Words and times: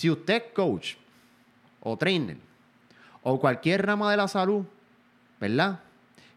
Si 0.00 0.08
usted 0.08 0.34
es 0.36 0.42
coach 0.54 0.94
o 1.82 1.94
trainer 1.98 2.38
o 3.22 3.38
cualquier 3.38 3.84
rama 3.84 4.10
de 4.10 4.16
la 4.16 4.28
salud, 4.28 4.64
¿verdad? 5.38 5.80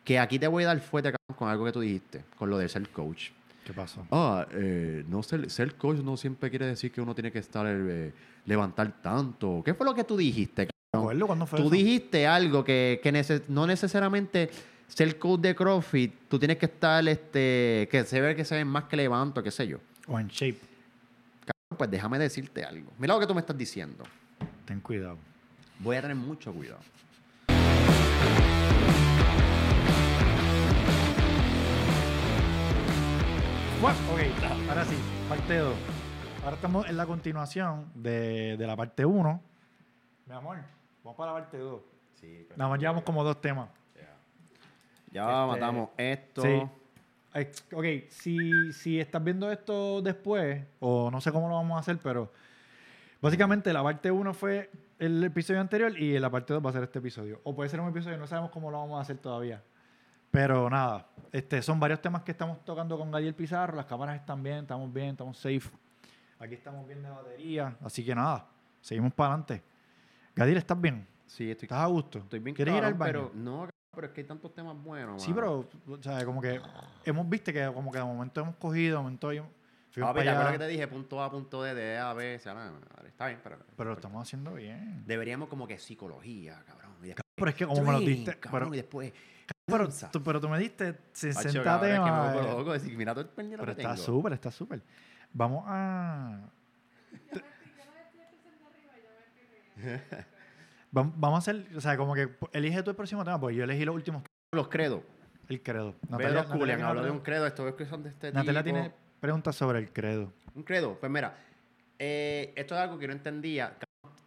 Que 0.04 0.20
aquí 0.20 0.38
te 0.38 0.48
voy 0.48 0.64
a 0.66 0.68
dar 0.68 0.82
fuerte 0.82 1.14
con 1.38 1.48
algo 1.48 1.64
que 1.64 1.72
tú 1.72 1.80
dijiste, 1.80 2.26
con 2.38 2.50
lo 2.50 2.58
de 2.58 2.68
ser 2.68 2.90
coach. 2.90 3.30
¿Qué 3.64 3.72
pasó? 3.72 4.06
Ah, 4.12 4.46
eh, 4.52 5.06
no 5.08 5.24
ser, 5.24 5.50
ser 5.50 5.76
coach 5.76 6.00
no 6.00 6.18
siempre 6.18 6.50
quiere 6.50 6.66
decir 6.66 6.92
que 6.92 7.00
uno 7.00 7.16
tiene 7.16 7.32
que 7.32 7.40
estar 7.40 7.66
eh, 7.70 8.12
levantar 8.46 9.02
tanto. 9.02 9.62
¿Qué 9.64 9.74
fue 9.74 9.86
lo 9.86 9.96
que 9.96 10.04
tú 10.04 10.18
dijiste? 10.18 10.64
¿Me 10.66 10.70
cabrón? 10.92 11.48
fue 11.48 11.58
Tú 11.60 11.68
eso? 11.68 11.70
dijiste 11.76 12.28
algo 12.28 12.66
que, 12.66 13.00
que 13.02 13.14
nece- 13.14 13.44
no 13.48 13.66
necesariamente 13.66 14.50
ser 14.90 15.18
coach 15.18 15.40
de 15.40 15.56
CrossFit, 15.56 16.14
tú 16.28 16.38
tienes 16.38 16.58
que 16.58 16.66
estar, 16.66 17.08
este, 17.08 17.88
que 17.90 18.04
se 18.04 18.20
ve 18.20 18.36
que 18.36 18.44
se 18.44 18.56
ven 18.56 18.68
más 18.68 18.84
que 18.84 18.98
levanto, 18.98 19.42
qué 19.42 19.52
sé 19.52 19.66
yo. 19.70 19.78
O 20.10 20.20
en 20.20 20.28
shape. 20.28 20.73
Pues 21.78 21.90
déjame 21.90 22.20
decirte 22.20 22.64
algo. 22.64 22.92
Mira 22.98 23.14
lo 23.14 23.20
que 23.20 23.28
tú 23.28 23.34
me 23.34 23.42
estás 23.42 23.58
diciendo. 23.58 24.04
Ten 24.66 24.80
cuidado. 24.80 25.18
Voy 25.80 25.96
a 25.98 26.02
tener 26.02 26.16
mucho 26.16 26.54
cuidado. 26.54 26.80
Bueno, 33.82 33.98
ok, 34.14 34.70
ahora 34.70 34.86
sí, 34.86 34.96
parte 35.28 35.58
2. 35.58 35.76
Ahora 36.44 36.56
estamos 36.56 36.88
en 36.88 36.96
la 36.98 37.06
continuación 37.06 37.92
de, 37.96 38.56
de 38.58 38.68
la 38.68 38.76
parte 38.78 39.06
1. 39.06 39.42
Mi 40.26 40.34
amor, 40.34 40.58
vamos 41.04 41.18
para 41.18 41.34
la 41.34 41.40
parte 41.40 41.58
2. 41.58 41.82
Sí, 42.16 42.48
Nada 42.56 42.70
más 42.70 42.80
llevamos 42.80 43.04
como 43.04 43.24
dos 43.24 43.42
temas. 43.42 43.70
Ya 45.12 45.24
Este, 45.30 45.48
matamos 45.48 45.90
esto. 45.98 46.42
Sí. 46.42 46.62
Ok, 47.74 47.86
si, 48.10 48.72
si 48.74 49.00
estás 49.00 49.24
viendo 49.24 49.52
esto 49.52 50.02
después, 50.02 50.64
o 50.80 51.10
no 51.10 51.20
sé 51.20 51.32
cómo 51.32 51.50
lo 51.50 51.56
vamos 51.56 51.78
a 51.78 51.80
hacer, 51.80 51.98
pero 52.02 52.32
básicamente 53.22 53.74
la 53.74 53.82
parte 53.82 54.12
1 54.12 54.34
fue 54.34 54.70
el 55.00 55.24
episodio 55.24 55.60
anterior 55.60 55.98
y 55.98 56.20
la 56.20 56.30
parte 56.30 56.54
2 56.54 56.64
va 56.64 56.70
a 56.70 56.74
ser 56.74 56.84
este 56.84 57.00
episodio. 57.00 57.42
O 57.44 57.56
puede 57.56 57.70
ser 57.70 57.80
un 57.80 57.90
episodio, 57.90 58.18
no 58.18 58.28
sabemos 58.28 58.52
cómo 58.52 58.70
lo 58.70 58.78
vamos 58.78 59.00
a 59.00 59.02
hacer 59.02 59.18
todavía. 59.18 59.64
Pero 60.30 60.70
nada, 60.70 61.08
este, 61.32 61.62
son 61.62 61.80
varios 61.80 62.02
temas 62.02 62.24
que 62.24 62.32
estamos 62.32 62.64
tocando 62.64 62.98
con 62.98 63.12
Gadiel 63.12 63.36
Pizarro. 63.36 63.76
Las 63.76 63.86
cámaras 63.86 64.16
están 64.16 64.42
bien, 64.42 64.60
estamos 64.60 64.92
bien, 64.94 65.10
estamos 65.10 65.38
safe. 65.38 65.70
Aquí 66.40 66.56
estamos 66.56 66.88
bien 66.88 67.02
de 67.02 67.10
batería. 67.10 67.76
Así 67.82 68.06
que 68.06 68.14
nada, 68.14 68.48
seguimos 68.82 69.14
para 69.14 69.30
adelante. 69.30 69.64
Gadiel, 70.36 70.58
¿estás 70.58 70.80
bien? 70.80 71.08
Sí, 71.26 71.50
estoy, 71.50 71.66
¿Estás 71.66 71.80
a 71.80 71.86
gusto? 71.88 72.20
estoy 72.20 72.40
bien 72.40 72.56
¿Quieres 72.56 72.76
ir 72.76 72.84
al 72.84 72.94
baño? 72.94 73.12
Pero, 73.12 73.32
no, 73.34 73.70
pero 73.94 74.08
es 74.08 74.14
que 74.14 74.22
hay 74.22 74.28
tantos 74.28 74.54
temas 74.54 74.76
buenos. 74.82 75.22
Sí, 75.22 75.34
mano. 75.34 75.66
pero, 75.86 75.96
o 76.00 76.02
sea, 76.04 76.26
como 76.26 76.42
que 76.42 76.60
hemos 77.06 77.30
visto 77.30 77.52
que 77.54 77.66
como 77.74 77.92
que 77.92 78.00
de 78.00 78.04
momento 78.04 78.42
hemos 78.42 78.56
cogido, 78.56 78.98
de 78.98 79.04
momento 79.04 79.30
hay- 79.30 79.42
fuimos 79.92 80.10
Papi, 80.10 80.20
¿te 80.20 80.26
para 80.26 80.32
acuerdas 80.32 80.40
allá, 80.48 80.52
que 80.52 80.58
te 80.60 80.68
dije 80.68 80.88
punto 80.88 81.22
A, 81.24 81.30
punto 81.32 81.62
D, 81.64 81.74
D, 81.76 81.98
A, 81.98 82.14
B, 82.14 82.42
madre? 82.46 83.08
Está 83.10 83.28
bien, 83.28 83.40
pero... 83.44 83.58
pero 83.78 83.90
lo 83.92 83.96
estamos 83.96 84.22
haciendo 84.22 84.54
bien. 84.54 85.04
Deberíamos 85.06 85.50
como 85.50 85.68
que 85.68 85.78
psicología, 85.78 86.64
cabrón. 86.66 86.92
Y 87.04 87.08
después, 87.08 87.24
Pero 87.36 87.50
es 87.50 87.56
que 87.56 87.66
como 87.68 87.84
me 87.84 87.92
lo 87.92 88.00
diste, 88.00 88.40
cabrón, 88.40 88.70
pero, 88.70 88.74
y 88.74 88.78
después... 88.78 89.14
pero, 89.66 89.90
tú, 90.12 90.24
pero 90.24 90.42
tú 90.42 90.50
me 90.50 90.58
diste 90.58 90.88
Hacho, 90.90 91.00
60 91.14 91.64
cabrón, 91.64 91.92
es 91.92 92.00
que 92.00 92.12
me 92.12 92.48
loco, 92.54 92.74
decir, 92.74 92.98
mira 92.98 93.14
todo 93.14 93.24
el 93.24 93.30
pendiente 93.30 93.64
Pero 93.64 93.76
que 93.76 93.82
está 93.82 93.94
tengo. 93.94 94.06
súper, 94.06 94.34
está 94.34 94.52
súper. 94.52 94.82
Vamos 95.32 95.64
a... 95.68 96.50
Vam- 100.94 101.14
Vamos 101.16 101.36
a 101.36 101.52
hacer, 101.52 101.66
o 101.76 101.82
sea, 101.82 101.98
como 101.98 102.14
que 102.14 102.30
elige 102.52 102.84
tú 102.84 102.92
el 102.92 102.96
próximo 102.96 103.24
tema, 103.24 103.40
porque 103.40 103.56
yo 103.56 103.64
elegí 103.64 103.84
los 103.86 103.96
últimos, 103.96 104.24
Los 104.52 104.68
credos. 104.68 105.02
el 105.50 105.62
credo. 105.64 105.96
Pedro 106.18 106.46
Culian 106.46 106.82
habló 106.84 107.04
de 107.04 107.12
un 107.12 107.20
credo. 107.20 107.48
Esto 107.48 107.68
es 107.68 107.76
que 107.76 107.86
son 107.86 108.04
de 108.04 108.10
este 108.10 108.32
Natalia 108.32 108.64
tipo. 108.64 108.76
tiene 108.76 108.92
preguntas 109.20 109.56
sobre 109.56 109.80
el 109.80 109.92
credo. 109.92 110.32
Un 110.56 110.64
credo. 110.64 110.98
Pues 111.00 111.12
mira, 111.12 111.36
eh, 112.00 112.54
esto 112.56 112.76
es 112.76 112.82
algo 112.82 113.00
que 113.00 113.08
no 113.08 113.14
entendía. 113.14 113.76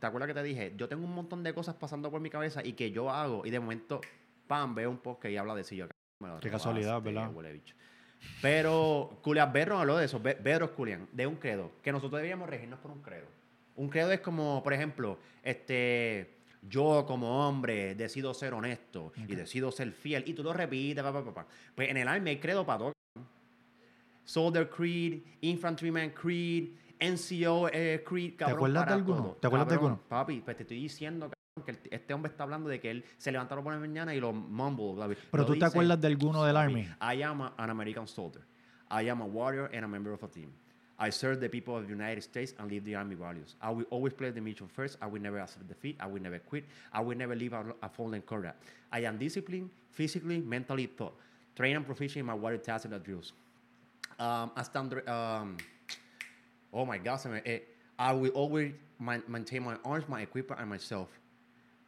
¿Te 0.01 0.07
acuerdas 0.07 0.27
que 0.29 0.35
te 0.35 0.43
dije? 0.43 0.75
Yo 0.77 0.89
tengo 0.89 1.05
un 1.05 1.15
montón 1.15 1.43
de 1.43 1.55
cosas 1.55 1.75
pasando 1.77 2.11
por 2.11 2.21
mi 2.21 2.29
cabeza 2.31 2.61
y 2.65 2.73
que 2.75 2.91
yo 2.91 3.11
hago 3.11 3.47
y 3.47 3.51
de 3.51 3.61
momento, 3.61 4.01
pam, 4.47 4.75
veo 4.75 4.91
un 4.91 4.99
post 4.99 5.23
que 5.23 5.39
habla 5.39 5.55
de 5.55 5.65
sí. 5.65 5.77
Yo, 5.77 5.87
Qué 6.41 6.51
casualidad, 6.51 7.01
¿verdad? 7.01 7.31
Pero 8.43 9.19
Culian 9.23 9.53
Berro 9.53 9.79
habló 9.79 9.97
de 9.97 10.07
eso, 10.07 10.21
Bedros 10.21 10.71
Culian, 10.71 11.09
de 11.13 11.27
un 11.27 11.37
credo, 11.37 11.71
que 11.83 11.93
nosotros 11.93 12.21
debíamos 12.21 12.49
regirnos 12.49 12.79
por 12.81 12.91
un 12.91 13.01
credo. 13.03 13.27
Un 13.77 13.89
credo 13.89 14.11
es 14.13 14.21
como, 14.21 14.63
por 14.63 14.73
ejemplo, 14.73 15.19
este, 15.43 16.39
yo 16.69 17.05
como 17.07 17.47
hombre 17.49 17.95
decido 17.95 18.33
ser 18.35 18.55
honesto 18.55 19.13
y 19.29 19.35
decido 19.35 19.71
ser 19.73 19.93
fiel 19.93 20.25
y 20.27 20.33
tú 20.35 20.43
lo 20.43 20.53
repites, 20.53 21.03
pa, 21.03 21.13
pa, 21.13 21.35
pa. 21.35 21.47
Pues 21.75 21.89
en 21.91 21.97
el 21.97 22.09
Army 22.09 22.31
hay 22.31 22.39
credo 22.39 22.65
para 22.67 22.79
todo. 22.79 22.93
Soldier 24.25 24.69
Creed, 24.69 25.23
Infantryman 25.43 26.11
Creed, 26.11 26.71
NCO 27.01 27.69
eh, 27.73 28.03
Creed, 28.07 28.35
cabrón, 28.37 28.57
acuerdas 28.57 28.87
de 28.87 28.93
alguno? 28.95 29.17
todo. 29.23 29.33
¿Te 29.41 29.47
acuerdas 29.47 29.69
de 29.69 29.75
alguno? 29.75 30.01
Papi, 30.09 30.41
pues 30.41 30.57
te 30.57 30.63
estoy 30.65 30.81
diciendo, 30.81 31.31
cabrón, 31.31 31.65
que 31.65 31.71
el- 31.89 31.93
este 31.95 32.15
hombre 32.15 32.31
está 32.33 32.43
hablando 32.43 32.69
de 32.69 32.81
que 32.81 32.91
él 32.91 33.05
se 33.19 33.31
levanta 33.31 33.55
por 33.63 33.73
la 33.73 33.79
mañana 33.79 34.15
y 34.15 34.21
lo 34.21 34.33
mumble. 34.33 35.17
Pero 35.31 35.43
Lo 35.43 35.47
tú 35.47 35.59
te 35.59 35.65
acuerdas 35.65 36.01
de 36.01 36.07
alguno 36.09 36.43
del 36.45 36.57
Army. 36.57 36.83
I 37.01 37.23
am 37.23 37.43
an 37.43 37.71
American 37.71 38.07
soldier. 38.09 38.43
I 38.91 39.09
am 39.09 39.21
a 39.23 39.25
warrior 39.27 39.71
and 39.75 39.85
a 39.85 39.89
member 39.89 40.13
of 40.13 40.23
a 40.25 40.29
team. 40.29 40.51
I 40.99 41.11
serve 41.11 41.41
the 41.41 41.49
people 41.49 41.77
of 41.77 41.83
the 41.85 41.91
United 41.91 42.23
States 42.23 42.55
and 42.59 42.71
live 42.71 42.85
the 42.85 42.95
Army 42.95 43.15
values. 43.17 43.55
I 43.61 43.71
will 43.71 43.85
always 43.91 44.15
play 44.15 44.31
the 44.31 44.41
mission 44.41 44.67
first. 44.67 44.97
I 45.03 45.07
will 45.07 45.21
never 45.21 45.39
accept 45.39 45.69
defeat. 45.69 45.97
I 46.01 46.07
will 46.07 46.23
never 46.23 46.39
quit. 46.39 46.65
I 46.93 47.01
will 47.01 47.17
never 47.17 47.35
leave 47.35 47.53
a, 47.53 47.65
a 47.83 47.89
fallen 47.89 48.23
comrade. 48.23 48.55
I 48.91 49.01
am 49.01 49.19
disciplined, 49.19 49.69
physically, 49.93 50.41
mentally, 50.41 50.87
thought. 50.87 51.15
Trained 51.55 51.77
and 51.77 51.87
proficient 51.87 52.21
in 52.21 52.27
my 52.27 52.35
water 52.35 52.57
tasks 52.57 52.87
and 52.91 53.03
drills. 53.05 53.33
Um, 54.19 54.51
I 54.57 54.63
stand, 54.63 54.95
um, 55.09 55.59
oh 56.73 56.87
my 56.87 56.97
God, 56.99 57.17
se 57.17 57.29
me- 57.29 57.43
eh, 57.45 57.59
I 57.99 58.13
will 58.13 58.31
always 58.31 58.73
man- 58.99 59.23
maintain 59.29 59.65
my 59.65 59.77
arms, 59.85 60.05
my 60.09 60.23
equipment, 60.23 60.61
and 60.61 60.71
myself. 60.71 61.09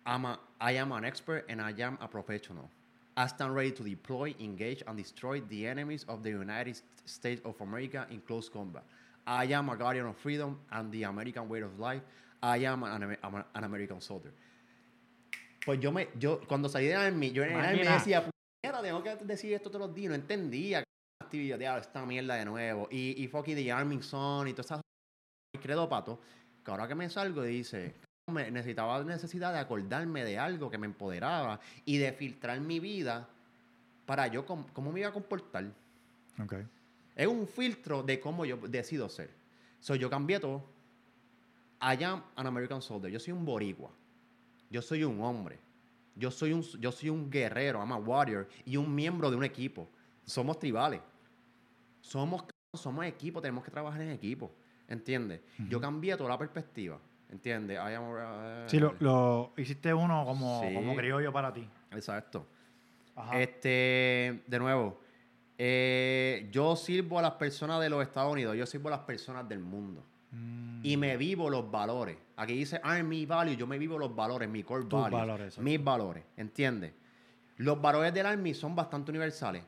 I'm 0.04 0.25
a, 0.26 0.38
I 0.60 0.72
am 0.72 0.92
an 0.92 1.04
expert 1.04 1.46
and 1.48 1.60
I 1.62 1.72
am 1.78 1.96
a 2.00 2.08
professional. 2.08 2.69
I 3.16 3.26
stand 3.26 3.54
ready 3.54 3.72
to 3.72 3.82
deploy, 3.82 4.34
engage, 4.38 4.82
and 4.86 4.96
destroy 4.96 5.40
the 5.40 5.66
enemies 5.66 6.04
of 6.08 6.22
the 6.22 6.30
United 6.30 6.80
States 7.04 7.40
of 7.44 7.60
America 7.60 8.06
in 8.10 8.20
close 8.20 8.48
combat. 8.48 8.84
I 9.28 9.53
am 9.53 9.69
a 9.69 9.77
guardian 9.77 10.06
of 10.06 10.16
freedom 10.16 10.59
and 10.71 10.91
the 10.91 11.05
American 11.05 11.49
way 11.49 11.62
of 11.62 11.78
life. 11.78 12.03
I 12.43 12.65
am 12.66 12.83
an, 12.84 13.19
an 13.22 13.65
American 13.65 14.00
soldier. 14.00 14.33
Pues 15.65 15.78
yo 15.81 15.93
me, 15.93 16.09
yo 16.19 16.41
cuando 16.47 16.69
salí 16.69 16.87
de 16.87 16.94
Army, 16.94 17.31
yo 17.33 17.43
en 17.43 17.50
el 17.53 17.56
Army 17.61 17.83
decía, 17.99 18.22
puñeta, 18.22 18.81
tengo 18.83 19.03
que 19.03 19.17
decir 19.27 19.53
esto 19.53 19.71
todos 19.71 19.87
los 19.88 19.94
días, 19.94 20.09
no 20.11 20.15
entendía 20.15 20.83
actividad, 21.22 21.78
esta 21.78 22.06
mierda 22.06 22.37
de 22.37 22.44
nuevo. 22.47 22.88
Y, 22.91 23.22
y 23.22 23.28
fucking 23.28 23.55
The 23.56 23.72
Army 23.72 24.03
Son 24.03 24.49
y 24.49 24.53
todas 24.53 24.67
esas 24.67 24.81
credo 25.61 25.88
pato, 25.88 26.21
que 26.65 26.71
ahora 26.71 26.88
que 26.88 26.94
me 26.94 27.11
salgo 27.11 27.43
dice, 27.43 27.97
me 28.33 28.50
necesitaba 28.50 29.03
necesidad 29.05 29.53
de 29.53 29.59
acordarme 29.59 30.25
de 30.25 30.38
algo 30.38 30.71
que 30.71 30.78
me 30.78 30.87
empoderaba 30.87 31.61
y 31.84 31.99
de 31.99 32.12
filtrar 32.12 32.61
mi 32.61 32.81
vida 32.81 33.28
para 34.06 34.27
yo 34.28 34.47
com- 34.47 34.65
cómo 34.72 34.91
me 34.93 35.00
iba 35.00 35.09
a 35.11 35.12
comportar. 35.12 35.67
Ok. 36.43 36.55
Es 37.19 37.27
un 37.27 37.47
filtro 37.49 38.03
de 38.03 38.19
cómo 38.21 38.45
yo 38.47 38.56
decido 38.56 39.09
ser. 39.09 39.31
So, 39.81 39.95
yo 39.97 40.09
cambié 40.09 40.39
todo. 40.41 40.65
I 41.83 42.03
am 42.05 42.23
an 42.37 42.47
American 42.47 42.81
soldier. 42.81 43.11
Yo 43.12 43.19
soy 43.21 43.33
un 43.33 43.45
boricua. 43.45 43.91
Yo 44.71 44.81
soy 44.81 45.03
un 45.05 45.21
hombre. 45.21 45.59
Yo 46.15 46.31
soy 46.31 46.53
un, 46.53 46.62
yo 46.81 46.91
soy 46.93 47.11
un 47.11 47.29
guerrero, 47.31 47.79
I'm 47.81 47.93
a 47.93 47.97
warrior 47.97 48.49
y 48.65 48.77
un 48.77 48.93
miembro 48.95 49.31
de 49.31 49.37
un 49.37 49.45
equipo. 49.45 49.89
Somos 50.25 50.59
tribales. 50.59 51.01
Somos, 52.01 52.45
somos 52.75 53.05
equipo, 53.05 53.41
tenemos 53.41 53.65
que 53.65 53.71
trabajar 53.71 54.00
en 54.00 54.11
equipo. 54.11 54.50
¿Entiendes? 54.89 55.41
Yo 55.69 55.81
cambié 55.81 56.17
toda 56.17 56.31
la 56.31 56.39
perspectiva. 56.39 56.99
¿Entiendes? 57.31 57.77
I 57.77 57.95
am 57.95 58.05
a- 58.17 58.65
Sí, 58.69 58.79
lo, 58.79 58.95
lo 59.00 59.53
hiciste 59.56 59.93
uno 59.93 60.25
como, 60.25 60.62
Sí. 60.67 60.73
como 60.75 60.97
criollo 60.97 61.33
para 61.33 61.53
ti. 61.53 61.69
Exacto. 61.91 62.47
Ajá. 63.15 63.41
Este, 63.41 64.43
de 64.47 64.59
nuevo, 64.59 65.00
eh, 65.60 66.48
yo 66.52 66.76
sirvo 66.76 67.19
a 67.19 67.22
las 67.22 67.32
personas 67.32 67.80
de 67.80 67.91
los 67.91 68.00
Estados 68.02 68.32
Unidos, 68.32 68.56
yo 68.56 68.64
sirvo 68.66 68.88
a 68.88 68.92
las 68.92 69.00
personas 69.00 69.48
del 69.48 69.58
mundo. 69.58 70.04
Mm, 70.30 70.80
Y 70.84 70.96
me 70.96 71.16
vivo 71.16 71.50
los 71.50 71.69
valores. 71.70 72.16
Aquí 72.36 72.54
dice 72.54 72.80
Army 72.84 73.26
Value, 73.26 73.56
yo 73.56 73.66
me 73.66 73.78
vivo 73.78 73.99
los 73.99 74.14
valores, 74.14 74.49
mi 74.49 74.62
core 74.62 74.84
values, 74.84 75.10
valores, 75.12 75.58
mis 75.58 75.82
valores, 75.82 76.25
¿entiendes? 76.37 76.93
Los 77.56 77.81
valores 77.82 78.14
del 78.14 78.26
Army 78.26 78.55
son 78.55 78.76
bastante 78.76 79.10
universales. 79.10 79.64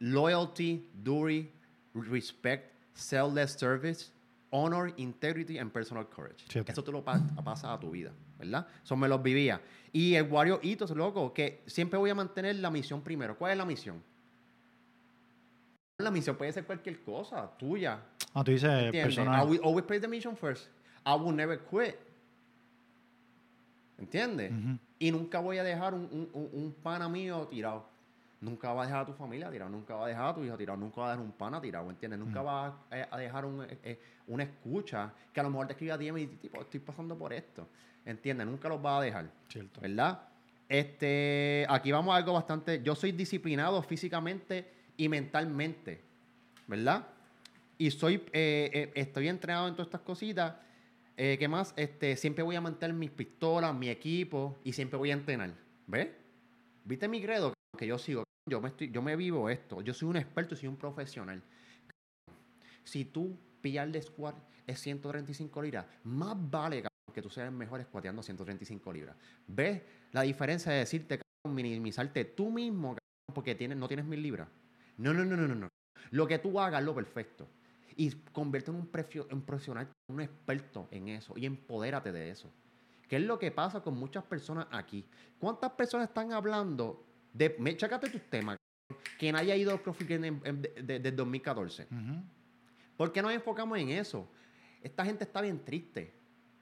Loyalty, 0.00 0.88
duty, 0.92 1.48
respect, 1.94 2.72
selfless 2.94 3.52
service, 3.52 4.10
honor, 4.50 4.92
integrity 4.96 5.58
and 5.58 5.70
personal 5.70 6.08
courage. 6.08 6.44
Eso 6.72 6.82
te 6.82 6.90
lo 6.90 7.04
pa- 7.04 7.20
pasa 7.44 7.72
a 7.72 7.78
tu 7.78 7.90
vida, 7.92 8.10
¿verdad? 8.38 8.66
Eso 8.82 8.96
me 8.96 9.06
los 9.06 9.22
vivía. 9.22 9.60
Y 9.92 10.14
el 10.16 10.24
Wario 10.24 10.58
Ethos, 10.62 10.90
loco, 10.90 11.32
que 11.32 11.62
siempre 11.66 11.98
voy 11.98 12.10
a 12.10 12.14
mantener 12.16 12.56
la 12.56 12.70
misión 12.70 13.02
primero. 13.02 13.36
¿Cuál 13.38 13.52
es 13.52 13.58
la 13.58 13.64
misión? 13.64 14.02
La 16.06 16.10
misión 16.12 16.36
puede 16.36 16.52
ser 16.52 16.64
cualquier 16.64 17.00
cosa, 17.02 17.50
tuya, 17.58 17.98
Ah, 18.32 18.44
tú 18.44 18.52
dices 18.52 18.70
¿Entiendes? 18.70 19.16
personal. 19.16 19.44
I 19.44 19.50
will 19.50 19.60
always 19.64 19.84
play 19.84 19.98
the 19.98 20.06
mission 20.06 20.36
first. 20.36 20.68
I 21.04 21.14
will 21.18 21.34
never 21.34 21.58
quit. 21.58 21.96
¿Entiendes? 23.98 24.52
Ujú. 24.52 24.78
Y 25.00 25.10
nunca 25.10 25.40
voy 25.40 25.58
a 25.58 25.64
dejar 25.64 25.94
un, 25.94 26.02
un, 26.12 26.28
un- 26.32 26.50
un 26.52 26.72
pana 26.82 27.08
mío 27.08 27.46
tirado. 27.50 27.84
nunca 28.38 28.72
vas 28.72 28.84
a 28.84 28.86
dejar 28.90 29.02
a 29.02 29.06
tu 29.06 29.12
familia 29.14 29.50
tirado, 29.50 29.70
nunca 29.70 29.94
vas 29.94 30.04
a 30.04 30.08
dejar 30.08 30.26
a 30.28 30.34
tu 30.34 30.44
hijo 30.44 30.56
tirado, 30.58 30.76
nunca 30.78 31.00
vas 31.00 31.08
a 31.08 31.10
dejar 31.12 31.24
un 31.26 31.32
pana 31.32 31.60
tirado, 31.60 31.90
¿entiendes? 31.90 32.20
Nunca 32.20 32.42
Mm. 32.42 32.44
vas 32.44 32.72
a, 32.90 32.96
eh, 32.98 33.06
a 33.10 33.18
dejar 33.18 33.44
un, 33.46 33.64
eh, 33.64 33.78
eh, 33.82 34.00
una 34.28 34.42
escucha 34.44 35.10
que 35.32 35.40
a 35.40 35.42
lo 35.42 35.50
mejor 35.50 35.66
te 35.66 35.72
escribe 35.72 35.92
a 35.92 35.98
ti 35.98 36.06
y 36.06 36.10
dice, 36.12 36.36
tipo, 36.36 36.60
estoy 36.60 36.78
pasando 36.80 37.16
por 37.16 37.32
esto, 37.32 37.66
¿entiendes? 38.04 38.46
Nunca 38.46 38.68
los 38.68 38.80
vas 38.80 39.00
a 39.00 39.02
dejar, 39.04 39.26
Cierto. 39.48 39.80
¿verdad? 39.80 40.20
Este, 40.68 41.66
aquí 41.68 41.90
vamos 41.90 42.12
a 42.14 42.18
algo 42.18 42.34
bastante, 42.34 42.82
yo 42.82 42.94
soy 42.94 43.10
disciplinado 43.12 43.82
físicamente 43.82 44.70
y 44.96 45.08
mentalmente, 45.08 46.00
¿verdad? 46.66 47.06
Y 47.78 47.90
soy, 47.90 48.16
eh, 48.32 48.70
eh, 48.72 48.92
estoy 48.94 49.28
entrenado 49.28 49.68
en 49.68 49.74
todas 49.74 49.88
estas 49.88 50.00
cositas. 50.00 50.56
Eh, 51.16 51.36
¿Qué 51.38 51.48
más? 51.48 51.74
Este, 51.76 52.16
siempre 52.16 52.42
voy 52.42 52.56
a 52.56 52.60
mantener 52.60 52.94
mis 52.94 53.10
pistolas, 53.10 53.74
mi 53.74 53.88
equipo 53.88 54.58
y 54.64 54.72
siempre 54.72 54.98
voy 54.98 55.10
a 55.10 55.14
entrenar. 55.14 55.52
¿Ves? 55.86 56.08
¿Viste 56.84 57.08
mi 57.08 57.20
credo? 57.20 57.52
Que 57.76 57.86
yo 57.86 57.98
sigo. 57.98 58.24
Yo 58.48 58.60
me, 58.60 58.68
estoy, 58.68 58.90
yo 58.90 59.02
me 59.02 59.16
vivo 59.16 59.50
esto. 59.50 59.82
Yo 59.82 59.92
soy 59.92 60.08
un 60.08 60.16
experto, 60.16 60.56
soy 60.56 60.68
un 60.68 60.76
profesional. 60.76 61.42
Si 62.84 63.04
tú 63.04 63.36
pillar 63.60 63.90
de 63.90 64.00
squat 64.00 64.36
es 64.66 64.80
135 64.80 65.62
libras, 65.62 65.86
más 66.04 66.36
vale 66.50 66.84
que 67.12 67.22
tú 67.22 67.30
seas 67.30 67.48
el 67.48 67.54
mejor 67.54 67.82
squateando 67.82 68.22
135 68.22 68.92
libras. 68.92 69.16
¿Ves 69.46 69.82
la 70.12 70.22
diferencia 70.22 70.70
de 70.70 70.78
decirte, 70.78 71.20
minimizarte 71.48 72.24
tú 72.24 72.50
mismo 72.50 72.96
porque 73.34 73.54
tienes, 73.54 73.78
no 73.78 73.88
tienes 73.88 74.06
mil 74.06 74.22
libras? 74.22 74.48
No, 74.98 75.12
no, 75.12 75.24
no, 75.24 75.36
no, 75.36 75.48
no, 75.48 75.54
no. 75.54 75.68
Lo 76.10 76.26
que 76.26 76.38
tú 76.38 76.58
hagas, 76.60 76.82
lo 76.82 76.94
perfecto. 76.94 77.48
Y 77.96 78.10
convierte 78.32 78.70
en 78.70 78.76
un, 78.76 78.86
profesional, 79.42 79.88
un 80.08 80.20
experto 80.20 80.88
en 80.90 81.08
eso. 81.08 81.34
Y 81.36 81.46
empodérate 81.46 82.12
de 82.12 82.30
eso. 82.30 82.50
¿Qué 83.08 83.16
es 83.16 83.22
lo 83.22 83.38
que 83.38 83.50
pasa 83.50 83.80
con 83.80 83.96
muchas 83.96 84.24
personas 84.24 84.66
aquí? 84.70 85.06
¿Cuántas 85.38 85.72
personas 85.72 86.08
están 86.08 86.32
hablando 86.32 87.04
de... 87.32 87.56
Me, 87.58 87.76
chécate 87.76 88.10
tus 88.10 88.22
temas. 88.28 88.56
Quien 89.18 89.36
haya 89.36 89.54
ido 89.56 89.72
al 89.72 89.80
CrossFit 89.82 90.08
desde 90.08 91.12
2014. 91.12 91.84
Ujú. 91.90 92.22
¿Por 92.96 93.12
qué 93.12 93.22
nos 93.22 93.32
enfocamos 93.32 93.78
en 93.78 93.90
eso? 93.90 94.28
Esta 94.82 95.04
gente 95.04 95.24
está 95.24 95.40
bien 95.40 95.64
triste. 95.64 96.14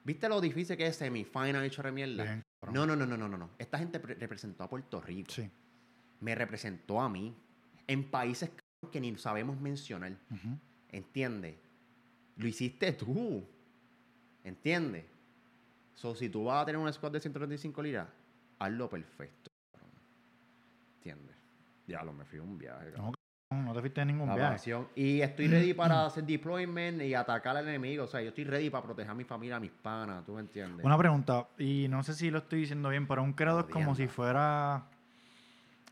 ¿Viste 0.04 0.28
lo 0.28 0.40
difícil 0.40 0.76
que 0.76 0.86
es 0.86 0.96
semifinal 0.96 1.64
hecho 1.64 1.82
de 1.82 1.92
mierda? 1.92 2.24
Bien. 2.24 2.42
No, 2.72 2.86
no, 2.86 2.94
no, 2.96 3.06
no, 3.06 3.16
no, 3.16 3.28
no. 3.28 3.50
Esta 3.58 3.78
gente 3.78 3.98
pre- 4.00 4.14
representó 4.14 4.64
a 4.64 4.68
Puerto 4.68 5.00
Rico. 5.00 5.30
Sí. 5.32 5.50
Me 6.20 6.34
representó 6.34 7.00
a 7.00 7.08
mí. 7.08 7.34
En 7.86 8.10
países 8.10 8.50
que 8.90 9.00
ni 9.00 9.16
sabemos 9.16 9.60
mencionar. 9.60 10.12
Ujú. 10.30 10.58
¿Entiendes? 10.90 11.56
Lo 12.36 12.46
hiciste 12.46 12.92
tú. 12.92 13.44
¿Entiendes? 14.44 15.04
So, 15.94 16.14
si 16.14 16.28
tú 16.28 16.44
vas 16.44 16.62
a 16.62 16.66
tener 16.66 16.80
un 16.80 16.92
squad 16.92 17.12
de 17.12 17.20
135 17.20 17.82
libras, 17.82 18.08
hazlo 18.58 18.88
perfecto. 18.90 19.50
¿Entiendes? 20.96 21.36
Ya 21.86 22.02
lo 22.02 22.12
me 22.12 22.24
fui 22.24 22.38
a 22.38 22.42
un 22.42 22.58
viaje. 22.58 22.92
No, 22.96 23.12
no 23.50 23.74
te 23.74 23.80
fuiste 23.80 24.00
en 24.00 24.08
ningún 24.08 24.28
La 24.28 24.34
viaje. 24.34 24.52
pasión. 24.54 24.88
Y 24.94 25.20
estoy 25.20 25.48
ready 25.48 25.74
para 25.74 26.06
hacer 26.06 26.24
deployment 26.24 27.02
y 27.02 27.14
atacar 27.14 27.56
al 27.56 27.68
enemigo. 27.68 28.04
O 28.04 28.06
sea, 28.06 28.20
yo 28.22 28.28
estoy 28.30 28.44
ready 28.44 28.70
para 28.70 28.84
proteger 28.84 29.10
a 29.10 29.14
mi 29.14 29.24
familia, 29.24 29.56
a 29.56 29.60
mis 29.60 29.70
panas. 29.70 30.24
¿Tú 30.24 30.32
me 30.32 30.40
entiendes? 30.40 30.84
Una 30.84 30.98
pregunta, 30.98 31.46
y 31.58 31.86
no 31.88 32.02
sé 32.02 32.14
si 32.14 32.30
lo 32.30 32.38
estoy 32.38 32.60
diciendo 32.60 32.88
bien, 32.88 33.06
pero 33.06 33.22
un 33.22 33.32
credo 33.34 33.60
es 33.60 33.66
como 33.66 33.94
si 33.94 34.08
fuera, 34.08 34.84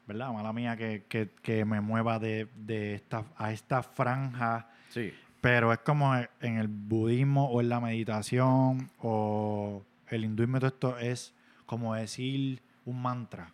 ¿verdad? 0.06 0.32
Mala 0.32 0.52
mía 0.52 0.76
que, 0.76 1.04
que, 1.08 1.30
que 1.42 1.64
me 1.64 1.80
mueva 1.80 2.18
de, 2.18 2.48
de 2.56 2.94
esta, 2.94 3.24
a 3.36 3.52
esta 3.52 3.82
franja, 3.82 4.68
sí. 4.88 5.12
pero 5.40 5.72
es 5.72 5.78
como 5.80 6.14
en 6.16 6.58
el 6.58 6.68
budismo 6.68 7.48
o 7.50 7.60
en 7.60 7.68
la 7.68 7.80
meditación 7.80 8.90
o 9.00 9.82
el 10.08 10.24
hinduismo, 10.24 10.58
todo 10.58 10.68
esto 10.68 10.98
es 10.98 11.34
como 11.66 11.94
decir 11.94 12.60
un 12.84 13.00
mantra. 13.00 13.52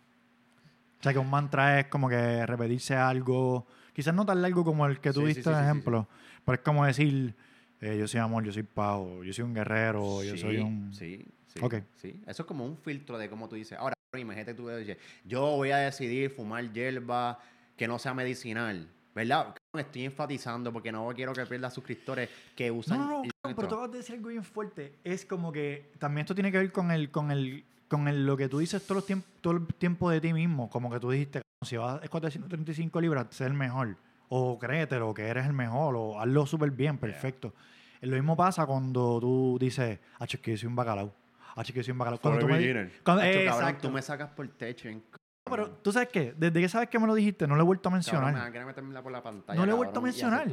O 0.99 1.03
sea, 1.03 1.13
que 1.13 1.19
un 1.19 1.29
mantra 1.29 1.79
es 1.79 1.85
como 1.87 2.09
que 2.09 2.45
repetirse 2.45 2.95
algo, 2.95 3.65
quizás 3.93 4.13
no 4.13 4.25
tan 4.25 4.41
largo 4.41 4.65
como 4.65 4.85
el 4.85 4.99
que 4.99 5.13
tú 5.13 5.21
Sí, 5.21 5.27
diste 5.27 5.43
sí, 5.43 5.49
sí, 5.49 5.55
ejemplo, 5.61 6.07
pero 6.43 6.55
es 6.55 6.61
como 6.61 6.85
decir, 6.85 7.35
eh, 7.79 7.97
yo 7.97 8.07
soy 8.07 8.19
amor, 8.19 8.43
yo 8.43 8.51
soy 8.51 8.63
pavo, 8.63 9.23
yo 9.23 9.31
soy 9.31 9.45
un 9.45 9.53
guerrero, 9.53 10.21
yo 10.23 10.35
soy 10.35 10.57
un... 10.57 10.93
Sí, 10.93 11.25
sí. 11.47 11.59
Ok. 11.61 11.75
sí. 11.95 12.21
Eso 12.27 12.43
es 12.43 12.45
como 12.45 12.65
un 12.65 12.77
filtro 12.77 13.17
de 13.17 13.29
cómo 13.29 13.47
tú 13.47 13.55
dices. 13.55 13.77
Ahora, 13.77 13.93
imagínate 14.17 14.53
tú 14.53 14.69
dices, 14.69 14.97
yo 15.23 15.41
voy 15.41 15.71
a 15.71 15.77
decidir 15.77 16.31
fumar 16.31 16.71
hierba 16.71 17.39
que 17.77 17.87
no 17.87 17.99
sea 17.99 18.13
medicinal. 18.13 18.87
¿Verdad? 19.13 19.55
Estoy 19.73 20.05
enfatizando 20.05 20.71
porque 20.71 20.91
no 20.91 21.09
quiero 21.13 21.33
que 21.33 21.45
pierda 21.45 21.69
suscriptores 21.69 22.29
que 22.55 22.71
usan. 22.71 22.99
no, 22.99 23.23
no, 23.23 23.29
pero 23.43 23.55
tú 23.67 23.75
acabas 23.75 23.91
de 23.91 23.97
decir 23.97 24.15
algo 24.15 24.29
bien 24.29 24.43
fuerte. 24.43 24.93
Es 25.03 25.25
como 25.25 25.51
que 25.51 25.91
también 25.97 26.21
esto 26.23 26.35
tiene 26.35 26.51
que 26.51 26.59
ver 26.59 26.71
con 26.71 26.89
el, 26.91 27.09
con 27.11 27.31
el, 27.31 27.65
con 27.89 28.07
el, 28.07 28.25
lo 28.25 28.37
que 28.37 28.47
tú 28.47 28.59
dices 28.59 28.85
todo, 28.85 28.95
los 28.99 29.07
tiemp- 29.07 29.23
todo 29.41 29.53
el 29.57 29.65
tiempo 29.73 30.09
de 30.09 30.21
ti 30.21 30.31
mismo. 30.31 30.69
Como 30.69 30.89
que 30.91 30.99
tú 30.99 31.09
dijiste, 31.09 31.41
si 31.65 31.75
vas 31.75 31.99
a 31.99 32.03
escoger 32.03 32.31
135 32.31 33.01
libras, 33.01 33.27
sé 33.31 33.45
el 33.45 33.53
mejor. 33.53 33.97
O 34.29 34.57
créetelo 34.59 35.13
que 35.13 35.23
eres 35.27 35.47
el 35.47 35.53
mejor, 35.53 35.95
o 35.97 36.21
hazlo 36.21 36.45
súper 36.45 36.69
bien, 36.71 36.97
perfecto. 36.97 37.53
Lo 38.01 38.15
mismo 38.15 38.37
pasa 38.37 38.65
cuando 38.67 39.19
tú 39.19 39.57
dices, 39.59 39.99
ah, 40.19 40.25
es 40.29 40.39
que 40.39 40.51
yo 40.51 40.57
soy 40.57 40.67
un 40.67 40.75
bacalao. 40.75 41.13
Es 41.61 41.67
que 41.67 41.73
yo 41.79 41.83
soy 41.83 41.91
un 41.91 41.97
bacalao. 41.97 42.19
Cuando 42.21 42.39
tú 42.39 42.47
me- 42.47 42.91
cuando- 43.03 43.23
Hacho, 43.23 43.33
cabrón, 43.45 43.47
exacto. 43.61 43.87
tú 43.87 43.93
me 43.93 44.01
sacas 44.01 44.29
por 44.31 44.45
el 44.45 44.51
techo. 44.51 44.87
en- 44.89 45.03
Pero 45.43 45.71
tú 45.71 45.91
sabes 45.91 46.09
qué, 46.09 46.33
desde 46.37 46.61
que 46.61 46.69
sabes 46.69 46.89
que 46.89 46.99
me 46.99 47.07
lo 47.07 47.15
dijiste, 47.15 47.47
no 47.47 47.55
lo 47.55 47.61
he 47.61 47.65
vuelto 47.65 47.89
a 47.89 47.91
Cabrón, 47.91 48.05
me 48.05 48.11
mencionar. 48.13 48.33
van 48.35 48.47
a 48.47 48.51
querer 48.51 48.67
meterme 48.67 49.01
por 49.01 49.11
la 49.11 49.23
pantalla. 49.23 49.59
No 49.59 49.65
lo 49.65 49.71
he 49.71 49.73
cabrón, 49.73 49.77
vuelto 49.77 49.99
a 49.99 50.03
mencionar. 50.03 50.47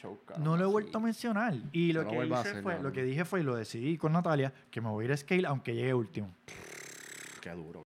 show, 0.00 0.18
cabrón, 0.24 0.44
No 0.44 0.56
lo 0.56 0.62
he 0.62 0.64
así. 0.64 0.72
vuelto 0.72 0.98
a 0.98 1.00
mencionar. 1.02 1.54
Y 1.72 1.92
lo 1.92 2.04
No 2.04 2.10
que 2.10 2.24
hice 2.26 2.34
hacer, 2.34 2.62
fue, 2.62 2.80
lo 2.82 2.90
que 2.92 3.02
dije 3.02 3.24
fue, 3.26 3.40
y 3.40 3.42
lo 3.42 3.54
decidí 3.54 3.98
con 3.98 4.12
Natalia, 4.12 4.52
que 4.70 4.80
me 4.80 4.88
voy 4.88 5.04
a 5.04 5.08
ir 5.08 5.12
a 5.12 5.16
scale 5.18 5.46
aunque 5.46 5.74
llegue 5.74 5.92
último. 5.92 6.34
Qué 7.42 7.50
duro. 7.50 7.82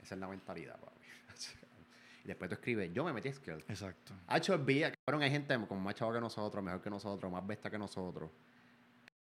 Esa 0.00 0.14
es 0.14 0.20
la 0.20 0.28
mentalidad, 0.28 0.78
papi. 0.78 1.00
y 2.24 2.28
después 2.28 2.48
tú 2.48 2.54
escribes, 2.54 2.92
yo 2.92 3.04
me 3.04 3.12
metí 3.12 3.28
a 3.28 3.32
Skill. 3.32 3.64
Exacto. 3.68 4.12
Hacho 4.28 4.54
es 4.54 4.64
vida, 4.64 4.92
cabrón, 5.04 5.22
hay 5.24 5.30
gente 5.30 5.58
como 5.66 5.80
más 5.80 5.96
chavo 5.96 6.12
que 6.12 6.20
nosotros, 6.20 6.62
mejor 6.62 6.80
que 6.80 6.90
nosotros, 6.90 7.30
más 7.32 7.44
besta 7.44 7.68
que 7.68 7.78
nosotros. 7.78 8.30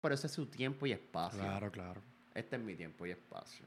Pero 0.00 0.14
ese 0.14 0.26
es 0.26 0.32
su 0.32 0.46
tiempo 0.46 0.86
y 0.86 0.92
espacio. 0.92 1.40
Claro, 1.40 1.70
claro. 1.70 2.00
Este 2.34 2.56
es 2.56 2.62
mi 2.62 2.74
tiempo 2.74 3.06
y 3.06 3.10
espacio. 3.10 3.66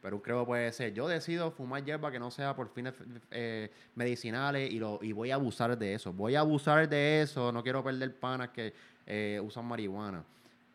Pero 0.00 0.22
creo 0.22 0.46
puede 0.46 0.70
ser, 0.72 0.92
yo 0.92 1.08
decido 1.08 1.50
fumar 1.50 1.84
hierba 1.84 2.12
que 2.12 2.18
no 2.18 2.30
sea 2.30 2.54
por 2.54 2.68
fines 2.68 2.94
eh, 3.30 3.72
medicinales 3.94 4.70
y, 4.70 4.78
lo, 4.78 5.00
y 5.02 5.12
voy 5.12 5.30
a 5.30 5.34
abusar 5.34 5.76
de 5.76 5.94
eso. 5.94 6.12
Voy 6.12 6.36
a 6.36 6.40
abusar 6.40 6.88
de 6.88 7.22
eso, 7.22 7.50
no 7.50 7.62
quiero 7.62 7.82
perder 7.82 8.14
panas 8.18 8.50
que 8.50 8.72
eh, 9.06 9.40
usan 9.42 9.64
marihuana. 9.64 10.24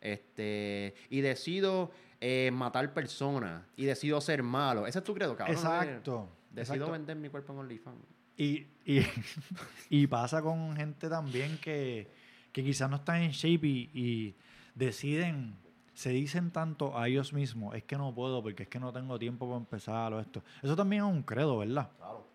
Este, 0.00 0.94
y 1.08 1.20
decido 1.20 1.92
eh, 2.20 2.50
matar 2.52 2.92
personas 2.92 3.64
y 3.76 3.84
decido 3.84 4.20
ser 4.20 4.42
malo. 4.42 4.86
Ese 4.86 4.98
es 4.98 5.04
tu 5.04 5.14
credo, 5.14 5.36
cabrón. 5.36 5.56
Exacto. 5.56 6.28
Decido 6.50 6.74
exacto. 6.74 6.92
vender 6.92 7.16
mi 7.16 7.28
cuerpo 7.30 7.52
en 7.52 7.60
OnlyFans. 7.60 8.04
Y, 8.36 8.66
y, 8.84 9.06
y 9.88 10.06
pasa 10.08 10.42
con 10.42 10.76
gente 10.76 11.08
también 11.08 11.56
que, 11.58 12.08
que 12.52 12.62
quizás 12.62 12.90
no 12.90 12.96
están 12.96 13.22
en 13.22 13.30
shape 13.30 13.66
y, 13.66 13.90
y 13.94 14.34
deciden, 14.74 15.56
se 15.94 16.10
dicen 16.10 16.50
tanto 16.50 16.98
a 16.98 17.08
ellos 17.08 17.32
mismos, 17.32 17.74
es 17.74 17.84
que 17.84 17.96
no 17.96 18.14
puedo 18.14 18.42
porque 18.42 18.64
es 18.64 18.68
que 18.68 18.80
no 18.80 18.92
tengo 18.92 19.18
tiempo 19.18 19.46
para 19.46 19.58
empezar 19.58 20.12
o 20.12 20.20
esto. 20.20 20.42
Eso 20.62 20.74
también 20.76 21.04
es 21.04 21.08
un 21.10 21.22
credo, 21.22 21.58
¿verdad? 21.58 21.90
Claro. 21.96 22.26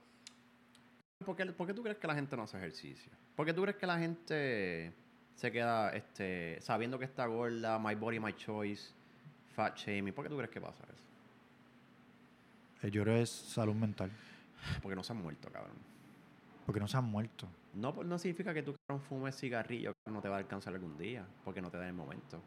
¿Por 1.25 1.35
qué, 1.35 1.45
por 1.47 1.67
qué 1.67 1.73
tú 1.73 1.83
crees 1.83 1.97
que 1.97 2.07
la 2.07 2.15
gente 2.15 2.35
no 2.37 2.43
hace 2.43 2.57
ejercicio? 2.57 3.11
¿Por 3.35 3.45
qué 3.45 3.53
tú 3.53 3.61
crees 3.63 3.77
que 3.77 3.87
la 3.87 3.97
gente 3.99 4.93
se 5.35 5.51
queda 5.51 5.89
este, 5.91 6.59
sabiendo 6.61 6.97
que 6.97 7.05
está 7.05 7.25
gorda, 7.25 7.77
my 7.79 7.95
body, 7.95 8.19
my 8.19 8.33
choice, 8.33 8.91
fat 9.55 9.75
shaming? 9.77 10.13
¿Por 10.13 10.23
qué 10.25 10.29
tú 10.29 10.37
crees 10.37 10.51
que 10.51 10.61
pasa 10.61 10.83
eso? 10.83 11.03
Eh, 12.87 12.91
Yo 12.91 13.03
creo 13.03 13.15
que 13.15 13.21
es 13.23 13.29
salud 13.29 13.73
mental, 13.75 14.11
Porque 14.81 14.95
no 14.95 15.03
se 15.03 15.13
han 15.13 15.21
muerto, 15.21 15.49
cabrón. 15.51 15.75
Porque 16.67 16.81
no 16.81 16.87
se 16.89 16.97
han 16.97 17.05
muerto. 17.05 17.47
No, 17.73 17.93
no 18.03 18.19
significa 18.19 18.53
que 18.53 18.61
tú 18.61 18.75
fumes 19.07 19.39
cigarrillo 19.39 19.93
que 19.93 20.11
no 20.11 20.19
te 20.19 20.27
va 20.27 20.35
a 20.35 20.39
alcanzar 20.39 20.73
algún 20.73 20.97
día, 20.97 21.25
porque 21.45 21.61
no 21.61 21.71
te 21.71 21.77
da 21.77 21.87
el 21.87 21.93
momento. 21.93 22.41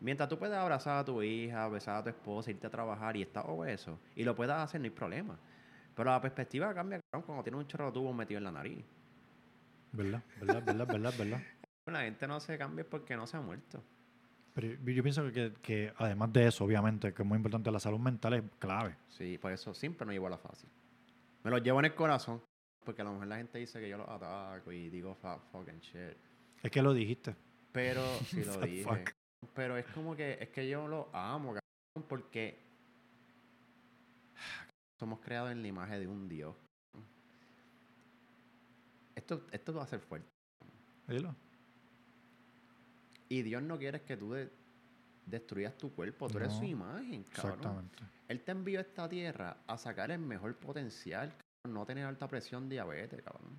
Mientras 0.00 0.30
tú 0.30 0.38
puedas 0.38 0.58
abrazar 0.58 0.96
a 0.96 1.04
tu 1.04 1.22
hija, 1.22 1.68
besar 1.68 1.96
a 1.96 2.02
tu 2.02 2.08
esposa, 2.08 2.50
irte 2.50 2.66
a 2.66 2.70
trabajar 2.70 3.18
y 3.18 3.22
estás 3.22 3.44
obeso, 3.46 3.98
y 4.16 4.24
lo 4.24 4.34
puedas 4.34 4.64
hacer, 4.64 4.80
no 4.80 4.86
hay 4.86 4.90
problema. 4.90 5.38
Pero 5.94 6.10
la 6.10 6.18
perspectiva 6.22 6.72
cambia, 6.72 7.00
cuando 7.10 7.42
tienes 7.42 7.60
un 7.60 7.66
chorro 7.66 7.86
de 7.86 7.92
tubo 7.92 8.14
metido 8.14 8.38
en 8.38 8.44
la 8.44 8.52
nariz. 8.52 8.82
¿Verdad? 9.92 10.22
¿Verdad? 10.40 10.62
¿Verdad? 10.64 10.86
¿Verdad? 10.86 11.14
¿Verdad? 11.18 11.40
La 11.86 12.00
gente 12.02 12.26
no 12.28 12.40
se 12.40 12.56
cambia 12.56 12.88
porque 12.88 13.14
no 13.16 13.26
se 13.26 13.36
ha 13.36 13.40
muerto. 13.40 13.82
Pero 14.54 14.68
yo, 14.68 14.92
yo 14.92 15.02
pienso 15.02 15.30
que, 15.32 15.52
que 15.60 15.92
además 15.98 16.32
de 16.32 16.46
eso, 16.46 16.64
obviamente, 16.64 17.12
que 17.12 17.22
es 17.22 17.28
muy 17.28 17.36
importante, 17.36 17.70
la 17.70 17.80
salud 17.80 17.98
mental 17.98 18.34
es 18.34 18.44
clave. 18.58 18.96
Sí, 19.08 19.36
por 19.38 19.52
eso 19.52 19.74
siempre 19.74 20.06
no 20.06 20.12
llevo 20.12 20.28
a 20.28 20.30
la 20.30 20.38
fácil. 20.38 20.68
Me 21.42 21.50
lo 21.50 21.58
llevo 21.58 21.80
en 21.80 21.86
el 21.86 21.94
corazón, 21.94 22.40
porque 22.84 23.02
a 23.02 23.04
lo 23.04 23.12
mejor 23.12 23.26
la 23.28 23.36
gente 23.36 23.58
dice 23.58 23.80
que 23.80 23.88
yo 23.88 23.98
los 23.98 24.08
ataco 24.08 24.72
y 24.72 24.88
digo 24.90 25.14
fa- 25.14 25.38
fucking 25.52 25.80
shit. 25.80 26.16
Es 26.62 26.70
que 26.70 26.82
lo 26.82 26.92
dijiste. 26.92 27.34
Pero, 27.72 28.02
sí 28.26 28.44
lo 28.44 28.52
Fat 28.54 28.64
dije. 28.68 28.84
fuck. 28.84 29.10
Pero 29.54 29.76
es 29.76 29.86
como 29.86 30.14
que, 30.16 30.38
es 30.40 30.48
que 30.50 30.68
yo 30.68 30.86
lo 30.86 31.08
amo, 31.14 31.54
cabrón, 31.54 32.08
porque 32.08 32.58
somos 34.98 35.20
creados 35.20 35.50
en 35.52 35.62
la 35.62 35.68
imagen 35.68 36.00
de 36.00 36.06
un 36.06 36.28
Dios. 36.28 36.54
Esto, 39.14 39.46
esto 39.50 39.72
va 39.74 39.84
a 39.84 39.86
ser 39.86 40.00
fuerte. 40.00 40.28
Dilo. 41.08 41.34
Y 43.28 43.42
Dios 43.42 43.62
no 43.62 43.78
quiere 43.78 44.02
que 44.02 44.16
tú 44.16 44.32
de- 44.32 44.50
destruyas 45.26 45.76
tu 45.78 45.92
cuerpo. 45.94 46.28
Tú 46.28 46.38
eres 46.38 46.52
su 46.52 46.64
imagen, 46.64 47.22
cabrón. 47.24 47.54
Exactamente. 47.58 47.98
Él 48.28 48.40
te 48.42 48.52
envió 48.52 48.78
a 48.78 48.82
esta 48.82 49.08
tierra 49.08 49.56
a 49.66 49.78
sacar 49.78 50.10
el 50.10 50.18
mejor 50.20 50.54
potencial. 50.56 51.32
No 51.68 51.84
tener 51.84 52.06
alta 52.06 52.26
presión, 52.26 52.68
diabetes, 52.68 53.22
cabrón. 53.22 53.56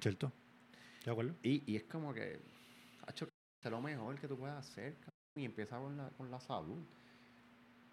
¿Cierto? 0.00 0.32
¿De 1.04 1.10
acuerdo? 1.10 1.34
Y, 1.42 1.70
y 1.70 1.76
es 1.76 1.84
como 1.84 2.12
que, 2.12 2.40
hacho, 3.06 3.28
es 3.62 3.70
lo 3.70 3.80
mejor 3.80 4.18
que 4.18 4.26
tú 4.26 4.36
puedes 4.38 4.56
hacer, 4.56 4.94
cabrón, 4.94 5.12
y 5.36 5.44
empieza 5.44 5.78
con 5.78 5.96
la, 5.96 6.08
con 6.10 6.30
la 6.30 6.40
salud. 6.40 6.82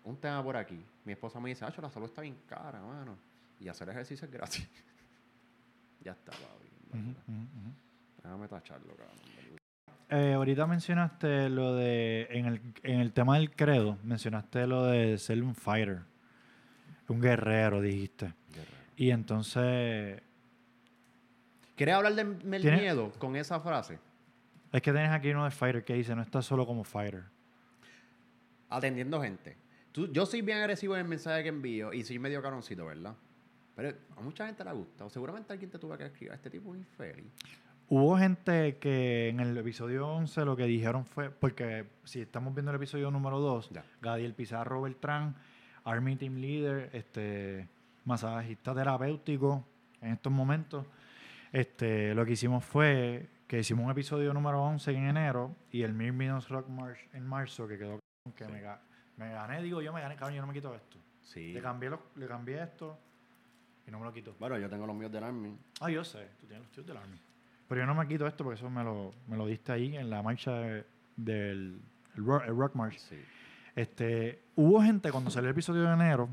Un 0.03 0.17
tema 0.17 0.43
por 0.43 0.57
aquí. 0.57 0.83
Mi 1.05 1.13
esposa 1.13 1.39
me 1.39 1.49
dice, 1.49 1.65
hacho, 1.65 1.81
la 1.81 1.89
salud 1.89 2.07
está 2.07 2.21
bien 2.21 2.37
cara, 2.47 2.81
mano. 2.81 3.17
Y 3.59 3.67
hacer 3.67 3.89
ejercicio 3.89 4.25
es 4.25 4.31
gratis. 4.31 4.67
ya 6.01 6.13
está, 6.13 6.31
ujú. 6.31 7.13
Déjame 8.23 8.47
tacharlo, 8.47 8.95
cabrón. 8.95 9.17
Eh, 10.09 10.33
ahorita 10.33 10.67
mencionaste 10.67 11.49
lo 11.49 11.75
de, 11.75 12.27
en 12.31 12.45
el, 12.45 12.61
en 12.83 12.99
el 12.99 13.13
tema 13.13 13.37
del 13.37 13.51
credo, 13.51 13.97
mencionaste 14.03 14.67
lo 14.67 14.85
de 14.85 15.17
ser 15.17 15.41
un 15.41 15.55
fighter, 15.55 16.01
un 17.09 17.21
guerrero, 17.21 17.81
dijiste. 17.81 18.33
Guerrero. 18.53 18.77
Y 18.97 19.11
entonces, 19.11 20.21
¿Quieres 21.75 21.95
hablar 21.95 22.13
del 22.13 22.37
¿Tiene- 22.61 22.77
miedo 22.81 23.11
con 23.17 23.35
esa 23.35 23.59
frase? 23.59 23.97
es 24.71 24.81
que 24.81 24.91
tienes 24.91 25.11
aquí 25.11 25.29
uno 25.31 25.43
de 25.45 25.51
fighter 25.51 25.83
que 25.83 25.93
dice, 25.95 26.15
no 26.15 26.21
estás 26.21 26.45
solo 26.45 26.65
como 26.65 26.83
fighter. 26.83 27.23
Atendiendo 28.69 29.21
gente. 29.21 29.57
Tú, 29.91 30.07
yo 30.11 30.25
soy 30.25 30.41
bien 30.41 30.59
agresivo 30.59 30.95
en 30.95 31.01
el 31.01 31.07
mensaje 31.07 31.43
que 31.43 31.49
envío 31.49 31.91
y 31.91 32.03
soy 32.03 32.19
medio 32.19 32.41
caroncito, 32.41 32.85
¿verdad? 32.85 33.13
Pero 33.75 33.93
a 34.15 34.21
mucha 34.21 34.45
gente 34.45 34.63
le 34.63 34.71
gusta. 34.71 35.05
O 35.05 35.09
seguramente 35.09 35.51
alguien 35.51 35.69
te 35.69 35.77
tuvo 35.79 35.97
que 35.97 36.05
escribir. 36.05 36.33
Este 36.33 36.49
tipo 36.49 36.73
es 36.73 36.79
infeliz. 36.79 37.25
Hubo 37.89 38.17
gente 38.17 38.77
que 38.77 39.27
en 39.27 39.41
el 39.41 39.57
episodio 39.57 40.07
11 40.07 40.45
lo 40.45 40.55
que 40.55 40.63
dijeron 40.63 41.05
fue, 41.05 41.29
porque 41.29 41.85
si 42.05 42.21
estamos 42.21 42.53
viendo 42.53 42.71
el 42.71 42.77
episodio 42.77 43.11
número 43.11 43.39
2, 43.39 43.69
Ya. 43.71 43.83
Gadiel 44.01 44.33
Pizarro 44.33 44.81
Beltrán, 44.83 45.35
Army 45.83 46.15
Team 46.15 46.35
Leader, 46.35 46.89
este, 46.93 47.67
masajista 48.05 48.73
terapéutico 48.75 49.65
en 50.01 50.13
estos 50.13 50.31
momentos, 50.31 50.85
este, 51.51 52.13
lo 52.15 52.25
que 52.25 52.33
hicimos 52.33 52.63
fue 52.63 53.27
que 53.47 53.59
hicimos 53.59 53.83
un 53.85 53.91
episodio 53.91 54.33
número 54.33 54.61
11 54.63 54.91
en 54.91 55.07
enero 55.07 55.55
y 55.71 55.81
el 55.83 55.93
Mil 55.93 56.13
Minutes 56.13 56.47
Rock 56.49 56.69
March 56.69 56.99
en 57.13 57.25
marzo, 57.27 57.67
que 57.67 57.77
quedó 57.77 57.99
que 58.35 58.45
Sí. 58.45 58.51
me, 58.51 58.61
ga- 58.63 58.79
me 59.17 59.29
gané, 59.31 59.61
digo 59.61 59.81
yo 59.81 59.91
me 59.91 60.01
gané, 60.01 60.15
cabrón, 60.15 60.35
yo 60.35 60.41
no 60.41 60.47
me 60.47 60.53
quito 60.53 60.73
esto. 60.73 60.97
Sí. 61.21 61.51
Le, 61.53 61.61
cambié 61.61 61.89
los- 61.89 61.99
le 62.15 62.27
cambié 62.27 62.63
esto 62.63 62.97
y 63.85 63.91
no 63.91 63.99
me 63.99 64.05
lo 64.05 64.13
quito. 64.13 64.35
Bueno, 64.39 64.57
yo 64.57 64.69
tengo 64.69 64.87
los 64.87 64.95
míos 64.95 65.11
del 65.11 65.23
Army. 65.23 65.55
Ah, 65.81 65.89
yo 65.89 66.03
sé, 66.03 66.29
tú 66.39 66.45
tienes 66.47 66.63
los 66.63 66.71
tíos 66.71 66.87
del 66.87 66.97
Army. 66.97 67.19
Pero 67.67 67.81
yo 67.81 67.87
no 67.87 67.95
me 67.95 68.07
quito 68.07 68.25
esto 68.27 68.43
porque 68.43 68.55
eso 68.59 68.69
me 68.69 68.83
lo, 68.83 69.13
me 69.27 69.35
lo 69.37 69.45
diste 69.45 69.71
ahí 69.73 69.97
en 69.97 70.09
la 70.09 70.21
marcha 70.23 70.51
de- 70.53 70.85
del 71.17 71.81
el 72.15 72.25
rock, 72.25 72.43
el 72.47 72.55
Rock 72.55 72.75
March. 72.75 72.97
Sí. 72.99 73.17
Este, 73.75 74.43
hubo 74.55 74.81
gente 74.81 75.11
cuando 75.11 75.29
salió 75.31 75.49
el 75.49 75.53
episodio 75.53 75.83
de 75.83 75.93
enero, 75.93 76.29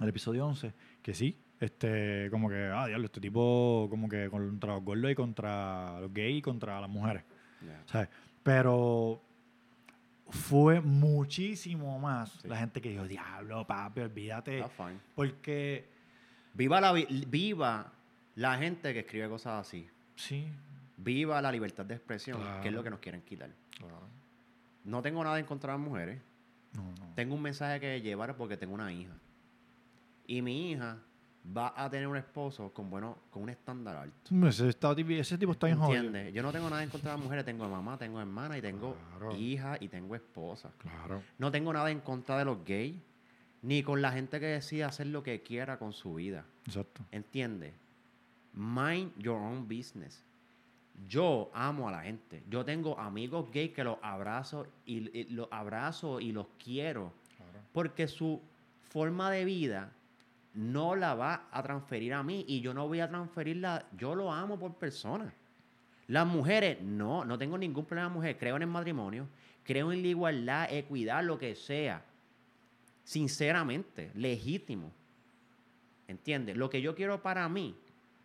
el 0.00 0.08
episodio 0.08 0.46
11, 0.46 0.72
que 1.02 1.14
sí, 1.14 1.36
este, 1.60 2.28
como 2.30 2.48
que, 2.48 2.70
ah, 2.72 2.86
diablo, 2.86 3.06
este 3.06 3.20
tipo 3.20 3.86
como 3.90 4.08
que 4.08 4.28
contra 4.30 4.74
los 4.74 4.84
gordos 4.84 5.10
y 5.10 5.14
contra 5.14 6.00
los 6.00 6.12
gays 6.12 6.38
y 6.38 6.42
contra 6.42 6.80
las 6.80 6.90
mujeres. 6.90 7.24
¿sabes? 7.86 8.08
Pero 8.42 9.20
fue 10.28 10.80
muchísimo 10.80 11.98
más 11.98 12.30
Sí. 12.42 12.48
la 12.48 12.58
gente 12.58 12.80
que 12.80 12.90
dijo, 12.90 13.04
diablo, 13.08 13.66
papi, 13.66 14.00
olvídate, 14.02 14.64
porque 15.14 15.88
Viva 16.54 16.80
la, 16.80 16.92
vi- 16.92 17.06
viva 17.28 17.92
la 18.36 18.56
gente 18.58 18.92
que 18.92 19.00
escribe 19.00 19.28
cosas 19.28 19.66
así. 19.66 19.88
sí, 20.16 20.46
Viva 20.96 21.40
la 21.40 21.52
libertad 21.52 21.84
de 21.84 21.94
expresión, 21.94 22.40
que 22.60 22.68
es 22.68 22.74
lo 22.74 22.82
que 22.82 22.90
nos 22.90 22.98
quieren 22.98 23.22
quitar. 23.22 23.50
claro, 23.78 24.00
No 24.88 25.02
tengo 25.02 25.22
nada 25.22 25.38
en 25.38 25.44
contra 25.46 25.72
de 25.72 25.78
las 25.78 25.86
mujeres. 25.88 26.20
no, 26.74 26.82
no. 26.82 27.14
Tengo 27.14 27.34
un 27.34 27.42
mensaje 27.42 27.78
que 27.80 28.00
llevar 28.00 28.36
porque 28.36 28.56
tengo 28.56 28.74
una 28.74 28.92
hija. 28.92 29.12
Y 30.26 30.40
mi 30.42 30.70
hija 30.70 30.98
va 31.56 31.72
a 31.76 31.88
tener 31.90 32.06
un 32.06 32.16
esposo 32.16 32.72
con 32.72 32.90
bueno, 32.90 33.16
con 33.30 33.42
un 33.42 33.48
estándar 33.50 33.96
alto. 33.96 34.46
Ese, 34.48 34.68
está- 34.68 34.92
ese 34.92 35.38
tipo 35.38 35.52
está 35.52 35.66
jodido. 35.74 35.94
¿Entiendes? 36.04 36.32
Yo 36.34 36.42
no 36.42 36.52
tengo 36.52 36.68
nada 36.70 36.82
en 36.82 36.90
contra 36.90 37.10
de 37.12 37.16
las 37.16 37.24
mujeres. 37.24 37.44
Tengo 37.44 37.68
mamá, 37.68 37.96
tengo 37.98 38.20
hermana 38.20 38.56
y 38.58 38.62
tengo 38.62 38.94
Claro. 39.18 39.36
hija 39.36 39.76
y 39.80 39.88
tengo 39.88 40.14
esposa. 40.14 40.70
Claro. 40.78 41.22
No 41.38 41.50
tengo 41.50 41.72
nada 41.72 41.90
en 41.90 42.00
contra 42.00 42.38
de 42.38 42.44
los 42.44 42.64
gays, 42.64 42.96
ni 43.62 43.82
con 43.82 44.00
la 44.02 44.12
gente 44.12 44.38
que 44.40 44.46
decide 44.46 44.84
hacer 44.84 45.06
lo 45.08 45.22
que 45.22 45.42
quiera 45.42 45.78
con 45.78 45.92
su 45.92 46.14
vida. 46.14 46.44
Exacto. 46.66 47.02
¿Entiendes? 47.10 47.74
Mind 48.54 49.12
your 49.18 49.36
own 49.40 49.66
business. 49.68 50.22
Yo 51.06 51.50
amo 51.54 51.88
a 51.88 51.92
la 51.92 52.02
gente. 52.02 52.42
Yo 52.48 52.64
tengo 52.64 52.98
amigos 52.98 53.50
gays 53.52 53.72
que 53.72 53.84
los 53.84 53.98
abrazo 54.02 54.66
y, 54.84 55.16
y 55.18 55.24
los 55.30 55.48
abrazo 55.50 56.20
y 56.20 56.32
los 56.32 56.46
quiero 56.62 57.12
Claro. 57.36 57.60
porque 57.72 58.08
su 58.08 58.40
forma 58.90 59.30
de 59.30 59.44
vida 59.44 59.92
no 60.54 60.96
la 60.96 61.14
va 61.14 61.46
a 61.52 61.62
transferir 61.62 62.14
a 62.14 62.22
mí 62.22 62.44
y 62.48 62.60
yo 62.60 62.74
no 62.74 62.88
voy 62.88 63.00
a 63.00 63.08
transferirla. 63.08 63.86
Yo 63.96 64.14
lo 64.14 64.32
amo 64.32 64.58
por 64.58 64.74
persona. 64.74 65.32
Las 66.08 66.26
mujeres, 66.26 66.80
no, 66.80 67.24
no 67.24 67.38
tengo 67.38 67.56
ningún 67.58 67.84
problema 67.84 68.08
con 68.08 68.14
mujeres. 68.14 68.38
Creo 68.40 68.56
en 68.56 68.62
el 68.62 68.68
matrimonio, 68.68 69.28
creo 69.62 69.92
en 69.92 70.00
la 70.02 70.08
igualdad, 70.08 70.72
equidad, 70.72 71.22
lo 71.22 71.38
que 71.38 71.54
sea. 71.54 72.02
Sinceramente, 73.04 74.10
legítimo. 74.14 74.90
¿Entiendes? 76.08 76.56
Lo 76.56 76.68
que 76.70 76.80
yo 76.80 76.94
quiero 76.94 77.22
para 77.22 77.48
mí, 77.48 77.74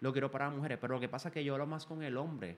lo 0.03 0.12
quiero 0.12 0.29
para 0.29 0.50
mujeres. 0.50 0.77
Pero 0.79 0.93
lo 0.95 1.00
que 1.00 1.10
pasa 1.10 1.29
es 1.29 1.33
que 1.33 1.43
yo 1.43 1.57
lo 1.57 1.65
más 1.65 1.86
con 1.86 2.03
el 2.03 2.17
hombre. 2.17 2.57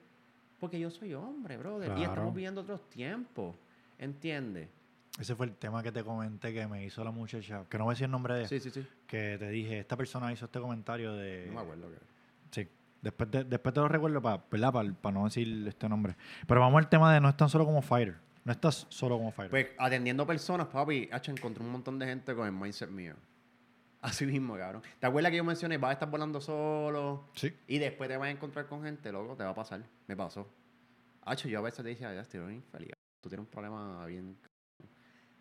Porque 0.59 0.79
yo 0.79 0.89
soy 0.89 1.13
hombre, 1.13 1.57
brother. 1.57 1.91
Y 1.91 1.95
Claro. 1.95 2.11
estamos 2.11 2.33
viviendo 2.33 2.61
otros 2.61 2.89
tiempos. 2.89 3.55
¿Entiendes? 3.99 4.67
Ese 5.19 5.35
fue 5.35 5.45
el 5.45 5.53
tema 5.55 5.81
que 5.81 5.91
te 5.91 6.03
comenté 6.03 6.53
que 6.53 6.67
me 6.67 6.83
hizo 6.83 7.01
la 7.03 7.11
muchacha, 7.11 7.63
que 7.69 7.77
no 7.77 7.85
voy 7.85 7.91
a 7.91 7.93
decir 7.93 8.05
el 8.05 8.11
nombre 8.11 8.33
de 8.33 8.39
ella, 8.41 8.49
Sí, 8.49 8.59
sí, 8.59 8.69
sí. 8.69 8.85
que 9.07 9.37
te 9.39 9.49
dije, 9.49 9.79
esta 9.79 9.95
persona 9.95 10.31
hizo 10.33 10.43
este 10.45 10.59
comentario 10.59 11.13
de... 11.13 11.45
No 11.47 11.53
me 11.55 11.61
acuerdo. 11.61 11.87
que- 11.89 11.99
Sí. 12.51 12.67
Después, 13.01 13.31
de- 13.31 13.43
después 13.45 13.73
te 13.73 13.79
lo 13.79 13.87
recuerdo 13.87 14.21
para 14.21 14.41
no 15.13 15.23
decir 15.25 15.65
este 15.67 15.87
nombre. 15.87 16.15
Pero 16.47 16.59
vamos 16.61 16.79
al 16.79 16.89
tema 16.89 17.13
de 17.13 17.21
no 17.21 17.29
están 17.29 17.47
solo 17.49 17.63
como 17.65 17.81
fighter. 17.81 18.15
No 18.43 18.51
estás 18.51 18.87
solo 18.89 19.17
como 19.17 19.31
fighter. 19.31 19.51
Pues 19.51 19.67
atendiendo 19.77 20.25
personas, 20.25 20.67
papi, 20.67 21.07
H, 21.11 21.31
encontré 21.31 21.63
un 21.63 21.71
montón 21.71 21.97
de 21.99 22.07
gente 22.07 22.33
con 22.35 22.45
el 22.47 22.51
mindset 22.53 22.89
mío. 22.89 23.13
Así 24.05 24.24
mismo, 24.27 24.55
cabrón. 24.55 24.83
¿Te 25.00 25.07
acuerdas 25.07 25.31
que 25.31 25.38
yo 25.38 25.43
mencioné, 25.43 25.79
vas 25.79 25.89
a 25.89 25.93
estar 25.93 26.12
volando 26.12 26.39
solo 26.39 27.27
sí. 27.33 27.51
y 27.67 27.79
después 27.79 28.07
te 28.07 28.15
vas 28.17 28.27
a 28.27 28.31
encontrar 28.31 28.67
con 28.67 28.83
gente, 28.83 29.12
loco? 29.12 29.35
Te 29.35 29.43
va 29.43 29.50
a 29.50 29.55
pasar. 29.55 29.83
Me 30.05 30.15
pasó. 30.15 30.47
H, 31.24 31.50
yo 31.50 31.57
a 31.57 31.63
veces 31.63 31.83
te 31.83 31.89
dije, 31.89 32.01
ya, 32.03 32.21
estoy 32.21 32.53
infeliz. 32.53 32.91
Tú 33.19 33.29
tienes 33.29 33.47
un 33.47 33.51
problema 33.51 34.05
bien... 34.05 34.38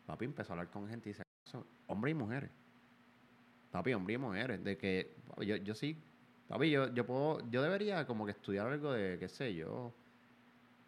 Papi 0.06 0.24
empezó 0.24 0.52
a 0.52 0.54
hablar 0.54 0.70
con 0.70 0.88
gente 0.88 1.10
y 1.10 1.12
dice, 1.12 1.22
"Son 1.44 1.66
hombres 1.88 2.12
y 2.12 2.14
mujeres. 2.14 2.50
Papi, 3.70 3.92
hombres 3.92 4.14
y 4.14 4.18
mujeres. 4.18 4.64
De 4.64 4.78
que, 4.78 5.14
papi, 5.28 5.44
yo, 5.44 5.56
yo 5.56 5.74
sí, 5.74 6.02
papi, 6.48 6.70
yo, 6.70 6.92
yo 6.94 7.04
puedo, 7.04 7.50
yo 7.50 7.60
debería 7.62 8.06
como 8.06 8.24
que 8.24 8.32
estudiar 8.32 8.66
algo 8.66 8.92
de, 8.92 9.18
qué 9.18 9.28
sé 9.28 9.54
yo, 9.54 9.92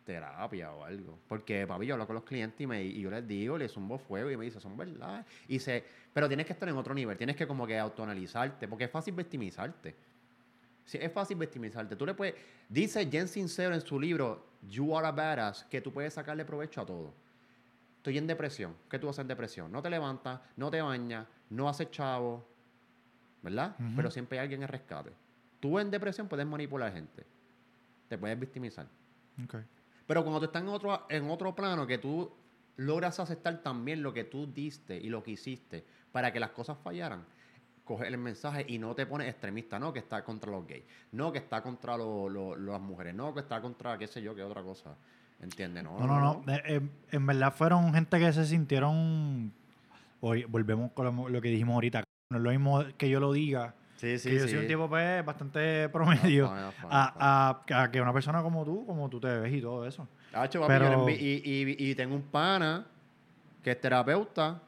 terapia 0.06 0.72
o 0.72 0.84
algo. 0.84 1.18
Porque, 1.28 1.66
papi, 1.66 1.84
yo 1.84 1.94
hablo 1.94 2.06
con 2.06 2.14
los 2.14 2.24
clientes 2.24 2.58
y, 2.60 2.66
me, 2.66 2.82
y 2.82 3.00
yo 3.00 3.10
les 3.10 3.26
digo, 3.26 3.58
les 3.58 3.72
zumbo 3.72 3.98
fuego 3.98 4.30
y 4.30 4.36
me 4.36 4.44
dice, 4.44 4.60
son 4.60 4.76
verdad. 4.76 5.26
Y 5.48 5.58
se, 5.58 5.84
pero 6.14 6.28
tienes 6.28 6.46
que 6.46 6.52
estar 6.52 6.68
en 6.68 6.76
otro 6.76 6.94
nivel, 6.94 7.18
tienes 7.18 7.36
que 7.36 7.46
como 7.46 7.66
que 7.66 7.78
autoanalizarte, 7.78 8.68
porque 8.68 8.84
es 8.84 8.90
fácil 8.90 9.14
victimizarte. 9.14 9.94
Sí, 10.84 10.98
es 11.00 11.12
fácil 11.12 11.36
victimizarte. 11.36 11.96
Tú 11.96 12.06
le 12.06 12.14
puedes, 12.14 12.36
dice 12.68 13.04
Jen 13.10 13.26
Sincero 13.26 13.74
en 13.74 13.80
su 13.80 13.98
libro, 14.00 14.46
You 14.68 14.96
Are 14.96 15.08
a 15.08 15.12
Badass, 15.12 15.64
que 15.64 15.80
tú 15.80 15.92
puedes 15.92 16.14
sacarle 16.14 16.44
provecho 16.44 16.80
a 16.80 16.86
todo. 16.86 17.12
Estoy 17.96 18.18
en 18.18 18.28
depresión. 18.28 18.76
¿Qué 18.88 19.00
tú 19.00 19.08
haces 19.08 19.22
en 19.22 19.28
depresión? 19.28 19.72
No 19.72 19.82
te 19.82 19.90
levantas, 19.90 20.40
no 20.56 20.70
te 20.70 20.80
bañas, 20.80 21.26
no 21.50 21.68
haces 21.68 21.90
chavo, 21.90 22.46
¿verdad? 23.42 23.74
Pero 23.96 24.12
siempre 24.12 24.38
hay 24.38 24.44
alguien 24.44 24.62
en 24.62 24.68
rescate. 24.68 25.10
Tú 25.58 25.80
en 25.80 25.90
depresión 25.90 26.28
puedes 26.28 26.46
manipular 26.46 26.92
gente. 26.92 27.26
Te 28.08 28.16
puedes 28.16 28.38
victimizar. 28.38 28.86
Ok. 29.42 29.56
Pero 30.06 30.22
cuando 30.22 30.40
tú 30.40 30.46
estás 30.46 30.62
en 30.62 30.68
otro, 30.68 31.06
en 31.08 31.28
otro 31.30 31.54
plano, 31.54 31.86
que 31.86 31.98
tú 31.98 32.30
logras 32.76 33.18
aceptar 33.20 33.62
también 33.62 34.02
lo 34.02 34.12
que 34.12 34.24
tú 34.24 34.46
diste 34.52 34.96
y 34.96 35.08
lo 35.08 35.22
que 35.22 35.32
hiciste 35.32 35.84
para 36.12 36.32
que 36.32 36.38
las 36.40 36.50
cosas 36.50 36.76
fallaran, 36.82 37.24
coges 37.84 38.08
el 38.08 38.18
mensaje 38.18 38.64
y 38.68 38.78
no 38.78 38.94
te 38.94 39.06
pones 39.06 39.28
extremista, 39.28 39.78
no 39.78 39.92
que 39.92 39.98
está 40.00 40.22
contra 40.24 40.50
los 40.50 40.66
gays, 40.66 40.84
no 41.12 41.32
que 41.32 41.38
está 41.38 41.62
contra 41.62 41.96
lo- 41.96 42.28
lo- 42.28 42.56
las 42.56 42.80
mujeres, 42.80 43.14
no 43.14 43.32
que 43.34 43.40
está 43.40 43.60
contra 43.60 43.96
qué 43.98 44.06
sé 44.06 44.20
yo, 44.22 44.34
qué 44.34 44.42
otra 44.42 44.62
cosa. 44.62 44.94
¿Entiendes? 45.40 45.84
No, 45.84 45.98
No, 45.98 46.06
no, 46.06 46.20
no. 46.46 46.52
Eh, 46.52 46.80
en 47.12 47.26
verdad 47.26 47.52
fueron 47.54 47.92
gente 47.92 48.18
que 48.18 48.32
se 48.32 48.46
sintieron... 48.46 49.52
Hoy 50.20 50.44
volvemos 50.44 50.92
con 50.92 51.04
lo, 51.14 51.28
lo 51.28 51.40
que 51.42 51.48
dijimos 51.48 51.74
ahorita. 51.74 52.04
No 52.30 52.38
es 52.38 52.42
lo 52.42 52.50
mismo 52.50 52.82
que 52.96 53.10
yo 53.10 53.20
lo 53.20 53.32
diga, 53.32 53.74
Sí, 53.96 54.18
sí, 54.18 54.28
que 54.30 54.36
yo 54.36 54.42
sí. 54.44 54.50
soy 54.50 54.58
un 54.58 54.66
tipo 54.68 54.88
pues, 54.88 55.24
bastante 55.24 55.88
promedio, 55.88 56.48
Ah, 56.52 56.72
a, 56.90 57.62
a- 57.70 57.82
a 57.82 57.90
que 57.90 58.00
una 58.00 58.12
persona 58.12 58.42
como 58.42 58.64
tú, 58.64 58.84
como 58.86 59.08
tú 59.08 59.18
te 59.20 59.28
ves 59.38 59.52
y 59.54 59.60
todo 59.60 59.86
eso. 59.86 60.06
Hacho, 60.32 60.60
papi, 60.60 60.72
Pero- 60.74 61.08
y, 61.08 61.14
y- 61.14 61.76
y 61.90 61.94
tengo 61.94 62.14
un 62.14 62.22
pana 62.22 62.86
que 63.62 63.70
es 63.72 63.80
terapeuta, 63.80 64.60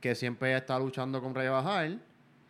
que 0.00 0.14
siempre 0.14 0.56
está 0.56 0.78
luchando 0.78 1.20
con 1.22 1.34
rebajar. 1.34 1.96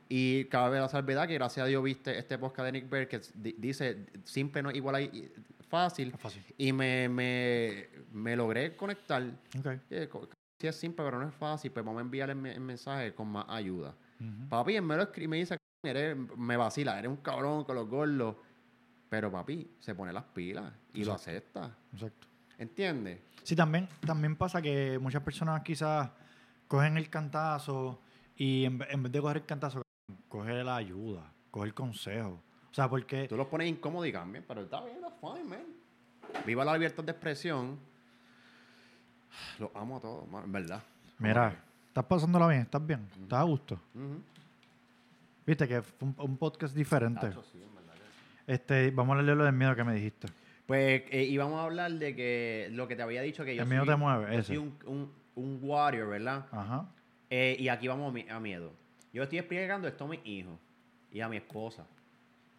Y 0.08 0.44
cabe 0.44 0.78
la 0.78 0.88
salvedad 0.88 1.26
que 1.26 1.34
gracias 1.34 1.64
a 1.64 1.66
Dios 1.66 1.82
viste 1.82 2.16
este 2.16 2.38
podcast 2.38 2.66
de 2.66 2.72
Nick 2.72 2.88
Bear 2.88 3.08
que 3.08 3.20
di- 3.34 3.56
dice 3.58 4.06
simple 4.24 4.62
no 4.62 4.70
es 4.70 4.76
igual 4.76 4.94
a 4.94 5.00
fácil. 5.68 6.12
Fácil. 6.16 6.42
Y 6.56 6.72
me, 6.72 7.08
me, 7.08 7.88
me 8.12 8.36
logré 8.36 8.76
conectar. 8.76 9.22
Ok. 9.58 9.66
Eh, 9.90 10.08
Sí 10.60 10.66
es 10.68 10.76
simple, 10.76 11.04
pero 11.04 11.18
no 11.20 11.28
es 11.28 11.34
fácil. 11.34 11.70
Pues 11.72 11.84
vamos 11.84 11.98
a 11.98 12.02
enviarle 12.02 12.32
el, 12.34 12.38
me- 12.38 12.52
el 12.54 12.60
mensaje 12.60 13.12
con 13.14 13.28
más 13.28 13.44
ayuda. 13.48 13.94
Ujú. 14.20 14.48
Papi, 14.48 14.76
él 14.76 14.82
me 14.82 14.96
lo 14.96 15.02
escribe 15.02 15.28
me 15.28 15.36
dice, 15.38 15.56
eres, 15.86 16.16
me 16.36 16.56
vacila, 16.56 16.98
eres 16.98 17.08
un 17.10 17.16
cabrón 17.18 17.64
con 17.64 17.76
los 17.76 17.88
gordos. 17.88 18.36
Pero 19.08 19.30
papi, 19.30 19.70
se 19.78 19.94
pone 19.94 20.12
las 20.12 20.24
pilas 20.24 20.72
y 20.92 21.04
lo 21.04 21.12
acepta. 21.14 21.76
Exacto. 21.92 22.26
¿Entiendes? 22.58 23.20
Sí, 23.44 23.54
también, 23.54 23.88
también 24.04 24.34
pasa 24.34 24.60
que 24.60 24.98
muchas 25.00 25.22
personas 25.22 25.62
quizás 25.62 26.10
cogen 26.66 26.96
el 26.96 27.08
cantazo 27.08 28.00
y 28.36 28.64
en, 28.64 28.78
ve- 28.78 28.86
en 28.90 29.02
vez 29.04 29.12
de 29.12 29.20
coger 29.20 29.36
el 29.38 29.46
cantazo, 29.46 29.82
coge 30.28 30.64
la 30.64 30.76
ayuda, 30.76 31.32
coge 31.52 31.66
el 31.68 31.74
consejo. 31.74 32.42
O 32.70 32.74
sea, 32.74 32.88
porque 32.90 33.28
Tú 33.28 33.36
los 33.36 33.46
pones 33.46 33.68
incómodos 33.68 34.08
y 34.08 34.12
cambian, 34.12 34.44
pero 34.46 34.62
está 34.62 34.82
bien, 34.84 35.00
that's 35.00 35.14
fine, 35.20 35.44
man. 35.44 35.64
Viva 36.44 36.64
la 36.64 36.72
libertad 36.74 37.04
de 37.04 37.12
expresión. 37.12 37.78
Los 39.58 39.70
amo 39.74 39.98
a 39.98 40.00
todos, 40.00 40.28
man, 40.28 40.44
en 40.44 40.52
verdad. 40.52 40.82
Mira, 41.18 41.54
estás 41.88 42.04
pasándola 42.04 42.48
bien, 42.48 42.62
estás 42.62 42.84
bien, 42.84 43.08
estás 43.22 43.38
a 43.38 43.42
gusto. 43.44 43.80
Ujú. 43.94 44.20
Viste 45.46 45.68
que 45.68 45.82
fue 45.82 46.08
un, 46.08 46.14
un 46.18 46.36
podcast 46.36 46.74
diferente. 46.74 47.20
Tacho, 47.28 47.42
sí, 47.44 47.62
en 47.62 47.74
verdad 47.74 47.94
que- 47.94 48.52
Este, 48.52 48.90
vamos 48.90 49.18
a 49.18 49.22
leer 49.22 49.36
lo 49.36 49.44
del 49.44 49.52
miedo 49.54 49.74
que 49.76 49.84
me 49.84 49.94
dijiste. 49.94 50.28
Pues 50.66 51.04
eh, 51.10 51.22
íbamos 51.22 51.60
a 51.60 51.64
hablar 51.64 51.92
de 51.92 52.16
que 52.16 52.68
lo 52.72 52.88
que 52.88 52.96
te 52.96 53.02
había 53.02 53.22
dicho 53.22 53.44
que 53.44 53.54
yo 53.54 53.62
El 53.62 53.68
miedo 53.68 53.84
soy, 53.84 53.94
te 53.94 53.96
mueve, 53.96 54.32
yo 54.32 54.38
ese. 54.40 54.46
soy 54.48 54.56
un, 54.56 54.76
un, 54.86 55.12
un 55.36 55.58
warrior, 55.62 56.08
¿verdad? 56.08 56.46
Ajá. 56.50 56.88
Eh, 57.30 57.56
y 57.58 57.68
aquí 57.68 57.86
vamos 57.86 58.10
a, 58.10 58.12
mi- 58.12 58.28
a 58.28 58.40
miedo. 58.40 58.72
Yo 59.12 59.22
estoy 59.22 59.38
explicando 59.38 59.86
esto 59.86 60.04
a 60.04 60.08
mi 60.08 60.20
hijo 60.24 60.58
y 61.12 61.20
a 61.20 61.28
mi 61.28 61.36
esposa. 61.36 61.86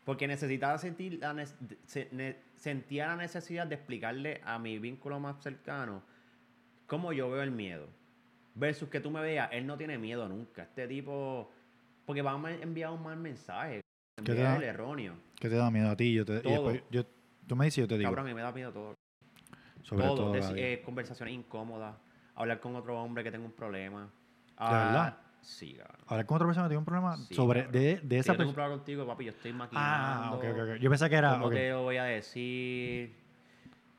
Porque 0.05 0.25
necesitaba 0.25 0.77
sentir 0.77 1.19
la, 1.19 1.33
nes- 1.33 1.53
se- 1.85 2.07
ne- 2.13 2.37
sentía 2.55 3.07
la 3.07 3.17
necesidad 3.17 3.67
de 3.67 3.75
explicarle 3.75 4.39
a 4.45 4.57
mi 4.57 4.79
vínculo 4.79 5.19
más 5.19 5.43
cercano 5.43 6.01
cómo 6.87 7.11
yo 7.11 7.29
veo 7.29 7.43
el 7.43 7.51
miedo. 7.51 7.87
Versus 8.55 8.87
que 8.87 9.01
tú 9.01 9.11
me 9.11 9.21
veas, 9.21 9.49
él 9.51 9.67
no 9.67 9.77
tiene 9.77 9.97
miedo 9.97 10.29
nunca. 10.29 10.63
Este 10.63 10.87
tipo... 10.87 11.51
Porque 12.07 12.21
van 12.21 12.43
a 12.45 12.51
enviar 12.53 12.91
un 12.91 13.03
mal 13.03 13.17
mensaje. 13.17 13.81
¿Qué 14.15 14.33
te 14.33 14.35
da? 14.35 14.55
el 14.55 14.63
erróneo. 14.63 15.13
¿Qué 15.37 15.49
te 15.49 15.55
da 15.55 15.69
miedo 15.69 15.89
a 15.91 15.97
ti? 15.97 16.13
Yo 16.13 16.23
te, 16.25 16.37
y 16.37 16.41
Todo. 16.41 16.53
después, 16.53 16.83
yo, 16.89 17.03
tú 17.45 17.55
me 17.57 17.65
dices 17.65 17.79
y 17.79 17.81
yo 17.81 17.87
te 17.89 17.97
digo. 17.97 18.09
Cabrón, 18.09 18.25
a 18.25 18.29
mí 18.29 18.33
me 18.33 18.41
da 18.41 18.51
miedo 18.53 18.71
todo. 18.71 18.93
sobre 19.83 20.05
todo, 20.07 20.15
todo. 20.15 20.33
deci- 20.35 20.55
eh, 20.57 20.81
conversaciones 20.85 21.35
incómodas, 21.35 21.95
hablar 22.33 22.61
con 22.61 22.75
otro 22.77 22.97
hombre 23.03 23.25
que 23.25 23.31
tenga 23.31 23.45
un 23.45 23.51
problema. 23.51 24.03
¿De 24.05 24.09
Ah, 24.55 24.85
verdad? 24.85 25.17
Sí, 25.41 25.73
cabrón. 25.75 25.97
Hablar 26.07 26.25
con 26.25 26.35
otra 26.35 26.47
persona 26.47 26.65
que 26.65 26.69
tiene 26.69 26.79
un 26.79 26.85
problema 26.85 27.17
Sí, 27.17 27.35
sobre 27.35 27.63
cabrón. 27.65 27.81
de, 27.81 27.95
de 27.97 28.15
Si 28.15 28.15
esa 28.15 28.31
yo 28.33 28.37
tengo 28.37 28.37
persona. 28.37 28.47
un 28.49 28.53
problema 28.55 28.75
contigo, 28.77 29.05
papi, 29.05 29.25
yo 29.25 29.31
estoy 29.31 29.53
maquinando. 29.53 30.35
Ah, 30.35 30.35
ok, 30.35 30.43
ok. 30.75 30.79
Yo 30.79 30.89
pensé 30.89 31.09
que 31.09 31.15
era. 31.15 31.31
¿Cómo 31.33 31.47
ok. 31.47 31.53
te 31.53 31.69
lo 31.71 31.83
voy 31.83 31.97
a 31.97 32.03
decir? 32.05 33.15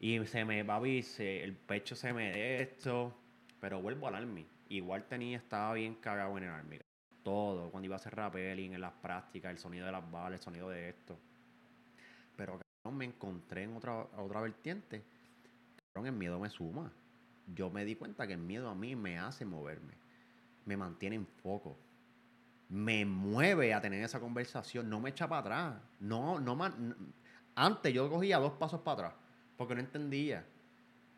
Y 0.01 0.25
se 0.27 0.45
me, 0.47 0.65
papi, 0.65 1.03
se- 1.03 1.45
el 1.45 1.55
pecho 1.55 1.95
se 1.95 2.13
me 2.15 2.33
de 2.33 2.63
esto. 2.63 3.15
Pero 3.61 3.83
vuelvo 3.83 4.09
al 4.09 4.15
army. 4.15 4.47
Igual 4.71 5.05
tenía, 5.07 5.37
estaba 5.37 5.75
bien 5.75 5.95
cagado 5.97 6.37
en 6.39 6.45
el 6.45 6.51
army. 6.51 6.79
Cuando 7.71 7.85
iba 7.85 7.97
a 7.97 7.99
hacer 7.99 8.15
rappelling, 8.15 8.75
en 8.75 8.81
las 8.81 8.93
prácticas, 8.93 9.51
el 9.51 9.59
sonido 9.59 9.87
de 9.87 9.93
las 9.93 10.11
balas, 10.11 10.41
el 10.41 10.45
sonido 10.45 10.69
de 10.71 10.89
esto. 10.89 11.17
Pero, 12.37 12.61
me 12.91 13.05
encontré 13.05 13.65
en 13.65 13.77
otra, 13.77 14.07
otra 14.17 14.41
vertiente. 14.41 15.03
El 15.95 16.13
miedo 16.13 16.39
me 16.39 16.49
suma. 16.49 16.93
Yo 17.47 17.71
me 17.71 17.85
di 17.85 17.97
cuenta 17.97 18.27
que 18.27 18.35
el 18.35 18.39
miedo 18.39 18.69
a 18.69 18.75
mí 18.75 18.95
me 18.95 19.19
hace 19.19 19.45
moverme. 19.45 19.95
Me 20.65 20.77
mantiene 20.77 21.17
en 21.17 21.27
foco 21.27 21.77
me 22.69 23.05
mueve 23.07 23.73
a 23.73 23.81
tener 23.81 24.03
esa 24.05 24.21
conversación, 24.21 24.91
no 24.91 25.01
me 25.01 25.11
echa 25.11 25.29
para 25.29 25.41
atrás. 25.41 25.83
No, 26.01 26.39
no 26.39 26.55
ma- 26.55 26.75
n- 26.77 26.95
Antes 27.55 27.93
yo 27.93 28.09
cogía 28.11 28.39
dos 28.39 28.53
pasos 28.53 28.81
para 28.83 29.09
atrás 29.09 29.15
porque 29.57 29.75
no 29.75 29.81
entendía. 29.81 30.45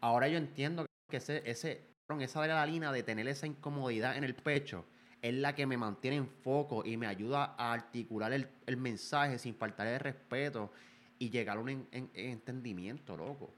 Ahora 0.00 0.28
yo 0.28 0.38
entiendo 0.38 0.86
que 1.10 1.16
ese, 1.18 1.42
ese, 1.44 1.84
esa 2.20 2.40
adrenalina 2.40 2.92
de 2.92 3.02
tener 3.02 3.28
esa 3.28 3.46
incomodidad 3.46 4.16
en 4.16 4.24
el 4.24 4.34
pecho 4.34 4.86
es 5.22 5.34
la 5.34 5.54
que 5.54 5.66
me 5.66 5.76
mantiene 5.76 6.16
en 6.16 6.26
foco 6.28 6.82
y 6.84 6.96
me 6.96 7.06
ayuda 7.06 7.54
a 7.58 7.72
articular 7.72 8.32
el, 8.32 8.48
el 8.66 8.76
mensaje 8.76 9.38
sin 9.38 9.54
faltar 9.54 9.86
el 9.86 10.00
respeto 10.00 10.72
y 11.18 11.28
llegar 11.30 11.58
a 11.58 11.60
un 11.60 11.68
en- 11.68 11.86
en- 11.92 12.10
entendimiento, 12.14 13.16
loco. 13.16 13.52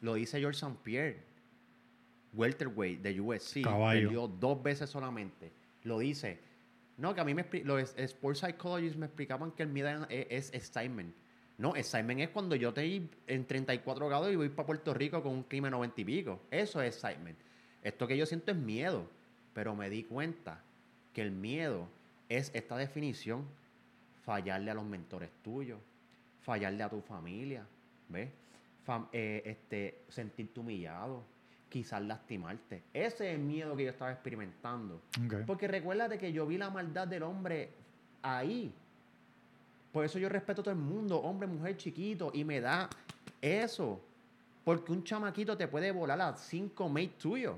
Lo 0.00 0.14
dice 0.14 0.38
George 0.38 0.58
St. 0.64 0.78
Pierre, 0.82 1.22
welterweight 2.34 3.00
de 3.02 3.20
USC, 3.20 3.62
Caballo. 3.62 4.00
perdió 4.02 4.28
dos 4.28 4.62
veces 4.62 4.90
solamente. 4.90 5.52
Lo 5.84 5.98
dice. 5.98 6.38
No, 6.98 7.14
que 7.14 7.20
a 7.20 7.24
mí 7.24 7.34
me 7.34 7.44
los 7.64 7.94
sports 7.98 8.40
psychologists 8.40 8.96
me 8.96 9.06
explicaban 9.06 9.50
que 9.52 9.62
el 9.62 9.68
miedo 9.68 10.06
es, 10.08 10.26
es 10.30 10.54
excitement. 10.54 11.14
No, 11.58 11.74
excitement 11.74 12.20
es 12.20 12.28
cuando 12.30 12.54
yo 12.56 12.68
estoy 12.70 13.08
en 13.26 13.46
34 13.46 14.08
grados 14.08 14.30
y 14.32 14.36
voy 14.36 14.48
para 14.50 14.66
Puerto 14.66 14.92
Rico 14.94 15.22
con 15.22 15.32
un 15.32 15.42
clima 15.42 15.68
de 15.68 15.72
90 15.72 16.00
y 16.00 16.04
pico. 16.04 16.40
Eso 16.50 16.80
es 16.82 16.94
excitement. 16.94 17.38
Esto 17.82 18.06
que 18.06 18.16
yo 18.16 18.26
siento 18.26 18.50
es 18.52 18.56
miedo. 18.56 19.08
Pero 19.56 19.74
me 19.74 19.88
di 19.88 20.04
cuenta 20.04 20.60
que 21.14 21.22
el 21.22 21.30
miedo 21.30 21.88
es 22.28 22.50
esta 22.54 22.76
definición. 22.76 23.42
Fallarle 24.26 24.70
a 24.70 24.74
los 24.74 24.84
mentores 24.84 25.30
tuyos. 25.42 25.78
Fallarle 26.42 26.82
a 26.82 26.90
tu 26.90 27.00
familia. 27.00 27.64
¿Ves? 28.10 28.28
Fam- 28.86 29.08
eh, 29.14 29.40
este, 29.46 30.02
sentirte 30.10 30.60
humillado. 30.60 31.22
Quizás 31.70 32.02
lastimarte. 32.02 32.82
Ese 32.92 33.30
es 33.30 33.34
el 33.36 33.40
miedo 33.40 33.74
que 33.74 33.84
yo 33.84 33.90
estaba 33.90 34.12
experimentando. 34.12 35.00
Porque 35.46 35.66
recuérdate 35.68 36.18
que 36.18 36.30
yo 36.34 36.46
vi 36.46 36.58
la 36.58 36.68
maldad 36.68 37.08
del 37.08 37.22
hombre 37.22 37.70
ahí. 38.20 38.70
Por 39.90 40.04
eso 40.04 40.18
yo 40.18 40.28
respeto 40.28 40.60
a 40.60 40.64
todo 40.64 40.74
el 40.74 40.80
mundo, 40.80 41.18
hombre, 41.22 41.48
mujer, 41.48 41.78
chiquito, 41.78 42.30
y 42.34 42.44
me 42.44 42.60
da 42.60 42.90
eso. 43.40 43.98
Porque 44.64 44.92
un 44.92 45.02
chamaquito 45.02 45.56
te 45.56 45.66
puede 45.66 45.90
volar 45.92 46.20
a 46.20 46.36
cinco 46.36 46.90
mates 46.90 47.16
tuyos. 47.16 47.56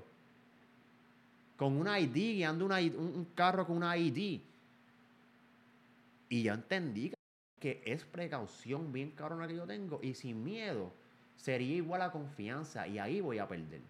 Con 1.58 1.76
una 1.76 2.00
ID, 2.00 2.14
guiando 2.36 2.64
una 2.64 2.76
un, 2.78 2.96
un 2.96 3.24
carro 3.34 3.66
con 3.66 3.76
una 3.76 3.94
ID. 3.98 4.40
Y 6.30 6.42
ya 6.44 6.54
entendí 6.54 7.12
que 7.60 7.82
es 7.84 8.04
precaución 8.04 8.92
bien 8.92 9.10
cabrona 9.10 9.46
que 9.46 9.56
yo 9.56 9.66
tengo. 9.66 9.98
Y 10.02 10.14
sin 10.14 10.42
miedo, 10.42 10.92
sería 11.36 11.74
igual 11.76 12.00
a 12.02 12.10
confianza. 12.12 12.86
Y 12.88 12.98
ahí 12.98 13.20
voy 13.20 13.38
a 13.38 13.46
perder. 13.48 13.80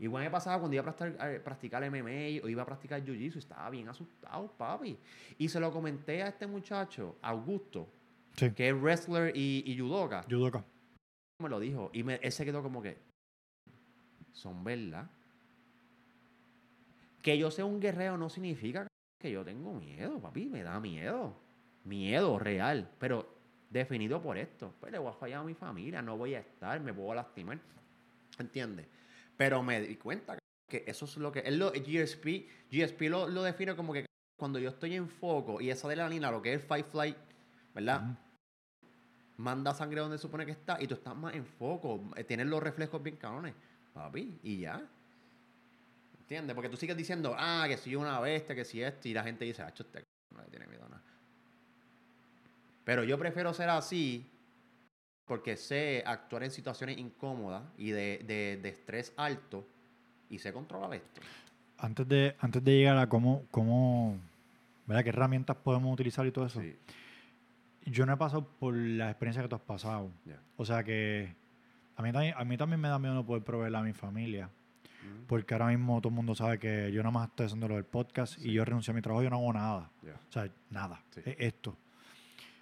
Igual 0.00 0.24
me 0.24 0.30
pasaba 0.30 0.58
cuando 0.58 0.74
iba 0.74 0.82
a 0.82 0.92
practicar, 0.96 1.20
a 1.38 1.44
practicar 1.44 1.88
MMA 1.88 2.44
o 2.44 2.48
iba 2.48 2.62
a 2.62 2.66
practicar 2.66 3.04
Jiu-Jitsu, 3.04 3.36
estaba 3.36 3.70
bien 3.70 3.88
asustado, 3.88 4.50
papi. 4.58 4.98
Y 5.38 5.48
se 5.48 5.60
lo 5.60 5.70
comenté 5.72 6.24
a 6.24 6.28
este 6.28 6.46
muchacho, 6.48 7.16
Augusto, 7.22 7.88
Sí. 8.34 8.50
que 8.50 8.70
es 8.70 8.74
wrestler 8.74 9.36
y, 9.36 9.62
y 9.64 9.78
judoka. 9.78 10.24
Judoka. 10.28 10.64
Me 11.40 11.48
lo 11.48 11.60
dijo. 11.60 11.90
Y 11.92 12.02
me, 12.02 12.14
él 12.16 12.32
se 12.32 12.44
quedó 12.44 12.62
como 12.64 12.82
que, 12.82 12.96
son 14.32 14.64
verdad. 14.64 15.08
Que 17.22 17.38
yo 17.38 17.50
sea 17.50 17.64
un 17.64 17.80
guerrero 17.80 18.18
no 18.18 18.28
significa 18.28 18.86
que 19.18 19.30
yo 19.30 19.44
tengo 19.44 19.72
miedo, 19.72 20.20
papi. 20.20 20.46
Me 20.48 20.62
da 20.62 20.80
miedo. 20.80 21.36
Miedo 21.84 22.38
real. 22.38 22.90
Pero 22.98 23.34
definido 23.70 24.20
por 24.20 24.36
esto. 24.36 24.74
Pues 24.80 24.92
le 24.92 24.98
voy 24.98 25.10
a 25.10 25.14
fallar 25.14 25.40
a 25.40 25.44
mi 25.44 25.54
familia, 25.54 26.02
no 26.02 26.16
voy 26.16 26.34
a 26.34 26.40
estar, 26.40 26.80
me 26.80 26.92
puedo 26.92 27.14
lastimar. 27.14 27.58
¿Entiendes? 28.38 28.86
Pero 29.36 29.62
me 29.62 29.80
di 29.80 29.96
cuenta 29.96 30.38
que 30.68 30.84
eso 30.86 31.04
es 31.04 31.16
lo 31.16 31.30
que. 31.32 31.40
Él 31.40 31.58
lo, 31.58 31.70
GSP, 31.72 32.46
GSP 32.70 33.02
lo, 33.02 33.28
lo 33.28 33.42
define 33.42 33.76
como 33.76 33.92
que 33.92 34.06
cuando 34.38 34.58
yo 34.58 34.70
estoy 34.70 34.96
en 34.96 35.08
foco 35.08 35.60
y 35.60 35.70
esa 35.70 35.86
adrenalina, 35.86 36.30
lo 36.30 36.42
que 36.42 36.52
es 36.52 36.60
el 36.60 36.66
fight 36.66 36.86
flight, 36.90 37.16
¿verdad? 37.74 38.18
Manda 39.36 39.74
sangre 39.74 40.00
donde 40.00 40.18
supone 40.18 40.44
que 40.44 40.52
está 40.52 40.80
y 40.80 40.86
tú 40.86 40.94
estás 40.94 41.16
más 41.16 41.34
en 41.34 41.46
foco. 41.46 42.10
eh, 42.16 42.24
Tienes 42.24 42.46
los 42.46 42.62
reflejos 42.62 43.02
bien 43.02 43.16
cabrones. 43.16 43.54
Papi, 43.92 44.38
y 44.42 44.58
ya. 44.60 44.84
¿Entiendes? 46.22 46.54
Porque 46.54 46.68
tú 46.68 46.76
sigues 46.76 46.96
diciendo, 46.96 47.34
ah, 47.36 47.64
que 47.68 47.76
soy 47.76 47.96
una 47.96 48.18
bestia, 48.20 48.54
que 48.54 48.64
si 48.64 48.80
esto, 48.82 49.08
y 49.08 49.12
la 49.14 49.22
gente 49.22 49.44
dice, 49.44 49.62
ah, 49.62 49.68
este 49.76 50.02
no 50.34 50.40
le 50.42 50.48
tiene 50.48 50.66
miedo 50.66 50.84
a 50.86 50.88
nada. 50.88 51.02
Pero 52.84 53.04
yo 53.04 53.18
prefiero 53.18 53.52
ser 53.54 53.68
así 53.68 54.26
porque 55.26 55.56
sé 55.56 56.02
actuar 56.06 56.42
en 56.44 56.50
situaciones 56.50 56.98
incómodas 56.98 57.62
y 57.78 57.90
de, 57.90 58.22
de- 58.26 58.58
de 58.62 58.68
estrés 58.68 59.12
alto 59.16 59.66
y 60.28 60.38
sé 60.38 60.52
controlar 60.52 60.94
esto. 60.94 61.20
Antes 61.78 62.08
de, 62.08 62.36
antes 62.40 62.62
de 62.64 62.72
llegar 62.78 62.96
a 62.98 63.08
cómo, 63.08 63.44
cómo, 63.50 64.18
¿verdad? 64.86 65.02
¿Qué 65.04 65.10
herramientas 65.10 65.56
podemos 65.56 65.92
utilizar 65.92 66.26
y 66.26 66.32
todo 66.32 66.46
eso? 66.46 66.60
Sí, 66.60 66.76
Yo 67.86 68.06
no 68.06 68.12
he 68.14 68.16
pasado 68.16 68.44
por 68.46 68.74
la 68.74 69.10
experiencia 69.10 69.42
que 69.42 69.48
tú 69.48 69.56
has 69.56 69.62
pasado. 69.62 70.10
ya. 70.24 70.38
O 70.56 70.64
sea 70.64 70.82
que 70.84 71.34
a 71.96 72.02
mí, 72.02 72.12
también- 72.12 72.34
a 72.36 72.44
mí 72.44 72.56
también 72.56 72.80
me 72.80 72.88
da 72.88 72.98
miedo 72.98 73.14
no 73.14 73.24
poder 73.26 73.42
proveerle 73.42 73.78
a 73.78 73.82
mi 73.82 73.92
familia. 73.92 74.48
Mm, 75.02 75.26
Porque 75.26 75.54
ahora 75.54 75.66
mismo 75.68 76.00
todo 76.00 76.08
el 76.10 76.14
mundo 76.14 76.34
sabe 76.34 76.58
que 76.58 76.90
yo 76.92 77.02
nada 77.02 77.10
más 77.12 77.28
estoy 77.28 77.46
haciendo 77.46 77.68
lo 77.68 77.74
del 77.74 77.84
podcast 77.84 78.38
y 78.38 78.52
yo 78.52 78.64
renuncié 78.64 78.92
a 78.92 78.94
mi 78.94 79.02
trabajo 79.02 79.22
y 79.22 79.24
yo 79.24 79.30
no 79.30 79.36
hago 79.36 79.52
nada. 79.52 79.90
O 80.28 80.32
sea, 80.32 80.50
nada. 80.70 81.02
Sí. 81.10 81.20
Es 81.24 81.36
esto. 81.38 81.76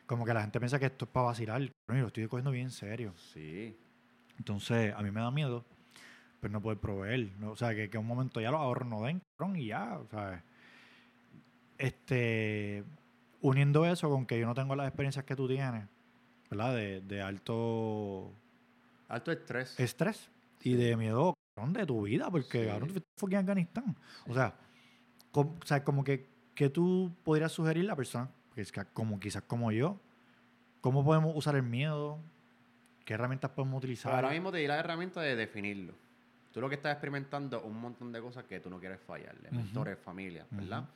Como 0.07 0.25
que 0.25 0.35
la 0.35 0.41
gente 0.41 0.59
piensa 0.59 0.79
que 0.79 0.87
esto 0.87 1.05
es 1.05 1.11
para 1.11 1.27
vacilar. 1.27 1.61
Pero 1.87 1.97
yo 1.99 2.03
lo 2.03 2.07
estoy 2.09 2.27
cogiendo 2.27 2.51
bien 2.51 2.71
serio. 2.71 3.15
Sí, 3.33 3.77
Entonces, 4.39 4.93
a 4.95 5.03
mí 5.03 5.11
me 5.11 5.21
da 5.21 5.31
miedo, 5.31 5.65
pero 6.41 6.53
no 6.53 6.61
poder 6.61 6.79
proveer. 6.79 7.31
¿no? 7.39 7.51
O 7.53 7.57
sea, 7.57 7.75
que, 7.75 7.89
que 7.91 7.99
un 7.99 8.07
momento 8.07 8.41
ya 8.41 8.51
los 8.51 8.61
ahorros 8.61 8.89
no 8.89 9.03
den, 9.03 9.23
y 9.55 9.67
ya, 9.67 10.01
sea. 10.11 10.43
Este, 11.79 12.85
uniendo 13.41 13.87
eso 13.87 14.11
con 14.11 14.27
que 14.27 14.39
yo 14.39 14.47
no 14.47 14.55
tengo 14.55 14.77
las 14.77 14.87
experiencias 14.89 15.25
que 15.25 15.35
tú 15.37 15.49
tienes, 15.49 15.87
¿verdad? 16.51 16.75
De, 16.75 17.01
de 17.01 17.23
alto 17.23 18.33
alto 19.09 19.33
estrés. 19.33 19.79
estrés 19.81 20.31
y 20.63 20.75
de 20.75 20.97
miedo, 20.97 21.35
de 21.69 21.87
tu 21.87 22.03
vida, 22.03 22.31
porque, 22.31 22.63
Sí. 22.63 22.67
cabrón, 22.69 22.89
tú 22.89 22.95
fuiste 22.95 23.11
fucking 23.17 23.39
Afganistán. 23.39 23.97
O 24.29 24.35
sea, 24.35 24.55
com- 25.31 25.57
o 25.63 25.67
sea, 25.67 25.85
como 25.85 26.03
que, 26.05 26.27
¿qué 26.55 26.69
tú 26.71 27.13
podrías 27.23 27.53
sugerir 27.53 27.85
a 27.85 27.89
la 27.89 27.97
persona, 27.97 28.31
que 28.55 28.61
es 28.63 28.73
que 28.73 28.85
como 28.93 29.19
quizás 29.21 29.43
como 29.43 29.71
yo, 29.73 30.01
cómo 30.81 31.05
podemos 31.05 31.37
usar 31.37 31.55
el 31.57 31.63
miedo? 31.63 32.19
¿Qué 33.05 33.15
herramientas 33.15 33.51
podemos 33.51 33.79
utilizar? 33.79 34.15
Ahora 34.15 34.31
mismo 34.31 34.51
te 34.53 34.59
di 34.59 34.67
la 34.67 34.79
herramienta 34.79 35.21
de 35.21 35.35
definirlo. 35.37 35.95
Tú 36.53 36.61
lo 36.61 36.69
que 36.69 36.75
estás 36.75 36.93
experimentando 36.93 37.63
un 37.63 37.81
montón 37.81 38.11
de 38.13 38.21
cosas 38.21 38.45
que 38.45 38.59
tú 38.61 38.69
no 38.71 38.79
quieres 38.81 39.01
fallarle. 39.01 39.49
Ujú. 39.49 39.57
Mentores, 39.57 39.99
familia, 39.99 40.47
¿verdad? 40.51 40.81
Ujú. 40.81 40.89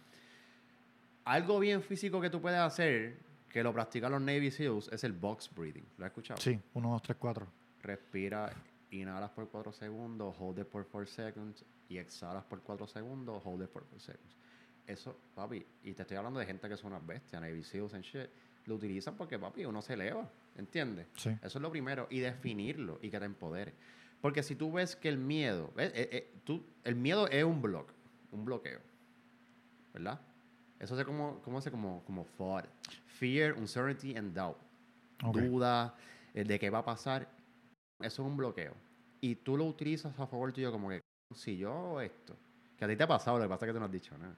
Algo 1.27 1.59
bien 1.61 1.83
físico 1.83 2.20
que 2.20 2.29
tú 2.31 2.40
puedes 2.40 2.59
hacer, 2.59 3.18
que 3.48 3.62
lo 3.62 3.72
practican 3.72 4.12
los 4.12 4.20
Navy 4.20 4.50
SEALs, 4.50 4.88
es 4.92 5.05
el 5.05 5.12
box 5.12 5.48
breathing. 5.55 5.87
¿Lo 5.96 6.05
has 6.05 6.11
escuchado? 6.11 6.40
Sí, 6.40 6.59
uno, 6.74 6.90
dos, 6.90 7.03
tres, 7.03 7.16
cuatro. 7.18 7.46
Respira, 7.83 8.50
inhalas 9.00 9.30
por 9.30 9.48
4 9.48 9.72
segundos, 9.72 10.35
hold 10.38 10.59
it 10.59 10.66
por 10.66 10.87
4 10.87 11.07
seconds 11.07 11.64
y 11.88 11.98
exhalas 11.98 12.44
por 12.44 12.62
4 12.62 12.87
segundos, 12.87 13.42
hold 13.44 13.62
it 13.62 13.68
por 13.70 13.85
4 13.85 13.98
seconds. 14.00 14.37
Eso, 14.87 15.18
papi, 15.35 15.64
y 15.83 15.92
te 15.94 16.02
estoy 16.02 16.16
hablando 16.16 16.38
de 16.38 16.46
gente 16.46 16.68
que 16.68 16.76
son 16.76 16.92
unas 16.92 17.07
bestias, 17.07 17.40
Navy 17.40 17.62
SEALs 17.62 17.94
and 17.94 18.04
shit, 18.04 18.28
lo 18.66 18.74
utilizan 18.74 19.16
porque, 19.16 19.38
papi, 19.38 19.64
uno 19.64 19.80
se 19.80 19.94
eleva, 19.94 20.28
¿entiendes? 20.57 21.07
Sí. 21.16 21.30
Eso 21.42 21.59
es 21.59 21.62
lo 21.62 21.70
primero, 21.70 22.07
y 22.11 22.20
definirlo 22.20 22.98
y 23.02 23.11
que 23.11 23.18
te 23.18 23.24
empodere. 23.24 23.74
Porque 24.20 24.42
si 24.42 24.54
tú 24.54 24.72
ves 24.72 24.96
que 24.96 25.09
el 25.09 25.18
miedo. 25.18 25.72
Eh, 25.76 25.90
eh, 25.94 26.40
tú, 26.44 26.64
el 26.83 26.96
miedo 26.96 27.28
es 27.28 27.44
un 27.44 27.61
block, 27.61 27.92
un 28.33 28.44
bloqueo, 28.44 28.80
¿verdad? 29.92 30.20
Eso 30.78 30.98
es 30.98 31.04
como, 31.07 31.40
como, 31.42 31.61
se 31.61 31.70
como, 31.70 32.02
como 32.04 32.24
thought. 32.37 32.66
Fear, 33.07 33.54
uncertainty 33.54 34.16
and 34.16 34.35
doubt 34.35 34.57
Ok. 35.22 35.37
duda 35.38 35.94
eh, 36.35 36.44
de 36.44 36.59
qué 36.59 36.68
va 36.70 36.78
a 36.78 36.85
pasar, 36.85 37.28
eso 38.00 38.22
es 38.22 38.28
un 38.28 38.37
bloqueo. 38.37 38.74
Y 39.20 39.37
tú 39.37 39.57
lo 39.57 39.64
utilizas 39.64 40.18
a 40.18 40.26
favor 40.26 40.52
tuyo 40.52 40.70
como 40.72 40.88
que, 40.88 41.00
si 41.35 41.57
yo 41.57 41.72
hago 41.72 42.00
esto, 42.00 42.35
que 42.78 42.85
a 42.85 42.88
ti 42.88 42.96
te 42.96 43.02
ha 43.04 43.09
pasado, 43.09 43.38
lo 43.38 43.44
que 43.44 43.48
pasa 43.48 43.64
es 43.64 43.68
que 43.70 43.72
tú 43.74 43.78
no 43.80 43.87
has 43.87 43.92
dicho 43.92 44.16
nada. 44.18 44.37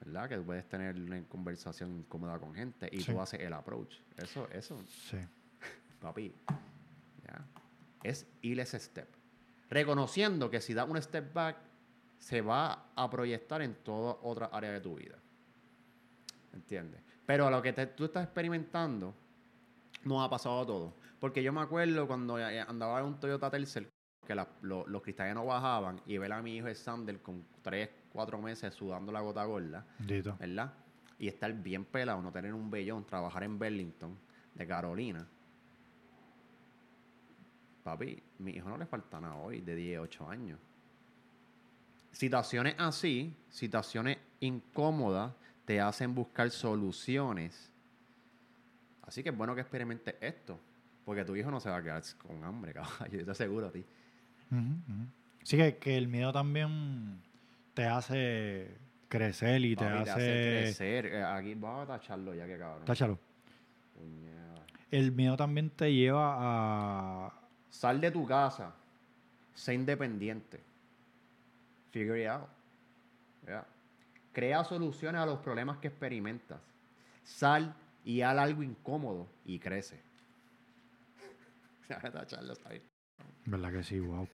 ¿Verdad? 0.00 0.28
Que 0.28 0.36
tú 0.36 0.44
puedes 0.44 0.66
tener 0.68 0.96
una 0.96 1.22
conversación 1.24 1.90
incómoda 1.98 2.38
con 2.38 2.54
gente 2.54 2.88
y 2.90 3.00
Sí. 3.02 3.12
tú 3.12 3.20
haces 3.20 3.40
el 3.40 3.52
approach. 3.52 3.96
Eso, 4.16 4.48
eso, 4.50 4.78
Sí. 4.88 5.18
papi, 6.00 6.32
ya. 7.26 7.44
Es 8.02 8.26
ir 8.42 8.60
ese 8.60 8.78
step. 8.78 9.08
Reconociendo 9.68 10.50
que 10.50 10.60
si 10.60 10.72
das 10.74 10.88
un 10.88 11.00
step 11.02 11.32
back, 11.34 11.56
se 12.18 12.40
va 12.40 12.86
a 12.94 13.10
proyectar 13.10 13.62
en 13.62 13.74
toda 13.74 14.16
otra 14.22 14.46
área 14.46 14.72
de 14.72 14.80
tu 14.80 14.94
vida. 14.96 15.16
¿Entiendes? 16.52 17.00
Pero 17.26 17.46
a 17.46 17.50
lo 17.50 17.62
que 17.62 17.72
te- 17.72 17.86
tú 17.86 18.04
estás 18.06 18.24
experimentando, 18.24 19.14
no 20.04 20.22
ha 20.22 20.28
pasado 20.30 20.66
todo. 20.66 20.94
Porque 21.20 21.42
yo 21.42 21.52
me 21.52 21.60
acuerdo 21.60 22.06
cuando 22.06 22.38
eh, 22.38 22.60
andaba 22.60 22.98
en 23.00 23.06
un 23.06 23.20
Toyota 23.20 23.50
Tercel, 23.50 23.88
que 24.26 24.34
la- 24.34 24.48
lo- 24.62 24.86
los 24.86 25.02
cristales 25.02 25.34
no 25.34 25.44
bajaban, 25.44 26.00
y 26.06 26.16
ver 26.18 26.32
a 26.32 26.42
mi 26.42 26.56
hijo 26.56 26.74
Sander 26.74 27.20
con 27.20 27.44
3, 27.62 27.90
4 28.12 28.40
meses 28.40 28.74
sudando 28.74 29.12
la 29.12 29.20
gota 29.20 29.44
gorda, 29.44 29.86
Dito. 29.98 30.36
¿verdad? 30.40 30.72
Y 31.18 31.28
estar 31.28 31.52
bien 31.52 31.84
pelado, 31.84 32.22
no 32.22 32.32
tener 32.32 32.54
un 32.54 32.70
vellón, 32.70 33.04
trabajar 33.06 33.44
en 33.44 33.58
Burlington, 33.58 34.16
de 34.54 34.66
Carolina. 34.66 35.26
Papi, 37.84 38.22
mi 38.38 38.52
hijo 38.52 38.68
no 38.68 38.78
le 38.78 38.86
falta 38.86 39.20
nada 39.20 39.36
hoy, 39.36 39.60
de 39.60 39.74
10, 39.74 40.00
8 40.00 40.28
años. 40.28 40.58
Situaciones 42.12 42.74
así, 42.78 43.36
situaciones 43.50 44.18
incómodas, 44.40 45.32
te 45.64 45.80
hacen 45.80 46.14
buscar 46.14 46.50
soluciones. 46.50 47.70
Así 49.02 49.22
que 49.22 49.28
es 49.30 49.36
bueno 49.36 49.54
que 49.54 49.60
experimentes 49.60 50.14
esto. 50.20 50.58
Porque 51.10 51.24
tu 51.24 51.34
hijo 51.34 51.50
no 51.50 51.58
se 51.58 51.68
va 51.68 51.78
a 51.78 51.82
quedar 51.82 52.04
con 52.24 52.44
hambre, 52.44 52.72
caballo. 52.72 53.18
Yo 53.18 53.24
te 53.24 53.32
aseguro 53.32 53.66
a 53.66 53.72
ti. 53.72 53.84
Ujú. 54.52 55.06
Sí, 55.42 55.56
que, 55.56 55.76
que 55.76 55.96
el 55.96 56.06
miedo 56.06 56.32
también 56.32 57.20
te 57.74 57.84
hace 57.84 58.76
crecer 59.08 59.60
y 59.64 59.74
te, 59.74 59.86
Papi, 59.86 60.08
hace... 60.08 60.60
crecer. 60.62 61.06
Eh, 61.06 61.24
Aquí 61.24 61.56
vamos 61.56 61.82
a 61.82 61.98
tacharlo 61.98 62.32
ya 62.32 62.46
que 62.46 62.56
cabrón. 62.56 62.84
Táchalo. 62.84 63.18
Puñeta. 63.92 64.64
El 64.92 65.10
miedo 65.10 65.36
también 65.36 65.70
te 65.70 65.92
lleva 65.92 66.36
a... 66.38 67.32
Sal 67.70 68.00
de 68.00 68.12
tu 68.12 68.24
casa. 68.24 68.72
Sé 69.52 69.74
independiente. 69.74 70.60
Figure 71.90 72.22
it 72.22 72.28
out. 72.28 72.48
Yeah. 73.48 73.66
Crea 74.32 74.62
soluciones 74.62 75.20
a 75.20 75.26
los 75.26 75.40
problemas 75.40 75.78
que 75.78 75.88
experimentas. 75.88 76.60
Sal 77.24 77.74
y 78.04 78.20
haz 78.20 78.38
algo 78.38 78.62
incómodo 78.62 79.26
y 79.44 79.58
crece. 79.58 80.08
Esta 82.04 82.26
charla 82.26 82.52
está 82.52 82.70
bien. 82.70 82.82
¿Verdad 83.46 83.72
que 83.72 83.82
sí? 83.82 84.00
Wow. 84.00 84.28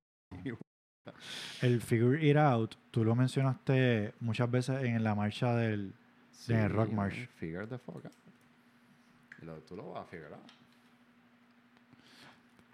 El 1.62 1.80
figure 1.80 2.28
it 2.28 2.36
out, 2.36 2.74
tú 2.90 3.04
lo 3.04 3.14
mencionaste 3.14 4.14
muchas 4.20 4.50
veces 4.50 4.82
en 4.82 5.02
la 5.04 5.14
marcha 5.14 5.54
del... 5.54 5.94
El 6.48 6.70
Rock 6.70 6.90
March. 6.92 7.28
Figure 7.36 7.66
the 7.66 7.78
fuck 7.78 8.04
out. 8.04 9.64
Tú 9.66 9.76
lo 9.76 9.92
vas 9.92 10.02
a 10.02 10.06
figure 10.06 10.34
out. 10.34 10.50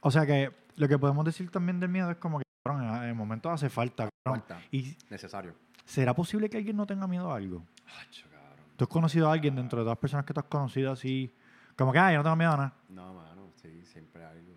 O 0.01 0.11
sea 0.11 0.27
que 0.27 0.51
lo 0.77 0.89
que 0.89 0.99
podemos 0.99 1.25
decir 1.25 1.51
también 1.51 1.79
del 1.81 1.89
miedo 1.89 2.11
es 2.11 2.17
como 2.17 2.39
que, 2.39 2.45
en 2.69 3.03
el 3.05 3.15
momento 3.15 3.51
hace 3.51 3.69
falta. 3.69 4.09
Falta. 4.27 4.61
¿Y 4.71 4.97
Necesario. 5.11 5.55
será 5.85 6.15
posible 6.15 6.49
que 6.49 6.57
alguien 6.59 6.77
no 6.77 6.87
tenga 6.87 7.07
miedo 7.07 7.33
a 7.33 7.37
algo? 7.37 7.65
Cabrón. 7.85 8.67
¿Tú 8.77 8.85
has 8.85 8.89
conocido 8.89 9.29
a 9.29 9.33
alguien 9.33 9.55
dentro 9.55 9.79
de 9.79 9.85
todas 9.85 9.97
las 9.97 10.01
personas 10.01 10.25
que 10.27 10.35
tú 10.35 10.41
has 10.41 10.47
conocido 10.47 10.93
así? 10.93 11.35
Como 11.77 11.93
que, 11.93 11.99
ay, 11.99 12.15
yo 12.15 12.19
no 12.19 12.25
tengo 12.25 12.37
miedo 12.37 12.53
a 12.53 12.57
nada. 12.57 12.75
No, 12.89 13.15
mano, 13.15 13.51
sí, 13.57 13.85
siempre 13.85 14.25
algo. 14.25 14.55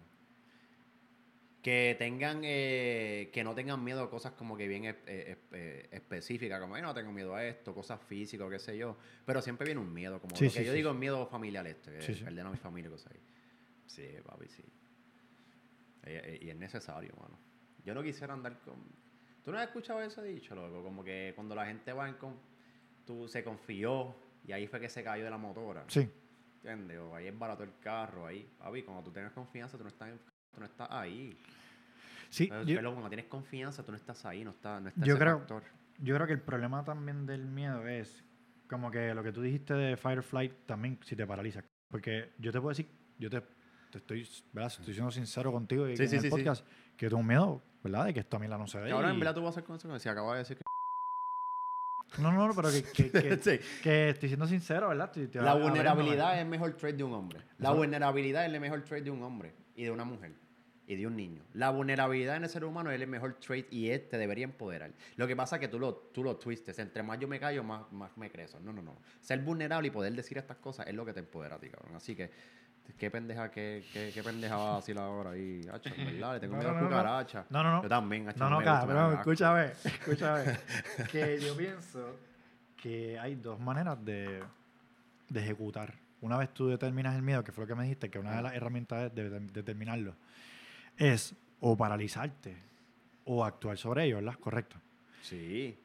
Que 1.65 1.95
tengan, 1.97 2.41
eh, 2.43 3.31
que 3.33 3.43
no 3.43 3.55
tengan 3.55 3.83
miedo 3.83 4.03
a 4.03 4.07
cosas 4.11 4.33
como 4.33 4.55
que 4.55 4.67
bien 4.67 4.85
eh, 4.85 4.95
eh, 5.07 5.89
específicas, 5.89 6.61
como 6.61 6.77
yo 6.77 6.83
no 6.83 6.93
tengo 6.93 7.11
miedo 7.11 7.33
a 7.33 7.43
esto, 7.43 7.73
cosas 7.73 7.99
físicas, 8.03 8.47
qué 8.51 8.59
sé 8.59 8.77
yo. 8.77 8.95
Pero 9.25 9.41
siempre 9.41 9.65
viene 9.65 9.81
un 9.81 9.91
miedo, 9.91 10.21
como 10.21 10.35
Sí, 10.35 10.45
lo 10.45 10.51
que 10.51 10.59
sí, 10.59 10.65
yo 10.65 10.73
digo, 10.73 10.93
miedo 10.93 11.25
familiar 11.25 11.65
este, 11.65 11.97
que 11.97 12.23
perder 12.23 12.45
a 12.45 12.51
mi 12.51 12.57
familia, 12.57 12.91
cosas 12.91 13.13
ahí. 13.13 13.19
Sí, 13.87 14.07
papi, 14.23 14.47
sí. 14.47 14.63
Y, 16.05 16.49
es 16.51 16.55
necesario, 16.55 17.15
mano. 17.19 17.39
Yo 17.83 17.95
no 17.95 18.03
quisiera 18.03 18.35
andar 18.35 18.59
con... 18.59 18.75
¿Tú 19.41 19.51
no 19.51 19.57
has 19.57 19.65
escuchado 19.65 20.03
eso 20.03 20.21
dicho, 20.21 20.53
loco? 20.53 20.83
Como 20.83 21.03
que 21.03 21.31
cuando 21.33 21.55
la 21.55 21.65
gente 21.65 21.93
va 21.93 22.07
en... 22.07 22.13
Con... 22.13 22.39
Tú 23.07 23.27
se 23.27 23.43
confió 23.43 24.15
y 24.43 24.51
ahí 24.51 24.67
fue 24.67 24.79
que 24.79 24.89
se 24.89 25.03
cayó 25.03 25.23
de 25.23 25.31
la 25.31 25.39
motora. 25.39 25.83
Sí. 25.87 26.07
¿Entiendes? 26.57 26.99
O 26.99 27.15
ahí 27.15 27.25
es 27.25 27.35
barato 27.35 27.63
el 27.63 27.79
carro, 27.79 28.27
ahí. 28.27 28.47
Papi, 28.59 28.83
cuando 28.83 29.01
tú 29.01 29.11
tienes 29.11 29.31
confianza, 29.31 29.79
tú 29.79 29.83
no 29.83 29.89
estás, 29.89 30.09
en- 30.09 30.34
tú 30.55 30.61
no 30.61 30.65
estás 30.65 30.87
ahí. 30.89 31.37
Sí, 32.29 32.47
Pero, 32.47 32.63
yo, 32.63 32.81
cuando 32.91 33.07
tienes 33.09 33.27
confianza, 33.27 33.83
tú 33.83 33.91
no 33.91 33.97
estás 33.97 34.25
ahí, 34.25 34.43
no 34.43 34.51
está, 34.51 34.79
no 34.79 34.89
está 34.89 35.05
Yo 35.05 35.13
ese 35.13 35.19
creo- 35.23 35.37
factor. 35.39 35.63
yo 35.99 36.15
creo 36.15 36.27
que 36.27 36.33
el 36.33 36.41
problema 36.41 36.83
también 36.83 37.25
del 37.25 37.45
miedo 37.45 37.87
es 37.87 38.23
como 38.67 38.89
que 38.89 39.13
lo 39.13 39.23
que 39.23 39.31
tú 39.31 39.41
dijiste 39.41 39.73
de 39.75 39.95
Firefly 39.95 40.49
también 40.65 40.97
si 41.03 41.15
te 41.15 41.25
paraliza. 41.27 41.63
Porque 41.89 42.31
yo 42.39 42.51
te 42.51 42.59
puedo 42.59 42.69
decir, 42.69 42.87
yo 43.19 43.29
te, 43.29 43.41
te 43.91 43.99
estoy, 43.99 44.27
¿verdad? 44.51 44.73
Estoy 44.79 44.93
siendo 44.93 45.11
sincero 45.11 45.51
contigo 45.51 45.87
y 45.87 45.95
Sí, 45.95 46.03
en 46.03 46.09
sí, 46.09 46.15
el 46.15 46.21
sí, 46.23 46.29
podcast 46.29 46.65
que 46.97 47.07
tengo 47.07 47.21
miedo, 47.23 47.61
¿verdad? 47.83 48.05
De 48.05 48.13
que 48.13 48.21
esto 48.21 48.37
a 48.37 48.39
mí 48.39 48.47
la 48.47 48.57
no 48.57 48.67
se 48.67 48.79
ve. 48.79 48.89
Y 48.89 48.91
ahora, 48.91 49.09
y- 49.09 49.13
en 49.13 49.19
verdad, 49.19 49.35
tú 49.35 49.41
vas 49.41 49.49
a 49.49 49.51
hacer 49.51 49.63
consecuencias. 49.63 50.11
Acabo 50.11 50.33
de 50.33 50.39
decir 50.39 50.57
que. 50.57 50.63
No, 52.21 52.31
no, 52.31 52.47
no, 52.47 52.53
pero 52.55 52.69
que, 52.69 52.83
que, 52.83 53.11
que- 53.11 53.37
Sí. 53.41 53.59
que 53.83 54.09
estoy 54.09 54.29
siendo 54.29 54.47
sincero, 54.47 54.89
¿verdad? 54.89 55.11
La 55.33 55.53
vulnerabilidad 55.55 56.35
es 56.35 56.41
el 56.41 56.47
mejor 56.47 56.73
trait 56.73 56.95
de 56.95 57.03
un 57.03 57.13
hombre. 57.13 57.39
La 57.59 57.69
Eso- 57.69 57.77
vulnerabilidad 57.77 58.45
es 58.45 58.53
el 58.53 58.59
mejor 58.59 58.81
trait 58.83 59.03
de 59.03 59.11
un 59.11 59.21
hombre 59.21 59.53
y 59.75 59.83
de 59.83 59.91
una 59.91 60.05
mujer 60.05 60.33
y 60.87 60.95
de 60.95 61.07
un 61.07 61.15
niño. 61.15 61.41
La 61.53 61.69
vulnerabilidad 61.71 62.35
en 62.37 62.43
el 62.43 62.49
ser 62.49 62.63
humano 62.63 62.91
es 62.91 63.01
el 63.01 63.07
mejor 63.07 63.33
trait 63.39 63.65
y 63.71 63.89
él 63.89 64.07
te 64.09 64.17
debería 64.17 64.43
empoderar. 64.43 64.91
Lo 65.15 65.25
que 65.27 65.35
pasa 65.35 65.55
es 65.55 65.59
que 65.61 65.67
tú 65.67 65.79
lo, 65.79 65.95
tú 65.95 66.23
lo 66.23 66.35
twistes. 66.37 66.77
Entre 66.79 67.01
más 67.01 67.19
yo 67.19 67.27
me 67.27 67.39
callo, 67.39 67.63
más, 67.63 67.91
más 67.91 68.15
me 68.17 68.29
crezo. 68.29 68.59
No, 68.59 68.71
no, 68.71 68.81
no. 68.81 68.95
Ser 69.21 69.39
vulnerable 69.39 69.87
y 69.87 69.91
poder 69.91 70.13
decir 70.13 70.37
estas 70.37 70.57
cosas 70.57 70.85
es 70.87 70.93
lo 70.93 71.03
que 71.05 71.13
te 71.13 71.21
empodera 71.21 71.55
a 71.55 71.59
ti, 71.59 71.69
cabrón. 71.69 71.95
Así 71.95 72.15
que, 72.15 72.29
qué 72.99 73.09
pendeja, 73.09 73.49
qué, 73.49 73.83
qué, 73.91 74.11
qué 74.13 74.21
pendeja 74.21 74.55
va 74.57 74.73
a 74.73 74.75
decir 74.77 74.97
ahora 74.99 75.31
ahí. 75.31 75.61
Hacho, 75.73 75.89
en 75.95 76.05
verdad, 76.05 76.33
le 76.35 76.39
tengo 76.39 76.53
No, 76.55 76.59
miedo 76.59 76.71
no, 76.73 76.77
a 76.77 76.81
no, 76.81 76.89
no. 76.89 76.95
cucaracha. 76.95 77.45
No, 77.49 77.63
no, 77.63 77.71
no. 77.77 77.81
Yo 77.83 77.89
también, 77.89 78.29
hacho, 78.29 78.37
No, 78.39 78.49
no, 78.51 78.63
cabrón, 78.63 79.13
escúchame, 79.15 79.71
escúchame. 79.83 80.43
que 81.11 81.39
yo 81.39 81.57
pienso 81.57 82.15
que 82.81 83.17
hay 83.17 83.33
dos 83.33 83.59
maneras 83.59 83.97
de, 84.05 84.43
de 85.29 85.39
ejecutar. 85.39 85.95
Una 86.21 86.37
vez 86.37 86.53
tú 86.53 86.67
determinas 86.67 87.15
el 87.15 87.21
miedo, 87.23 87.43
que 87.43 87.51
fue 87.51 87.63
lo 87.63 87.67
que 87.67 87.75
me 87.75 87.83
dijiste, 87.83 88.09
que 88.11 88.19
una 88.19 88.35
de 88.37 88.41
las 88.43 88.53
herramientas 88.53 89.13
de, 89.15 89.29
de- 89.29 89.39
determinarlo 89.39 90.13
es 90.97 91.35
o 91.59 91.75
paralizarte 91.75 92.55
o 93.25 93.43
actuar 93.43 93.77
sobre 93.77 94.05
ello, 94.05 94.17
¿verdad? 94.17 94.35
Correcto. 94.39 94.77
Sí. 95.21 95.77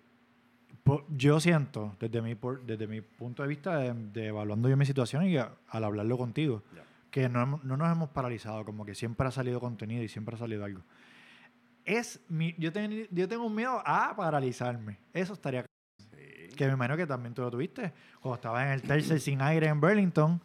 Po- 0.83 1.07
Yo 1.11 1.41
siento, 1.41 1.97
desde 1.99 2.21
mi, 2.23 2.37
desde 2.67 2.87
mi 2.87 3.01
punto 3.01 3.43
de 3.43 3.49
vista, 3.49 3.79
de, 3.79 3.95
de 3.95 4.27
evaluando 4.29 4.69
yo 4.69 4.77
mi 4.77 4.87
situación 4.87 5.27
y 5.27 5.37
a- 5.37 5.53
al 5.69 5.85
hablarlo 5.85 6.17
contigo, 6.19 6.63
que 7.11 7.29
no, 7.29 7.61
no 7.65 7.77
nos 7.77 7.91
hemos 7.91 8.11
paralizado, 8.11 8.65
como 8.65 8.85
que 8.85 8.95
siempre 8.95 9.27
ha 9.27 9.31
salido 9.31 9.59
contenido 9.61 10.03
y 10.03 10.09
siempre 10.09 10.35
ha 10.37 10.39
salido 10.39 10.65
algo. 10.65 10.83
Es 11.85 12.21
mi, 12.29 12.55
yo, 12.59 12.73
ten- 12.73 13.09
yo 13.11 13.27
tengo 13.29 13.47
un 13.47 13.55
miedo 13.55 13.83
a 13.85 14.15
paralizarme. 14.17 14.99
Eso 15.13 15.33
estaría... 15.33 15.65
Sí. 15.99 16.49
Que 16.57 16.67
me 16.67 16.75
imagino 16.75 16.97
que 16.97 17.07
también 17.07 17.35
tú 17.35 17.43
lo 17.43 17.51
tuviste. 17.51 17.93
Cuando 18.21 18.35
estabas 18.37 18.67
en 18.67 18.73
el 18.73 18.83
tercer 18.83 19.19
sin 19.21 19.41
aire 19.41 19.67
en 19.67 19.81
Burlington. 19.81 20.41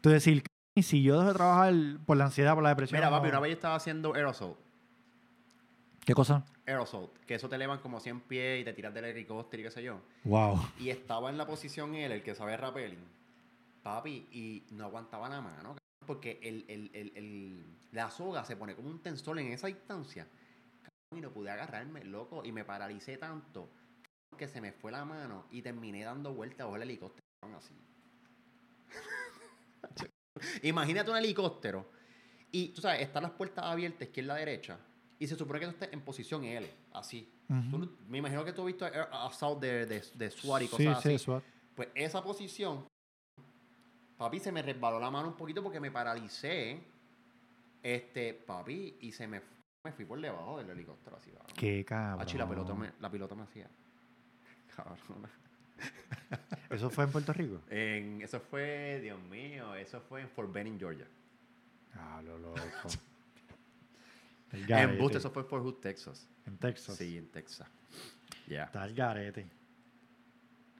Tú 0.00 0.08
decir, 0.08 0.42
"Y 0.80 0.82
si 0.82 1.02
yo 1.02 1.16
dejo 1.18 1.28
de 1.28 1.34
trabajar 1.34 1.74
por 2.06 2.16
la 2.16 2.24
ansiedad, 2.24 2.54
por 2.54 2.62
la 2.62 2.70
depresión... 2.70 2.98
Mira, 2.98 3.10
papi, 3.10 3.28
una 3.28 3.38
vez 3.40 3.50
yo 3.50 3.54
estaba 3.54 3.74
haciendo 3.74 4.14
aerosol. 4.14 4.56
¿Qué 6.06 6.14
cosa? 6.14 6.42
aerosol, 6.66 7.10
que 7.26 7.34
eso 7.34 7.48
te 7.48 7.56
elevan 7.56 7.80
como 7.80 8.00
100 8.00 8.20
pies 8.22 8.60
y 8.62 8.64
te 8.64 8.72
tiras 8.72 8.94
del 8.94 9.04
helicóptero 9.04 9.60
y 9.60 9.64
qué 9.64 9.70
sé 9.70 9.82
yo. 9.82 10.00
Wow. 10.24 10.58
Y 10.78 10.88
estaba 10.90 11.28
en 11.28 11.36
la 11.36 11.44
posición 11.46 11.94
él, 11.96 12.12
el 12.12 12.22
que 12.22 12.34
sabe 12.34 12.56
rappelling, 12.56 13.04
papi, 13.82 14.26
y 14.32 14.62
no 14.70 14.84
aguantaba 14.86 15.28
la 15.28 15.40
mano, 15.40 15.76
porque 16.06 16.38
el, 16.42 16.64
el- 16.68 16.90
el- 16.94 17.12
el- 17.16 17.64
la 17.92 18.08
soga 18.10 18.44
se 18.44 18.56
pone 18.56 18.74
como 18.76 18.88
un 18.88 19.00
tensor 19.02 19.38
en 19.40 19.52
esa 19.52 19.66
distancia. 19.66 20.26
Y 21.14 21.20
no 21.20 21.30
pude 21.30 21.50
agarrarme, 21.50 22.04
loco, 22.04 22.42
y 22.44 22.52
me 22.52 22.64
paralicé 22.64 23.18
tanto 23.18 23.68
que 24.38 24.46
se 24.48 24.60
me 24.60 24.72
fue 24.72 24.92
la 24.92 25.04
mano 25.04 25.44
y 25.50 25.60
terminé 25.60 26.04
dando 26.04 26.32
vueltas 26.32 26.64
bajo 26.66 26.76
el 26.76 26.82
helicóptero 26.82 27.20
así. 27.58 27.74
Imagínate 30.62 31.10
un 31.10 31.16
helicóptero 31.16 31.90
y 32.52 32.68
tú 32.68 32.80
sabes, 32.80 33.02
están 33.02 33.22
las 33.22 33.32
puertas 33.32 33.64
abiertas 33.64 34.08
izquierda 34.08 34.34
derecha 34.34 34.78
y 35.18 35.26
se 35.26 35.36
supone 35.36 35.60
que 35.60 35.66
tú 35.66 35.72
estés 35.72 35.92
en 35.92 36.00
posición 36.00 36.44
L, 36.44 36.68
así. 36.92 37.30
Tú 37.70 37.96
me 38.08 38.18
imagino 38.18 38.44
que 38.44 38.52
tú 38.52 38.62
has 38.62 38.66
visto 38.68 38.86
assault 38.86 39.60
de, 39.60 39.84
de, 39.84 40.02
de 40.14 40.30
SWAT 40.30 40.62
y 40.62 40.68
cosas 40.68 41.02
sí, 41.02 41.14
así. 41.14 41.32
Pues 41.74 41.88
esa 41.94 42.22
posición, 42.22 42.86
papi, 44.16 44.38
se 44.38 44.52
me 44.52 44.62
resbaló 44.62 45.00
la 45.00 45.10
mano 45.10 45.28
un 45.28 45.36
poquito 45.36 45.62
porque 45.62 45.80
me 45.80 45.90
paralicé. 45.90 46.80
Este, 47.82 48.34
papi, 48.34 48.98
y 49.00 49.12
se 49.12 49.26
me, 49.26 49.40
me 49.84 49.92
fui 49.92 50.04
por 50.04 50.20
debajo 50.20 50.58
del 50.58 50.70
helicóptero 50.70 51.16
así, 51.16 51.30
cabrón. 51.30 51.56
Qué 51.56 51.84
cabrón. 51.84 52.38
La 52.38 52.48
pelota 52.48 52.74
me, 52.74 52.92
la 53.00 53.10
pilota 53.10 53.34
me 53.34 53.42
hacía. 53.42 53.68
Cabrón. 54.76 54.98
¿Eso 56.70 56.88
fue 56.90 57.04
en 57.04 57.10
Puerto 57.12 57.32
Rico? 57.32 57.60
En, 57.68 58.22
eso 58.22 58.40
fue, 58.40 59.00
Dios 59.02 59.20
mío, 59.30 59.74
eso 59.74 60.00
fue 60.00 60.20
en 60.22 60.28
Fort 60.28 60.52
Benning, 60.52 60.78
Georgia. 60.78 61.06
Ah, 61.94 62.22
lo 62.24 62.38
loco. 62.38 62.60
En. 64.52 64.98
Buste, 64.98 65.18
eso 65.18 65.30
fue 65.30 65.42
en 65.42 65.48
Fort 65.48 65.62
Hood, 65.64 65.74
Texas. 65.80 66.28
En 66.46 66.56
Texas. 66.58 66.96
Sí, 66.96 67.16
en 67.18 67.28
Texas. 67.30 67.68
Ya. 68.46 68.64
Está 68.64 68.84
el 68.84 68.94
garete. 68.94 69.42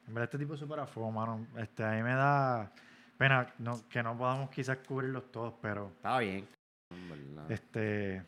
En 0.06 0.14
verdad, 0.14 0.24
este 0.24 0.38
tipo 0.38 0.54
es 0.54 0.60
súper 0.60 0.80
afo, 0.80 1.08
mano. 1.10 1.46
Este, 1.56 1.84
a 1.84 1.92
mí 1.92 2.02
me 2.02 2.14
da 2.14 2.72
pena 3.16 3.52
no- 3.58 3.86
que 3.88 4.02
no 4.02 4.16
podamos 4.18 4.50
quizás 4.50 4.78
cubrirlos 4.78 5.30
todos, 5.30 5.54
pero 5.62 5.88
Estaba 5.96 6.20
bien. 6.20 6.46
este 7.48 8.22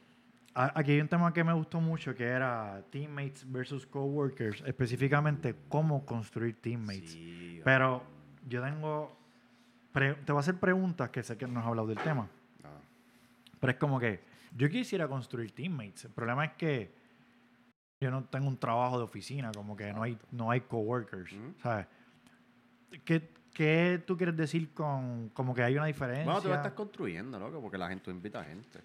aquí 0.55 0.93
hay 0.93 1.01
un 1.01 1.09
tema 1.09 1.33
que 1.33 1.43
me 1.45 1.53
gustó 1.53 1.81
mucho 1.81 2.15
que 2.15 2.25
era 2.25 2.83
teammates 2.91 3.51
versus 3.51 3.87
coworkers, 3.87 4.63
específicamente 4.67 5.55
cómo 5.69 6.05
construir 6.05 6.61
teammates. 6.61 7.13
Sí, 7.13 7.61
Pero 7.65 8.03
yo 8.49 8.63
tengo 8.63 9.17
pre- 9.93 10.15
te 10.15 10.33
voy 10.33 10.39
a 10.39 10.41
hacer 10.41 10.59
preguntas 10.59 11.11
que 11.11 11.23
sé 11.23 11.37
que 11.37 11.47
no 11.47 11.61
has 11.61 11.67
hablado 11.67 11.89
del 11.89 11.99
tema, 11.99 12.29
ah. 12.65 12.69
pero 13.61 13.73
es 13.73 13.79
como 13.79 13.99
que 13.99 14.21
yo 14.57 14.69
quisiera 14.69 15.09
construir 15.09 15.53
teammates. 15.53 16.05
El 16.05 16.11
problema 16.13 16.45
es 16.45 16.53
que 16.55 16.95
yo 18.01 18.11
no 18.11 18.25
tengo 18.25 18.49
un 18.49 18.59
trabajo 18.59 18.99
de 18.99 19.05
oficina, 19.05 19.53
como 19.53 19.77
que 19.77 19.93
no 19.93 20.03
hay, 20.03 20.19
no 20.33 20.51
hay 20.51 20.61
coworkers. 20.63 21.35
¿sabes? 21.63 21.87
¿Qué, 23.05 23.31
¿Qué 23.55 24.03
tú 24.05 24.17
quieres 24.17 24.37
decir 24.37 24.75
con 24.75 25.29
como 25.31 25.55
que 25.55 25.63
hay 25.63 25.77
una 25.77 25.87
diferencia? 25.87 26.25
Bueno, 26.25 26.41
tú 26.43 26.49
lo 26.49 26.55
estás 26.55 26.73
construyendo, 26.73 27.39
loco, 27.39 27.61
porque 27.61 27.79
la 27.79 27.89
gente 27.89 28.05
tú 28.05 28.11
invita 28.11 28.43
gente. 28.45 28.81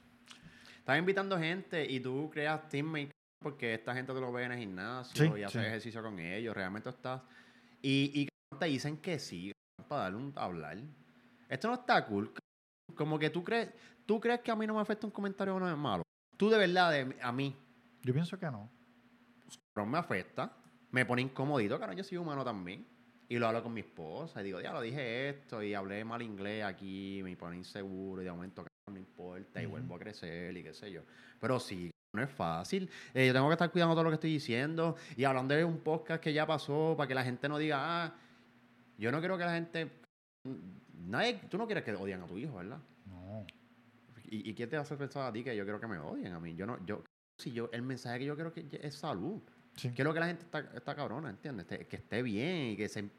Estás 0.87 0.99
invitando 0.99 1.37
gente 1.37 1.85
y 1.85 1.99
tú 1.99 2.29
creas 2.31 2.69
teammates 2.69 3.11
porque 3.43 3.73
esta 3.73 3.93
gente 3.93 4.13
te 4.13 4.21
lo 4.21 4.31
ve 4.31 4.45
en 4.45 4.53
el 4.53 4.59
gimnasio 4.59 5.21
Sí, 5.35 5.41
y 5.41 5.43
haces 5.43 5.61
sí. 5.61 5.67
ejercicio 5.67 6.01
con 6.01 6.17
ellos. 6.17 6.55
Realmente 6.55 6.87
estás. 6.91 7.21
Y, 7.81 8.09
y 8.21 8.29
te 8.57 8.65
dicen 8.67 8.95
que 8.95 9.19
sí 9.19 9.51
para 9.89 10.03
darle 10.03 10.17
un 10.19 10.33
hablar. 10.37 10.77
Esto 11.49 11.67
no 11.67 11.73
está 11.73 12.05
cool. 12.05 12.31
Como 12.95 13.19
que 13.19 13.29
tú 13.29 13.43
crees, 13.43 13.69
tú 14.05 14.17
crees 14.21 14.39
que 14.39 14.49
a 14.49 14.55
mí 14.55 14.65
no 14.65 14.75
me 14.75 14.79
afecta 14.81 15.05
un 15.05 15.11
comentario 15.11 15.59
no 15.59 15.69
es 15.69 15.75
malo. 15.75 16.03
Tú 16.37 16.49
de 16.49 16.57
verdad, 16.57 16.89
de- 16.93 17.17
a 17.21 17.33
mí, 17.33 17.53
Yo 18.03 18.13
pienso 18.13 18.39
que 18.39 18.45
no. 18.45 18.71
pero 19.73 19.85
me 19.85 19.97
afecta. 19.97 20.55
Me 20.91 21.05
pone 21.05 21.21
incomodito, 21.21 21.75
claro, 21.77 21.91
yo 21.91 22.03
soy 22.05 22.17
humano 22.17 22.45
también. 22.45 22.87
Y 23.27 23.37
lo 23.37 23.47
hablo 23.49 23.61
con 23.61 23.73
mi 23.73 23.81
esposa 23.81 24.39
y 24.39 24.45
digo, 24.45 24.61
ya 24.61 24.71
lo 24.71 24.79
dije 24.79 25.27
esto 25.31 25.61
y 25.61 25.73
hablé 25.73 26.05
mal 26.05 26.21
inglés 26.21 26.63
aquí, 26.63 27.19
me 27.25 27.35
pone 27.35 27.57
inseguro 27.57 28.21
y 28.21 28.23
de 28.25 28.31
momento 28.31 28.65
no 28.91 28.97
importa 28.97 29.61
y 29.61 29.65
vuelvo 29.65 29.95
a 29.95 29.99
crecer 29.99 30.55
y 30.55 30.63
qué 30.63 30.73
sé 30.73 30.91
yo. 30.91 31.01
Pero 31.39 31.59
sí, 31.59 31.91
no 32.15 32.23
es 32.23 32.29
fácil. 32.29 32.89
Eh, 33.13 33.27
yo 33.27 33.33
tengo 33.33 33.47
que 33.47 33.53
estar 33.53 33.69
cuidando 33.71 33.93
todo 33.93 34.05
lo 34.05 34.09
que 34.09 34.15
estoy 34.15 34.31
diciendo 34.31 34.95
y 35.15 35.23
hablando 35.25 35.53
de 35.55 35.63
un 35.65 35.79
podcast 35.79 36.23
que 36.23 36.33
ya 36.33 36.45
pasó 36.45 36.95
para 36.97 37.07
que 37.07 37.15
la 37.15 37.23
gente 37.23 37.49
no 37.49 37.57
diga, 37.57 37.77
ah, 37.79 38.15
yo 38.97 39.11
no 39.11 39.19
quiero 39.19 39.37
que 39.37 39.43
la 39.45 39.53
gente... 39.53 39.91
Nadie, 41.05 41.41
tú 41.49 41.57
no 41.57 41.65
quieres 41.65 41.83
que 41.83 41.93
odien 41.93 42.21
a 42.21 42.25
tu 42.27 42.37
hijo, 42.37 42.55
¿verdad? 42.57 42.79
No. 43.05 43.45
¿Y, 44.29 44.49
y 44.49 44.53
quién 44.53 44.69
te 44.69 44.77
hace 44.77 44.95
pensar 44.95 45.29
a 45.29 45.33
ti 45.33 45.43
que 45.43 45.55
yo 45.55 45.63
quiero 45.63 45.79
que 45.79 45.87
me 45.87 45.97
odien 45.99 46.33
a 46.33 46.39
mí? 46.39 46.55
Yo 46.55 46.65
no, 46.65 46.83
yo, 46.85 47.03
si 47.37 47.51
yo, 47.51 47.69
el 47.73 47.81
mensaje 47.81 48.19
que 48.19 48.25
yo 48.25 48.35
quiero 48.35 48.53
que 48.53 48.67
es 48.81 48.95
salud. 48.95 49.41
Sí. 49.75 49.91
Quiero 49.93 50.13
que 50.13 50.19
la 50.19 50.27
gente 50.27 50.43
está, 50.43 50.59
está 50.73 50.95
cabrona, 50.95 51.29
¿entiendes? 51.29 51.67
Este- 51.69 51.85
Que 51.85 51.97
esté 51.97 52.21
bien 52.23 52.71
y 52.71 52.77
que 52.77 52.89
se... 52.89 53.09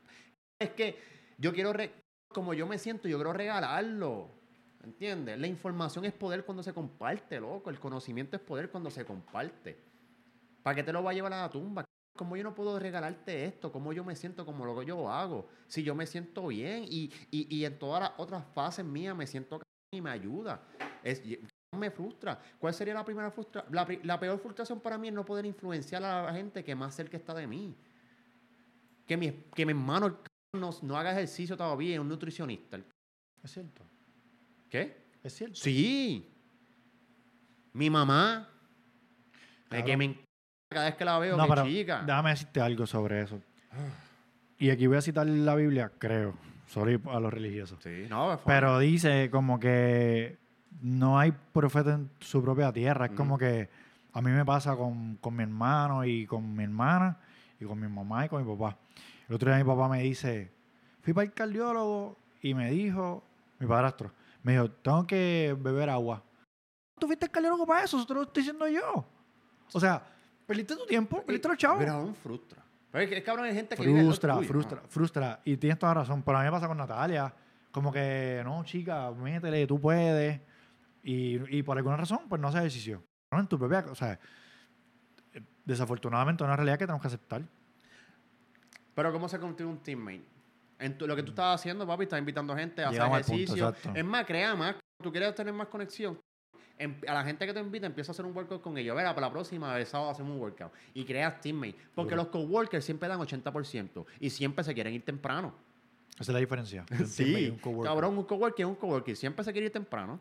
Es 0.59 0.71
que 0.71 0.99
yo 1.39 1.53
quiero, 1.53 1.73
re- 1.73 1.93
como 2.35 2.53
yo 2.53 2.67
me 2.67 2.79
siento, 2.79 3.07
yo 3.09 3.17
quiero 3.19 3.33
regalarlo, 3.33 4.29
¿entiendes? 4.85 5.39
La 5.39 5.47
información 5.47 6.05
es 6.05 6.13
poder 6.13 6.45
cuando 6.45 6.63
se 6.63 6.73
comparte, 6.73 7.41
loco. 7.41 7.71
El 7.71 7.79
conocimiento 7.79 8.37
es 8.37 8.43
poder 8.43 8.71
cuando 8.71 8.91
se 8.91 9.05
comparte. 9.05 9.79
¿Para 10.63 10.77
qué 10.77 10.83
te 10.83 10.93
lo 10.93 11.03
va 11.03 11.11
a 11.11 11.15
llevar 11.15 11.33
a 11.33 11.43
la 11.43 11.51
tumba? 11.51 11.85
¿Cómo 12.17 12.37
yo 12.37 12.43
no 12.43 12.55
puedo 12.55 12.79
regalarte 12.79 13.45
esto? 13.45 13.71
¿Cómo 13.71 13.93
yo 13.93 14.03
me 14.05 14.17
siento 14.17 14.45
como 14.45 14.65
lo 14.65 14.79
que 14.79 14.87
yo 14.87 15.11
hago? 15.11 15.49
Si 15.69 15.83
yo 15.83 15.95
me 15.95 16.07
siento 16.07 16.49
bien 16.49 16.85
y, 16.85 17.13
y, 17.31 17.57
y 17.57 17.65
en 17.65 17.79
todas 17.79 18.03
las 18.03 18.13
otras 18.17 18.45
fases 18.55 18.85
mías 18.85 19.15
me 19.17 19.27
siento 19.27 19.63
y 19.95 20.01
me 20.01 20.11
ayuda. 20.11 20.61
Es, 21.05 21.23
me 21.77 21.91
frustra. 21.91 22.41
¿Cuál 22.59 22.75
sería 22.75 22.95
la 22.95 23.05
primera 23.05 23.31
frustra 23.31 23.65
la, 23.71 23.87
pri- 23.87 24.01
la 24.03 24.19
peor 24.19 24.39
frustración 24.41 24.81
para 24.81 24.99
mí 24.99 25.09
es 25.09 25.15
no 25.15 25.25
poder 25.25 25.47
influenciar 25.47 26.03
a 26.03 26.25
la 26.25 26.33
gente 26.33 26.65
que 26.65 26.75
más 26.75 26.95
cerca 26.95 27.17
está 27.17 27.35
de 27.35 27.47
mí? 27.47 27.77
Que 29.07 29.17
mi, 29.17 29.31
que 29.55 29.65
mi 29.65 29.71
hermano 29.71 30.19
no, 30.55 30.71
no 30.83 30.97
haga 30.99 31.13
ejercicio 31.13 31.57
todavía, 31.57 31.95
es 31.95 32.01
un 32.01 32.09
nutricionista. 32.09 32.79
Es 33.45 33.53
cierto. 33.53 33.85
¿Qué? 34.71 34.97
Es 35.23 35.35
cierto. 35.35 35.57
Sí. 35.57 36.29
Mi 37.73 37.91
mamá. 37.91 38.49
de 39.71 39.85
que 39.85 39.97
me 39.97 40.05
encanta 40.07 40.25
cada 40.71 40.85
vez 40.87 40.95
que 40.97 41.05
la 41.05 41.19
veo, 41.19 41.37
No, 41.37 41.47
pero 41.47 41.65
chica. 41.65 42.03
déjame 42.07 42.31
decirte 42.31 42.61
algo 42.61 42.87
sobre 42.87 43.23
eso. 43.23 43.41
Y 44.59 44.71
aquí 44.71 44.87
voy 44.87 44.97
a 44.99 45.03
citar 45.03 45.27
la 45.27 45.55
Biblia, 45.55 45.91
creo. 45.99 46.35
Sorry 46.67 47.01
a 47.07 47.21
los 47.21 47.33
religiosos. 47.33 47.79
Sí, 47.83 48.07
no, 48.11 48.39
Pero 48.45 48.79
dice 48.79 49.31
como 49.31 49.59
que 49.59 50.37
no 50.83 51.19
hay 51.19 51.33
profeta 51.53 51.95
en 51.95 52.11
su 52.21 52.43
propia 52.43 52.73
tierra. 52.73 53.07
Es 53.07 53.13
como 53.13 53.39
que 53.39 53.69
a 54.13 54.21
mí 54.21 54.31
me 54.31 54.45
pasa 54.45 54.77
con, 54.77 55.17
con 55.17 55.35
mi 55.37 55.45
hermano 55.45 56.05
y 56.05 56.27
con 56.27 56.55
mi 56.55 56.65
hermana 56.65 57.19
y 57.59 57.65
con 57.65 57.79
mi 57.81 57.89
mamá 57.89 58.27
y 58.27 58.29
con 58.29 58.45
mi 58.47 58.57
papá. 58.57 58.77
El 59.29 59.35
otro 59.37 59.51
día 59.51 59.63
mi 59.63 59.69
papá 59.69 59.89
me 59.89 60.03
dice, 60.03 60.51
fui 61.03 61.13
para 61.15 61.25
el 61.27 61.33
cardiólogo 61.33 62.19
y 62.43 62.53
me 62.55 62.71
dijo, 62.71 63.25
mi 63.59 63.67
padrastro, 63.67 64.13
me 64.49 64.53
dijo, 64.53 64.71
tengo 64.71 65.07
que 65.07 65.55
beber 65.61 65.91
agua. 65.91 66.25
¿Tú 66.99 67.07
fuiste 67.07 67.27
al 67.27 67.31
cardiólogo 67.31 67.67
para 67.67 67.85
eso? 67.85 67.99
Eso 67.99 68.07
te 68.07 68.15
lo 68.15 68.23
estoy 68.23 68.41
diciendo 68.41 68.67
yo. 68.67 69.07
O 69.75 69.79
sea, 69.79 70.03
perdiste 70.47 70.75
tu 70.75 70.87
tiempo, 70.87 71.23
perdiste 71.23 71.49
los 71.49 71.59
chavos. 71.59 71.81
Pero 71.81 71.93
aún 71.93 72.15
frustra. 72.15 72.65
Pero 72.91 73.05
es 73.05 73.11
que, 73.11 73.19
es 73.19 73.25
cabrón, 73.25 73.45
hay 73.45 73.55
gente 73.55 73.77
que 73.77 73.87
vive 73.87 74.03
Frustra, 74.05 74.37
tuyo, 74.37 74.49
frustra, 74.49 74.81
¿no? 74.81 74.89
frustra. 74.89 75.41
Y 75.45 75.59
tienes 75.59 75.79
toda 75.79 75.93
razón. 75.93 76.23
Pero 76.23 76.39
a 76.39 76.41
mí 76.41 76.47
me 76.47 76.51
pasa 76.51 76.67
con 76.67 76.79
Natalia. 76.79 77.35
Como 77.71 77.93
que, 77.93 78.41
no, 78.43 78.65
chica, 78.65 79.11
métele, 79.11 79.67
tú 79.67 79.79
puedes. 79.79 80.41
Y, 81.03 81.59
y 81.59 81.63
por 81.63 81.77
alguna 81.77 81.99
razón, 81.99 82.21
pues 82.27 82.41
no 82.41 82.51
se 82.51 82.57
ejercicio. 82.57 83.03
No, 83.31 83.41
en 83.41 83.49
tu 83.49 83.59
propia... 83.59 83.85
O 83.91 83.95
sea, 83.95 84.19
eh, 85.35 85.43
desafortunadamente 85.63 86.43
es 86.43 86.47
una 86.47 86.57
realidad 86.57 86.79
que 86.79 86.87
tenemos 86.87 87.03
que 87.03 87.09
aceptar. 87.09 87.43
Pero 88.95 89.13
¿cómo 89.13 89.29
se 89.29 89.39
construye 89.39 89.71
un 89.71 89.83
teammate? 89.83 90.38
En 90.79 90.97
tu- 90.97 91.07
lo 91.07 91.17
que 91.17 91.23
tú 91.23 91.31
estás 91.31 91.57
haciendo, 91.61 91.87
papi, 91.87 92.05
estás 92.05 92.19
invitando 92.19 92.55
gente 92.55 92.83
a 92.83 92.89
hacer 92.89 93.01
Llegamos 93.01 93.21
ejercicio. 93.21 93.75
es 93.95 94.05
más, 94.05 94.25
crea 94.25 94.55
más. 94.55 94.77
Tú 95.03 95.11
quieres 95.11 95.35
tener 95.35 95.53
más 95.53 95.69
conexión. 95.69 96.19
em- 96.81 96.95
a 97.09 97.13
la 97.15 97.25
gente 97.25 97.45
que 97.45 97.53
te 97.53 97.59
invita, 97.59 97.87
empieza 97.87 98.11
a 98.11 98.13
hacer 98.13 98.25
un 98.25 98.33
workout 98.37 98.63
con 98.63 98.79
ellos. 98.79 98.95
Verá, 98.95 99.13
para 99.13 99.27
la 99.27 99.33
próxima, 99.33 99.77
el 99.77 99.85
sábado 99.85 100.11
hacemos 100.11 100.31
un 100.33 100.39
workout. 100.41 100.71
Y 100.95 101.05
creas 101.05 101.41
teammates. 101.41 101.75
Porque 101.93 102.11
Duro. 102.15 102.23
los 102.23 102.29
coworkers 102.31 102.85
siempre 102.85 103.09
dan 103.09 103.19
80%. 103.21 104.07
Y 104.21 104.31
siempre 104.31 104.63
se 104.63 104.73
quieren 104.75 104.95
ir 104.95 105.05
temprano. 105.05 105.53
Esa 106.15 106.23
es 106.23 106.29
la 106.29 106.39
diferencia. 106.39 106.87
un 107.01 107.07
Sí, 107.09 107.49
un 107.51 107.59
coworker. 107.59 107.89
cabrón, 107.91 108.17
un 108.19 108.25
coworker 108.25 108.65
es 108.65 108.69
un 108.69 108.77
coworker. 108.77 109.17
Siempre 109.17 109.45
se 109.45 109.51
quiere 109.51 109.67
ir 109.67 109.73
temprano. 109.73 110.21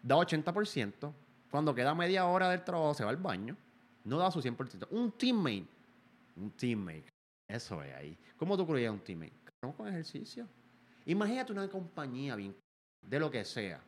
Da 0.00 0.14
80%. 0.16 1.12
Cuando 1.50 1.74
queda 1.74 1.92
media 1.92 2.24
hora 2.26 2.50
del 2.50 2.62
trabajo, 2.62 2.94
se 2.94 3.02
va 3.02 3.10
al 3.10 3.16
baño. 3.16 3.56
No 4.04 4.16
da 4.18 4.30
su 4.30 4.40
100%. 4.40 4.86
Un 4.92 5.10
teammate. 5.10 5.66
Un 6.36 6.50
teammate. 6.52 7.06
Eso 7.48 7.82
es 7.82 7.94
ahí. 7.96 8.16
¿Cómo 8.36 8.56
tú 8.56 8.64
creías 8.64 8.92
un 8.92 9.00
teammate? 9.00 9.32
Cabrón, 9.60 9.76
con 9.76 9.88
ejercicio. 9.88 10.46
Imagínate 11.06 11.52
una 11.52 11.68
compañía 11.68 12.36
bien 12.36 12.54
de 13.02 13.18
lo 13.18 13.30
que 13.30 13.44
sea. 13.44 13.80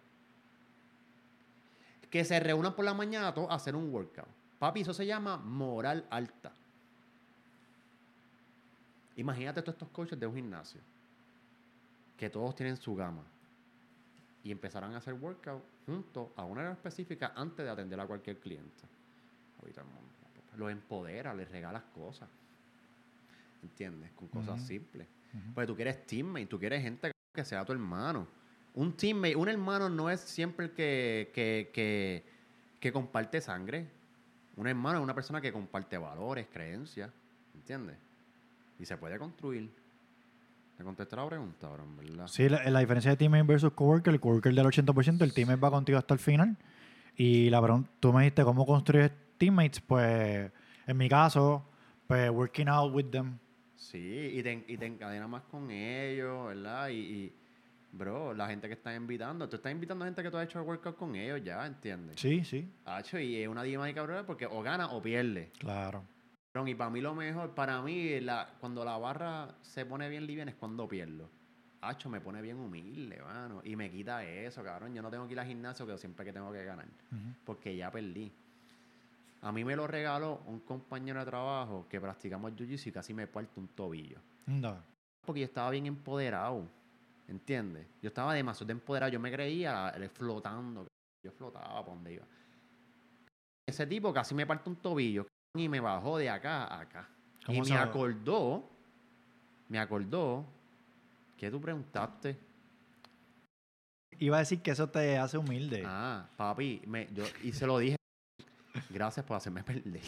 Que 2.11 2.25
se 2.25 2.41
reúnan 2.41 2.75
por 2.75 2.85
la 2.85 2.95
mañana 2.95 3.33
todos 3.33 3.51
a 3.51 3.55
hacer 3.55 3.77
un 3.77 3.93
workout. 3.93 4.27
Papi, 4.59 4.81
eso 4.81 4.93
se 4.93 5.07
llama 5.07 5.37
moral 5.37 6.07
alta. 6.11 6.53
Imagínate 9.17 9.63
todos 9.63 9.75
estos 9.75 9.89
coaches 9.91 10.19
de 10.19 10.27
un 10.27 10.35
gimnasio. 10.35 10.81
Que 12.17 12.29
todos 12.29 12.57
tienen 12.57 12.77
su 12.77 12.97
gama. 12.97 13.23
Y 14.43 14.51
empezarán 14.51 14.95
a 14.95 14.99
hacer 14.99 15.15
workout 15.15 15.63
juntos 15.87 16.31
a 16.37 16.45
una 16.45 16.63
hora 16.63 16.73
específica 16.73 17.33
antes 17.37 17.65
de 17.65 17.71
atender 17.71 18.01
a 18.01 18.07
cualquier 18.07 18.39
cliente. 18.41 18.83
Ahorita 19.61 19.83
el 19.83 19.87
mundo, 19.87 20.11
los 20.57 20.73
empodera, 20.73 21.33
les 21.33 21.49
regalas 21.51 21.85
cosas. 21.95 22.29
¿Entiendes? 23.63 24.11
Con 24.13 24.29
cosas 24.29 24.61
simples. 24.63 25.07
Porque 25.55 25.67
tú 25.67 25.77
quieres 25.77 26.07
teammate, 26.07 26.47
tú 26.47 26.59
quieres 26.59 26.83
gente 26.83 27.13
que 27.33 27.45
sea 27.45 27.65
tu 27.65 27.73
hermano. 27.73 28.27
Un 28.75 28.93
teammate, 28.97 29.37
un 29.37 29.49
hermano 29.49 29.89
no 29.89 30.11
es 30.11 30.21
siempre 30.21 30.67
el 30.67 30.73
que, 30.73 31.31
que, 31.35 31.71
que, 31.73 32.25
que 32.81 32.93
comparte 32.93 33.41
sangre. 33.41 33.87
Un 34.57 34.67
hermano 34.67 34.99
es 34.99 35.05
una 35.05 35.15
persona 35.15 35.41
que 35.41 35.53
comparte 35.53 35.99
valores, 35.99 36.47
creencias. 36.53 37.11
¿Entiendes? 37.55 37.97
Y 38.79 38.87
se 38.87 38.97
puede 38.97 39.19
construir. 39.19 39.71
¿Te 40.77 40.85
contesté 40.85 41.15
la 41.15 41.27
pregunta 41.27 41.69
verdad? 41.69 42.27
Sí, 42.27 42.49
la, 42.49 42.69
la 42.71 42.81
diferencia 42.81 43.11
de 43.11 43.17
teammate 43.19 43.43
versus 43.43 43.73
coworker, 43.75 44.15
el 44.15 44.21
coworker 44.21 44.55
del 44.55 44.65
80%, 44.65 45.21
el 45.21 45.35
teammate 45.35 45.61
va 45.61 45.71
contigo 45.71 45.99
hasta 45.99 46.15
el 46.15 46.21
final. 46.21 46.57
Y 47.17 47.51
la 47.51 47.61
pregunta, 47.61 47.91
tú 48.01 48.13
me 48.15 48.23
dijiste 48.23 48.45
cómo 48.45 48.65
construyes 48.65 49.13
teammates, 49.37 49.81
pues 49.83 50.51
en 50.87 50.97
mi 50.97 51.09
caso, 51.09 51.63
pues 52.07 52.31
working 52.31 52.69
out 52.69 52.95
with 52.95 53.11
them. 53.11 53.39
Sí, 53.81 54.33
y 54.35 54.43
te, 54.43 54.65
y 54.69 54.77
te 54.77 54.85
encadenas 54.85 55.29
más 55.29 55.43
con 55.45 55.71
ellos, 55.71 56.49
¿verdad? 56.49 56.91
Y, 56.91 56.99
y, 56.99 57.37
bro, 57.93 58.35
la 58.35 58.47
gente 58.47 58.69
que 58.69 58.75
estás 58.75 58.95
invitando, 58.95 59.49
tú 59.49 59.57
estás 59.57 59.73
invitando 59.73 60.05
a 60.05 60.09
gente 60.09 60.23
que 60.23 60.31
tú 60.31 60.37
has 60.37 60.45
hecho 60.45 60.63
workout 60.63 60.97
con 60.97 61.17
ellos 61.17 61.43
ya, 61.43 61.67
¿entiendes? 61.67 62.21
Sí, 62.21 62.45
sí, 62.45 62.71
Hacho, 62.85 63.19
y 63.19 63.37
es 63.37 63.49
una 63.49 63.63
dinámica, 63.63 64.03
bro, 64.03 64.27
porque 64.27 64.45
o 64.45 64.63
gana 64.63 64.89
o 64.93 65.01
pierde. 65.01 65.51
claro. 65.59 66.05
Y 66.67 66.75
para 66.75 66.91
mí 66.91 67.01
lo 67.01 67.15
mejor, 67.15 67.55
para 67.55 67.81
mí, 67.81 68.21
la, 68.21 68.55
cuando 68.59 68.85
la 68.85 68.99
barra 68.99 69.55
se 69.63 69.87
pone 69.87 70.09
bien 70.09 70.27
liviana 70.27 70.51
es 70.51 70.57
cuando 70.57 70.89
pierdo. 70.89 71.31
Hacho, 71.81 72.11
me 72.11 72.21
pone 72.21 72.43
bien 72.43 72.59
humilde, 72.59 73.23
mano. 73.23 73.63
Y 73.65 73.77
me 73.77 73.89
quita 73.91 74.25
eso, 74.25 74.63
cabrón. 74.65 74.93
Yo 74.93 75.01
no 75.01 75.11
tengo 75.11 75.27
que 75.29 75.35
ir 75.35 75.41
al 75.41 75.47
gimnasio, 75.47 75.87
que 75.87 75.97
siempre 75.97 76.27
que 76.27 76.33
tengo 76.33 76.53
que 76.53 76.65
ganar. 76.65 76.89
Porque 77.45 77.77
ya 77.77 77.91
perdí. 77.93 78.33
A 79.43 79.53
mí 79.53 79.65
me 79.65 79.75
lo 79.75 79.87
regaló 79.87 80.43
un 80.47 80.61
compañero 80.61 81.21
de 81.21 81.27
trabajo 81.27 81.87
que 81.89 82.01
practicamos 82.01 82.53
jiu-jitsu 82.53 82.89
y 82.89 82.93
casi 82.93 83.15
me 83.15 83.27
parto 83.27 83.61
un 83.61 83.69
tobillo. 83.69 84.19
No. 84.47 84.77
Porque 85.25 85.41
yo 85.41 85.47
estaba 85.47 85.71
bien 85.71 85.87
empoderado. 85.87 86.69
¿Entiendes? 87.27 87.87
Yo 88.03 88.09
estaba 88.09 88.35
demasiado 88.35 88.73
empoderado. 88.73 89.13
Yo 89.13 89.21
me 89.21 89.33
creía 89.33 89.95
flotando. 90.13 90.87
Yo 91.25 91.33
flotaba 91.33 91.85
por 91.85 91.95
donde 91.95 92.15
iba. 92.15 92.27
Ese 93.67 93.87
tipo 93.87 94.13
casi 94.13 94.35
me 94.35 94.47
parte 94.47 94.69
un 94.69 94.77
tobillo 94.77 95.27
y 95.57 95.69
me 95.69 95.81
bajó 95.81 96.19
de 96.19 96.29
acá 96.29 96.65
a 96.65 96.81
acá. 96.81 97.09
Y 97.43 97.45
¿Cómo 97.47 97.65
me 97.65 97.77
acordó, 97.77 98.69
me 99.69 99.79
acordó 99.79 100.45
que 101.37 101.51
tú 101.51 101.61
preguntaste. 101.61 102.39
Iba 104.19 104.37
a 104.37 104.41
decir 104.41 104.61
que 104.61 104.73
eso 104.73 104.89
te 104.89 105.17
hace 105.17 105.39
humilde. 105.39 105.83
Ah, 105.87 106.29
papi, 106.37 106.83
me, 106.87 107.09
yo, 107.15 107.25
y 107.43 107.53
se 107.53 107.67
lo 107.67 107.79
dije. 107.79 107.97
Gracias 108.91 109.25
por 109.27 109.37
hacerme 109.37 109.63
perder. 109.65 110.03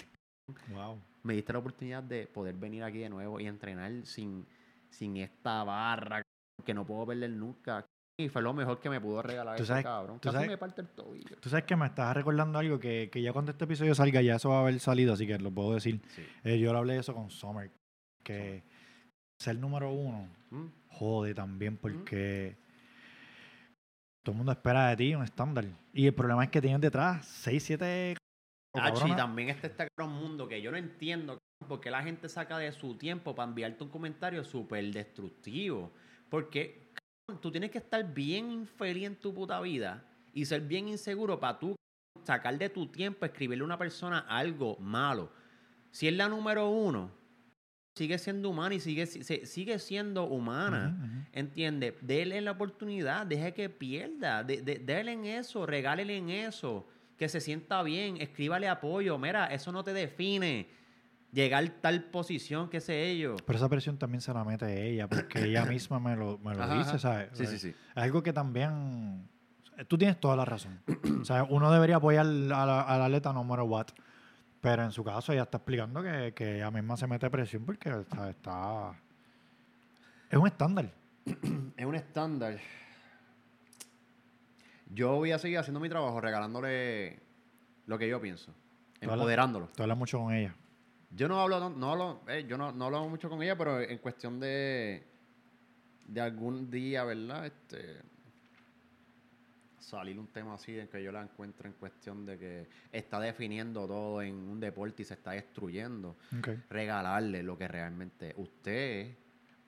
Wow. 0.71 1.01
Me 1.23 1.35
diste 1.35 1.53
la 1.53 1.59
oportunidad 1.61 2.03
de 2.03 2.27
poder 2.27 2.55
venir 2.57 2.83
aquí 2.83 2.99
de 2.99 3.09
nuevo 3.09 3.39
y 3.41 3.47
entrenar 3.47 3.93
sin, 4.05 4.47
sin 4.91 5.17
esta 5.17 5.63
barra 5.65 6.23
que 6.65 6.75
no 6.75 6.85
puedo 6.85 7.07
perder 7.07 7.31
nunca. 7.31 7.85
Y 8.21 8.29
fue 8.29 8.43
lo 8.43 8.53
mejor 8.53 8.79
que 8.79 8.91
me 8.91 9.01
pudo 9.01 9.23
regalar 9.23 9.57
Tú 9.57 9.63
ese 9.63 9.73
sabes- 9.73 9.85
cabrón. 9.85 10.17
tú 10.21 10.29
Casi 10.29 10.35
sabes- 10.35 10.51
me 10.51 10.59
parte 10.59 10.81
el 10.83 10.89
tobillo. 10.89 11.37
Tú 11.41 11.49
sabes 11.49 11.65
que 11.65 11.75
me 11.77 11.87
estás 11.87 12.15
recordando 12.15 12.59
algo 12.59 12.79
que, 12.79 13.09
que 13.11 13.23
ya 13.23 13.33
cuando 13.33 13.53
este 13.53 13.65
episodio 13.65 13.95
salga 13.95 14.21
ya 14.21 14.37
eso 14.37 14.51
va 14.51 14.59
a 14.59 14.61
haber 14.63 14.79
salido, 14.81 15.15
así 15.15 15.27
que 15.27 15.39
lo 15.39 15.51
puedo 15.51 15.75
decir. 15.75 16.01
Sí. 16.09 16.23
Eh, 16.45 16.59
yo 16.59 16.73
le 16.73 16.79
hablé 16.79 16.95
de 16.95 17.01
eso 17.01 17.15
con 17.15 17.31
Summer, 17.31 17.71
que 18.23 18.63
ser 19.41 19.57
número 19.59 19.91
uno 19.93 20.29
Mm, 20.51 20.67
jode 20.91 21.35
también 21.35 21.79
porque 21.79 22.57
todo 24.23 24.33
el 24.35 24.37
mundo 24.37 24.53
espera 24.53 24.89
de 24.89 24.97
ti 24.97 25.15
un 25.15 25.23
estándar. 25.25 25.65
Y 25.95 26.07
el 26.07 26.15
problema 26.15 26.45
es 26.45 26.51
que 26.51 26.61
tienes 26.61 26.81
detrás 26.83 27.25
6, 27.27 27.63
7 27.63 28.17
Y 29.13 29.17
también 29.17 29.49
está 29.51 29.67
este 29.67 29.87
cabrón 29.97 30.17
mundo 30.19 30.49
que 30.49 30.61
yo 30.63 30.71
no 30.71 30.77
entiendo 30.77 31.39
cabrón, 31.39 31.69
por 31.69 31.81
qué 31.81 31.91
la 31.91 32.03
gente 32.03 32.29
saca 32.29 32.59
de 32.59 32.73
su 32.73 32.95
tiempo 32.97 33.35
para 33.35 33.49
enviarte 33.49 33.85
un 33.85 33.91
comentario 33.91 34.45
súper 34.45 34.85
destructivo. 34.93 35.93
Porque 36.29 36.91
cabrón, 37.27 37.41
tú 37.43 37.51
tienes 37.51 37.71
que 37.71 37.79
estar 37.79 38.13
bien 38.15 38.51
infeliz 38.51 39.05
en 39.07 39.17
tu 39.17 39.35
puta 39.35 39.61
vida 39.61 40.05
y 40.33 40.45
ser 40.47 40.63
bien 40.63 40.89
inseguro 40.89 41.39
para 41.39 41.59
tú 41.59 41.77
sacar 42.25 42.57
de 42.57 42.69
tu 42.69 42.87
tiempo, 42.87 43.25
escribirle 43.27 43.63
a 43.63 43.67
una 43.67 43.79
persona 43.79 44.21
algo 44.21 44.77
malo. 44.79 45.31
Si 45.91 46.09
es 46.09 46.15
la 46.15 46.29
número 46.29 46.71
uno, 46.71 47.11
sigue 47.99 48.17
siendo 48.17 48.49
humana 48.49 48.75
y 48.75 48.81
sigue, 48.81 49.07
sigue 49.07 49.79
siendo 49.79 50.25
humana. 50.25 51.27
¿Entiende? 51.33 51.99
Dele 52.01 52.41
la 52.41 52.53
oportunidad, 52.53 53.27
deje 53.27 53.53
que 53.53 53.69
pierda, 53.69 54.43
de, 54.43 54.63
de- 54.63 54.79
dele 54.79 55.13
en 55.13 55.27
eso, 55.27 55.67
regálele 55.67 56.17
en 56.17 56.31
eso, 56.31 56.87
que 57.23 57.29
se 57.29 57.41
sienta 57.41 57.81
bien, 57.85 58.17
escríbale 58.21 58.69
apoyo. 58.69 59.17
Mira, 59.17 59.47
eso 59.47 59.71
no 59.71 59.85
te 59.85 59.93
define. 59.93 60.67
Llegar 61.33 61.63
a 61.63 61.81
tal 61.81 62.03
posición, 62.07 62.69
qué 62.69 62.81
sé 62.81 63.17
yo. 63.17 63.37
Pero 63.47 63.57
esa 63.59 63.69
presión 63.69 63.97
también 63.97 64.21
se 64.21 64.35
la 64.35 64.43
mete 64.43 64.89
ella, 64.91 65.07
porque 65.09 65.45
ella 65.45 65.65
misma 65.67 66.01
me 66.01 66.17
lo, 66.17 66.39
me 66.39 66.53
lo 66.53 66.65
Ajá, 66.65 66.75
dice, 66.79 66.89
ajá. 66.91 66.99
¿sabes? 66.99 67.29
Sí, 67.35 67.47
sí, 67.47 67.59
sí. 67.61 67.69
Es 67.69 68.03
algo 68.03 68.25
que 68.25 68.33
también... 68.33 69.29
Tú 69.87 69.97
tienes 69.97 70.19
toda 70.19 70.35
la 70.35 70.45
razón. 70.45 70.81
o 71.21 71.25
sea, 71.25 71.45
uno 71.45 71.71
debería 71.71 71.97
apoyar 71.97 72.27
a 72.27 72.67
la- 72.67 72.81
al 72.83 73.03
atleta 73.03 73.33
no 73.33 73.45
matter 73.45 73.67
what. 73.67 73.87
Pero 74.61 74.83
en 74.83 74.91
su 74.91 75.05
caso 75.05 75.33
ella 75.33 75.43
está 75.43 75.59
explicando 75.59 76.03
que, 76.03 76.33
que 76.35 76.57
ella 76.57 76.73
misma 76.73 76.97
se 76.97 77.07
mete 77.07 77.31
presión 77.31 77.65
porque 77.65 77.89
está... 77.89 78.31
está- 78.31 78.95
Es 80.29 80.37
un 80.39 80.47
estándar. 80.49 80.93
Es 81.77 81.87
un 81.87 81.95
estándar. 81.95 82.59
Yo 84.95 85.15
voy 85.17 85.33
a 85.33 85.39
seguir 85.39 85.59
haciendo 85.59 85.81
mi 85.81 85.89
trabajo, 85.89 86.21
regalándole 86.21 87.19
lo 87.87 87.99
que 87.99 88.09
yo 88.09 88.21
pienso, 88.21 88.53
empoderándolo. 89.01 89.69
Tú 89.75 89.83
hablas 89.83 89.99
mucho 89.99 90.19
con 90.19 90.35
ella. 90.35 90.55
Yo 91.11 91.29
no 91.29 91.41
hablo, 91.41 91.71
no 91.71 91.93
hablo, 91.93 92.21
eh, 92.29 92.47
yo 92.49 92.57
no, 92.57 92.73
no 92.73 92.87
hablo 92.87 93.09
mucho 93.09 93.29
con 93.29 93.43
ella, 93.43 93.57
pero 93.57 93.81
en 93.81 93.99
cuestión 93.99 94.41
de, 94.41 95.03
de 96.07 96.21
algún 96.21 96.71
día, 96.71 97.05
¿verdad? 97.05 97.47
Este, 97.47 98.01
salir 99.79 100.19
un 100.19 100.29
tema 100.29 100.55
así 100.55 100.79
en 100.79 100.89
que 100.89 101.03
yo 101.03 101.13
la 101.13 101.21
encuentro 101.21 101.69
en 101.69 101.75
cuestión 101.75 102.25
de 102.25 102.39
que 102.39 102.67
está 102.93 103.21
definiendo 103.21 103.87
todo 103.87 104.23
en 104.23 104.35
un 104.35 104.59
deporte 104.59 105.03
y 105.03 105.05
se 105.05 105.15
está 105.15 105.33
destruyendo. 105.33 106.17
Regalarle 106.71 107.43
lo 107.43 107.59
que 107.59 107.69
realmente 107.69 108.33
usted, 108.39 109.15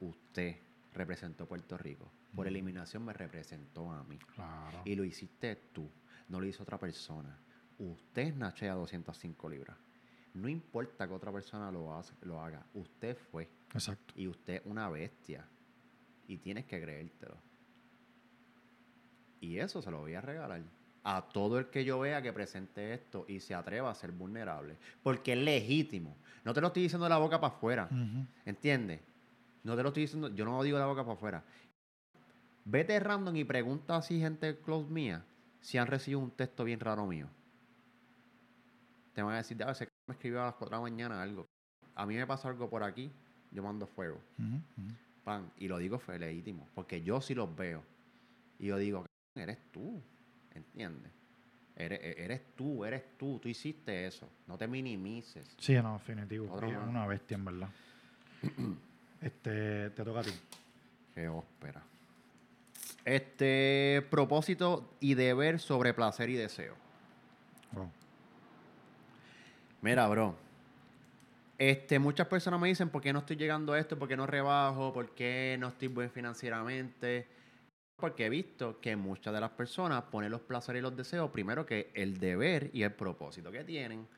usted 0.00 0.56
representó 0.94 1.46
Puerto 1.46 1.76
Rico. 1.76 2.10
Por 2.34 2.46
eliminación 2.48 3.04
me 3.04 3.12
representó 3.12 3.90
a 3.92 4.02
mí. 4.04 4.18
Claro. 4.34 4.82
Y 4.84 4.94
lo 4.96 5.04
hiciste 5.04 5.54
tú, 5.72 5.88
no 6.28 6.40
lo 6.40 6.46
hizo 6.46 6.62
otra 6.62 6.78
persona. 6.78 7.38
Usted 7.78 8.22
es 8.28 8.36
Nache 8.36 8.68
a 8.68 8.74
205 8.74 9.48
libras. 9.48 9.76
No 10.34 10.48
importa 10.48 11.06
que 11.06 11.14
otra 11.14 11.30
persona 11.32 11.70
lo, 11.70 11.96
hace- 11.96 12.14
lo 12.22 12.40
haga, 12.40 12.64
usted 12.74 13.16
fue. 13.16 13.48
Exacto. 13.72 14.14
Y 14.16 14.26
usted 14.26 14.54
es 14.56 14.62
una 14.64 14.88
bestia. 14.88 15.46
Y 16.26 16.38
tienes 16.38 16.64
que 16.64 16.80
creértelo. 16.80 17.36
Y 19.40 19.58
eso 19.58 19.82
se 19.82 19.90
lo 19.90 20.00
voy 20.00 20.14
a 20.14 20.20
regalar 20.20 20.62
a 21.06 21.20
todo 21.28 21.58
el 21.58 21.66
que 21.66 21.84
yo 21.84 22.00
vea 22.00 22.22
que 22.22 22.32
presente 22.32 22.94
esto 22.94 23.26
y 23.28 23.40
se 23.40 23.54
atreva 23.54 23.90
a 23.90 23.94
ser 23.94 24.10
vulnerable. 24.10 24.76
Porque 25.02 25.32
es 25.34 25.38
legítimo. 25.38 26.16
No 26.44 26.54
te 26.54 26.60
lo 26.62 26.68
estoy 26.68 26.84
diciendo 26.84 27.04
de 27.04 27.10
la 27.10 27.18
boca 27.18 27.40
para 27.40 27.54
afuera. 27.54 27.88
Ujú. 27.90 28.26
¿Entiendes? 28.46 29.00
No 29.64 29.76
te 29.76 29.82
lo 29.82 29.88
estoy 29.90 30.04
diciendo, 30.04 30.28
yo 30.34 30.44
no 30.46 30.62
digo 30.62 30.78
de 30.78 30.82
la 30.82 30.86
boca 30.88 31.02
para 31.04 31.14
afuera. 31.14 31.44
Vete 32.64 32.98
random 32.98 33.36
y 33.36 33.44
pregunta 33.44 33.96
así 33.96 34.18
gente 34.18 34.58
close 34.58 34.90
mía 34.90 35.24
si 35.60 35.78
han 35.78 35.86
recibido 35.86 36.20
un 36.20 36.30
texto 36.30 36.64
bien 36.64 36.80
raro 36.80 37.06
mío. 37.06 37.28
Te 39.14 39.22
van 39.22 39.34
a 39.34 39.38
decir, 39.38 39.62
a 39.62 39.66
veces 39.66 39.88
me 40.08 40.14
escribió 40.14 40.42
a 40.42 40.46
las 40.46 40.54
4 40.54 40.76
de 40.76 40.82
la 40.82 40.82
mañana 40.90 41.22
algo. 41.22 41.46
A 41.94 42.04
mí 42.06 42.16
me 42.16 42.26
pasó 42.26 42.48
algo 42.48 42.68
por 42.68 42.82
aquí, 42.82 43.10
yo 43.52 43.62
mando 43.62 43.86
fuego. 43.86 44.18
Pan, 45.24 45.50
y 45.58 45.68
lo 45.68 45.78
digo 45.78 45.98
fue 45.98 46.18
legítimo, 46.18 46.68
porque 46.74 47.02
yo 47.02 47.20
sí 47.20 47.34
los 47.34 47.54
veo. 47.54 47.82
Y 48.58 48.66
yo 48.66 48.76
digo, 48.76 49.06
eres 49.36 49.58
tú, 49.72 50.00
¿entiendes? 50.54 51.12
Eres, 51.76 52.00
e- 52.02 52.24
eres 52.24 52.42
tú, 52.56 52.84
eres 52.84 53.02
tú, 53.16 53.38
tú 53.38 53.48
hiciste 53.48 54.06
eso. 54.06 54.28
No 54.46 54.58
te 54.58 54.66
minimices. 54.66 55.54
Sí, 55.58 55.74
no, 55.74 55.94
definitivo. 55.94 56.52
Una 56.88 57.06
bestia, 57.06 57.36
en 57.36 57.44
verdad. 57.44 57.68
este, 59.20 59.90
te 59.90 60.04
toca 60.04 60.20
a 60.20 60.22
ti. 60.24 60.32
Qué 61.14 61.28
ópera. 61.28 61.82
Este 63.04 64.06
propósito 64.10 64.90
y 65.00 65.14
deber 65.14 65.60
sobre 65.60 65.92
placer 65.92 66.30
y 66.30 66.34
deseo. 66.34 66.74
Mira, 69.82 70.06
bro. 70.08 70.34
Este, 71.58 71.98
muchas 71.98 72.26
personas 72.26 72.58
me 72.58 72.68
dicen, 72.68 72.88
¿por 72.88 73.02
qué 73.02 73.12
no 73.12 73.20
estoy 73.20 73.36
llegando 73.36 73.74
a 73.74 73.78
esto? 73.78 73.98
¿Por 73.98 74.08
qué 74.08 74.16
no 74.16 74.26
rebajo? 74.26 74.92
¿Por 74.92 75.14
qué 75.14 75.56
no 75.60 75.68
estoy 75.68 75.88
buen 75.88 76.10
financieramente? 76.10 77.28
Porque 77.96 78.26
he 78.26 78.28
visto 78.30 78.80
que 78.80 78.96
muchas 78.96 79.32
de 79.34 79.40
las 79.40 79.50
personas 79.50 80.02
ponen 80.04 80.30
los 80.30 80.40
placeres 80.40 80.80
y 80.80 80.82
los 80.82 80.96
deseos 80.96 81.30
primero 81.30 81.64
que 81.66 81.90
el 81.94 82.18
deber 82.18 82.70
y 82.72 82.82
el 82.82 82.92
propósito 82.92 83.52
que 83.52 83.62
tienen. 83.62 84.08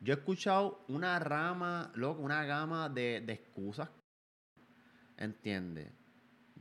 Yo 0.00 0.12
he 0.12 0.16
escuchado 0.18 0.84
una 0.88 1.18
rama, 1.18 1.90
loco, 1.94 2.20
una 2.20 2.44
gama 2.44 2.88
de, 2.88 3.22
de 3.24 3.32
excusas. 3.32 3.88
¿Entiendes? 5.16 6.03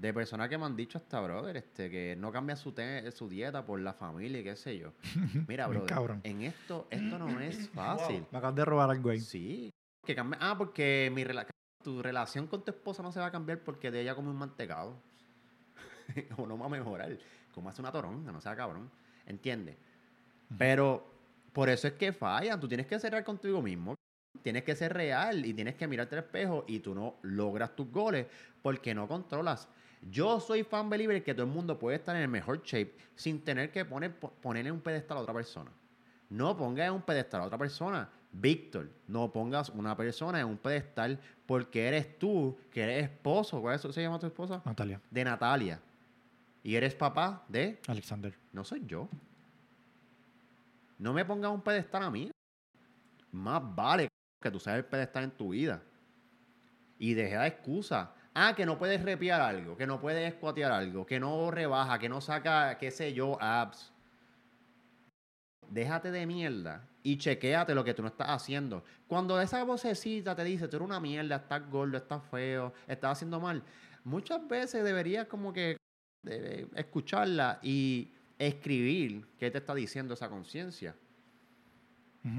De 0.04 0.14
personas 0.14 0.50
que 0.50 0.58
me 0.58 0.66
han 0.66 0.76
dicho 0.76 0.98
hasta, 0.98 1.22
brother, 1.22 1.56
este, 1.56 1.90
que 1.90 2.18
no 2.18 2.30
cambia 2.30 2.58
su, 2.58 2.76
su 3.16 3.30
dieta 3.30 3.66
por 3.66 3.80
la 3.80 3.94
familia 3.94 4.42
y 4.42 4.44
qué 4.44 4.58
sé 4.58 4.78
yo. 4.78 4.92
Mira, 5.48 5.66
brother, 5.66 6.18
en 6.24 6.42
esto, 6.42 6.88
esto 6.90 7.18
no 7.18 7.40
es 7.40 7.70
fácil. 7.74 8.26
Me 8.30 8.38
acabas 8.38 8.54
de 8.54 8.66
robar 8.66 8.90
algo 8.90 9.12
ahí. 9.12 9.22
Sí. 9.22 9.70
Que 10.06 10.14
cambie. 10.14 10.38
Ah, 10.42 10.56
porque 10.58 11.10
mi 11.16 11.24
rela- 11.24 11.48
tu 11.82 12.02
relación 12.04 12.48
con 12.48 12.66
tu 12.66 12.72
esposa 12.72 13.02
no 13.02 13.14
se 13.14 13.22
va 13.22 13.28
a 13.28 13.32
cambiar 13.32 13.60
porque 13.60 13.92
de 13.92 14.02
ella 14.02 14.14
come 14.14 14.30
un 14.30 14.36
mantecado. 14.36 14.98
o 16.36 16.46
no 16.46 16.58
va 16.58 16.66
a 16.66 16.70
mejorar. 16.70 17.18
Como 17.54 17.70
hace 17.70 17.82
una 17.82 17.94
toronja, 17.94 18.30
no 18.30 18.42
sea 18.42 18.58
cabrón. 18.58 18.92
¿Entiendes? 19.26 19.78
Pero 20.58 21.10
por 21.54 21.70
eso 21.70 21.88
es 21.88 21.94
que 21.94 22.12
fallan. 22.12 22.60
Tú 22.60 22.68
tienes 22.68 22.88
que 22.88 23.00
ser 23.00 23.12
real 23.14 23.24
contigo 23.24 23.62
mismo. 23.62 23.96
Tienes 24.42 24.64
que 24.64 24.76
ser 24.76 24.92
real 24.94 25.46
y 25.46 25.54
tienes 25.54 25.76
que 25.76 25.88
mirarte 25.88 26.18
al 26.18 26.26
espejo 26.26 26.66
y 26.68 26.80
tú 26.80 26.94
no 26.94 27.16
logras 27.22 27.74
tus 27.74 27.90
goles 27.90 28.28
porque 28.62 28.94
no 28.94 29.08
controlas. 29.08 29.70
Yo 30.10 30.40
soy 30.40 30.64
fan 30.64 30.90
believer 30.90 31.24
que 31.24 31.34
todo 31.34 31.46
el 31.46 31.52
mundo 31.52 31.78
puede 31.80 31.98
estar 31.98 32.16
en 32.16 32.24
el 32.24 32.28
mejor 32.28 32.62
shape 32.64 32.94
sin 33.16 33.42
tener 33.44 33.72
que 33.72 33.86
poner, 33.86 34.14
po- 34.18 34.32
poner 34.42 34.66
en 34.68 34.74
un 34.74 34.82
pedestal 34.82 35.18
a 35.18 35.22
otra 35.22 35.34
persona. 35.34 35.72
No 36.30 36.58
pongas 36.58 36.88
en 36.88 36.94
un 36.94 37.02
pedestal 37.02 37.42
a 37.42 37.46
otra 37.46 37.58
persona. 37.58 38.10
Víctor, 38.32 38.90
no 39.08 39.32
pongas 39.32 39.70
una 39.70 39.96
persona 39.96 40.40
en 40.40 40.48
un 40.48 40.58
pedestal 40.58 41.20
porque 41.46 41.88
eres 41.88 42.18
tú, 42.18 42.58
que 42.72 42.82
eres 42.84 43.04
esposo. 43.04 43.62
¿Cuál 43.62 43.76
es, 43.76 43.82
se 43.82 44.02
llama 44.02 44.20
tu 44.20 44.26
esposa? 44.26 44.62
Natalia, 44.66 45.00
De 45.12 45.24
Natalia. 45.24 45.80
Y 46.64 46.76
eres 46.76 46.96
papá 46.96 47.44
de... 47.48 47.80
Alexander. 47.88 48.34
No 48.52 48.64
soy 48.64 48.84
yo. 48.86 49.08
No 50.98 51.14
me 51.14 51.24
pongas 51.26 51.52
un 51.52 51.62
pedestal 51.62 52.04
a 52.04 52.10
mí. 52.10 52.32
Más 53.32 53.62
vale 53.76 54.08
que 54.42 54.52
tú 54.52 54.60
sabes 54.60 54.80
el 54.80 54.86
pedestal 54.86 55.26
en 55.26 55.32
tu 55.32 55.50
vida. 55.50 55.82
Y 57.00 57.14
deje 57.14 57.38
de 57.38 57.48
excusa. 57.48 58.14
Ah, 58.36 58.54
que 58.56 58.66
no 58.66 58.80
puedes 58.80 59.02
repiar 59.04 59.42
algo, 59.42 59.78
que 59.78 59.86
no 59.86 60.00
puedes 60.00 60.28
escuatear 60.28 60.72
algo, 60.72 61.06
que 61.06 61.20
no 61.20 61.52
rebaja, 61.52 62.00
que 62.00 62.10
no 62.10 62.20
saca, 62.20 62.78
qué 62.80 62.90
sé 62.90 63.14
yo, 63.14 63.38
abs. 63.40 63.92
Déjate 65.70 66.12
de 66.12 66.26
mierda 66.26 66.88
y 67.04 67.18
chequéate 67.18 67.76
lo 67.76 67.84
que 67.84 67.94
tú 67.94 68.02
no 68.02 68.08
estás 68.08 68.30
haciendo. 68.30 68.84
Cuando 69.08 69.40
esa 69.40 69.64
vocecita 69.64 70.36
te 70.36 70.44
dice, 70.44 70.68
tú 70.68 70.78
eres 70.78 70.88
una 70.88 71.00
mierda, 71.00 71.36
estás 71.36 71.70
gordo, 71.70 71.98
estás 71.98 72.24
feo, 72.32 72.74
estás 72.88 73.12
haciendo 73.12 73.40
mal, 73.40 73.64
muchas 74.04 74.48
veces 74.48 74.84
deberías 74.84 75.28
como 75.28 75.54
que 75.54 75.78
eh, 76.26 76.68
escucharla 76.76 77.60
y 77.62 78.14
escribir 78.40 79.28
qué 79.38 79.52
te 79.52 79.60
está 79.60 79.76
diciendo 79.76 80.16
esa 80.16 80.30
conciencia. 80.30 80.96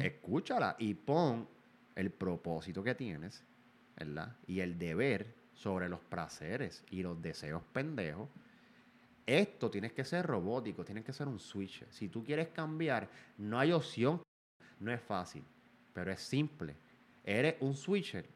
Escúchala 0.01 0.77
y 0.79 0.95
pon 0.95 1.47
el 1.95 2.11
propósito 2.11 2.83
que 2.83 2.95
tienes, 2.95 3.45
¿verdad? 3.97 4.35
Y 4.47 4.61
el 4.61 4.79
deber 4.79 5.44
sobre 5.55 5.89
los 5.89 6.01
placeres 6.01 6.85
y 6.91 7.03
los 7.03 7.21
deseos 7.21 7.63
pendejos. 7.73 8.29
Esto 9.27 9.71
tienes 9.71 9.93
que 9.93 10.05
ser 10.05 10.27
robótico, 10.27 10.85
tienes 10.85 11.05
que 11.05 11.13
ser 11.13 11.29
un 11.29 11.39
switch. 11.41 11.87
Si 11.91 12.09
tú 12.09 12.23
quieres 12.23 12.49
cambiar, 12.49 13.09
no 13.39 13.59
hay 13.59 13.73
opción. 13.73 14.21
No 14.81 14.93
es 14.93 15.01
fácil, 15.01 15.43
pero 15.95 16.13
es 16.13 16.21
simple. 16.21 16.77
Eres 17.25 17.57
un 17.61 17.75
switcher. 17.75 18.29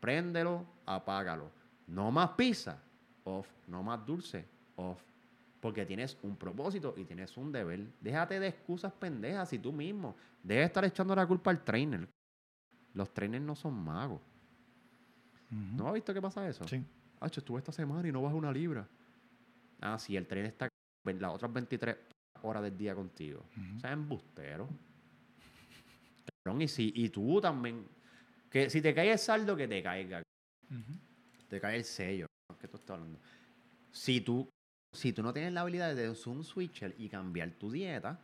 Préndelo, 0.00 0.64
apágalo. 0.86 1.50
No 1.86 2.10
más 2.10 2.30
pizza, 2.30 2.80
off. 3.24 3.46
No 3.66 3.82
más 3.82 4.04
dulce, 4.06 4.46
off. 4.76 5.02
Porque 5.60 5.84
tienes 5.84 6.16
un 6.22 6.36
propósito 6.36 6.94
y 6.96 7.04
tienes 7.04 7.36
un 7.36 7.52
deber. 7.52 7.86
Déjate 8.00 8.40
de 8.40 8.48
excusas 8.48 8.92
pendejas 8.94 9.52
y 9.52 9.58
tú 9.58 9.72
mismo. 9.72 10.16
Debes 10.42 10.66
estar 10.66 10.84
echando 10.86 11.14
la 11.14 11.26
culpa 11.26 11.50
al 11.50 11.62
trainer. 11.62 12.08
Los 12.94 13.12
trainers 13.12 13.44
no 13.44 13.54
son 13.54 13.74
magos. 13.74 14.22
Ujú. 15.50 15.76
¿No 15.76 15.88
has 15.88 15.94
visto 15.94 16.14
que 16.14 16.22
pasa 16.22 16.48
eso? 16.48 16.66
Sí. 16.66 16.82
Hacho, 17.20 17.40
estuve 17.40 17.58
esta 17.58 17.72
semana 17.72 18.08
y 18.08 18.12
no 18.12 18.22
bajo 18.22 18.36
una 18.36 18.52
libra. 18.52 18.86
Ah, 19.80 19.98
sí, 19.98 20.16
el 20.16 20.26
tren 20.26 20.46
está 20.46 20.68
las 21.04 21.34
otras 21.34 21.52
23 21.52 21.96
horas 22.42 22.62
del 22.62 22.76
día 22.76 22.94
contigo. 22.94 23.44
O 23.76 23.80
sea, 23.80 23.92
embustero. 23.92 24.68
Y, 26.58 26.68
si, 26.68 26.92
y 26.94 27.08
tú 27.08 27.40
también. 27.40 27.86
Que 28.50 28.68
si 28.70 28.80
te 28.80 28.94
cae 28.94 29.12
el 29.12 29.18
saldo, 29.18 29.56
que 29.56 29.68
te 29.68 29.82
caiga. 29.82 30.22
Te 31.48 31.60
cae 31.60 31.76
el 31.76 31.84
sello. 31.84 32.26
¿Qué 32.60 32.68
tú 32.68 32.76
estás 32.76 32.96
hablando? 32.96 33.18
Si 33.92 34.20
tú, 34.20 34.48
si 34.92 35.12
tú 35.12 35.22
no 35.22 35.32
tienes 35.32 35.52
la 35.52 35.62
habilidad 35.62 35.94
de 35.94 36.14
ser 36.14 36.28
un 36.32 36.44
switcher 36.44 36.94
y 36.98 37.08
cambiar 37.08 37.50
tu 37.52 37.70
dieta, 37.70 38.20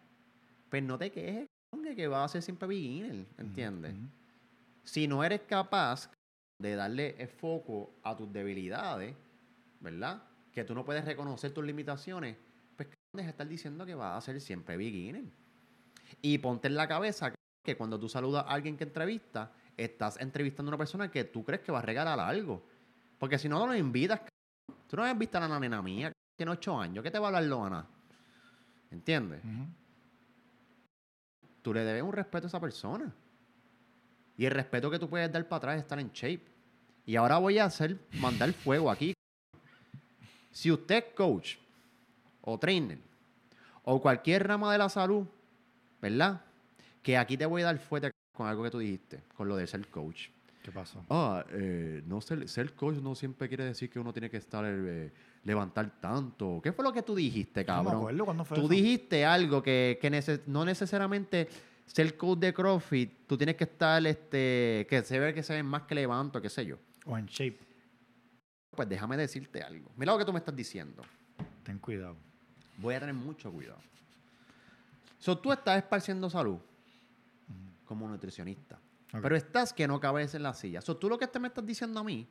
pues 0.69 0.83
no 0.83 0.99
te 0.99 1.11
quejes 1.11 1.47
que 1.95 2.09
vas 2.09 2.25
a 2.25 2.33
ser 2.33 2.43
siempre 2.43 2.69
beginner, 2.69 3.27
¿entiendes? 3.39 3.95
Si 4.85 5.07
no 5.07 5.23
eres 5.23 5.43
capaz 5.43 6.11
de 6.59 6.75
darle 6.75 7.17
el 7.19 7.29
foco 7.29 7.95
a 8.03 8.17
tus 8.17 8.33
debilidades, 8.33 9.15
¿verdad? 9.81 10.23
Que 10.53 10.65
tú 10.65 10.75
no 10.75 10.85
puedes 10.85 11.05
reconocer 11.05 11.53
tus 11.53 11.65
limitaciones, 11.65 12.37
pues 12.77 12.89
cabrón, 12.89 13.13
deja 13.13 13.27
de 13.27 13.31
estar 13.31 13.49
diciendo 13.49 13.87
que 13.87 13.95
vas 13.95 14.17
a 14.17 14.21
ser 14.21 14.41
siempre 14.41 14.77
beginner. 14.77 15.25
Y 16.23 16.39
ponte 16.39 16.69
en 16.69 16.77
la 16.77 16.89
cabeza 16.89 17.33
que 17.65 17.77
cuando 17.77 17.99
tú 17.99 18.09
saludas 18.09 18.45
a 18.47 18.53
alguien 18.53 18.77
que 18.77 18.85
entrevista, 18.85 19.53
estás 19.77 20.19
entrevistando 20.21 20.71
a 20.71 20.73
una 20.75 20.79
persona 20.79 21.11
que 21.11 21.25
tú 21.25 21.45
crees 21.45 21.63
que 21.63 21.73
va 21.73 21.81
a 21.81 21.83
regalar 21.83 22.19
algo. 22.19 22.65
Porque 23.19 23.39
si 23.39 23.49
no, 23.49 23.59
no 23.59 23.67
lo 23.67 23.77
invitas. 23.77 24.21
cabrón. 24.21 24.85
Tú 24.87 24.97
no 24.97 25.05
has 25.05 25.19
visto 25.19 25.39
a 25.39 25.49
la 25.49 25.59
nena 25.61 25.83
mía, 25.83 26.09
que 26.09 26.15
tiene 26.37 26.53
ocho 26.53 26.79
años, 26.79 27.03
¿qué 27.03 27.11
te 27.11 27.19
va 27.19 27.27
a 27.27 27.29
hablar 27.29 27.45
Loana? 27.45 27.87
¿Entiendes? 28.91 29.43
Tú 31.61 31.75
le 31.75 31.81
debes 31.81 32.03
un 32.03 32.13
respeto 32.13 32.47
a 32.47 32.49
esa 32.49 32.61
persona. 32.61 33.13
Y 34.39 34.45
el 34.45 34.51
respeto 34.53 34.91
que 34.91 34.99
tú 34.99 35.09
puedes 35.09 35.31
dar 35.33 35.47
para 35.49 35.59
atrás 35.59 35.77
es 35.77 35.83
estar 35.83 35.99
en 35.99 36.11
shape. 36.13 36.43
Y 37.07 37.17
ahora 37.17 37.39
voy 37.39 37.59
a 37.59 37.65
hacer, 37.67 37.97
mandar 38.21 38.53
fuego 38.53 38.91
aquí. 38.91 39.15
Si 40.51 40.71
usted 40.71 40.97
es 40.97 41.05
coach 41.15 41.57
o 42.43 42.59
trainer 42.59 42.99
o 43.85 44.01
cualquier 44.01 44.47
rama 44.47 44.73
de 44.73 44.79
la 44.79 44.89
salud, 44.89 45.27
¿verdad? 46.01 46.41
Que 47.03 47.17
aquí 47.17 47.37
te 47.37 47.47
voy 47.47 47.63
a 47.63 47.67
dar 47.67 47.79
fuerte 47.79 48.11
con 48.33 48.47
algo 48.49 48.63
que 48.65 48.71
tú 48.71 48.79
dijiste, 48.79 49.21
con 49.37 49.49
lo 49.49 49.57
de 49.57 49.67
ser 49.67 49.87
coach. 49.89 50.29
¿Qué 50.63 50.73
pasó? 50.73 51.05
Ah, 51.11 51.45
eh, 51.51 52.03
no 52.07 52.21
ser, 52.21 52.49
ser 52.49 52.73
coach 52.75 52.97
no 52.97 53.15
siempre 53.15 53.47
quiere 53.49 53.65
decir 53.65 53.89
que 53.89 54.01
uno 54.01 54.13
tiene 54.13 54.29
que 54.29 54.39
estar 54.39 54.65
eh, 54.67 55.13
levantar 55.45 56.01
tanto. 56.01 56.61
¿Qué 56.63 56.73
fue 56.73 56.85
lo 56.85 56.93
que 56.93 57.03
tú 57.03 57.15
dijiste, 57.15 57.61
No 57.65 57.73
me 57.79 57.85
cabrón? 57.85 57.97
acuerdo 57.99 58.25
cuándo 58.25 58.45
fue 58.45 58.57
Tú 58.57 58.63
eso. 58.65 58.69
dijiste 58.73 59.25
algo 59.25 59.63
que, 59.63 59.99
que 60.03 60.41
no 60.47 60.65
necesariamente 60.65 61.49
ser 61.87 62.17
coach 62.17 62.39
de 62.41 62.53
CrossFit, 62.53 63.27
tú 63.27 63.37
tienes 63.37 63.57
que 63.57 63.65
estar, 63.65 64.05
este, 64.07 64.87
que 64.89 65.03
se 65.03 65.19
ve 65.19 65.33
que 65.33 65.43
se 65.43 65.55
ven 65.55 65.67
más 65.67 65.83
que 65.83 65.95
levanto, 65.95 66.43
qué 66.43 66.51
sé 66.51 66.67
yo. 66.67 66.79
O 67.07 67.17
en 67.17 67.27
shape. 67.27 67.59
Pues 68.71 68.89
déjame 68.89 69.17
decirte 69.17 69.63
algo. 69.63 69.91
Mira 69.97 70.13
lo 70.13 70.19
que 70.19 70.25
tú 70.25 70.33
me 70.33 70.39
estás 70.39 70.55
diciendo. 70.55 71.03
Ten 71.63 71.79
cuidado. 71.79 72.17
Voy 72.79 72.95
a 72.95 73.01
tener 73.01 73.15
mucho 73.15 73.51
cuidado. 73.51 73.81
So, 75.19 75.39
tú 75.39 75.51
estás 75.51 75.79
esparciendo 75.79 76.29
salud 76.29 76.59
como 77.87 78.09
nutricionista. 78.09 78.79
Pero 79.23 79.37
estás 79.37 79.73
que 79.73 79.89
no 79.89 79.99
cabes 79.99 80.35
en 80.35 80.43
la 80.43 80.53
silla. 80.53 80.83
So, 80.83 80.97
tú 80.97 81.09
lo 81.09 81.19
que 81.19 81.27
te 81.27 81.39
me 81.39 81.49
estás 81.49 81.65
diciendo 81.65 82.01
a 82.01 82.05
mí, 82.05 82.29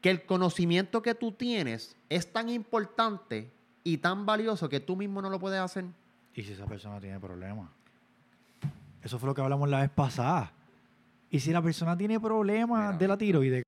que 0.00 0.10
el 0.10 0.24
conocimiento 0.24 1.02
que 1.02 1.14
tú 1.14 1.32
tienes 1.32 1.96
es 2.08 2.32
tan 2.32 2.48
importante 2.48 3.50
y 3.84 3.98
tan 3.98 4.24
valioso 4.24 4.68
que 4.68 4.80
tú 4.80 4.96
mismo 4.96 5.20
no 5.20 5.28
lo 5.28 5.38
puedes 5.38 5.60
hacer. 5.60 5.84
¿Y 6.34 6.42
si 6.42 6.52
esa 6.52 6.66
persona 6.66 7.00
tiene 7.00 7.20
problemas? 7.20 7.70
Eso 9.06 9.20
fue 9.20 9.28
lo 9.28 9.34
que 9.34 9.40
hablamos 9.40 9.68
la 9.68 9.82
vez 9.82 9.90
pasada. 9.90 10.52
¿Y 11.30 11.38
si 11.38 11.52
la 11.52 11.62
persona 11.62 11.96
tiene 11.96 12.18
problemas 12.18 12.86
Mira. 12.86 12.98
de 12.98 13.08
la 13.08 13.16
tiroides? 13.16 13.62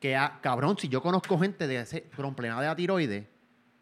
Que, 0.00 0.16
ah, 0.16 0.40
cabrón, 0.42 0.76
si 0.76 0.88
yo 0.88 1.00
conozco 1.00 1.38
gente 1.38 1.68
de 1.68 1.80
ese 1.80 2.00
problema 2.00 2.60
de 2.60 2.66
la 2.66 2.74
tiroides, 2.74 3.26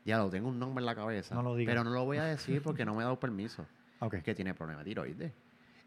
ya 0.04 0.18
lo 0.18 0.28
tengo 0.28 0.50
un 0.50 0.58
nombre 0.58 0.82
en 0.82 0.86
la 0.86 0.94
cabeza. 0.94 1.34
No 1.34 1.42
lo 1.42 1.56
digas. 1.56 1.72
Pero 1.72 1.84
no 1.84 1.90
lo 1.90 2.04
voy 2.04 2.18
a 2.18 2.24
decir 2.24 2.60
porque 2.62 2.84
no 2.84 2.92
me 2.94 3.00
he 3.00 3.04
dado 3.04 3.18
permiso. 3.18 3.66
Que 4.24 4.34
tiene 4.34 4.52
problema 4.52 4.80
de 4.80 4.84
tiroides. 4.90 5.32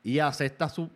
Y 0.01 0.17
acepta 0.17 0.67
su 0.67 0.89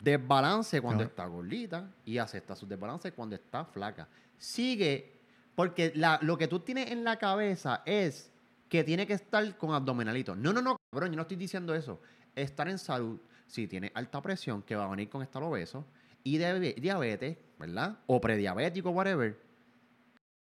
desbalance 0.00 0.80
cuando 0.80 1.04
está 1.04 1.24
gordita 1.26 1.88
y 2.04 2.18
acepta 2.18 2.56
su 2.56 2.66
desbalance 2.66 3.12
cuando 3.12 3.36
está 3.36 3.64
flaca. 3.64 4.08
Sigue, 4.36 5.12
porque 5.54 5.92
la- 5.94 6.18
lo 6.22 6.36
que 6.36 6.48
tú 6.48 6.58
tienes 6.58 6.90
en 6.90 7.04
la 7.04 7.16
cabeza 7.16 7.82
es 7.86 8.32
que 8.68 8.82
tiene 8.82 9.06
que 9.06 9.12
estar 9.12 9.56
con 9.56 9.72
abdominalito. 9.72 10.34
No, 10.34 10.52
no, 10.52 10.60
no, 10.60 10.76
cabrón, 10.90 11.10
yo 11.10 11.16
no 11.16 11.22
estoy 11.22 11.36
diciendo 11.36 11.72
eso. 11.76 12.00
Estar 12.34 12.68
en 12.68 12.78
salud, 12.78 13.20
si 13.46 13.66
tiene 13.68 13.90
alta 13.94 14.20
presión, 14.22 14.62
que 14.62 14.76
va 14.76 14.84
a 14.84 14.88
venir 14.90 15.08
con 15.08 15.22
estar 15.22 15.42
obeso, 15.42 15.84
y 16.22 16.38
de- 16.38 16.74
diabetes, 16.74 17.36
¿verdad? 17.58 17.98
O 18.06 18.20
prediabético, 18.20 18.90
whatever, 18.90 19.38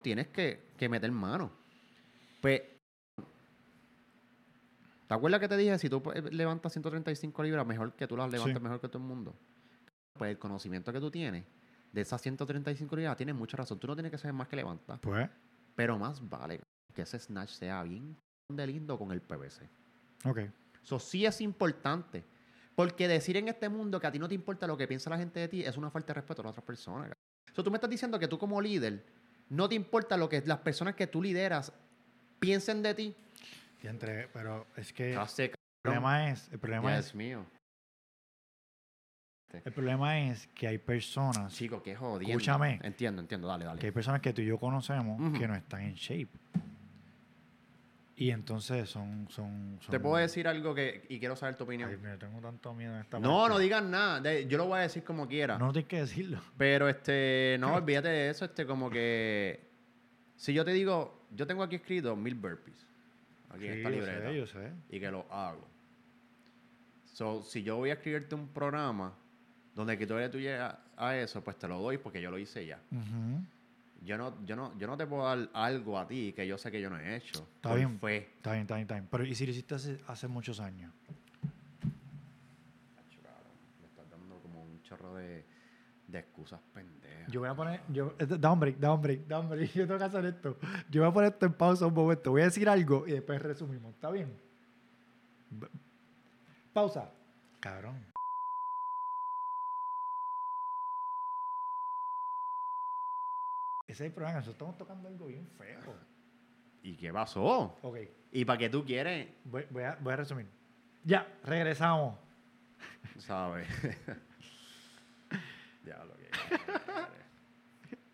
tienes 0.03 0.29
que, 0.29 0.69
que 0.77 0.89
meter 0.89 1.11
mano. 1.13 1.51
Pues, 2.41 2.63
¿te 5.07 5.15
acuerdas 5.15 5.41
que 5.41 5.49
te 5.49 5.57
dije, 5.57 5.79
si 5.79 5.89
tú 5.89 6.03
pues, 6.03 6.23
levantas 6.33 6.73
135 6.73 7.43
libras, 7.43 7.67
mejor 7.67 7.93
que 7.95 8.07
tú 8.07 8.17
las 8.17 8.31
levantes 8.31 8.57
Sí. 8.57 8.63
mejor 8.63 8.81
que 8.81 8.89
todo 8.89 8.99
el 9.03 9.09
mundo? 9.09 9.35
Pues 10.15 10.31
el 10.31 10.39
conocimiento 10.39 10.93
que 10.93 11.01
tú 11.01 11.11
tienes 11.11 11.45
de 11.93 12.01
esas 12.01 12.21
135 12.21 12.97
libras 12.97 13.17
tienes 13.17 13.35
mucha 13.35 13.57
razón. 13.57 13.79
Tú 13.79 13.87
no 13.87 13.95
tienes 13.95 14.11
que 14.13 14.19
saber 14.19 14.35
más 14.35 14.49
que 14.49 14.57
levantar. 14.57 15.01
Pues, 15.01 15.29
Pero 15.75 15.99
más 15.99 16.27
vale 16.29 16.61
que 16.95 17.03
ese 17.03 17.19
snatch 17.19 17.51
sea 17.51 17.83
bien 17.85 18.17
de 18.51 18.67
lindo 18.67 18.99
con 18.99 19.13
el 19.13 19.21
PVC. 19.21 19.69
ok. 20.25 20.41
Eso 20.83 20.99
sí 20.99 21.27
es 21.27 21.41
importante. 21.43 22.25
Porque 22.79 23.09
decir 23.09 23.37
en 23.37 23.49
este 23.49 23.69
mundo 23.69 23.99
que 23.99 24.07
a 24.07 24.13
ti 24.13 24.21
no 24.21 24.29
te 24.29 24.37
importa 24.37 24.65
lo 24.69 24.77
que 24.77 24.87
piensa 24.87 25.11
la 25.11 25.19
gente 25.19 25.41
de 25.41 25.49
ti 25.49 25.65
es 25.65 25.77
una 25.77 25.91
falta 25.91 26.13
de 26.13 26.21
respeto 26.21 26.43
a 26.43 26.45
las 26.45 26.53
otras 26.53 26.65
personas. 26.65 27.11
Eso 27.53 27.65
tú 27.65 27.73
me 27.73 27.77
estás 27.77 27.91
diciendo 27.91 28.21
que 28.21 28.29
tú 28.29 28.39
como 28.39 28.61
líder 28.61 29.05
No 29.49 29.69
te 29.69 29.75
importa 29.75 30.17
lo 30.17 30.29
que 30.29 30.41
las 30.47 30.59
personas 30.59 30.95
que 30.95 31.09
tú 31.09 31.21
lideras 31.21 31.73
piensen 32.39 32.81
de 32.85 32.95
ti. 32.95 33.17
Y 33.83 33.89
entre, 33.89 34.29
pero 34.29 34.69
es 34.77 34.93
que 34.93 35.19
sé, 35.27 35.47
el 35.47 35.55
problema 35.83 36.31
es, 36.31 36.49
el 36.53 36.61
problema 36.61 36.91
ya 36.93 36.99
es, 37.01 37.07
es 37.07 37.15
mío. 37.17 37.45
el 39.53 39.73
problema 39.73 40.21
es 40.21 40.47
que 40.55 40.69
hay 40.69 40.79
personas, 40.79 41.53
Chico, 41.53 41.83
qué 41.83 41.97
jodiendo. 41.97 42.31
Escúchame. 42.31 42.79
Entiendo, 42.85 43.21
entiendo. 43.21 43.49
Dale, 43.49 43.65
dale. 43.65 43.81
que 43.81 43.87
hay 43.87 43.93
personas 43.93 44.21
que 44.21 44.33
tú 44.33 44.41
y 44.41 44.47
yo 44.47 44.57
conocemos 44.57 45.21
Ujú. 45.21 45.37
que 45.37 45.49
no 45.49 45.57
están 45.57 45.81
en 45.81 45.95
shape. 45.95 46.31
Y 48.21 48.33
entonces 48.33 48.91
son, 48.91 49.29
son, 49.31 49.79
Te 49.89 50.01
puedo 50.01 50.17
decir 50.17 50.49
algo 50.49 50.75
que 50.75 51.07
y 51.09 51.21
quiero 51.21 51.37
saber 51.37 51.55
tu 51.55 51.63
opinión. 51.63 51.89
Ay, 51.89 51.99
mira, 51.99 52.19
tengo 52.19 52.41
tanto 52.41 52.75
miedo 52.75 52.93
en 52.95 53.01
esta 53.03 53.21
no, 53.21 53.39
parte. 53.39 53.55
no 53.55 53.59
digas 53.61 53.85
nada. 53.85 54.21
de- 54.21 54.49
yo 54.49 54.59
lo 54.59 54.67
voy 54.67 54.79
a 54.81 54.83
decir 54.83 55.05
como 55.05 55.29
quiera. 55.29 55.57
No 55.57 55.71
tienes 55.73 55.89
que 55.89 56.01
decirlo. 56.01 56.41
Pero 56.57 56.89
este, 56.89 57.57
no, 57.61 57.75
olvídate 57.77 58.09
de 58.09 58.31
eso, 58.31 58.45
este, 58.45 58.67
como 58.67 58.91
que 58.91 59.61
si 60.35 60.53
yo 60.53 60.65
te 60.65 60.73
digo, 60.73 61.27
yo 61.31 61.47
tengo 61.47 61.63
aquí 61.63 61.77
escrito 61.77 62.17
mil 62.17 62.35
burpees. 62.35 62.77
Aquí 63.51 63.67
en 63.69 63.73
Sí, 63.75 63.79
esta 63.79 63.91
yo 63.91 63.97
libreta. 63.97 64.29
sé, 64.31 64.37
yo 64.37 64.47
sé. 64.49 64.73
Y 64.91 64.99
que 64.99 65.11
lo 65.13 65.25
hago. 65.33 65.65
So, 67.15 67.43
si 67.43 67.63
yo 67.63 67.77
voy 67.77 67.91
a 67.91 67.95
escribirte 67.95 68.35
un 68.35 68.49
programa 68.49 69.15
donde 69.75 69.97
que 69.97 70.07
todavía 70.09 70.31
tú 70.31 70.39
llegas 70.41 70.75
a 70.97 71.17
eso, 71.17 71.43
pues 71.43 71.57
te 71.57 71.69
lo 71.69 71.81
doy 71.81 71.99
porque 71.99 72.21
yo 72.21 72.31
lo 72.33 72.39
hice 72.39 72.67
ya. 72.67 72.81
Ujú. 72.91 73.45
Yo 74.05 74.17
no, 74.17 74.45
yo 74.45 74.57
no, 74.57 74.77
yo 74.79 74.87
no 74.87 74.97
te 74.97 75.07
puedo 75.07 75.25
dar 75.25 75.51
algo 75.53 75.99
a 75.99 76.07
ti 76.07 76.33
que 76.33 76.47
yo 76.47 76.57
sé 76.57 76.71
que 76.71 76.81
yo 76.81 76.89
no 76.89 76.99
he 76.99 77.17
hecho. 77.17 77.47
Está 77.57 77.75
bien. 77.75 77.99
fe. 77.99 78.17
Está 78.37 78.53
bien, 78.53 78.63
está 78.63 78.75
bien, 78.77 78.83
está 78.83 78.95
bien. 78.95 79.09
Pero 79.11 79.25
¿y 79.25 79.35
si 79.35 79.45
lo 79.45 79.51
hiciste 79.51 79.75
hace, 79.75 80.01
hace 80.07 80.29
muchos 80.29 80.61
años? 80.61 80.93
Me 83.81 83.87
estás 83.87 84.09
dando 84.11 84.39
como 84.41 84.63
un 84.63 84.81
chorro 84.83 85.15
de, 85.17 85.45
de 86.07 86.19
excusas 86.19 86.61
pendejas. 86.73 86.99
Yo 87.31 87.41
voy 87.41 87.49
a 87.49 87.55
poner, 87.55 87.81
yo, 87.89 88.15
eh, 88.19 88.27
da 88.27 88.53
un 88.53 88.61
break, 88.61 88.79
da 88.79 88.95
un 88.95 89.03
break, 89.03 89.27
da 89.27 89.41
un 89.41 89.49
break. 89.51 89.73
Yo 89.75 89.87
tengo 89.87 89.99
que 89.99 90.05
hacer 90.05 90.25
esto. 90.25 90.59
Yo 90.89 91.03
voy 91.03 91.11
a 91.11 91.13
poner 91.13 91.33
esto 91.33 91.45
en 91.45 91.53
pausa 91.53 91.87
un 91.87 91.93
momento. 91.93 92.31
Voy 92.31 92.41
a 92.41 92.45
decir 92.45 92.69
algo 92.69 93.07
y 93.07 93.13
después 93.13 93.43
resumimos. 93.43 93.95
¿Está 93.95 94.11
bien? 94.11 94.33
Pausa. 96.73 97.11
Cabrón. 97.61 97.97
Ese 103.89 104.05
es 104.05 104.09
el 104.09 104.13
problema. 104.13 104.39
Nosotros 104.39 104.55
estamos 104.55 104.77
tocando 104.77 105.09
algo 105.09 105.27
bien 105.27 105.49
feo. 105.57 105.95
¿Y 106.83 106.95
qué 106.95 107.13
pasó? 107.13 107.77
Ok, 107.83 107.99
¿Y 108.31 108.45
para 108.45 108.59
qué 108.59 108.69
tú 108.69 108.85
quieres? 108.85 109.29
voy, 109.45 109.67
voy 109.71 109.83
a, 109.83 109.97
voy 110.01 110.13
a 110.13 110.17
resumir. 110.17 110.47
Ya, 111.05 111.27
regresamos. 111.43 112.19
¿Sabes? 113.17 113.67
ya 115.85 116.05
lo 116.05 116.15
que. 116.17 116.29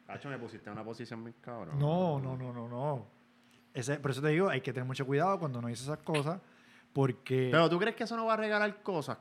Hacho, 0.07 0.29
me 0.29 0.39
pusiste 0.39 0.69
en 0.69 0.75
una 0.75 0.85
posición 0.85 1.21
muy 1.21 1.33
cabrón. 1.33 1.79
No, 1.79 2.21
no, 2.21 2.37
no, 2.37 2.53
no, 2.53 2.69
no. 2.69 3.07
Ese, 3.75 3.99
por 3.99 4.13
eso 4.13 4.23
te 4.23 4.29
digo, 4.29 4.49
hay 4.49 4.61
que 4.61 4.73
tener 4.73 4.87
mucho 4.87 5.05
cuidado 5.05 5.41
cuando 5.41 5.59
uno 5.59 5.67
dice 5.67 5.83
esas 5.83 5.99
cosas, 5.99 6.41
porque... 6.93 7.49
Pero 7.51 7.69
tú 7.69 7.77
crees 7.81 7.97
que 7.97 8.05
eso 8.05 8.17
no 8.17 8.27
va 8.27 8.35
a 8.35 8.37
regalar 8.37 8.83
cosas? 8.83 9.19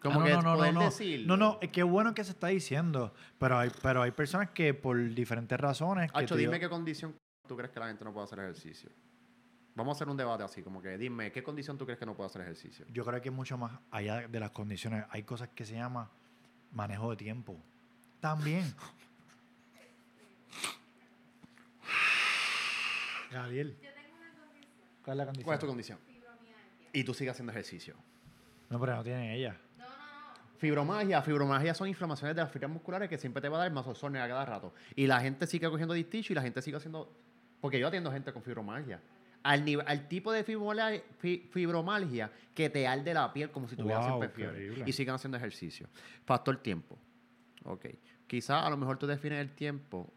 Como 0.00 0.20
Ah, 0.20 0.24
que 0.24 0.30
no, 0.32 0.42
no, 0.42 0.50
no, 0.52 0.56
poder 0.58 0.74
no, 0.74 0.80
decirlo. 0.84 1.26
No, 1.26 1.36
no, 1.36 1.58
es 1.62 1.70
que 1.70 1.82
bueno 1.82 2.14
que 2.14 2.22
se 2.22 2.30
está 2.32 2.48
diciendo, 2.48 3.14
pero 3.38 3.58
hay, 3.58 3.70
pero 3.82 4.02
hay 4.02 4.10
personas 4.10 4.50
que 4.50 4.74
por 4.74 4.96
diferentes 5.14 5.58
razones... 5.58 6.12
que 6.12 6.18
Hacho, 6.18 6.36
dime 6.36 6.52
digo- 6.56 6.60
qué 6.60 6.68
condición 6.68 7.16
tú 7.46 7.56
crees 7.56 7.70
que 7.72 7.80
la 7.80 7.86
gente 7.88 8.04
no 8.04 8.12
puede 8.12 8.24
hacer 8.24 8.38
ejercicio. 8.40 8.90
Vamos 9.74 9.94
a 9.94 9.96
hacer 9.96 10.08
un 10.08 10.16
debate 10.16 10.44
así, 10.44 10.62
como 10.62 10.82
que 10.82 10.98
dime, 10.98 11.32
¿qué 11.32 11.42
condición 11.42 11.78
tú 11.78 11.84
crees 11.86 11.98
que 11.98 12.04
no 12.06 12.14
puede 12.14 12.26
hacer 12.26 12.42
ejercicio? 12.42 12.84
Yo 12.90 13.04
creo 13.04 13.20
que 13.22 13.30
mucho 13.30 13.56
más 13.56 13.80
allá 13.90 14.28
de 14.28 14.40
las 14.40 14.50
condiciones. 14.50 15.04
Hay 15.10 15.22
cosas 15.22 15.48
que 15.54 15.64
se 15.64 15.74
llama 15.74 16.10
manejo 16.72 17.10
de 17.10 17.16
tiempo. 17.16 17.58
También. 18.20 18.64
Gabriel. 23.30 23.76
¿Cuál 25.04 25.14
es 25.14 25.18
la 25.18 25.24
condición? 25.26 25.44
¿Cuál 25.44 25.54
es 25.54 25.60
tu 25.60 25.66
condición? 25.66 25.98
Y 26.92 27.04
tú 27.04 27.14
sigues 27.14 27.32
haciendo 27.32 27.52
ejercicio. 27.52 27.94
No, 28.68 28.78
pero 28.80 28.96
no 28.96 29.02
tiene 29.04 29.34
ella. 29.36 29.56
Fibromagia, 30.58 31.22
fibromagia 31.22 31.72
son 31.72 31.88
inflamaciones 31.88 32.34
de 32.36 32.42
las 32.42 32.50
fibras 32.50 32.70
musculares 32.70 33.08
que 33.08 33.16
siempre 33.16 33.40
te 33.40 33.48
va 33.48 33.56
a 33.58 33.60
dar 33.60 33.72
masosornia 33.72 34.24
a 34.24 34.28
cada 34.28 34.44
rato. 34.44 34.74
Y 34.94 35.06
la 35.06 35.20
gente 35.20 35.46
sigue 35.46 35.68
cogiendo 35.70 35.94
disticho 35.94 36.32
y 36.32 36.36
la 36.36 36.42
gente 36.42 36.60
sigue 36.62 36.76
haciendo... 36.76 37.10
Porque 37.60 37.78
yo 37.78 37.88
atiendo 37.88 38.10
gente 38.12 38.32
con 38.32 38.42
fibromalgia. 38.42 39.00
Al, 39.44 39.64
nivel, 39.64 39.86
al 39.88 40.08
tipo 40.08 40.32
de 40.32 40.42
fibromalgia, 40.44 41.02
fi- 41.18 41.48
fibromalgia 41.50 42.30
que 42.54 42.68
te 42.70 42.86
arde 42.86 43.14
la 43.14 43.32
piel 43.32 43.50
como 43.50 43.68
si 43.68 43.76
tuvieras 43.76 44.00
Wow, 44.08 44.18
siempre 44.20 44.28
fiebre. 44.30 44.82
Y 44.84 44.92
siguen 44.92 45.14
haciendo 45.14 45.36
ejercicio. 45.36 45.88
Factor 46.24 46.56
tiempo. 46.56 46.98
Ok. 47.64 47.86
Quizás 48.26 48.64
a 48.64 48.70
lo 48.70 48.76
mejor 48.76 48.98
tú 48.98 49.06
defines 49.06 49.38
el 49.40 49.50
tiempo 49.54 50.12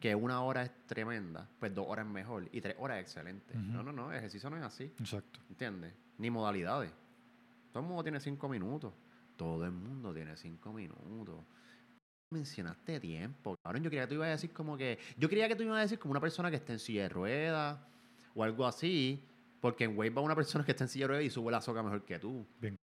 que 0.00 0.14
una 0.14 0.40
hora 0.42 0.62
es 0.62 0.70
tremenda, 0.86 1.48
pues 1.58 1.74
dos 1.74 1.86
horas 1.88 2.06
es 2.06 2.12
mejor 2.12 2.48
y 2.50 2.60
tres 2.60 2.76
horas 2.78 2.96
es 2.98 3.02
excelente. 3.04 3.54
No, 3.54 3.82
no, 3.82 3.92
no. 3.92 4.12
Ejercicio 4.12 4.48
no 4.50 4.56
es 4.56 4.62
así. 4.62 4.84
Exacto. 4.98 5.40
¿Entiendes? 5.50 5.92
Ni 6.18 6.30
modalidades. 6.30 6.90
Todo 7.72 7.82
el 7.82 7.88
mundo 7.88 8.02
tiene 8.02 8.20
cinco 8.20 8.48
minutos. 8.48 8.92
Todo 9.36 9.64
el 9.64 9.72
mundo 9.72 10.12
tiene 10.14 10.36
cinco 10.36 10.72
minutos. 10.72 11.44
Mencionaste 12.32 12.98
tiempo, 13.00 13.54
cabrón. 13.62 13.82
Yo 13.84 13.90
creía 13.90 14.02
que 14.04 14.08
tú 14.08 14.14
ibas 14.14 14.28
a 14.28 14.30
decir 14.32 14.52
como 14.52 14.76
que. 14.76 14.98
Yo 15.16 15.28
creía 15.28 15.46
que 15.48 15.54
tú 15.56 15.62
ibas 15.62 15.78
a 15.78 15.82
decir 15.82 15.98
como 15.98 16.10
una 16.12 16.20
persona 16.20 16.50
que 16.50 16.56
está 16.56 16.72
en 16.72 16.78
silla 16.78 17.02
de 17.02 17.08
ruedas 17.08 17.78
o 18.34 18.42
algo 18.42 18.66
así. 18.66 19.22
Porque 19.60 19.84
en 19.84 19.96
Wave 19.96 20.10
va 20.10 20.22
una 20.22 20.34
persona 20.34 20.64
que 20.64 20.72
está 20.72 20.84
en 20.84 20.88
silla 20.88 21.04
de 21.04 21.08
ruedas 21.08 21.24
y 21.24 21.30
sube 21.30 21.50
la 21.52 21.60
soga 21.60 21.82
mejor 21.82 22.04
que 22.04 22.18
tú. 22.18 22.46
Bien. 22.60 22.76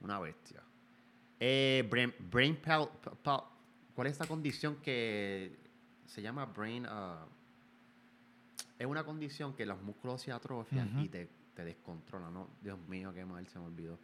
Una 0.00 0.18
bestia. 0.20 0.62
Eh, 1.40 1.86
brain, 1.90 2.14
brain 2.30 2.56
pal- 2.62 2.88
pa- 3.00 3.14
pa- 3.14 3.50
¿Cuál 3.94 4.06
es 4.08 4.12
esta 4.12 4.26
condición 4.26 4.76
que 4.76 5.56
se 6.06 6.22
llama 6.22 6.46
brain? 6.46 6.86
ah, 6.88 7.26
es 8.78 8.86
una 8.86 9.04
condición 9.04 9.54
que 9.54 9.64
los 9.66 9.80
músculos 9.82 10.20
se 10.22 10.32
atrofian 10.32 11.00
y 11.02 11.08
te, 11.08 11.28
te 11.54 11.64
descontrolan. 11.64 12.32
¿no? 12.32 12.48
Dios 12.62 12.78
mío, 12.88 13.12
qué 13.14 13.24
mal 13.24 13.46
se 13.48 13.58
me 13.58 13.66
olvidó. 13.66 13.98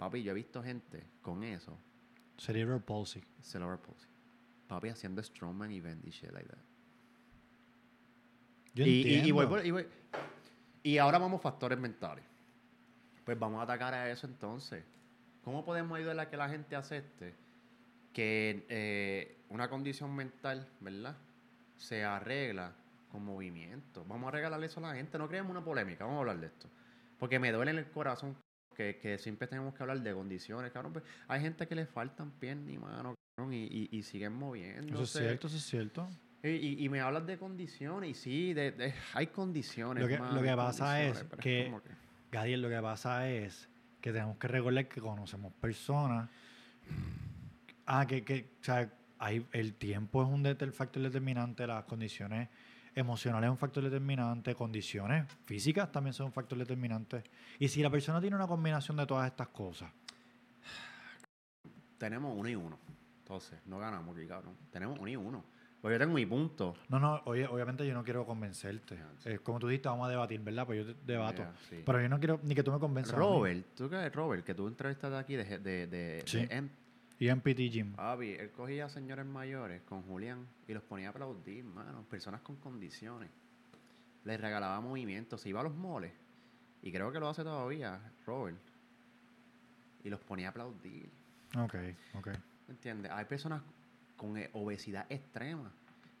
Papi, 0.00 0.22
yo 0.22 0.32
he 0.32 0.34
visto 0.34 0.62
gente 0.62 1.04
con 1.22 1.44
eso, 1.44 1.78
Cerebral 2.38 2.80
palsy. 2.82 3.22
cerebral 3.42 3.78
palsy. 3.78 4.08
Papi 4.66 4.88
haciendo 4.88 5.22
strongman 5.22 5.70
event 5.72 6.04
y 6.06 6.10
shit 6.10 6.32
like 6.32 6.48
that. 6.48 6.58
Yo 8.74 8.84
y, 8.86 8.88
y- 8.88 8.92
y 8.92 9.14
entiendo. 9.16 9.34
voy 9.34 9.46
por- 9.46 9.66
y 9.66 9.70
voy- 9.70 9.86
y 10.82 10.96
ahora 10.98 11.18
vamos 11.18 11.42
factores 11.42 11.78
mentales. 11.78 12.24
Pues 13.24 13.38
vamos 13.38 13.60
a 13.60 13.64
atacar 13.64 13.92
a 13.94 14.10
eso 14.10 14.26
entonces. 14.26 14.82
¿Cómo 15.44 15.64
podemos 15.64 15.98
ayudar 15.98 16.18
a 16.18 16.30
que 16.30 16.36
la 16.36 16.48
gente 16.48 16.76
acepte 16.76 17.34
que 18.14 18.64
eh, 18.68 19.36
una 19.50 19.68
condición 19.68 20.14
mental, 20.16 20.66
¿verdad? 20.80 21.16
Se 21.76 22.04
arregla 22.04 22.72
con 23.12 23.24
movimiento. 23.24 24.04
Vamos 24.08 24.28
a 24.28 24.30
regalarle 24.30 24.66
eso 24.66 24.80
a 24.80 24.88
la 24.88 24.94
gente. 24.94 25.18
No 25.18 25.28
creemos 25.28 25.50
una 25.50 25.64
polémica. 25.64 26.04
Vamos 26.04 26.16
a 26.18 26.20
hablar 26.20 26.38
de 26.40 26.46
esto. 26.46 26.68
Porque 27.18 27.38
me 27.38 27.52
duele 27.52 27.72
en 27.72 27.78
el 27.78 27.90
corazón 27.90 28.36
que, 28.80 28.96
que 28.96 29.18
siempre 29.18 29.46
tenemos 29.46 29.74
que 29.74 29.82
hablar 29.82 30.00
de 30.00 30.14
condiciones, 30.14 30.72
cabrón. 30.72 30.92
Pues 30.94 31.04
hay 31.28 31.40
gente 31.42 31.66
que 31.68 31.74
le 31.74 31.84
faltan 31.86 32.30
piernas 32.30 32.72
y 32.72 32.78
manos, 32.78 33.14
cabrón, 33.36 33.52
y, 33.52 33.64
y, 33.64 33.88
y 33.92 34.02
siguen 34.02 34.32
moviendo. 34.32 34.94
Eso 34.94 35.02
es 35.02 35.10
cierto, 35.10 35.46
eso 35.48 35.56
es 35.58 35.64
cierto. 35.64 36.08
Y, 36.42 36.48
y- 36.48 36.84
y 36.84 36.88
me 36.88 37.00
hablas 37.00 37.26
de 37.26 37.36
condiciones, 37.36 38.10
y 38.10 38.14
sí, 38.14 38.54
de, 38.54 38.72
de- 38.72 38.94
hay 39.12 39.26
condiciones. 39.26 40.02
Lo 40.02 40.08
que- 40.08 40.16
lo 40.16 40.56
pasa 40.56 41.02
es 41.04 41.24
que- 41.40 41.74
Gadiel, 42.32 42.62
lo 42.62 42.68
que 42.70 42.80
pasa 42.80 43.28
es 43.28 43.68
que 44.00 44.12
tenemos 44.12 44.38
que 44.38 44.48
recordar 44.48 44.88
que 44.88 45.00
conocemos 45.02 45.52
personas. 45.60 46.30
Ah, 47.86 48.06
que, 48.06 48.24
que 48.24 48.52
o 48.60 48.64
sea, 48.64 48.90
hay, 49.18 49.46
el 49.52 49.74
tiempo 49.74 50.22
es 50.22 50.28
un 50.30 50.42
factor 50.72 51.02
determinante, 51.02 51.66
las 51.66 51.84
condiciones 51.84 52.48
emocionales 52.94 53.48
es 53.48 53.50
un 53.52 53.58
factor 53.58 53.82
determinante, 53.84 54.54
condiciones 54.54 55.26
físicas 55.44 55.90
también 55.92 56.14
son 56.14 56.26
un 56.26 56.32
factor 56.32 56.58
determinante. 56.58 57.22
Y 57.58 57.68
si 57.68 57.82
la 57.82 57.90
persona 57.90 58.20
tiene 58.20 58.36
una 58.36 58.46
combinación 58.46 58.96
de 58.96 59.06
todas 59.06 59.26
estas 59.30 59.48
cosas, 59.48 59.90
tenemos 61.98 62.34
uno 62.36 62.48
y 62.48 62.54
uno. 62.54 62.78
Entonces, 63.18 63.60
no 63.66 63.78
ganamos 63.78 64.16
aquí, 64.16 64.26
cabrón. 64.26 64.56
Tenemos 64.70 64.98
uno 64.98 65.08
y 65.08 65.16
uno. 65.16 65.44
Pues 65.80 65.94
yo 65.94 65.98
tengo 65.98 66.12
mi 66.14 66.26
punto. 66.26 66.74
no, 66.88 66.98
no, 66.98 67.22
oye, 67.24 67.46
obviamente 67.46 67.86
yo 67.86 67.94
no 67.94 68.04
quiero 68.04 68.26
convencerte. 68.26 68.98
Sí. 69.18 69.30
Eh, 69.30 69.38
como 69.38 69.58
tú 69.58 69.68
dijiste, 69.68 69.88
vamos 69.88 70.08
a 70.08 70.10
debatir, 70.10 70.40
¿verdad? 70.40 70.66
Pues 70.66 70.84
yo 70.86 70.94
te- 70.94 71.00
debato. 71.12 71.42
Sí. 71.70 71.82
Pero 71.86 72.02
yo 72.02 72.08
no 72.08 72.18
quiero 72.18 72.38
ni 72.42 72.54
que 72.54 72.62
tú 72.62 72.70
me 72.70 72.78
convenzas. 72.78 73.14
Robert, 73.16 73.64
¿tú 73.74 73.88
qué 73.88 74.10
Robert? 74.10 74.44
Que 74.44 74.54
tú 74.54 74.68
entrevistaste 74.68 75.16
aquí 75.16 75.36
de, 75.36 75.58
de, 75.58 75.86
de, 75.86 76.22
Sí. 76.26 76.44
de 76.44 76.54
En 77.28 77.40
PT 77.40 77.68
Gym. 77.68 77.92
Papi, 77.92 78.30
él 78.32 78.50
cogía 78.50 78.86
a 78.86 78.88
señores 78.88 79.26
mayores 79.26 79.82
con 79.82 80.02
Julián 80.02 80.46
y 80.66 80.72
los 80.72 80.82
ponía 80.82 81.08
a 81.08 81.10
aplaudir, 81.10 81.64
mano. 81.64 82.02
Personas 82.08 82.40
con 82.40 82.56
condiciones. 82.56 83.28
Les 84.24 84.40
regalaba 84.40 84.80
movimientos. 84.80 85.42
Se 85.42 85.50
iba 85.50 85.60
a 85.60 85.64
los 85.64 85.74
moles. 85.74 86.12
Y 86.82 86.90
creo 86.90 87.12
que 87.12 87.20
lo 87.20 87.28
hace 87.28 87.42
todavía, 87.42 88.00
Robert. 88.24 88.56
Y 90.02 90.08
los 90.08 90.20
ponía 90.20 90.46
a 90.46 90.50
aplaudir. 90.50 91.10
Ok, 91.58 91.74
ok. 92.14 92.28
¿Entiendes? 92.68 93.12
Hay 93.12 93.26
personas 93.26 93.62
con 94.16 94.38
eh, 94.38 94.48
obesidad 94.54 95.04
extrema 95.10 95.70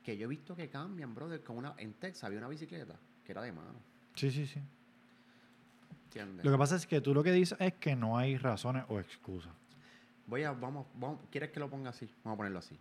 que 0.04 0.18
yo 0.18 0.26
he 0.26 0.28
visto 0.28 0.54
que 0.54 0.68
cambian, 0.68 1.14
brother. 1.14 1.42
Con 1.42 1.56
una, 1.56 1.74
en 1.78 1.94
Texas 1.94 2.24
había 2.24 2.38
una 2.38 2.48
bicicleta 2.48 2.94
que 3.24 3.32
era 3.32 3.40
de 3.40 3.52
mano. 3.52 3.78
Sí, 4.14 4.30
sí, 4.30 4.46
sí. 4.46 4.60
¿Entiendes? 6.04 6.44
Lo 6.44 6.52
que 6.52 6.58
pasa 6.58 6.76
es 6.76 6.86
que 6.86 7.00
tú 7.00 7.14
lo 7.14 7.22
que 7.22 7.32
dices 7.32 7.58
es 7.58 7.72
que 7.74 7.96
no 7.96 8.18
hay 8.18 8.36
razones 8.36 8.84
o 8.88 9.00
excusas. 9.00 9.59
Voy 10.26 10.44
a, 10.44 10.52
vamos, 10.52 10.86
vamos, 10.94 11.20
¿quieres 11.30 11.50
que 11.50 11.60
lo 11.60 11.68
ponga 11.68 11.90
así? 11.90 12.08
Vamos 12.24 12.34
a 12.34 12.38
ponerlo 12.38 12.58
así. 12.60 12.78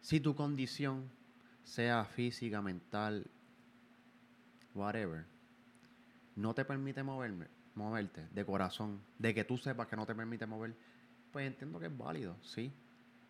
Si 0.00 0.20
tu 0.20 0.34
condición 0.34 1.10
sea 1.64 2.04
física, 2.04 2.62
mental, 2.62 3.28
whatever, 4.74 5.26
no 6.36 6.54
te 6.54 6.64
permite 6.64 7.02
moverme, 7.02 7.48
moverte 7.74 8.28
de 8.28 8.44
corazón, 8.44 9.00
de 9.18 9.34
que 9.34 9.44
tú 9.44 9.58
sepas 9.58 9.88
que 9.88 9.96
no 9.96 10.06
te 10.06 10.14
permite 10.14 10.46
mover, 10.46 10.74
pues 11.32 11.46
entiendo 11.46 11.80
que 11.80 11.86
es 11.86 11.96
válido, 11.96 12.36
sí, 12.42 12.72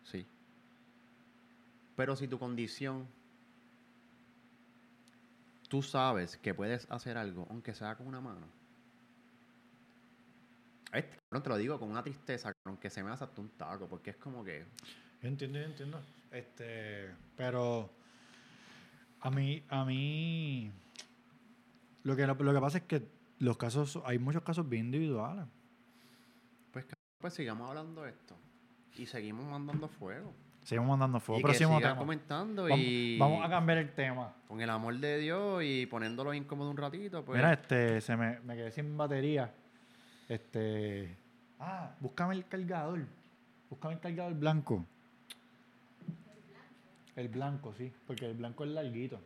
sí. 0.03 0.25
Pero 1.95 2.15
si 2.15 2.27
tu 2.27 2.37
condición, 2.37 3.07
tú 5.67 5.81
sabes 5.81 6.37
que 6.37 6.53
puedes 6.53 6.89
hacer 6.91 7.17
algo, 7.17 7.47
aunque 7.49 7.73
sea 7.73 7.95
con 7.95 8.07
una 8.07 8.21
mano. 8.21 8.47
Este, 10.93 11.17
cabrón, 11.29 11.43
te 11.43 11.49
lo 11.49 11.57
digo 11.57 11.79
con 11.79 11.89
una 11.89 12.03
tristeza, 12.03 12.53
aunque 12.65 12.89
se 12.89 13.03
me 13.03 13.11
hace 13.11 13.23
hasta 13.23 13.41
un 13.41 13.49
taco, 13.49 13.87
porque 13.87 14.11
es 14.11 14.17
como 14.17 14.43
que... 14.43 14.65
Yo 15.21 15.27
entiendo, 15.27 15.59
yo 15.59 15.65
entiendo. 15.65 16.01
Este, 16.31 17.09
pero 17.35 17.89
a 19.21 19.29
mí, 19.31 19.63
a 19.69 19.83
mí, 19.83 20.71
lo 22.03 22.15
que, 22.15 22.27
lo 22.27 22.53
que 22.53 22.61
pasa 22.61 22.77
es 22.77 22.83
que 22.83 23.07
los 23.39 23.57
casos, 23.57 23.99
hay 24.05 24.19
muchos 24.19 24.43
casos 24.43 24.67
bien 24.67 24.85
individuales. 24.85 25.45
Pues, 26.71 26.85
cabrón, 26.85 27.05
pues 27.19 27.33
sigamos 27.33 27.69
hablando 27.69 28.03
de 28.03 28.11
esto. 28.11 28.35
Y 28.97 29.05
seguimos 29.05 29.45
mandando 29.45 29.87
fuego. 29.87 30.33
Seguimos 30.63 30.89
mandando 30.89 31.19
fuego. 31.19 31.47
y 31.47 31.51
que 31.53 31.59
tema. 31.59 31.95
comentando 31.95 32.63
Vamos, 32.63 32.79
y... 32.79 33.17
vamos 33.17 33.45
a 33.45 33.49
cambiar 33.49 33.77
el 33.77 33.93
tema. 33.93 34.33
Con 34.47 34.59
el 34.59 34.69
amor 34.69 34.97
de 34.97 35.17
Dios 35.17 35.63
y 35.63 35.85
poniéndolo 35.85 36.33
incómodo 36.33 36.69
un 36.69 36.77
ratito, 36.77 37.23
pues... 37.23 37.37
Mira, 37.37 37.53
este, 37.53 38.01
se 38.01 38.17
me, 38.17 38.39
me 38.41 38.55
quedé 38.55 38.71
sin 38.71 38.97
batería. 38.97 39.53
Este. 40.27 41.15
Ah, 41.59 41.95
búscame 41.99 42.35
el 42.35 42.47
cargador. 42.47 43.05
Búscame 43.69 43.95
el 43.95 43.99
cargador 43.99 44.33
blanco. 44.35 44.85
El 47.15 47.29
blanco, 47.29 47.73
sí, 47.77 47.91
porque 48.05 48.25
el 48.27 48.35
blanco 48.35 48.63
es 48.63 48.69
larguito. 48.71 49.19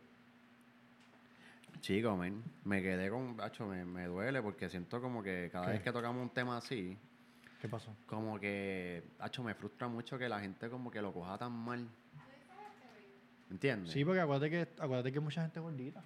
Chico, 1.80 2.16
men, 2.16 2.42
me 2.64 2.80
quedé 2.80 3.10
con... 3.10 3.38
Hacho, 3.40 3.66
me, 3.66 3.84
me 3.84 4.06
duele 4.06 4.40
porque 4.40 4.70
siento 4.70 5.00
como 5.02 5.22
que 5.22 5.50
cada 5.52 5.66
¿Qué? 5.66 5.72
vez 5.72 5.82
que 5.82 5.92
tocamos 5.92 6.22
un 6.22 6.30
tema 6.30 6.56
así, 6.56 6.96
¿Qué 7.60 7.68
pasó? 7.68 7.94
como 8.06 8.38
que... 8.38 9.02
Hacho, 9.18 9.42
me 9.42 9.54
frustra 9.54 9.88
mucho 9.88 10.16
que 10.16 10.28
la 10.28 10.38
gente 10.40 10.70
como 10.70 10.90
que 10.90 11.02
lo 11.02 11.12
coja 11.12 11.36
tan 11.36 11.52
mal. 11.52 11.86
¿Entiendes? 13.50 13.92
Sí, 13.92 14.04
porque 14.04 14.20
acuérdate 14.20 14.48
que, 14.50 14.68
acuérdate 14.82 15.12
que 15.12 15.20
mucha 15.20 15.42
gente 15.42 15.58
es 15.58 15.62
gordita. 15.62 16.02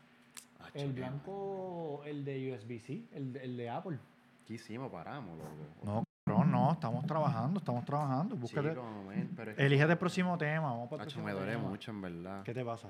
El 0.75 0.93
blanco, 0.93 2.03
el 2.05 2.25
de 2.25 2.53
USB-C, 2.53 3.05
el, 3.13 3.33
de- 3.35 3.45
el 3.45 3.57
de 3.57 3.69
Apple. 3.71 3.99
¿Qué 4.47 4.55
hicimos? 4.55 4.91
Paramos, 4.93 5.37
loco. 5.37 5.51
No, 5.85 6.05
cabrón, 6.25 6.53
no, 6.53 6.73
estamos 6.73 7.05
trabajando, 7.07 7.59
estamos 7.59 7.85
trabajando. 7.85 8.37
Búscate. 8.37 8.71
Chico, 8.71 9.05
men, 9.09 9.33
pero 9.37 9.51
es 9.51 9.57
que- 9.57 9.67
Elígete 9.67 9.93
el 9.93 9.99
próximo 9.99 10.39
tema. 10.39 10.71
Vamos 10.71 10.89
para 10.89 11.03
el 11.03 11.09
Hacho, 11.09 11.17
próximo 11.17 11.25
me 11.27 11.33
duele 11.33 11.53
tema. 11.57 11.69
mucho, 11.69 11.91
en 11.91 12.01
verdad. 12.01 12.43
¿Qué 12.45 12.55
te 12.55 12.65
pasa? 12.65 12.89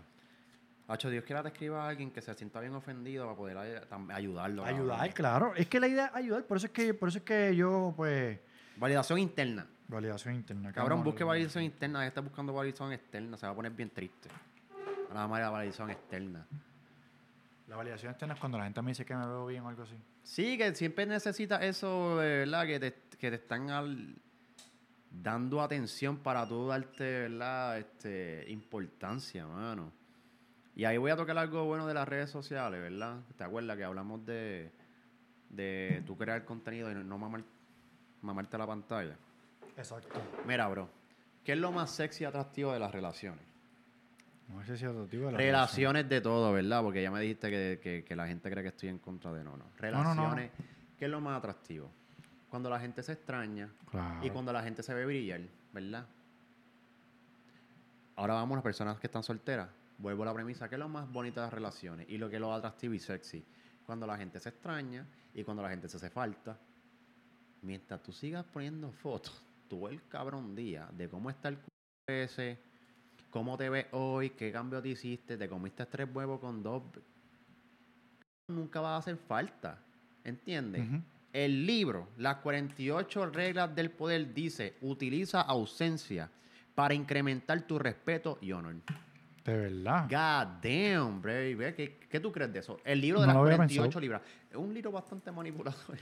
Hacho, 0.88 1.10
Dios 1.10 1.24
quiera 1.24 1.42
te 1.42 1.48
escriba 1.48 1.84
a 1.84 1.88
alguien 1.88 2.10
que 2.12 2.20
se 2.20 2.32
sienta 2.34 2.60
bien 2.60 2.74
ofendido 2.74 3.24
para 3.24 3.36
poder 3.36 3.56
ay- 3.58 3.80
tam- 3.90 4.12
ayudarlo. 4.14 4.64
Ayudar, 4.64 5.12
claro. 5.14 5.52
Es 5.56 5.66
que 5.66 5.80
la 5.80 5.88
idea 5.88 6.06
es 6.06 6.14
ayudar, 6.14 6.44
por 6.44 6.58
eso 6.58 6.66
es 6.66 6.72
que, 6.72 6.94
por 6.94 7.08
eso 7.08 7.18
es 7.18 7.24
que 7.24 7.56
yo, 7.56 7.92
pues. 7.96 8.38
Validación 8.76 9.18
interna. 9.18 9.66
Validación 9.88 10.34
interna. 10.34 10.68
¿qué 10.68 10.74
Cabrón, 10.74 11.02
busque 11.02 11.24
validación 11.24 11.64
interna. 11.64 12.00
Ya 12.02 12.08
está 12.08 12.20
buscando 12.20 12.52
validación 12.52 12.92
externa. 12.92 13.36
Se 13.36 13.46
va 13.46 13.52
a 13.52 13.54
poner 13.56 13.72
bien 13.72 13.88
triste. 13.90 14.28
Nada 15.12 15.26
más 15.26 15.40
la 15.40 15.50
validación 15.50 15.90
externa. 15.90 16.46
La 17.68 17.76
validación 17.76 18.10
externa 18.12 18.34
es 18.34 18.40
cuando 18.40 18.58
la 18.58 18.64
gente 18.64 18.80
me 18.82 18.92
dice 18.92 19.04
que 19.04 19.14
me 19.14 19.26
veo 19.26 19.46
bien 19.46 19.62
o 19.64 19.68
algo 19.68 19.82
así. 19.82 19.96
Sí, 20.22 20.56
que 20.56 20.74
siempre 20.74 21.04
necesitas 21.06 21.62
eso, 21.62 22.18
de 22.18 22.38
verdad, 22.38 22.66
que 22.66 22.78
te, 22.78 22.94
que 23.18 23.30
te 23.30 23.36
están 23.36 23.70
al- 23.70 24.14
dando 25.10 25.60
atención 25.60 26.18
para 26.18 26.46
tú 26.46 26.68
darte, 26.68 27.28
¿verdad? 27.28 27.78
Este, 27.78 28.44
importancia, 28.48 29.46
mano. 29.46 29.92
Y 30.76 30.84
ahí 30.84 30.96
voy 30.98 31.10
a 31.10 31.16
tocar 31.16 31.36
algo 31.38 31.64
bueno 31.64 31.86
de 31.86 31.94
las 31.94 32.06
redes 32.06 32.30
sociales, 32.30 32.80
¿verdad? 32.80 33.20
¿Te 33.36 33.42
acuerdas 33.44 33.76
que 33.76 33.84
hablamos 33.84 34.24
de, 34.26 34.70
de 35.48 36.02
tú 36.06 36.16
crear 36.16 36.44
contenido 36.44 36.90
y 36.90 36.94
no 36.94 37.18
mamar, 37.18 37.42
mamarte 38.20 38.58
la 38.58 38.66
pantalla? 38.66 39.16
Exacto. 39.76 40.20
Mira, 40.46 40.68
bro, 40.68 40.88
¿qué 41.44 41.52
es 41.52 41.58
lo 41.58 41.72
más 41.72 41.90
sexy 41.90 42.22
y 42.24 42.26
atractivo 42.26 42.72
de 42.72 42.78
las 42.78 42.92
relaciones? 42.92 43.42
No 44.48 44.64
sé 44.64 44.76
si 44.76 44.84
tipo 44.84 45.26
de 45.26 45.32
la 45.32 45.38
Relaciones 45.38 46.08
de 46.08 46.20
todo, 46.20 46.52
¿verdad? 46.52 46.82
Porque 46.82 47.02
ya 47.02 47.10
me 47.10 47.20
dijiste 47.20 47.50
que, 47.50 47.80
que- 47.82 48.04
que 48.04 48.16
la 48.16 48.26
gente 48.28 48.48
cree 48.50 48.62
que 48.62 48.68
estoy 48.68 48.88
en 48.88 48.98
contra 48.98 49.32
de 49.32 49.42
no, 49.42 49.50
no. 49.52 49.56
no, 49.58 49.64
no. 49.64 49.70
Relaciones, 49.78 50.50
¿qué 50.98 51.04
es 51.06 51.10
lo 51.10 51.20
más 51.20 51.38
atractivo? 51.38 51.90
Cuando 52.48 52.70
la 52.70 52.78
gente 52.78 53.02
se 53.02 53.12
extraña 53.12 53.68
Claro. 53.90 54.24
y 54.24 54.30
cuando 54.30 54.52
la 54.52 54.62
gente 54.62 54.82
se 54.82 54.94
ve 54.94 55.04
brillar, 55.04 55.40
¿verdad? 55.72 56.06
Ahora 58.14 58.34
vamos 58.34 58.52
a 58.54 58.56
las 58.56 58.62
personas 58.64 58.98
que 58.98 59.06
están 59.08 59.22
solteras. 59.22 59.68
Vuelvo 59.98 60.22
a 60.22 60.26
la 60.26 60.34
premisa, 60.34 60.68
¿qué 60.68 60.74
es 60.76 60.78
lo 60.78 60.88
más 60.88 61.10
bonito 61.10 61.40
de 61.40 61.46
las 61.46 61.52
relaciones? 61.52 62.06
Y 62.08 62.18
lo 62.18 62.28
que 62.28 62.36
es 62.36 62.40
lo 62.40 62.52
atractivo 62.52 62.94
y 62.94 62.98
sexy. 62.98 63.44
Cuando 63.84 64.06
la 64.06 64.16
gente 64.16 64.40
se 64.40 64.48
extraña 64.50 65.06
y 65.34 65.42
cuando 65.42 65.62
la 65.62 65.70
gente 65.70 65.88
se 65.88 65.96
hace 65.96 66.10
falta. 66.10 66.56
Mientras 67.62 68.02
tú 68.02 68.12
sigas 68.12 68.44
poniendo 68.44 68.90
fotos, 68.92 69.42
tú 69.68 69.88
el 69.88 70.06
cabrón 70.08 70.54
día 70.54 70.88
de 70.92 71.08
cómo 71.08 71.30
está 71.30 71.48
el 71.48 71.56
c 71.56 72.22
ese, 72.24 72.58
cómo 73.30 73.56
te 73.56 73.68
ves 73.68 73.86
hoy, 73.92 74.30
qué 74.30 74.52
cambio 74.52 74.80
te 74.82 74.88
hiciste, 74.90 75.36
te 75.36 75.48
comiste 75.48 75.86
tres 75.86 76.08
huevos 76.12 76.40
con 76.40 76.62
dos. 76.62 76.82
Nunca 78.48 78.80
va 78.80 78.94
a 78.94 78.98
hacer 78.98 79.16
falta. 79.16 79.78
¿Entiendes? 80.24 80.84
El 81.32 81.66
libro, 81.66 82.08
las 82.16 82.36
48 82.36 83.26
reglas 83.26 83.74
del 83.74 83.90
poder, 83.90 84.32
dice, 84.32 84.76
utiliza 84.80 85.40
ausencia 85.42 86.30
para 86.74 86.94
incrementar 86.94 87.62
tu 87.62 87.78
respeto 87.78 88.38
y 88.40 88.52
honor. 88.52 88.76
De 89.44 89.56
verdad. 89.56 90.04
God 90.04 90.62
damn, 90.62 91.22
baby. 91.22 91.72
¿Qué, 91.74 91.98
qué 92.10 92.18
tú 92.18 92.32
crees 92.32 92.52
de 92.52 92.58
eso? 92.58 92.80
El 92.84 93.00
libro 93.00 93.20
de 93.20 93.26
No 93.26 93.32
las 93.32 93.36
lo 93.36 93.42
había 93.44 93.56
48 93.56 93.82
pensado. 93.84 94.00
libras. 94.00 94.22
Es 94.50 94.56
un 94.56 94.74
libro 94.74 94.90
bastante 94.92 95.30
manipulador. 95.30 95.98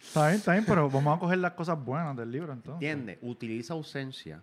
Está 0.00 0.26
bien, 0.26 0.38
está 0.38 0.52
bien, 0.52 0.64
pero 0.66 0.90
vamos 0.90 1.16
a 1.16 1.20
coger 1.20 1.38
las 1.38 1.52
cosas 1.52 1.82
buenas 1.82 2.16
del 2.16 2.30
libro 2.30 2.52
entonces. 2.52 2.74
¿Entiendes? 2.88 3.18
Utiliza 3.22 3.72
ausencia 3.74 4.42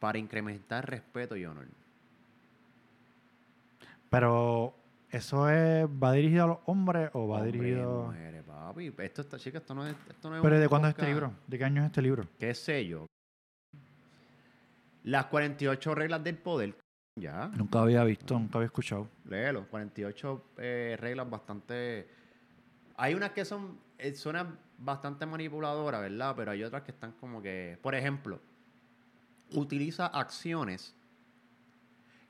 para 0.00 0.18
incrementar 0.18 0.88
respeto 0.88 1.36
y 1.36 1.44
honor. 1.44 1.68
Pero, 4.08 4.74
¿eso 5.10 5.48
es, 5.48 5.86
va 5.86 6.12
dirigido 6.12 6.44
a 6.44 6.46
los 6.48 6.58
hombres 6.64 7.10
o 7.12 7.28
va 7.28 7.36
Hombres 7.36 7.54
y 7.54 7.58
dirigido...? 7.58 8.06
mujeres, 8.06 8.42
papi. 8.42 8.92
Esto 8.98 9.20
está, 9.20 9.38
chica, 9.38 9.58
esto 9.58 9.74
no 9.74 9.86
es, 9.86 9.94
esto 10.08 10.30
no 10.30 10.36
es 10.36 10.42
¿Pero 10.42 10.58
de 10.58 10.68
cuándo 10.68 10.88
es 10.88 10.94
este 10.94 11.06
libro? 11.06 11.32
¿De 11.46 11.58
qué 11.58 11.64
año 11.64 11.82
es 11.82 11.86
este 11.86 12.02
libro? 12.02 12.26
¿Qué 12.38 12.52
sé 12.54 12.84
yo? 12.86 13.06
Las 15.04 15.26
48 15.26 15.94
reglas 15.94 16.24
del 16.24 16.38
poder. 16.38 16.74
Ya. 17.16 17.48
Nunca 17.48 17.82
había 17.82 18.02
visto, 18.02 18.38
nunca 18.38 18.58
había 18.58 18.66
escuchado. 18.66 19.08
Léelo, 19.26 19.68
48 19.68 20.44
eh, 20.58 20.96
reglas 20.98 21.28
bastante... 21.28 22.08
Hay 22.96 23.14
unas 23.14 23.30
que 23.30 23.44
son, 23.44 23.78
eh, 23.98 24.14
suenan 24.14 24.58
bastante 24.78 25.24
manipuladoras, 25.24 26.00
¿verdad? 26.00 26.34
Pero 26.36 26.50
hay 26.50 26.64
otras 26.64 26.82
que 26.82 26.90
están 26.90 27.12
como 27.12 27.40
que... 27.40 27.78
Por 27.80 27.94
ejemplo, 27.94 28.40
utiliza 29.54 30.06
acciones, 30.06 30.94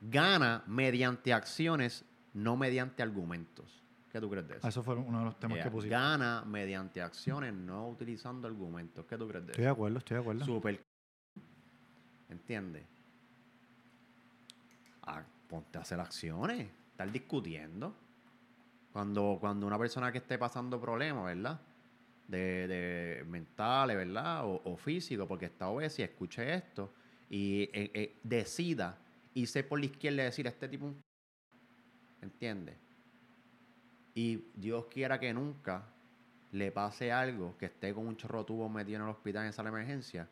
gana 0.00 0.62
mediante 0.66 1.32
acciones, 1.32 2.04
no 2.32 2.56
mediante 2.56 3.02
argumentos. 3.02 3.82
¿Qué 4.10 4.20
tú 4.20 4.28
crees 4.28 4.48
de 4.48 4.56
eso? 4.56 4.66
Eso 4.66 4.82
fue 4.82 4.96
uno 4.96 5.20
de 5.20 5.24
los 5.26 5.38
temas 5.38 5.56
Yeah, 5.56 5.64
que 5.64 5.70
pusiste. 5.70 5.94
Gana 5.94 6.42
mediante 6.44 7.00
acciones, 7.00 7.54
no 7.54 7.88
utilizando 7.88 8.48
argumentos. 8.48 9.04
¿Qué 9.06 9.16
tú 9.16 9.28
crees 9.28 9.46
de 9.46 9.52
Estoy 9.52 9.62
de 9.64 9.68
eso? 9.68 9.74
acuerdo, 9.74 9.98
estoy 9.98 10.14
de 10.16 10.20
acuerdo. 10.20 10.44
Super. 10.44 10.80
¿Entiendes? 12.28 12.84
Ah, 15.02 15.22
ponte 15.48 15.78
a 15.78 15.82
hacer 15.82 16.00
acciones. 16.00 16.68
Estar 16.90 17.10
discutiendo. 17.10 17.94
Cuando, 18.92 19.38
cuando 19.40 19.66
una 19.66 19.78
persona 19.78 20.10
que 20.10 20.18
esté 20.18 20.38
pasando 20.38 20.80
problemas, 20.80 21.24
¿verdad? 21.24 21.60
De, 22.26 22.66
de 22.66 23.24
mentales, 23.24 23.96
¿verdad? 23.96 24.44
O, 24.44 24.60
o 24.64 24.76
físico, 24.76 25.26
porque 25.28 25.46
está 25.46 25.68
obesa 25.68 26.02
y 26.02 26.04
escuche 26.04 26.52
esto 26.52 26.92
y 27.30 27.62
eh, 27.62 27.90
eh, 27.94 28.18
decida 28.22 28.98
irse 29.32 29.62
por 29.62 29.78
la 29.78 29.86
izquierda 29.86 30.22
y 30.22 30.24
decir, 30.26 30.46
este 30.46 30.68
tipo. 30.68 30.92
¿Entiendes? 32.20 32.76
Y 34.14 34.44
Dios 34.54 34.86
quiera 34.86 35.18
que 35.18 35.32
nunca 35.32 35.86
le 36.52 36.72
pase 36.72 37.12
algo, 37.12 37.56
que 37.56 37.66
esté 37.66 37.94
con 37.94 38.06
un 38.06 38.16
chorro 38.16 38.44
tubo 38.44 38.68
metido 38.68 38.96
en 38.96 39.04
el 39.04 39.08
hospital 39.08 39.46
en 39.46 39.52
de 39.52 39.68
emergencia, 39.68 40.28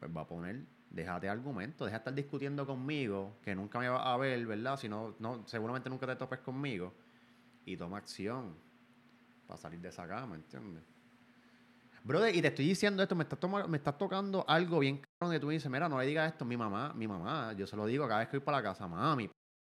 pues 0.00 0.10
va 0.16 0.22
a 0.22 0.26
poner, 0.26 0.64
déjate 0.90 1.28
argumento, 1.28 1.84
deja 1.84 1.98
de 1.98 2.00
estar 2.00 2.14
discutiendo 2.14 2.66
conmigo, 2.66 3.36
que 3.42 3.54
nunca 3.54 3.78
me 3.78 3.88
va 3.88 4.12
a 4.12 4.16
ver, 4.16 4.44
¿verdad? 4.46 4.78
Si 4.78 4.88
no, 4.88 5.14
no, 5.18 5.46
seguramente 5.46 5.90
nunca 5.90 6.06
te 6.06 6.16
topes 6.16 6.40
conmigo, 6.40 6.94
y 7.66 7.76
toma 7.76 7.98
acción 7.98 8.54
para 9.46 9.58
salir 9.58 9.80
de 9.80 9.88
esa 9.90 10.08
cama, 10.08 10.34
¿entiendes? 10.36 10.82
Brother, 12.06 12.34
y 12.36 12.42
te 12.42 12.48
estoy 12.48 12.66
diciendo 12.68 13.02
esto, 13.02 13.14
me 13.16 13.22
estás, 13.22 13.40
toma- 13.40 13.66
me 13.66 13.78
estás 13.78 13.96
tocando 13.96 14.44
algo 14.46 14.78
bien 14.78 15.00
cabrón 15.18 15.34
que 15.34 15.40
tú 15.40 15.48
dices, 15.48 15.70
mira, 15.70 15.88
no 15.88 15.98
le 15.98 16.06
digas 16.06 16.30
esto 16.30 16.44
a 16.44 16.46
mi 16.46 16.56
mamá, 16.56 16.92
mi 16.94 17.08
mamá, 17.08 17.54
yo 17.54 17.66
se 17.66 17.76
lo 17.76 17.86
digo 17.86 18.06
cada 18.06 18.20
vez 18.20 18.28
que 18.28 18.36
voy 18.36 18.44
para 18.44 18.58
la 18.58 18.62
casa, 18.62 18.86
mami, 18.86 19.30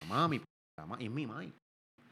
mami, 0.08 0.40
mami, 0.78 1.02
y 1.02 1.06
es 1.06 1.10
mi 1.10 1.26
mamá. 1.26 1.44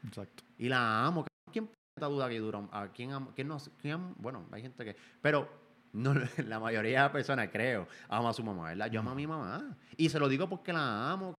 Exacto. 0.05 0.43
Y 0.57 0.67
la 0.67 1.05
amo. 1.05 1.25
¿Quién 1.51 1.69
duda 1.97 2.27
que 2.27 2.39
dura? 2.39 2.67
¿A 2.71 2.89
quién 2.89 3.13
ama? 3.13 3.31
¿Quién 3.33 3.47
no? 3.47 3.57
quién? 3.81 4.13
Bueno, 4.17 4.45
hay 4.51 4.61
gente 4.61 4.83
que... 4.83 4.95
Pero 5.21 5.47
no, 5.93 6.13
la 6.45 6.59
mayoría 6.59 6.97
de 6.97 7.03
las 7.05 7.11
personas, 7.11 7.47
creo, 7.49 7.87
ama 8.09 8.29
a 8.31 8.33
su 8.33 8.43
mamá, 8.43 8.65
¿verdad? 8.69 8.91
Yo 8.91 8.99
amo 8.99 9.11
a 9.11 9.15
mi 9.15 9.25
mamá. 9.25 9.77
Y 9.95 10.09
se 10.09 10.19
lo 10.19 10.27
digo 10.27 10.49
porque 10.49 10.73
la 10.73 11.11
amo. 11.11 11.33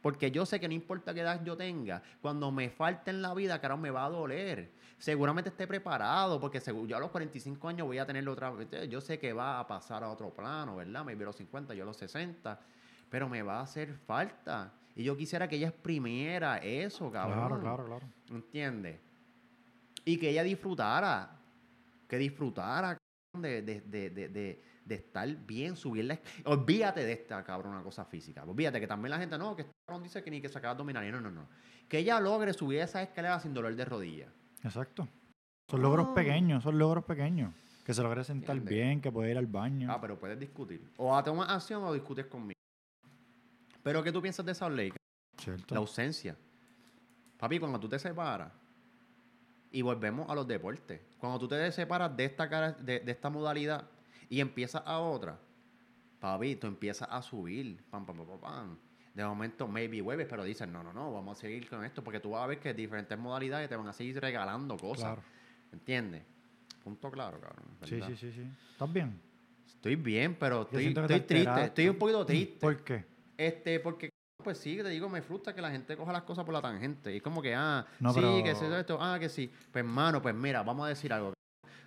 Porque 0.00 0.30
yo 0.30 0.46
sé 0.46 0.60
que 0.60 0.68
no 0.68 0.74
importa 0.74 1.12
qué 1.12 1.20
edad 1.20 1.42
yo 1.44 1.56
tenga, 1.56 2.02
cuando 2.20 2.50
me 2.52 2.70
falte 2.70 3.10
en 3.10 3.22
la 3.22 3.34
vida, 3.34 3.58
claro, 3.58 3.76
me 3.76 3.90
va 3.90 4.04
a 4.04 4.10
doler. 4.10 4.72
Seguramente 4.98 5.50
esté 5.50 5.66
preparado, 5.66 6.40
porque 6.40 6.60
yo 6.86 6.96
a 6.96 7.00
los 7.00 7.10
45 7.10 7.68
años 7.68 7.86
voy 7.86 7.98
a 7.98 8.06
tenerlo 8.06 8.32
otra 8.32 8.50
vez. 8.50 8.88
Yo 8.88 9.00
sé 9.00 9.18
que 9.18 9.32
va 9.32 9.60
a 9.60 9.66
pasar 9.66 10.02
a 10.02 10.10
otro 10.10 10.30
plano, 10.30 10.76
¿verdad? 10.76 11.04
Me 11.04 11.12
a 11.12 11.16
los 11.16 11.36
50, 11.36 11.74
yo 11.74 11.82
a 11.82 11.86
los 11.86 11.96
60, 11.98 12.58
pero 13.10 13.28
me 13.28 13.42
va 13.42 13.60
a 13.60 13.62
hacer 13.62 13.94
falta. 13.94 14.72
Y 14.94 15.04
yo 15.04 15.16
quisiera 15.16 15.48
que 15.48 15.56
ella 15.56 15.68
exprimiera 15.68 16.58
eso, 16.58 17.10
cabrón. 17.12 17.38
Claro, 17.38 17.60
claro, 17.60 17.84
claro. 17.84 18.06
¿Entiendes? 18.30 18.98
Y 20.04 20.18
que 20.18 20.30
ella 20.30 20.42
disfrutara, 20.42 21.38
que 22.08 22.16
disfrutara 22.16 22.96
de, 23.34 23.60
de, 23.60 23.80
de, 23.82 24.10
de, 24.10 24.62
de 24.86 24.94
estar 24.94 25.28
bien, 25.28 25.76
subirla. 25.76 26.18
Olvídate 26.44 27.04
de 27.04 27.12
esta, 27.12 27.44
cabrón, 27.44 27.74
una 27.74 27.82
cosa 27.82 28.06
física. 28.06 28.44
Olvídate 28.44 28.80
que 28.80 28.86
también 28.86 29.10
la 29.10 29.18
gente, 29.18 29.36
no, 29.36 29.54
que 29.54 29.62
este 29.62 29.74
cabrón 29.84 30.02
dice 30.02 30.22
que 30.22 30.30
ni 30.30 30.40
que 30.40 30.48
se 30.48 30.56
acaba 30.56 30.74
de 30.74 30.78
dominar. 30.78 31.04
No, 31.04 31.20
no, 31.20 31.30
no. 31.30 31.48
Que 31.86 31.98
ella 31.98 32.18
logre 32.18 32.54
subir 32.54 32.80
esa 32.80 33.02
escalera 33.02 33.38
sin 33.40 33.52
dolor 33.52 33.76
de 33.76 33.84
rodilla. 33.84 34.28
Exacto. 34.66 35.08
Son 35.70 35.80
logros 35.80 36.08
pequeños, 36.08 36.62
son 36.62 36.78
logros 36.78 37.04
pequeños. 37.04 37.54
Que 37.84 37.94
se 37.94 38.02
logre 38.02 38.24
sentar 38.24 38.58
bien, 38.60 39.00
que 39.00 39.12
puede 39.12 39.30
ir 39.30 39.38
al 39.38 39.46
baño. 39.46 39.88
Ah, 39.90 40.00
pero 40.00 40.18
puedes 40.18 40.38
discutir. 40.38 40.90
O 40.96 41.16
a 41.16 41.22
tomar 41.22 41.50
acción 41.50 41.84
o 41.84 41.92
discutes 41.92 42.26
conmigo. 42.26 42.58
Pero 43.82 44.02
¿qué 44.02 44.10
tú 44.10 44.20
piensas 44.20 44.44
de 44.44 44.52
esa 44.52 44.68
ley? 44.68 44.92
Cierto. 45.38 45.74
La 45.74 45.80
ausencia. 45.80 46.36
Papi, 47.38 47.60
cuando 47.60 47.78
tú 47.78 47.88
te 47.88 47.98
separas, 47.98 48.50
y 49.70 49.82
volvemos 49.82 50.28
a 50.28 50.34
los 50.34 50.46
deportes, 50.48 51.00
cuando 51.18 51.38
tú 51.38 51.46
te 51.46 51.70
separas 51.70 52.16
de 52.16 52.24
esta, 52.24 52.48
cara, 52.48 52.72
de, 52.72 53.02
esta 53.06 53.30
modalidad 53.30 53.88
y 54.28 54.40
empiezas 54.40 54.82
a 54.84 54.98
otra, 54.98 55.38
papi, 56.18 56.56
tú 56.56 56.66
empiezas 56.66 57.08
a 57.10 57.22
subir, 57.22 57.84
pam, 57.90 58.04
pam, 58.04 58.16
pam, 58.16 58.40
pam. 58.40 58.78
De 59.16 59.24
momento, 59.24 59.66
maybe 59.66 60.02
hueves, 60.02 60.26
pero 60.28 60.44
dicen, 60.44 60.70
no, 60.70 60.82
no, 60.82 60.92
no, 60.92 61.10
vamos 61.10 61.38
a 61.38 61.40
seguir 61.40 61.70
con 61.70 61.82
esto, 61.86 62.04
porque 62.04 62.20
tú 62.20 62.32
vas 62.32 62.44
a 62.44 62.48
ver 62.48 62.60
que 62.60 62.74
diferentes 62.74 63.18
modalidades 63.18 63.66
te 63.66 63.74
van 63.74 63.88
a 63.88 63.92
seguir 63.94 64.20
regalando 64.20 64.76
cosas. 64.76 65.04
Claro. 65.04 65.22
¿Entiendes? 65.72 66.22
Punto 66.84 67.10
claro, 67.10 67.40
cabrón. 67.40 67.64
Sí, 67.84 67.98
sí, 68.06 68.14
sí, 68.14 68.30
sí. 68.30 68.42
¿Estás 68.72 68.92
bien? 68.92 69.18
Estoy 69.66 69.96
bien, 69.96 70.36
pero 70.38 70.62
estoy, 70.64 70.88
estoy 70.88 71.20
triste. 71.20 71.64
Estoy 71.64 71.88
un 71.88 71.96
poquito 71.96 72.26
triste. 72.26 72.58
¿Por 72.60 72.84
qué? 72.84 73.06
Este, 73.38 73.80
porque 73.80 74.10
pues 74.44 74.58
sí, 74.58 74.76
te 74.76 74.90
digo, 74.90 75.08
me 75.08 75.22
frustra 75.22 75.54
que 75.54 75.62
la 75.62 75.70
gente 75.70 75.96
coja 75.96 76.12
las 76.12 76.24
cosas 76.24 76.44
por 76.44 76.52
la 76.52 76.60
tangente. 76.60 77.16
Y 77.16 77.22
como 77.22 77.40
que, 77.40 77.54
ah, 77.54 77.86
sí, 78.12 78.42
que 78.44 78.54
se 78.54 78.78
esto, 78.78 78.98
ah, 79.00 79.16
que 79.18 79.30
sí. 79.30 79.50
Pues, 79.72 79.82
hermano, 79.82 80.20
pues 80.20 80.34
mira, 80.34 80.62
vamos 80.62 80.84
a 80.84 80.90
decir 80.90 81.10
algo. 81.10 81.32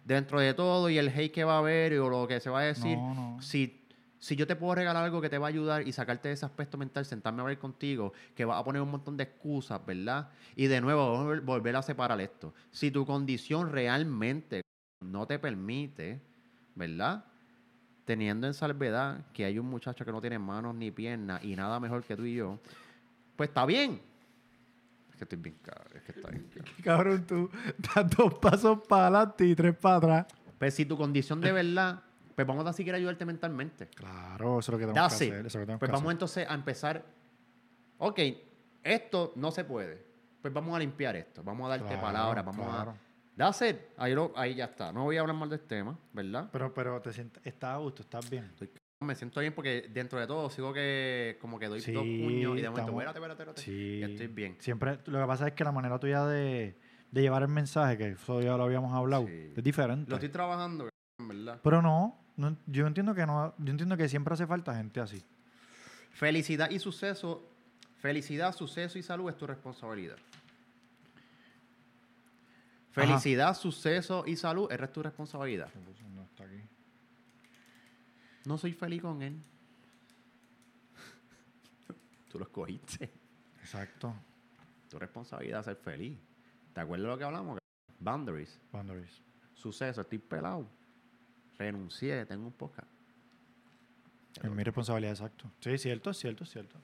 Dentro 0.03 0.39
de 0.39 0.55
todo 0.55 0.89
y 0.89 0.97
el 0.97 1.09
hate 1.09 1.31
que 1.31 1.43
va 1.43 1.57
a 1.57 1.59
haber 1.59 1.93
o 1.99 2.09
lo 2.09 2.27
que 2.27 2.39
se 2.39 2.49
va 2.49 2.61
a 2.61 2.63
decir, 2.63 2.97
si 3.39 3.78
si 4.19 4.35
yo 4.35 4.45
te 4.45 4.55
puedo 4.55 4.75
regalar 4.75 5.03
algo 5.03 5.21
que 5.21 5.29
te 5.29 5.37
va 5.37 5.47
a 5.47 5.49
ayudar 5.49 5.87
y 5.87 5.91
sacarte 5.91 6.27
de 6.27 6.35
ese 6.35 6.45
aspecto 6.45 6.77
mental, 6.77 7.05
sentarme 7.05 7.39
a 7.39 7.41
hablar 7.43 7.57
contigo, 7.57 8.13
que 8.35 8.45
va 8.45 8.57
a 8.57 8.63
poner 8.63 8.81
un 8.81 8.91
montón 8.91 9.17
de 9.17 9.23
excusas, 9.23 9.83
¿verdad? 9.85 10.29
Y 10.55 10.67
de 10.67 10.81
nuevo, 10.81 11.41
volver 11.41 11.75
a 11.75 11.81
separar 11.81 12.19
esto. 12.21 12.53
Si 12.71 12.91
tu 12.91 13.05
condición 13.05 13.71
realmente 13.71 14.61
no 15.01 15.25
te 15.25 15.39
permite, 15.39 16.21
¿verdad? 16.75 17.25
teniendo 18.09 18.47
en 18.47 18.55
salvedad 18.55 19.23
que 19.33 19.45
hay 19.45 19.59
un 19.59 19.67
muchacho 19.67 20.03
que 20.03 20.11
no 20.11 20.19
tiene 20.19 20.39
manos 20.39 20.73
ni 20.73 20.89
piernas 20.89 21.43
y 21.43 21.55
nada 21.55 21.79
mejor 21.79 22.03
que 22.03 22.15
tú 22.15 22.25
y 22.25 22.33
yo, 22.33 22.59
pues 23.35 23.49
está 23.49 23.67
bien. 23.67 24.01
Es 25.11 25.15
que 25.15 25.25
estoy 25.25 25.37
bien 25.37 25.59
cabrón, 25.61 25.91
es 25.95 26.01
que 26.01 26.11
está 26.13 26.31
bien 26.31 26.49
cabrón. 26.83 27.27
tú 27.27 27.51
das 27.95 28.09
dos 28.09 28.33
pasos 28.39 28.79
para 28.87 29.03
adelante 29.03 29.45
y 29.45 29.53
tres 29.53 29.75
para 29.75 29.97
atrás. 29.97 30.25
Pues 30.57 30.73
si 30.73 30.85
tu 30.85 30.97
condición 30.97 31.39
de 31.39 31.51
verdad, 31.51 32.01
pues 32.45 32.55
vamos 32.55 32.65
a 32.65 32.73
seguir 32.73 32.93
ayudarte 32.93 33.25
mentalmente. 33.25 33.87
Claro, 33.87 34.59
eso 34.59 34.71
es 34.71 34.73
lo 34.73 34.77
que 34.77 34.85
tenemos 34.85 35.09
que 35.09 35.15
hacer. 35.15 35.45
Eso 35.45 35.59
pues 35.77 35.91
vamos 35.91 36.11
entonces 36.11 36.47
a 36.49 36.53
empezar. 36.53 37.03
Ok, 37.97 38.19
esto 38.81 39.33
no 39.35 39.51
se 39.51 39.65
puede. 39.65 40.05
Pues 40.41 40.53
vamos 40.53 40.73
a 40.73 40.79
limpiar 40.79 41.17
esto. 41.17 41.43
Vamos 41.43 41.65
a 41.65 41.77
darte 41.77 41.97
palabras, 41.97 42.45
vamos 42.45 42.65
a 42.65 42.93
That's 43.35 43.61
it. 43.61 43.77
Ahí, 43.97 44.15
ahí 44.35 44.55
ya 44.55 44.65
está. 44.65 44.91
No 44.93 45.03
voy 45.03 45.17
a 45.17 45.21
hablar 45.21 45.35
mal 45.35 45.49
del 45.49 45.59
tema, 45.61 45.97
¿verdad? 46.13 46.49
Pero, 46.51 46.73
pero 46.73 47.01
te 47.01 47.11
sientes, 47.11 47.45
estás 47.45 47.75
a 47.75 47.77
gusto, 47.77 48.03
estás 48.03 48.29
bien. 48.29 48.51
me 49.01 49.15
siento 49.15 49.39
bien 49.39 49.53
porque 49.53 49.89
dentro 49.93 50.19
de 50.19 50.27
todo 50.27 50.49
sigo 50.49 50.73
que 50.73 51.37
como 51.41 51.57
que 51.57 51.67
doy 51.67 51.79
dos 51.79 52.03
puños 52.03 52.57
y 52.57 52.61
de 52.61 52.69
momento, 52.69 52.91
espérate, 52.91 53.17
espérate, 53.17 53.41
espérate. 53.41 53.61
Sí. 53.61 54.01
estoy 54.01 54.27
bien. 54.27 54.57
Siempre, 54.59 54.99
lo 55.05 55.19
que 55.19 55.25
pasa 55.25 55.47
es 55.47 55.53
que 55.53 55.63
la 55.63 55.71
manera 55.71 55.99
tuya 55.99 56.25
de, 56.25 56.77
de 57.11 57.21
llevar 57.21 57.41
el 57.43 57.49
mensaje, 57.49 57.97
que 57.97 58.09
eso 58.11 58.41
ya 58.41 58.55
lo 58.55 58.63
habíamos 58.63 58.93
hablado, 58.93 59.27
es 59.27 59.63
diferente. 59.63 60.09
Lo 60.09 60.15
estoy 60.15 60.29
trabajando, 60.29 60.89
¿verdad? 61.17 61.59
Pero 61.63 61.81
no, 61.81 62.19
no, 62.39 62.55
yo 62.67 62.87
entiendo 62.87 63.13
que 63.13 63.25
no, 63.25 63.53
yo 63.57 63.71
entiendo 63.71 63.97
que 63.97 64.07
siempre 64.07 64.33
hace 64.33 64.47
falta 64.47 64.73
gente 64.73 65.01
así. 65.01 65.21
Felicidad 66.13 66.69
y 66.69 66.79
suceso, 66.79 67.45
felicidad, 67.97 68.55
suceso 68.55 68.97
y 68.97 69.03
salud 69.03 69.29
es 69.29 69.35
tu 69.35 69.45
responsabilidad. 69.45 70.15
Felicidad, 72.91 73.53
suceso 73.55 74.23
y 74.25 74.37
salud, 74.37 74.71
es 74.71 74.93
tu 74.93 75.03
responsabilidad. 75.03 75.69
No 76.15 76.23
está 76.23 76.45
aquí. 76.45 76.61
No 78.45 78.57
soy 78.57 78.71
feliz 78.71 79.01
con 79.01 79.21
él. 79.21 79.37
Tú 82.29 82.39
lo 82.39 82.45
escogiste. 82.45 83.11
Exacto. 83.59 84.15
Tu 84.89 84.97
responsabilidad 84.97 85.59
es 85.59 85.65
ser 85.65 85.75
feliz. 85.75 86.17
¿Te 86.73 86.79
acuerdas 86.79 87.03
de 87.03 87.09
lo 87.09 87.17
que 87.17 87.23
hablamos? 87.25 87.59
Boundaries. 87.99 88.57
Boundaries. 88.71 89.21
Suceso, 89.53 89.99
estoy 89.99 90.19
pelado. 90.19 90.78
Renuncié, 91.59 92.25
tengo 92.25 92.45
un 92.47 92.53
podcast. 92.53 92.87
Es 94.41 94.49
mi 94.49 94.63
responsabilidad, 94.63 95.11
exacto. 95.11 95.51
Sí, 95.59 95.77
cierto, 95.77 96.13
cierto, 96.13 96.45
cierto. 96.45 96.79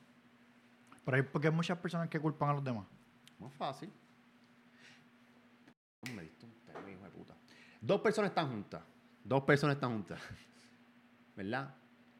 Pero 1.05 1.15
hay 1.15 1.23
porque 1.23 1.47
hay 1.47 1.53
muchas 1.53 1.77
personas 1.77 2.09
que 2.09 2.19
culpan 2.19 2.49
a 2.49 2.53
los 2.55 2.63
demás. 2.63 2.85
Más 3.39 3.53
fácil. 3.53 3.89
Me 6.13 6.23
diste 6.23 6.45
un 6.45 6.89
hijo 6.89 7.03
de 7.03 7.09
puta. 7.09 7.37
Dos 7.79 8.01
personas 8.01 8.31
están 8.31 8.49
juntas. 8.49 8.83
Dos 9.23 9.43
personas 9.43 9.77
están 9.77 9.93
juntas. 9.93 10.19
¿Verdad? 11.37 11.73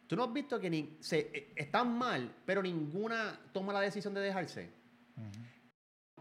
¿Tú 0.08 0.16
no 0.16 0.24
has 0.24 0.32
visto 0.32 0.58
que 0.58 0.70
ni, 0.70 0.98
se, 1.02 1.32
eh, 1.34 1.54
están 1.58 1.98
mal, 1.98 2.34
pero 2.46 2.64
ninguna 2.64 3.38
toma 3.52 3.74
la 3.74 3.82
decisión 3.82 4.14
de 4.14 4.22
dejarse? 4.22 4.72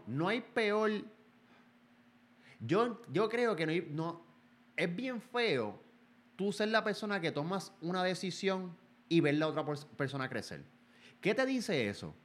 No 0.05 0.27
hay 0.27 0.41
peor. 0.41 0.91
Yo, 2.59 3.01
yo 3.09 3.29
creo 3.29 3.55
que 3.55 3.65
no, 3.65 3.71
hay, 3.71 3.87
no 3.89 4.25
es 4.75 4.93
bien 4.93 5.21
feo 5.21 5.84
tú 6.35 6.51
ser 6.51 6.69
la 6.69 6.83
persona 6.83 7.21
que 7.21 7.31
tomas 7.31 7.73
una 7.81 8.03
decisión 8.03 8.75
y 9.09 9.21
ver 9.21 9.35
la 9.35 9.47
otra 9.47 9.65
persona 9.97 10.29
crecer. 10.29 10.63
¿Qué 11.21 11.33
te 11.33 11.45
dice 11.45 11.87
eso? 11.89 12.15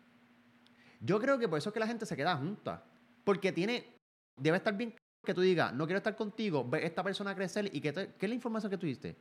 Yo 1.01 1.19
creo 1.19 1.39
que 1.39 1.49
por 1.49 1.59
eso 1.59 1.71
es 1.71 1.75
que 1.75 1.81
la 1.81 1.87
gente 1.87 2.07
se 2.07 2.17
queda 2.17 2.37
junta. 2.37 2.85
Porque 3.25 3.53
tiene. 3.53 3.97
Debe 4.37 4.57
estar 4.57 4.77
bien 4.77 4.95
que 5.25 5.35
tú 5.35 5.43
digas, 5.43 5.73
no 5.75 5.87
quiero 5.87 5.99
estar 5.99 6.17
contigo, 6.17 6.67
ve 6.67 6.87
esta 6.87 7.03
persona 7.03 7.35
crecer 7.35 7.69
y 7.75 7.81
que 7.81 7.93
¿qué 7.93 8.17
es 8.19 8.29
la 8.29 8.35
información 8.35 8.71
que 8.71 8.79
tú 8.79 8.87
diste? 8.87 9.17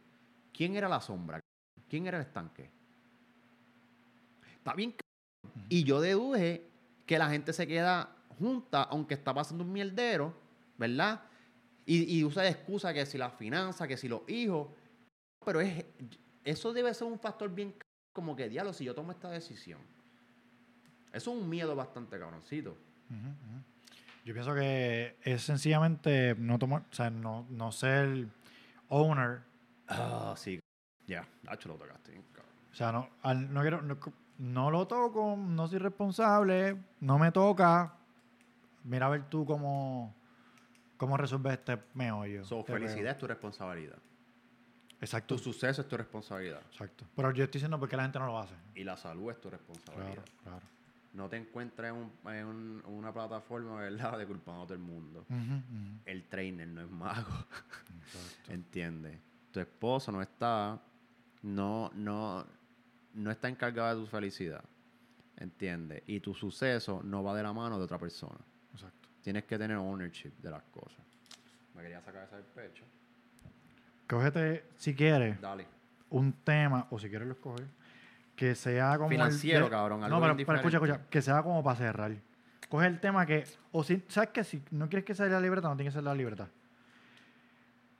¿Quién 0.54 0.76
era 0.76 0.88
la 0.88 1.02
sombra? 1.02 1.40
¿Quién 1.90 2.08
era 2.08 2.18
el 2.18 2.26
estanque? 2.26 2.72
Está 4.56 4.74
bien. 4.74 4.96
Y 5.68 5.84
yo 5.84 6.00
deduje 6.00 6.70
que 7.06 7.20
la 7.20 7.30
gente 7.30 7.52
se 7.54 7.68
queda 7.68 8.16
junta, 8.38 8.84
aunque 8.84 9.14
está 9.14 9.34
pasando 9.34 9.64
un 9.64 9.72
mierdero, 9.74 10.34
¿verdad? 10.78 11.22
Y, 11.86 12.24
usa 12.24 12.44
de 12.44 12.50
excusa 12.50 12.94
que 12.94 13.06
si 13.06 13.18
la 13.18 13.32
finanza, 13.32 13.88
que 13.88 13.98
si 13.98 14.08
los 14.08 14.22
hijos. 14.30 14.68
Pero 15.50 15.62
es, 15.62 15.84
eso 16.44 16.74
debe 16.74 16.94
ser 16.94 17.08
un 17.08 17.18
factor 17.18 17.50
bien 17.50 17.74
como 18.14 18.36
que, 18.36 18.48
diablo, 18.48 18.72
si 18.72 18.86
yo 18.86 18.94
tomo 18.94 19.12
esta 19.12 19.32
decisión. 19.32 19.80
Eso 21.12 21.32
es 21.32 21.38
un 21.42 21.50
miedo 21.50 21.76
bastante 21.76 22.20
cabroncito. 22.20 22.78
Yo 24.24 24.34
pienso 24.36 24.54
que 24.54 25.16
es 25.24 25.42
sencillamente 25.42 26.36
no 26.38 26.60
tomar, 26.60 26.84
o 26.92 26.94
sea, 26.94 27.10
no, 27.10 27.48
no 27.50 27.72
ser 27.72 28.28
owner. 28.90 29.42
Ah, 29.88 30.36
sí. 30.38 30.60
Ya, 31.08 31.28
yeah. 31.44 31.58
lo 31.66 31.78
tocaste. 31.78 32.22
O 32.72 32.76
sea, 32.76 32.92
no, 32.92 33.10
no 33.34 33.62
quiero, 33.62 33.82
no, 34.38 34.70
lo 34.70 34.88
toco, 34.88 35.36
no 35.36 35.68
soy 35.68 35.80
responsable, 35.80 36.78
no 37.00 37.18
me 37.18 37.32
toca. 37.32 37.96
Mira 38.84 39.08
a 39.08 39.10
ver 39.10 39.24
tú 39.32 39.48
cómo, 39.48 40.16
cómo 40.98 41.18
resuelves 41.18 41.54
este 41.54 41.80
meollo. 41.96 42.46
Su 42.46 42.60
este 42.60 42.72
felicidad 42.72 43.14
es 43.14 43.18
tu 43.18 43.26
responsabilidad. 43.26 43.98
Exacto. 45.02 45.36
Tu 45.36 45.44
suceso 45.44 45.82
es 45.82 45.88
tu 45.88 45.96
responsabilidad. 45.98 46.62
Exacto. 46.72 47.06
Pero 47.16 47.32
yo 47.32 47.44
estoy 47.44 47.60
diciendo 47.60 47.80
porque 47.80 47.96
la 47.96 48.04
gente 48.04 48.20
no 48.20 48.28
lo 48.28 48.40
hace. 48.40 48.56
Y 48.76 48.84
la 48.84 48.98
salud 48.98 49.32
es 49.32 49.40
tu 49.40 49.50
responsabilidad. 49.50 50.14
Claro, 50.14 50.32
claro 50.44 50.80
no 51.14 51.28
te 51.28 51.38
encuentres 51.38 51.94
en, 52.26 52.84
una 52.86 53.12
plataforma, 53.12 53.82
¿verdad?, 53.82 54.18
de 54.18 54.26
culpando 54.26 54.64
a 54.64 54.66
todo 54.66 54.74
el 54.76 54.80
mundo. 54.80 55.26
El 56.06 56.24
trainer 56.26 56.68
no 56.68 56.82
es 56.82 56.90
mago. 56.90 57.46
¿Entiendes? 58.48 59.20
Tu 59.52 59.60
esposo 59.60 60.12
no 60.12 60.22
está, 60.22 60.80
no, 61.42 61.92
no, 61.96 62.46
no 63.14 63.32
está 63.32 63.50
encargado 63.50 64.00
de 64.00 64.06
tu 64.06 64.12
felicidad. 64.12 64.64
¿Entiendes? 65.38 66.04
Y 66.06 66.20
tu 66.20 66.34
suceso 66.34 67.02
no 67.04 67.24
va 67.24 67.36
de 67.36 67.44
la 67.44 67.54
mano 67.54 67.78
de 67.78 67.86
otra 67.86 67.98
persona. 67.98 68.40
Exacto. 68.74 69.10
Tienes 69.22 69.46
que 69.46 69.58
tener 69.58 69.78
ownership 69.78 70.34
de 70.38 70.52
las 70.52 70.64
cosas. 70.64 71.00
Me 71.76 71.82
quería 71.82 72.02
sacar 72.02 72.26
esa 72.26 72.36
del 72.36 72.46
pecho. 72.46 72.84
Cógete, 74.10 74.66
si 74.76 74.96
quieres, 74.96 75.40
Dale. 75.40 75.68
un 76.10 76.34
tema, 76.34 76.88
o 76.90 76.98
si 76.98 77.10
quieres 77.10 77.28
lo 77.28 77.36
escoger, 77.36 77.68
que 78.36 78.56
sea 78.56 78.98
como... 78.98 79.10
Financiero, 79.10 79.70
cabrón, 79.70 80.04
algo 80.04 80.16
No, 80.16 80.22
pero, 80.22 80.36
pero 80.36 80.58
escucha, 80.58 80.78
escucha, 80.78 81.02
que 81.10 81.22
sea 81.22 81.44
como 81.44 81.64
para 81.64 81.76
cerrar. 81.76 82.12
Coge 82.70 82.88
el 82.88 83.00
tema 83.00 83.26
que... 83.28 83.44
O 83.72 83.84
si, 83.84 84.04
¿sabes 84.08 84.30
qué? 84.30 84.44
Si 84.44 84.64
no 84.72 84.90
quieres 84.90 85.06
que 85.06 85.14
sea 85.14 85.28
la 85.28 85.40
libreta, 85.40 85.68
no 85.68 85.76
tiene 85.76 85.90
que 85.90 85.94
ser 85.94 86.04
la 86.04 86.16
libreta. 86.16 86.50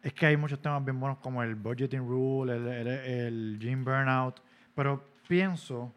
Es 0.02 0.14
que 0.14 0.26
hay 0.26 0.36
muchos 0.38 0.60
temas 0.60 0.84
bien 0.84 1.00
buenos 1.00 1.20
como 1.20 1.44
el 1.44 1.54
budgeting 1.54 2.08
rule, 2.08 2.56
el, 2.56 2.68
el, 2.68 2.88
el 2.88 3.60
gym 3.60 3.84
burnout. 3.86 4.42
Pero 4.74 5.04
pienso, 5.28 5.94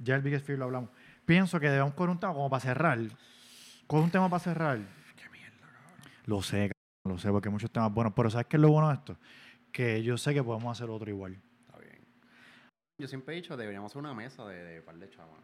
ya 0.00 0.16
el 0.16 0.22
Biggest 0.22 0.44
Fear 0.44 0.58
lo 0.58 0.64
hablamos, 0.64 0.90
pienso 1.24 1.60
que 1.60 1.68
debemos 1.68 1.94
coger 1.94 2.10
un 2.10 2.18
tema 2.18 2.32
como 2.32 2.50
para 2.50 2.60
cerrar. 2.60 2.98
Coge 3.86 4.02
un 4.02 4.10
tema 4.10 4.28
para 4.28 4.40
cerrar. 4.40 4.78
Qué 5.16 5.28
mierda, 5.30 5.56
cabrón. 5.60 6.12
Lo 6.26 6.42
sé, 6.42 6.56
cabrón, 6.56 6.73
lo 7.06 7.18
sé, 7.18 7.30
porque 7.30 7.48
hay 7.48 7.52
muchos 7.52 7.70
temas 7.70 7.92
buenos. 7.92 8.12
Pero 8.16 8.30
¿sabes 8.30 8.46
qué 8.46 8.56
es 8.56 8.60
lo 8.60 8.70
bueno 8.70 8.88
de 8.88 8.94
esto? 8.94 9.16
Que 9.70 10.02
yo 10.02 10.16
sé 10.16 10.32
que 10.32 10.42
podemos 10.42 10.76
hacer 10.76 10.88
otro 10.90 11.10
igual. 11.10 11.36
Está 11.66 11.78
bien. 11.78 11.98
Yo 12.98 13.06
siempre 13.08 13.34
he 13.34 13.36
dicho, 13.36 13.56
deberíamos 13.56 13.92
hacer 13.92 14.00
una 14.00 14.14
mesa 14.14 14.46
de, 14.46 14.62
de 14.64 14.80
par 14.82 14.96
de 14.96 15.10
chavos. 15.10 15.38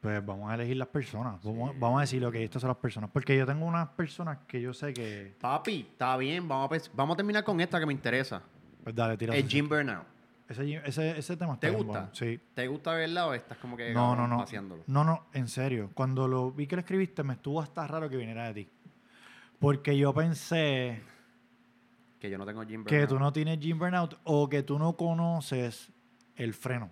Pues 0.00 0.24
vamos 0.24 0.50
a 0.50 0.54
elegir 0.54 0.76
las 0.76 0.88
personas. 0.88 1.42
Vamos, 1.42 1.72
Sí. 1.72 1.76
vamos 1.80 1.98
a 1.98 2.00
decirle, 2.02 2.26
ok, 2.26 2.34
estas 2.36 2.60
son 2.60 2.68
las 2.68 2.76
personas. 2.76 3.10
Porque 3.10 3.36
yo 3.36 3.46
tengo 3.46 3.64
unas 3.64 3.88
personas 3.90 4.38
que 4.46 4.60
yo 4.60 4.72
sé 4.74 4.92
que... 4.92 5.34
Papi, 5.40 5.88
está 5.90 6.16
bien, 6.18 6.46
vamos 6.46 6.70
a, 6.70 6.74
pens- 6.74 6.90
vamos 6.94 7.14
a 7.14 7.16
terminar 7.16 7.42
con 7.42 7.60
esta 7.60 7.80
que 7.80 7.86
me 7.86 7.92
interesa. 7.92 8.42
Pues 8.84 8.94
dale, 8.94 9.16
tira. 9.16 9.34
El 9.34 9.48
gym 9.48 9.68
burnout. 9.68 10.04
Ese, 10.48 10.76
ese, 10.84 11.18
ese 11.18 11.36
tema 11.36 11.54
está 11.54 11.66
¿Te 11.68 11.74
gusta? 11.74 11.86
bueno, 11.92 12.08
Sí. 12.14 12.38
¿Te 12.54 12.68
gusta 12.68 12.92
verla 12.92 13.26
o 13.26 13.34
estás 13.34 13.58
como 13.58 13.76
que 13.76 13.92
No, 13.92 14.14
no, 14.14 14.28
no. 14.28 14.36
paseándolo? 14.38 14.84
No, 14.86 15.02
no, 15.02 15.26
en 15.32 15.48
serio. 15.48 15.90
Cuando 15.92 16.28
lo 16.28 16.52
vi 16.52 16.68
que 16.68 16.76
lo 16.76 16.80
escribiste, 16.80 17.24
me 17.24 17.32
estuvo 17.32 17.60
hasta 17.60 17.84
raro 17.88 18.08
que 18.08 18.16
viniera 18.16 18.44
de 18.52 18.54
ti. 18.64 18.70
Porque 19.58 19.96
yo 19.96 20.12
pensé 20.14 21.02
Que 22.18 22.30
yo 22.30 22.38
no 22.38 22.44
tengo 22.46 22.62
gym 22.64 22.84
burnout. 22.84 22.88
que 23.00 23.06
tú 23.06 23.18
no 23.18 23.32
tienes 23.32 23.58
gym 23.58 23.78
burnout 23.78 24.18
o 24.24 24.48
que 24.48 24.62
tú 24.62 24.78
no 24.78 24.96
conoces 24.96 25.90
el 26.36 26.52
freno. 26.54 26.90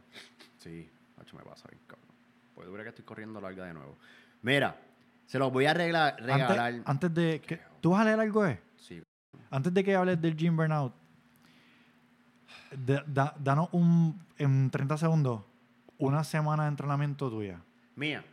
Sí, 0.58 0.90
macho, 1.16 1.36
me 1.36 1.42
pasa 1.42 1.68
bien, 1.70 1.82
cabrón. 1.86 2.08
Pues 2.54 2.66
dura 2.68 2.82
que 2.82 2.88
estoy 2.90 3.04
corriendo 3.04 3.40
larga 3.40 3.64
de 3.66 3.74
nuevo. 3.74 3.98
Mira, 4.42 4.80
se 5.26 5.38
los 5.38 5.52
voy 5.52 5.66
a 5.66 5.72
arreglar, 5.72 6.16
regalar. 6.20 6.58
Antes, 6.74 6.82
antes 6.88 7.14
de 7.14 7.40
que... 7.40 7.60
¿Tú 7.80 7.90
vas 7.90 8.00
a 8.00 8.04
leer 8.04 8.20
algo, 8.20 8.46
eh? 8.46 8.60
Sí. 8.76 9.02
Antes 9.50 9.74
de 9.74 9.84
que 9.84 9.94
hables 9.94 10.20
del 10.20 10.36
gym 10.36 10.56
burnout, 10.56 10.94
da- 12.86 13.04
da- 13.06 13.34
danos 13.38 13.68
un, 13.72 14.18
en 14.38 14.70
30 14.70 14.96
segundos 14.98 15.42
una 15.98 16.24
semana 16.24 16.64
de 16.64 16.70
entrenamiento 16.70 17.30
tuya. 17.30 17.60
Mía, 17.96 18.24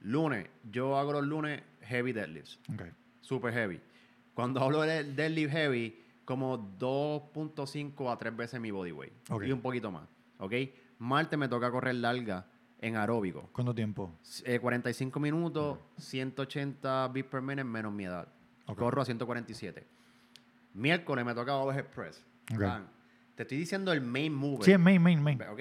lunes, 0.00 0.48
yo 0.70 0.98
hago 0.98 1.12
los 1.12 1.24
lunes 1.24 1.62
heavy 1.82 2.12
deadlifts. 2.12 2.58
Ok. 2.72 2.82
Super 3.28 3.52
heavy. 3.52 3.78
Cuando 4.32 4.58
hablo 4.62 4.80
de 4.80 5.04
deadlift 5.04 5.52
heavy, 5.52 6.02
como 6.24 6.56
2.5 6.78 8.10
a 8.10 8.16
3 8.16 8.34
veces 8.34 8.58
mi 8.58 8.70
body 8.70 8.92
weight. 8.92 9.12
Ok. 9.28 9.44
Y 9.44 9.52
un 9.52 9.60
poquito 9.60 9.90
más. 9.90 10.08
¿Ok? 10.38 10.54
Martes 10.98 11.38
me 11.38 11.46
toca 11.46 11.70
correr 11.70 11.96
larga 11.96 12.46
en 12.80 12.96
aeróbico. 12.96 13.50
¿Cuánto 13.52 13.74
tiempo? 13.74 14.14
Eh, 14.44 14.58
45 14.58 15.20
minutos, 15.20 15.78
180 15.98 17.08
beats 17.08 17.28
per 17.28 17.42
minute 17.42 17.64
menos 17.64 17.92
mi 17.92 18.06
edad. 18.06 18.28
Corro 18.64 19.02
a 19.02 19.04
147. 19.04 19.86
Miércoles 20.72 21.26
me 21.26 21.34
toca 21.34 21.54
overhead 21.56 21.84
press. 21.86 22.24
Te 23.34 23.42
estoy 23.42 23.58
diciendo 23.58 23.92
el 23.92 24.00
main 24.00 24.32
mover. 24.32 24.64
Sí, 24.64 24.78
main, 24.78 25.02
main, 25.02 25.22
main. 25.22 25.42
¿Ok? 25.42 25.60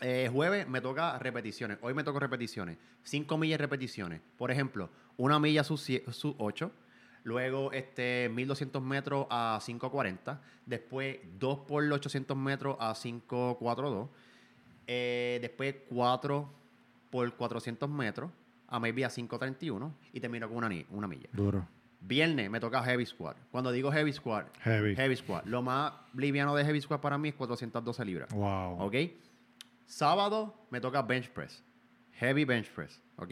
Eh, 0.00 0.30
jueves 0.32 0.68
me 0.68 0.80
toca 0.80 1.18
repeticiones. 1.18 1.78
Hoy 1.80 1.92
me 1.92 2.04
toca 2.04 2.20
repeticiones. 2.20 2.78
5 3.02 3.36
millas 3.36 3.60
repeticiones. 3.60 4.20
Por 4.36 4.52
ejemplo, 4.52 4.90
una 5.16 5.38
milla 5.38 5.64
sus 5.64 5.88
8. 6.38 6.70
Luego 7.24 7.70
este 7.72 8.28
1200 8.32 8.82
metros 8.82 9.26
a 9.30 9.58
540. 9.64 10.40
Después 10.66 11.18
2 11.38 11.58
por 11.60 11.84
los 11.84 11.96
800 11.98 12.36
metros 12.36 12.76
a 12.80 12.94
542. 13.00 14.08
Eh, 14.86 15.38
después 15.40 15.76
4 15.88 16.52
por 17.10 17.32
400 17.36 17.88
metros 17.88 18.30
a 18.68 18.80
maybe 18.80 19.04
a 19.04 19.08
531. 19.08 19.94
Y 20.12 20.20
termino 20.20 20.48
con 20.48 20.58
una, 20.58 20.70
una 20.90 21.06
milla. 21.06 21.28
Duro. 21.32 21.66
Viernes 22.00 22.50
me 22.50 22.58
toca 22.58 22.82
heavy 22.82 23.06
squat. 23.06 23.36
Cuando 23.52 23.70
digo 23.70 23.92
heavy 23.92 24.12
squat, 24.12 24.48
Heavy. 24.58 24.96
heavy 24.96 25.14
squat. 25.14 25.46
Lo 25.46 25.62
más 25.62 25.92
liviano 26.14 26.52
de 26.56 26.64
heavy 26.64 26.80
squat 26.80 27.00
para 27.00 27.16
mí 27.16 27.28
es 27.28 27.34
412 27.36 28.04
libras. 28.04 28.28
Wow. 28.34 28.82
¿Ok? 28.82 28.94
Sábado 29.86 30.54
me 30.70 30.80
toca 30.80 31.02
bench 31.02 31.30
press. 31.30 31.62
Heavy 32.14 32.44
bench 32.44 32.68
press. 32.70 33.00
¿Ok? 33.16 33.30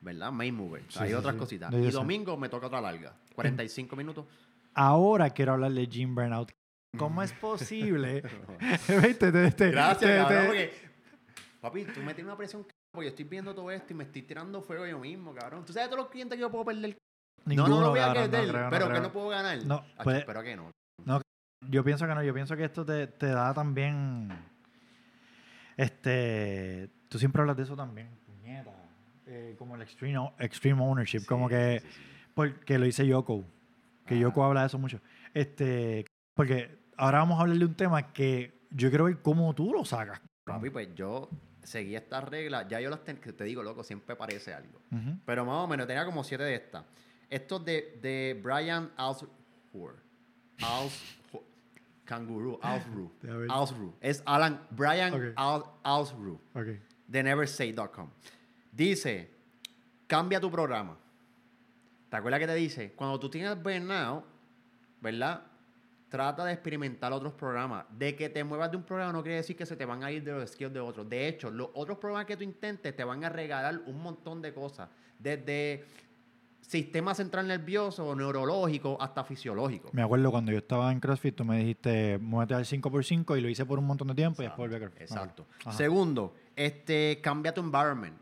¿Verdad? 0.00 0.32
Main 0.32 0.54
mover. 0.54 0.82
Sí, 0.88 0.98
Hay 1.00 1.08
sí, 1.10 1.14
otras 1.14 1.34
sí. 1.34 1.38
cositas. 1.38 1.72
Y 1.74 1.84
sé. 1.86 1.90
domingo 1.92 2.36
me 2.36 2.48
toca 2.48 2.66
otra 2.68 2.80
larga. 2.80 3.14
45 3.34 3.94
minutos. 3.96 4.26
Ahora 4.74 5.28
quiero 5.30 5.52
hablar 5.52 5.72
de 5.72 5.86
gym 5.86 6.14
burnout. 6.14 6.50
¿Cómo 6.98 7.22
es 7.22 7.32
posible? 7.34 8.22
¿Viste? 8.88 9.30
Te- 9.30 9.50
te- 9.52 9.70
Gracias, 9.70 10.00
te- 10.10 10.16
cabrón, 10.16 10.40
te- 10.40 10.46
porque... 10.46 10.90
Papi, 11.60 11.84
tú 11.84 12.00
me 12.00 12.14
tienes 12.14 12.24
una 12.24 12.36
presión, 12.36 12.66
porque 12.92 13.06
yo 13.06 13.10
estoy 13.10 13.24
viendo 13.26 13.54
todo 13.54 13.70
esto 13.70 13.92
y 13.92 13.96
me 13.96 14.04
estoy 14.04 14.22
tirando 14.22 14.62
fuego 14.62 14.86
yo 14.86 14.98
mismo, 14.98 15.34
cabrón. 15.34 15.64
¿Tú 15.64 15.72
sabes 15.72 15.88
todos 15.90 16.02
los 16.04 16.10
clientes 16.10 16.36
que 16.36 16.40
yo 16.40 16.50
puedo 16.50 16.64
perder? 16.64 16.90
no, 17.44 17.54
no 17.54 17.62
Ninguno, 17.64 17.80
lo 17.82 17.90
voy 17.90 18.00
a 18.00 18.06
no 18.08 18.14
perder, 18.14 18.48
creo, 18.48 18.64
no 18.64 18.70
pero 18.70 18.92
que 18.92 19.00
no 19.00 19.12
puedo 19.12 19.28
ganar. 19.28 19.58
No, 19.64 19.74
Acho, 19.76 20.04
pues- 20.04 20.18
espero 20.18 20.42
que 20.42 20.56
no. 20.56 20.70
Yo 21.68 21.84
pienso 21.84 22.06
que 22.06 22.14
no, 22.14 22.22
yo 22.22 22.32
pienso 22.32 22.56
que 22.56 22.64
esto 22.64 22.84
te, 22.86 23.06
te 23.06 23.26
da 23.26 23.52
también. 23.52 24.30
Este. 25.76 26.90
Tú 27.08 27.18
siempre 27.18 27.40
hablas 27.42 27.56
de 27.56 27.64
eso 27.64 27.76
también, 27.76 28.08
puñeta. 28.26 28.72
Eh, 29.30 29.54
como 29.58 29.76
el 29.76 29.82
extreme, 29.82 30.18
extreme 30.38 30.82
ownership, 30.82 31.24
como 31.26 31.48
que. 31.48 31.80
sí, 31.80 31.86
sí, 31.86 31.92
sí. 31.94 32.00
Porque 32.34 32.78
lo 32.78 32.84
dice 32.84 33.06
Yoko. 33.06 33.44
Que 34.06 34.14
Ajá. 34.14 34.22
Yoko 34.22 34.44
habla 34.44 34.60
de 34.62 34.66
eso 34.66 34.78
mucho. 34.78 35.00
Este. 35.34 36.04
Porque 36.34 36.78
ahora 36.96 37.18
vamos 37.18 37.38
a 37.38 37.42
hablar 37.42 37.56
de 37.58 37.64
un 37.64 37.74
tema 37.74 38.12
que 38.12 38.66
yo 38.70 38.88
quiero 38.88 39.04
ver 39.04 39.18
cómo 39.22 39.54
tú 39.54 39.72
lo 39.72 39.84
sacas. 39.84 40.20
Papi, 40.44 40.70
pues 40.70 40.88
yo 40.94 41.28
seguí 41.62 41.94
estas 41.94 42.24
reglas. 42.24 42.66
Ya 42.68 42.80
yo 42.80 42.90
las 42.90 43.04
ten- 43.04 43.18
que 43.18 43.32
te 43.32 43.44
digo, 43.44 43.62
loco, 43.62 43.84
siempre 43.84 44.16
parece 44.16 44.52
algo. 44.52 44.80
Pero 45.24 45.44
más 45.44 45.56
o 45.56 45.68
menos 45.68 45.86
tenía 45.86 46.04
como 46.04 46.24
siete 46.24 46.44
de 46.44 46.54
estas. 46.56 46.84
Esto 47.28 47.56
es 47.58 47.64
de, 47.64 47.98
de 48.02 48.40
Brian 48.42 48.90
Alsruhe. 48.96 49.30
Alsruhe. 50.60 51.44
Kangaroo. 52.04 52.58
Alsruhe. 52.62 53.10
A 53.30 53.36
ver. 53.36 53.50
Alsruhe. 53.50 53.92
Es 54.00 54.22
Alan, 54.26 54.66
Brian 54.70 55.14
Ok. 55.14 55.22
Al, 55.36 55.62
Alsruhe. 55.84 56.38
Ok. 56.54 56.66
de 57.06 57.22
neversay.com. 57.22 58.08
Dice, 58.72 59.30
cambia 60.06 60.40
tu 60.40 60.50
programa. 60.50 60.96
¿Te 62.08 62.16
acuerdas 62.16 62.40
que 62.40 62.46
te 62.46 62.54
dice? 62.54 62.92
Cuando 62.92 63.18
tú 63.18 63.30
tienes 63.30 63.60
burnout, 63.62 64.24
¿verdad? 65.00 65.42
Trata 66.08 66.44
de 66.44 66.52
experimentar 66.52 67.12
otros 67.12 67.32
programas. 67.34 67.84
De 67.90 68.16
que 68.16 68.28
te 68.28 68.42
muevas 68.42 68.70
de 68.70 68.76
un 68.76 68.82
programa 68.82 69.12
no 69.12 69.22
quiere 69.22 69.36
decir 69.36 69.56
que 69.56 69.64
se 69.64 69.76
te 69.76 69.84
van 69.84 70.02
a 70.02 70.10
ir 70.10 70.24
de 70.24 70.32
los 70.32 70.50
skills 70.50 70.72
de 70.72 70.80
otros. 70.80 71.08
De 71.08 71.28
hecho, 71.28 71.50
los 71.50 71.68
otros 71.74 71.98
programas 71.98 72.26
que 72.26 72.36
tú 72.36 72.42
intentes 72.42 72.94
te 72.96 73.04
van 73.04 73.22
a 73.24 73.28
regalar 73.28 73.80
un 73.86 74.02
montón 74.02 74.42
de 74.42 74.52
cosas. 74.52 74.88
Desde 75.18 75.84
sistema 76.60 77.14
central 77.14 77.46
nervioso, 77.46 78.14
neurológico, 78.14 78.96
hasta 79.00 79.24
fisiológico. 79.24 79.90
Me 79.92 80.02
acuerdo 80.02 80.30
cuando 80.30 80.52
yo 80.52 80.58
estaba 80.58 80.90
en 80.92 81.00
CrossFit, 81.00 81.34
tú 81.34 81.44
me 81.44 81.58
dijiste, 81.58 82.18
muévete 82.18 82.54
al 82.54 82.64
5x5 82.64 83.38
y 83.38 83.40
lo 83.40 83.48
hice 83.48 83.66
por 83.66 83.78
un 83.78 83.86
montón 83.86 84.08
de 84.08 84.14
tiempo 84.14 84.42
y 84.42 84.46
después 84.46 84.68
volví 84.68 84.76
a 84.76 84.78
CrossFit. 84.78 85.02
Exacto. 85.02 85.46
Segundo, 85.70 86.34
este, 86.56 87.20
cambia 87.22 87.52
tu 87.52 87.60
environment. 87.60 88.16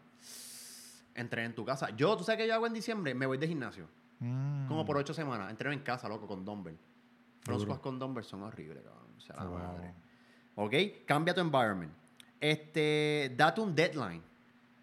Entrena 1.18 1.46
en 1.46 1.54
tu 1.54 1.64
casa. 1.64 1.90
Yo, 1.96 2.16
¿tú 2.16 2.24
sabes 2.24 2.40
qué 2.40 2.46
yo 2.48 2.54
hago 2.54 2.66
en 2.66 2.72
diciembre? 2.72 3.14
Me 3.14 3.26
voy 3.26 3.38
de 3.38 3.48
gimnasio. 3.48 3.88
Mm. 4.20 4.66
Como 4.68 4.84
por 4.84 4.96
ocho 4.96 5.12
semanas. 5.14 5.50
Entreno 5.50 5.72
en 5.72 5.80
casa, 5.80 6.08
loco, 6.08 6.26
con 6.26 6.44
dumbbell. 6.44 6.76
Duro. 7.44 7.60
squats 7.60 7.80
con 7.80 7.98
dumbbell 7.98 8.24
son 8.24 8.42
horribles, 8.42 8.82
cabrón. 8.84 9.06
O 9.16 9.20
sea, 9.20 9.36
la 9.36 9.44
Wow. 9.44 9.58
madre. 9.58 9.94
¿Ok? 10.56 10.74
Cambia 11.06 11.34
tu 11.34 11.40
environment. 11.40 11.92
Este, 12.40 13.32
date 13.36 13.60
un 13.60 13.74
deadline. 13.74 14.22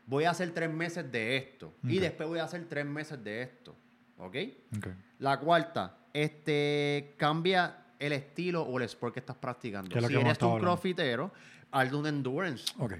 Voy 0.07 0.23
a 0.25 0.31
hacer 0.31 0.51
tres 0.53 0.69
meses 0.71 1.09
de 1.11 1.37
esto. 1.37 1.73
Y 1.83 1.99
después 1.99 2.27
voy 2.29 2.39
a 2.39 2.43
hacer 2.45 2.65
tres 2.67 2.85
meses 2.85 3.23
de 3.23 3.41
esto. 3.43 3.75
¿Ok? 4.17 4.35
Ok. 4.77 4.87
La 5.19 5.39
cuarta, 5.39 5.97
este, 6.13 7.13
cambia 7.17 7.85
el 7.99 8.11
estilo 8.13 8.61
o 8.63 8.77
el 8.77 8.83
sport 8.85 9.13
que 9.13 9.19
estás 9.19 9.35
practicando. 9.37 9.89
Que 9.89 9.99
es 9.99 10.05
Si 10.05 10.13
que 10.13 10.19
eres 10.19 10.37
un 10.41 10.47
hablando. 10.49 10.65
crossfitero, 10.67 11.31
haz 11.71 11.91
un 11.93 12.07
endurance 12.07 12.65
Ok. 12.79 12.93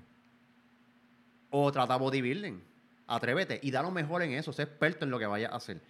o 1.52 1.72
trata 1.72 1.96
bodybuilding. 1.98 2.62
Atrévete 3.08 3.60
y 3.62 3.72
da 3.72 3.82
lo 3.82 3.92
mejor 3.92 4.22
en 4.24 4.32
eso. 4.32 4.52
Sé 4.54 4.64
experto 4.64 5.06
en 5.06 5.12
lo 5.12 5.20
que 5.20 5.26
vayas 5.26 5.52
a 5.52 5.56
hacer. 5.56 5.82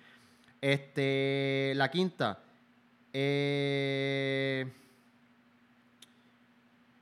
Este, 0.61 1.73
la 1.75 1.91
quinta, 1.91 2.39
eh, 3.13 4.65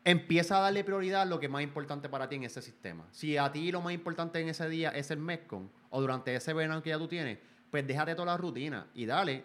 empieza 0.03 0.57
a 0.57 0.61
darle 0.61 0.83
prioridad 0.83 1.21
a 1.21 1.25
lo 1.25 1.39
que 1.39 1.47
es 1.47 1.51
más 1.51 1.63
importante 1.63 2.09
para 2.09 2.27
ti 2.27 2.35
en 2.35 2.43
ese 2.43 2.61
sistema. 2.61 3.07
Si 3.11 3.37
a 3.37 3.51
ti 3.51 3.71
lo 3.71 3.81
más 3.81 3.93
importante 3.93 4.39
en 4.39 4.49
ese 4.49 4.67
día 4.69 4.89
es 4.89 5.11
el 5.11 5.19
MESCON 5.19 5.71
o 5.89 6.01
durante 6.01 6.35
ese 6.35 6.53
verano 6.53 6.83
que 6.83 6.89
ya 6.89 6.97
tú 6.97 7.07
tienes, 7.07 7.39
pues 7.71 7.87
déjate 7.87 8.13
toda 8.15 8.27
la 8.27 8.37
rutina 8.37 8.87
y 8.93 9.05
dale. 9.05 9.43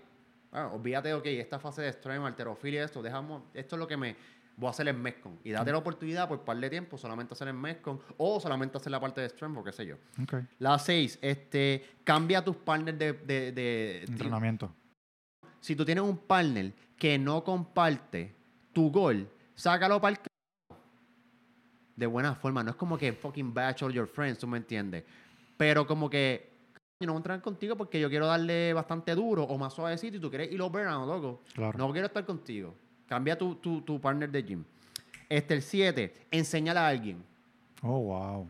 Ah, 0.50 0.70
olvídate, 0.72 1.12
ok, 1.14 1.26
esta 1.26 1.58
fase 1.58 1.82
de 1.82 1.88
extreme, 1.88 2.26
alterofilia, 2.26 2.84
esto, 2.84 3.02
dejamos, 3.02 3.42
esto 3.54 3.76
es 3.76 3.80
lo 3.80 3.86
que 3.86 3.96
me 3.96 4.16
voy 4.58 4.66
a 4.66 4.70
hacer 4.70 4.86
en 4.88 5.00
MESCON. 5.00 5.38
Y 5.44 5.52
date 5.52 5.72
la 5.72 5.78
oportunidad 5.78 6.28
por 6.28 6.40
par 6.44 6.56
de 6.58 6.68
tiempo 6.68 6.98
solamente 6.98 7.32
hacer 7.32 7.48
el 7.48 7.54
MESCON 7.54 8.00
o 8.18 8.38
solamente 8.40 8.76
hacer 8.76 8.90
la 8.92 9.00
parte 9.00 9.20
de 9.22 9.28
extreme, 9.28 9.58
o 9.58 9.64
qué 9.64 9.72
sé 9.72 9.86
yo. 9.86 9.96
La 10.58 10.78
seis, 10.78 11.18
este, 11.22 11.84
cambia 12.04 12.44
tus 12.44 12.56
partners 12.56 12.98
de, 12.98 13.12
de, 13.14 13.52
de- 13.52 14.02
Entrenamiento. 14.08 14.74
Si 15.60 15.74
tú 15.74 15.84
tienes 15.84 16.04
un 16.04 16.18
partner 16.18 16.72
que 16.96 17.18
no 17.18 17.42
comparte 17.42 18.34
tu 18.72 18.90
gol, 18.90 19.28
sácalo 19.54 20.00
para 20.00 20.16
el 20.16 20.22
de 21.96 22.06
buena 22.06 22.34
forma. 22.34 22.62
No 22.62 22.70
es 22.70 22.76
como 22.76 22.96
que 22.96 23.12
fucking 23.12 23.52
bash 23.52 23.82
all 23.82 23.92
your 23.92 24.06
friends, 24.06 24.38
¿tú 24.38 24.46
me 24.46 24.58
entiendes? 24.58 25.04
Pero 25.56 25.86
como 25.86 26.08
que 26.08 26.48
yo 27.00 27.06
no 27.06 27.12
voy 27.12 27.18
a 27.18 27.20
entrenar 27.20 27.42
contigo 27.42 27.76
porque 27.76 27.98
yo 28.00 28.08
quiero 28.08 28.26
darle 28.26 28.72
bastante 28.72 29.14
duro 29.14 29.42
o 29.44 29.58
más 29.58 29.72
suavecito 29.74 30.16
y 30.16 30.20
tú 30.20 30.28
quieres 30.30 30.50
ir 30.52 30.60
burnout, 30.62 31.06
loco. 31.08 31.42
Claro. 31.54 31.76
No 31.78 31.90
quiero 31.92 32.06
estar 32.06 32.24
contigo. 32.24 32.74
Cambia 33.08 33.36
tu, 33.36 33.54
tu, 33.56 33.80
tu 33.80 34.00
partner 34.00 34.30
de 34.30 34.42
gym. 34.42 34.64
Este, 35.28 35.54
el 35.54 35.62
7, 35.62 36.14
enséñale 36.30 36.78
a 36.78 36.88
alguien. 36.88 37.24
Oh, 37.82 38.00
wow. 38.00 38.48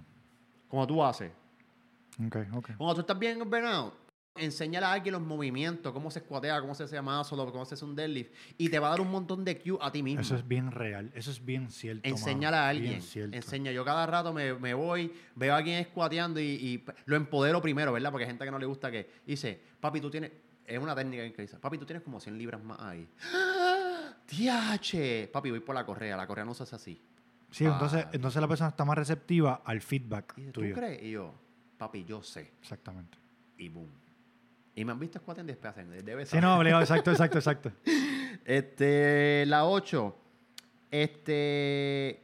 Como 0.69 0.87
tú 0.87 1.03
haces. 1.03 1.31
Ok, 2.27 2.37
ok. 2.53 2.71
Cuando 2.77 2.95
tú 2.95 3.01
estás 3.01 3.19
bien 3.19 3.41
en 3.41 3.49
burnout, 3.49 3.95
enséñale 4.35 4.87
a 4.87 4.93
alguien 4.93 5.13
los 5.13 5.23
movimientos, 5.23 5.93
cómo 5.93 6.11
se 6.11 6.21
squatea, 6.21 6.61
cómo 6.61 6.75
se 6.75 6.85
hace 6.85 7.01
más 7.01 7.27
solo, 7.27 7.51
cómo 7.51 7.65
se 7.65 7.75
hace 7.75 7.85
un 7.85 7.95
deadlift. 7.95 8.33
Y 8.57 8.69
te 8.69 8.79
va 8.79 8.89
a 8.89 8.91
dar 8.91 9.01
un 9.01 9.11
montón 9.11 9.45
de 9.45 9.59
cue 9.59 9.79
a 9.81 9.91
ti 9.91 10.03
mismo. 10.03 10.21
Eso 10.21 10.37
es 10.37 10.47
bien 10.47 10.71
real. 10.71 11.11
Eso 11.15 11.31
es 11.31 11.45
bien 11.45 11.71
cierto. 11.71 12.03
mano. 12.09 12.17
Enséñale 12.17 12.57
a 12.57 12.69
alguien. 12.69 13.01
Enseña. 13.33 13.73
Yo 13.73 13.85
cada 13.85 14.07
rato 14.07 14.33
me, 14.33 14.55
me 14.55 14.75
voy, 14.75 15.13
veo 15.35 15.55
a 15.55 15.59
alguien 15.59 15.85
squateando 15.85 16.41
y, 16.41 16.45
y 16.45 16.85
lo 17.07 17.17
empodero 17.17 17.61
primero, 17.61 17.93
¿verdad? 17.93 18.11
Porque 18.11 18.25
hay 18.25 18.31
gente 18.31 18.45
que 18.45 18.51
no 18.51 18.59
le 18.59 18.67
gusta 18.67 18.91
que 18.91 19.09
dice, 19.27 19.61
papi, 19.81 20.01
tú 20.01 20.11
tienes. 20.11 20.33
Es 20.67 20.79
una 20.79 20.95
técnica 20.95 21.23
que 21.33 21.43
dice, 21.43 21.59
papi, 21.59 21.79
tú 21.79 21.87
tienes 21.87 22.03
como 22.03 22.21
100 22.21 22.37
libras 22.37 22.63
más 22.63 22.79
ahí. 22.81 23.09
¡Tiache! 24.29 25.29
Papi, 25.33 25.51
voy 25.51 25.61
por 25.61 25.75
la 25.75 25.85
correa. 25.87 26.17
La 26.17 26.27
correa 26.27 26.45
no 26.45 26.53
se 26.55 26.63
hace 26.65 26.77
así. 26.77 27.03
Sí, 27.51 27.65
entonces, 27.65 28.05
Ah. 28.07 28.11
entonces 28.13 28.41
la 28.43 28.47
persona 28.47 28.69
está 28.69 28.85
más 28.85 28.97
receptiva 28.99 29.63
al 29.65 29.81
feedback 29.81 30.35
Y 30.37 30.41
dice, 30.43 30.53
¿tú 30.53 30.61
tuyo. 30.61 30.75
crees? 30.75 31.03
Y 31.03 31.13
yo, 31.13 31.33
papi, 31.79 32.05
yo 32.05 32.23
sé. 32.23 32.53
Exactamente. 32.61 33.17
Y 33.57 33.71
boom. 33.71 33.89
Y 34.75 34.85
me 34.85 34.93
han 34.93 34.99
visto 34.99 35.19
squating 35.19 35.47
después 35.47 35.71
hacen. 35.73 35.91
Debe 36.05 36.27
Sí, 36.27 36.33
saber. 36.33 36.45
no, 36.45 36.59
obligado, 36.59 36.83
exacto, 36.83 37.11
exacto, 37.11 37.39
exacto. 37.39 37.73
Este, 38.45 39.45
la 39.47 39.65
8. 39.67 40.17
Este. 40.91 42.23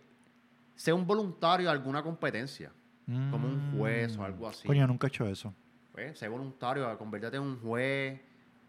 Sea 0.74 0.94
un 0.94 1.06
voluntario 1.06 1.66
de 1.66 1.72
alguna 1.72 2.02
competencia. 2.02 2.70
Como 3.06 3.46
un 3.48 3.76
juez 3.76 4.16
o 4.16 4.24
algo 4.24 4.48
así. 4.48 4.66
Coño, 4.66 4.86
nunca 4.86 5.06
he 5.06 5.08
hecho 5.08 5.26
eso. 5.26 5.54
Pues, 5.92 6.18
sé 6.18 6.26
voluntario, 6.28 6.96
convertirte 6.96 7.36
en 7.36 7.42
un 7.42 7.60
juez. 7.60 8.20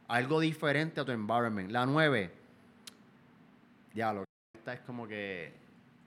Algo 0.08 0.40
diferente 0.42 1.00
a 1.00 1.06
tu 1.06 1.12
environment. 1.14 1.72
La 1.72 1.86
9. 1.86 2.32
Ya, 3.96 4.14
lo 4.14 4.24
esta 4.56 4.74
es 4.74 4.82
como 4.82 5.08
que. 5.08 5.54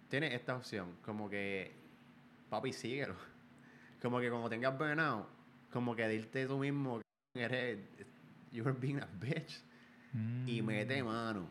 Tienes 0.08 0.32
esta 0.34 0.56
opción. 0.56 0.96
Como 1.04 1.28
que. 1.28 1.72
Papi, 2.50 2.72
síguelo. 2.72 3.14
Como 4.02 4.20
que 4.20 4.30
cuando 4.30 4.48
tengas 4.48 4.78
burnout, 4.78 5.26
como 5.72 5.96
que 5.96 6.06
dirte 6.06 6.46
tú 6.46 6.56
mismo 6.58 7.00
que 7.34 7.42
eres. 7.42 7.78
You're 8.52 8.72
being 8.72 8.98
a 9.00 9.08
bitch. 9.18 9.60
Y 10.46 10.62
Mm. 10.62 10.64
mete 10.64 11.02
mano. 11.02 11.50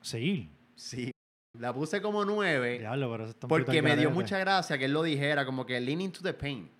Seguir. 0.00 0.48
Sí. 0.76 1.10
La 1.58 1.74
puse 1.74 2.00
como 2.00 2.24
9. 2.24 2.78
Diablo, 2.78 3.10
pero 3.10 3.24
eso 3.24 3.30
está 3.32 3.48
Porque 3.48 3.82
me 3.82 3.96
dio 3.96 4.10
mucha 4.10 4.38
gracia 4.38 4.78
que 4.78 4.84
él 4.84 4.92
lo 4.92 5.02
dijera, 5.02 5.44
como 5.44 5.66
que 5.66 5.80
lean 5.80 6.00
into 6.00 6.22
the 6.22 6.32
pain. 6.32 6.70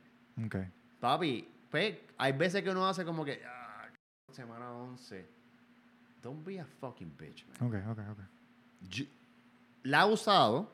Ok. 0.46 0.56
Papi, 1.00 1.46
pues, 1.70 1.96
hay 2.16 2.32
veces 2.32 2.62
que 2.62 2.70
uno 2.70 2.88
hace 2.88 3.04
como 3.04 3.24
que, 3.24 3.42
ah, 3.44 3.88
semana 4.32 4.72
11. 4.72 5.26
Don't 6.22 6.46
be 6.46 6.60
a 6.60 6.64
fucking 6.64 7.14
bitch, 7.18 7.44
man. 7.48 7.56
Ok, 7.68 7.74
ok, 7.90 7.98
ok. 8.12 8.20
Yo- 8.88 9.04
la 9.82 10.02
he 10.02 10.04
usado, 10.12 10.70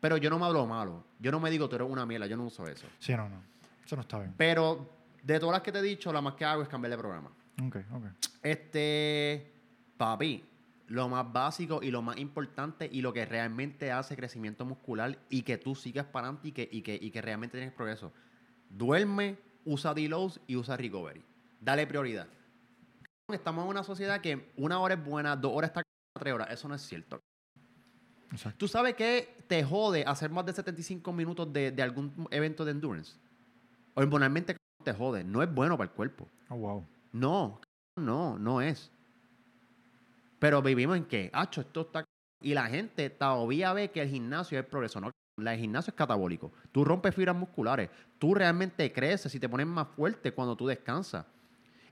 pero 0.00 0.16
yo 0.16 0.30
no 0.30 0.38
me 0.38 0.46
hablo 0.46 0.66
malo. 0.66 1.04
Yo 1.18 1.30
no 1.32 1.40
me 1.40 1.50
digo, 1.50 1.68
tú 1.68 1.76
eres 1.76 1.88
una 1.88 2.04
mierda, 2.06 2.26
yo 2.26 2.36
no 2.36 2.44
uso 2.44 2.66
eso. 2.66 2.86
Sí, 2.98 3.12
no, 3.14 3.28
no. 3.28 3.42
Eso 3.84 3.96
no 3.96 4.02
está 4.02 4.18
bien. 4.18 4.34
Pero 4.36 4.88
de 5.22 5.38
todas 5.40 5.54
las 5.54 5.62
que 5.62 5.72
te 5.72 5.78
he 5.78 5.82
dicho, 5.82 6.12
la 6.12 6.20
más 6.20 6.34
que 6.34 6.44
hago 6.44 6.62
es 6.62 6.68
cambiar 6.68 6.90
de 6.92 6.98
programa. 6.98 7.30
Ok, 7.64 7.76
ok. 7.92 8.04
Este, 8.42 9.52
papi, 9.96 10.44
lo 10.88 11.08
más 11.08 11.32
básico 11.32 11.80
y 11.82 11.90
lo 11.90 12.02
más 12.02 12.18
importante 12.18 12.88
y 12.90 13.00
lo 13.00 13.12
que 13.12 13.24
realmente 13.24 13.90
hace 13.92 14.16
crecimiento 14.16 14.64
muscular 14.64 15.18
y 15.30 15.42
que 15.42 15.56
tú 15.56 15.74
sigas 15.74 16.06
para 16.06 16.28
adelante 16.28 16.48
y 16.48 16.52
que, 16.52 16.68
y, 16.70 16.82
que, 16.82 16.98
y 17.00 17.10
que 17.10 17.22
realmente 17.22 17.56
tienes 17.56 17.74
progreso. 17.74 18.12
Duerme, 18.68 19.38
usa 19.64 19.94
deloads 19.94 20.40
y 20.46 20.56
usa 20.56 20.76
recovery. 20.76 21.22
Dale 21.60 21.86
prioridad. 21.86 22.26
Estamos 23.28 23.64
en 23.64 23.70
una 23.70 23.82
sociedad 23.82 24.20
que 24.20 24.52
una 24.56 24.78
hora 24.80 24.94
es 24.94 25.02
buena, 25.04 25.34
dos 25.36 25.52
horas 25.54 25.70
está 25.70 25.82
tres 26.24 26.34
horas. 26.34 26.48
Eso 26.50 26.68
no 26.68 26.74
es 26.74 26.82
cierto. 26.82 27.20
Exacto. 28.32 28.58
¿Tú 28.58 28.68
sabes 28.68 28.94
qué 28.94 29.36
te 29.46 29.62
jode 29.62 30.04
hacer 30.04 30.30
más 30.30 30.44
de 30.46 30.52
75 30.52 31.12
minutos 31.12 31.52
de, 31.52 31.70
de 31.70 31.82
algún 31.82 32.26
evento 32.30 32.64
de 32.64 32.72
endurance? 32.72 33.16
Hormonalmente 33.94 34.56
te 34.82 34.92
jode. 34.92 35.22
No 35.22 35.42
es 35.42 35.52
bueno 35.52 35.76
para 35.76 35.88
el 35.88 35.94
cuerpo. 35.94 36.28
Oh, 36.48 36.56
wow. 36.56 36.86
No, 37.12 37.60
no, 37.96 38.38
no 38.38 38.60
es. 38.60 38.90
Pero 40.38 40.60
vivimos 40.62 40.96
en 40.96 41.04
que, 41.04 41.30
hacho, 41.32 41.60
esto 41.60 41.82
está... 41.82 42.04
Y 42.42 42.54
la 42.54 42.66
gente 42.66 43.08
todavía 43.08 43.72
ve 43.72 43.90
que 43.90 44.02
el 44.02 44.08
gimnasio 44.08 44.58
es 44.58 44.66
progreso. 44.66 45.00
No, 45.00 45.10
el 45.38 45.58
gimnasio 45.58 45.90
es 45.90 45.96
catabólico. 45.96 46.52
Tú 46.72 46.84
rompes 46.84 47.14
fibras 47.14 47.36
musculares. 47.36 47.88
Tú 48.18 48.34
realmente 48.34 48.92
creces 48.92 49.34
y 49.34 49.40
te 49.40 49.48
pones 49.48 49.66
más 49.66 49.88
fuerte 49.88 50.32
cuando 50.32 50.56
tú 50.56 50.66
descansas. 50.66 51.24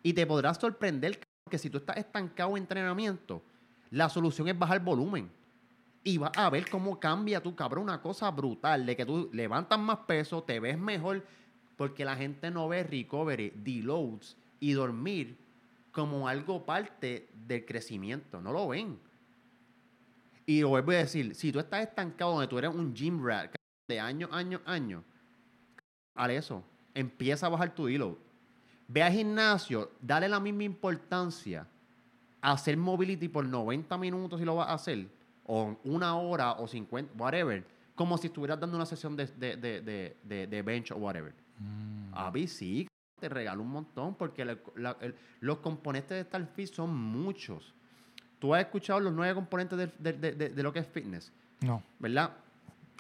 Y 0.03 0.13
te 0.13 0.27
podrás 0.27 0.59
sorprender 0.59 1.21
que 1.49 1.59
si 1.59 1.71
tú 1.71 1.79
estás 1.79 1.97
estancado 1.97 2.51
en 2.51 2.65
entrenamiento, 2.65 3.43
la 3.93 4.09
solución 4.09 4.49
es 4.49 4.59
bajar 4.59 4.83
volumen. 4.83 5.31
Y 6.03 6.19
vas 6.19 6.33
a 6.35 6.51
ver 6.51 6.69
cómo 6.69 6.99
cambia 6.99 7.43
tu 7.43 7.55
cabrón. 7.55 7.85
Una 7.85 8.01
cosa 8.01 8.31
brutal 8.31 8.85
de 8.87 8.97
que 8.97 9.07
tú 9.07 9.29
levantas 9.33 9.79
más 9.79 9.99
peso, 9.99 10.43
te 10.43 10.59
ves 10.59 10.79
mejor, 10.79 11.25
porque 11.77 12.05
la 12.05 12.17
gente 12.17 12.51
no 12.51 12.69
ve 12.69 12.83
recovery, 12.83 13.53
deloads 13.55 14.37
y 14.59 14.73
dormir 14.73 15.37
como 15.93 16.27
algo 16.27 16.65
parte 16.65 17.29
del 17.35 17.65
crecimiento. 17.67 18.41
No 18.41 18.51
lo 18.51 18.69
ven. 18.69 18.99
Y 20.47 20.63
lo 20.63 20.71
vuelvo 20.71 20.93
a 20.93 20.97
decir, 20.97 21.35
si 21.35 21.53
tú 21.53 21.61
estás 21.61 21.83
estancado 21.83 22.33
donde 22.33 22.49
tú 22.49 22.59
eres 22.59 22.75
un 22.75 22.95
gym 22.95 23.25
rat 23.25 23.55
de 23.87 24.01
año, 24.01 24.29
año, 24.33 24.61
año, 24.65 25.05
haz 26.15 26.31
eso. 26.31 26.65
Empieza 26.95 27.47
a 27.47 27.51
bajar 27.51 27.75
tu 27.75 27.87
deload. 27.87 28.17
Ve 28.89 29.03
al 29.03 29.13
gimnasio, 29.13 29.93
dale 30.01 30.29
la 30.29 30.41
misma 30.41 30.65
importancia 30.65 31.69
hacer 32.43 32.77
mobility 32.77 33.29
por 33.29 33.45
90 33.47 33.97
minutos 33.99 34.39
si 34.39 34.45
lo 34.45 34.57
vas 34.57 34.69
a 34.69 34.75
hacer, 34.75 35.07
o 35.47 35.77
una 35.85 36.17
hora 36.17 36.53
o 36.53 36.67
50, 36.69 37.15
whatever, 37.17 37.65
como 37.95 38.19
si 38.19 38.27
estuvieras 38.27 38.59
dando 38.61 38.77
una 38.77 38.87
sesión 38.87 39.17
de, 39.17 39.27
de, 39.27 39.57
de, 39.57 40.17
de, 40.25 40.47
de- 40.47 40.63
bench 40.63 40.91
o 40.93 40.97
whatever. 40.97 41.33
Mm. 41.59 42.15
A 42.15 42.31
mí 42.31 42.47
sí, 42.47 42.89
te 43.21 43.29
regalo 43.29 43.63
un 43.63 43.71
montón 43.71 44.15
porque 44.17 44.45
la- 44.45 44.59
la- 44.77 44.97
el- 45.01 45.15
los 45.41 45.59
componentes 45.59 46.11
de 46.17 46.25
StarFit 46.25 46.73
son 46.73 46.95
muchos. 46.97 47.75
Tú 48.39 48.55
has 48.55 48.63
escuchado 48.63 48.99
los 49.01 49.13
nueve 49.13 49.35
componentes 49.35 49.79
de, 49.99 50.63
lo 50.63 50.73
que 50.73 50.81
es 50.81 50.87
fitness, 50.89 51.33
No. 51.61 51.83
¿verdad? 52.01 52.31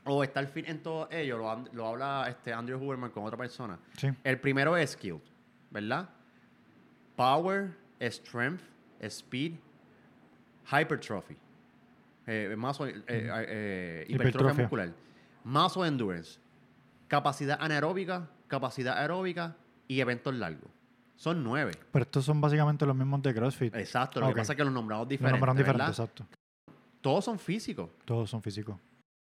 O 0.05 0.24
StarFit 0.24 0.68
en 0.68 0.82
todos 0.82 1.09
ellos, 1.12 1.38
lo, 1.38 1.64
lo 1.72 1.86
habla 1.88 2.26
este 2.28 2.53
Andrew 2.53 2.80
Huberman 2.80 3.11
con 3.11 3.24
otra 3.24 3.36
persona. 3.36 3.78
Sí. 3.97 4.09
El 4.22 4.38
primero 4.40 4.76
es 4.76 4.90
skill, 4.90 5.20
¿verdad? 5.70 6.09
Power, 7.16 7.72
strength, 8.01 8.62
speed, 9.03 9.55
hypertrophy. 10.70 11.36
Eh, 12.26 12.55
mazo, 12.57 12.86
eh, 12.86 12.94
eh, 12.96 13.03
eh, 13.09 14.05
hipertrofia 14.09 14.53
Hipertrofia. 14.53 14.62
muscular. 14.62 14.92
Muscle 15.44 15.88
endurance. 15.88 16.38
Capacidad 17.09 17.59
anaeróbica, 17.61 18.28
capacidad 18.48 18.96
aeróbica 18.98 19.57
y 19.88 20.00
eventos 20.00 20.34
largos. 20.34 20.70
Son 21.16 21.42
nueve. 21.42 21.72
Pero 21.92 22.03
estos 22.05 22.24
son 22.24 22.40
básicamente 22.40 22.86
los 22.86 22.96
mismos 22.96 23.22
de 23.22 23.34
CrossFit. 23.34 23.74
Exacto. 23.76 24.20
Lo 24.20 24.28
que 24.28 24.36
pasa 24.36 24.53
es 24.53 24.57
que 24.57 24.64
los 24.64 24.72
nombramos 24.72 25.07
Lo 25.07 25.09
diferentes. 25.11 25.32
nombraron 25.32 25.57
diferente, 25.57 25.82
¿verdad? 25.82 25.90
exacto. 26.07 26.26
Todos 27.00 27.24
son 27.24 27.38
físicos. 27.38 27.90
Todos 28.05 28.30
son 28.30 28.42
físicos. 28.42 28.76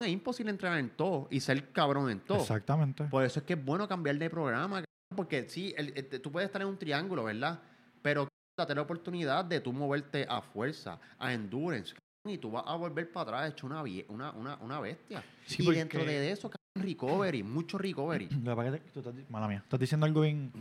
Es 0.01 0.09
imposible 0.09 0.51
entrenar 0.51 0.79
en 0.79 0.91
todo 0.91 1.29
y 1.31 1.41
ser 1.41 1.71
cabrón 1.73 2.11
en 2.11 2.21
todo. 2.21 2.39
Exactamente. 2.41 3.05
Por 3.05 3.25
eso 3.25 3.41
es 3.41 3.47
que 3.47 3.55
es 3.55 3.64
bueno 3.64 3.87
cambiar 3.89 4.16
de 4.16 4.31
programa, 4.31 4.83
porque 5.14 5.49
sí, 5.49 5.75
el- 5.77 5.93
el- 5.97 6.21
tú 6.23 6.31
puedes 6.31 6.47
estar 6.47 6.62
en 6.62 6.69
un 6.69 6.79
triángulo, 6.79 7.25
¿verdad? 7.25 7.61
Pero 8.03 8.29
date 8.59 8.75
la 8.75 8.83
oportunidad 8.83 9.45
de 9.45 9.61
tú 9.61 9.73
moverte 9.73 10.27
a 10.29 10.43
fuerza, 10.43 10.99
a 11.19 11.33
endurance, 11.33 11.95
y 12.27 12.39
tú 12.39 12.51
vas 12.51 12.65
a 12.67 12.75
volver 12.75 13.11
para 13.11 13.31
atrás 13.31 13.53
hecho 13.53 13.67
una, 13.67 13.83
una, 14.09 14.33
una, 14.33 14.57
una 14.57 14.81
bestia. 14.81 15.23
Sí, 15.47 15.63
y 15.67 15.71
dentro 15.73 16.05
de 16.05 16.31
eso, 16.33 16.51
recovery, 16.75 17.43
mucho 17.43 17.79
recovery. 17.79 18.29
Lo 18.45 18.57
que 18.57 18.81
tú 18.93 18.99
estás, 19.01 19.17
di- 19.17 19.25
mala 19.29 19.49
mía, 19.49 19.59
estás 19.65 19.81
diciendo 19.81 20.05
algo 20.07 20.23
bien, 20.23 20.53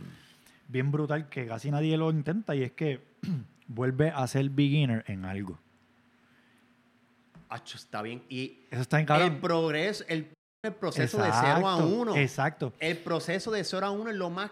bien 0.68 0.90
brutal 0.90 1.28
que 1.28 1.46
casi 1.46 1.70
nadie 1.70 1.96
lo 1.96 2.10
intenta 2.10 2.54
y 2.54 2.62
es 2.62 2.72
que 2.72 3.02
vuelve 3.66 4.10
a 4.10 4.26
ser 4.28 4.48
beginner 4.50 5.04
en 5.08 5.24
algo. 5.24 5.58
Acho, 7.50 7.76
está 7.76 8.02
bien. 8.02 8.22
Y 8.28 8.60
Eso 8.70 8.82
está 8.82 9.00
en 9.00 9.10
el 9.10 9.36
progreso, 9.38 10.04
el, 10.08 10.28
el 10.62 10.74
proceso 10.74 11.18
de 11.18 11.30
0 11.32 11.66
a 11.66 11.76
1. 11.76 12.16
Exacto. 12.16 12.72
El 12.78 12.98
proceso 12.98 13.50
de 13.50 13.64
0 13.64 13.86
a 13.86 13.90
1 13.90 14.10
es 14.10 14.16
lo 14.16 14.28
más 14.30 14.50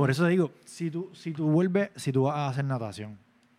Por 0.00 0.10
eso 0.10 0.26
digo, 0.26 0.50
si 0.64 0.90
tú, 0.90 1.10
si 1.14 1.32
tú 1.32 1.46
vuelves, 1.50 1.90
si 1.96 2.10
tú 2.10 2.22
vas 2.22 2.36
a 2.36 2.48
hacer 2.48 2.64
natación 2.64 3.18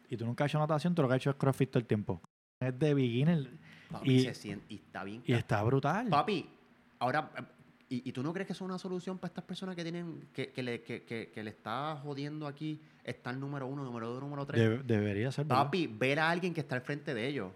y 0.09 0.17
tú 0.17 0.25
nunca 0.25 0.43
has 0.45 0.49
hecho 0.51 0.57
natación, 0.57 0.95
tú 0.95 1.03
lo 1.03 1.07
que 1.07 1.13
has 1.13 1.21
hecho 1.21 1.29
es 1.29 1.35
CrossFit 1.35 1.69
todo 1.69 1.79
el 1.79 1.85
tiempo. 1.85 2.19
Es 2.59 2.77
de 2.79 2.93
beginner 2.95 3.47
Papi, 3.91 4.11
Y- 4.11 4.23
se 4.23 4.33
siente, 4.33 4.65
y 4.69 4.75
está 4.77 5.03
bien. 5.03 5.21
y 5.25 5.33
está 5.33 5.61
brutal. 5.61 6.07
Papi, 6.09 6.49
ahora, 6.97 7.29
eh, 7.37 7.41
¿y, 7.89 8.09
y 8.09 8.11
tú 8.11 8.23
no 8.23 8.33
crees 8.33 8.47
que 8.47 8.53
eso 8.53 8.63
es 8.65 8.69
una 8.69 8.79
solución 8.79 9.19
para 9.19 9.27
estas 9.29 9.43
personas 9.43 9.75
que 9.75 9.83
tienen, 9.83 10.29
que, 10.33 10.49
que 10.51 10.63
le, 10.63 10.81
que, 10.81 11.03
que- 11.03 11.29
que 11.29 11.43
le 11.43 11.51
está 11.51 11.95
jodiendo 11.97 12.47
aquí 12.47 12.81
estar 13.03 13.35
número 13.37 13.67
uno, 13.67 13.83
número 13.83 14.09
dos, 14.09 14.19
número 14.21 14.43
tres? 14.47 14.61
De- 14.67 14.83
debería 14.83 15.31
ser. 15.31 15.45
¿verdad? 15.45 15.65
Papi, 15.65 15.85
ver 15.87 16.19
a 16.19 16.29
alguien 16.31 16.53
que 16.55 16.61
está 16.61 16.73
al 16.75 16.81
frente 16.81 17.13
de 17.13 17.27
ellos, 17.27 17.51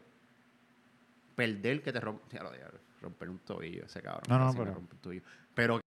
perder 1.36 1.82
que 1.82 1.92
te 1.92 2.00
rompe, 2.00 2.36
ya 2.38 2.44
lo 2.44 2.52
romper 3.02 3.30
un 3.30 3.40
tobillo 3.40 3.86
ese 3.86 4.02
cabrón. 4.02 4.24
No, 4.30 4.38
no, 4.38 4.52
pero- 4.54 4.74
rompe 4.76 4.94
un 4.96 5.02
tobillo. 5.02 5.24
Pero 5.56 5.80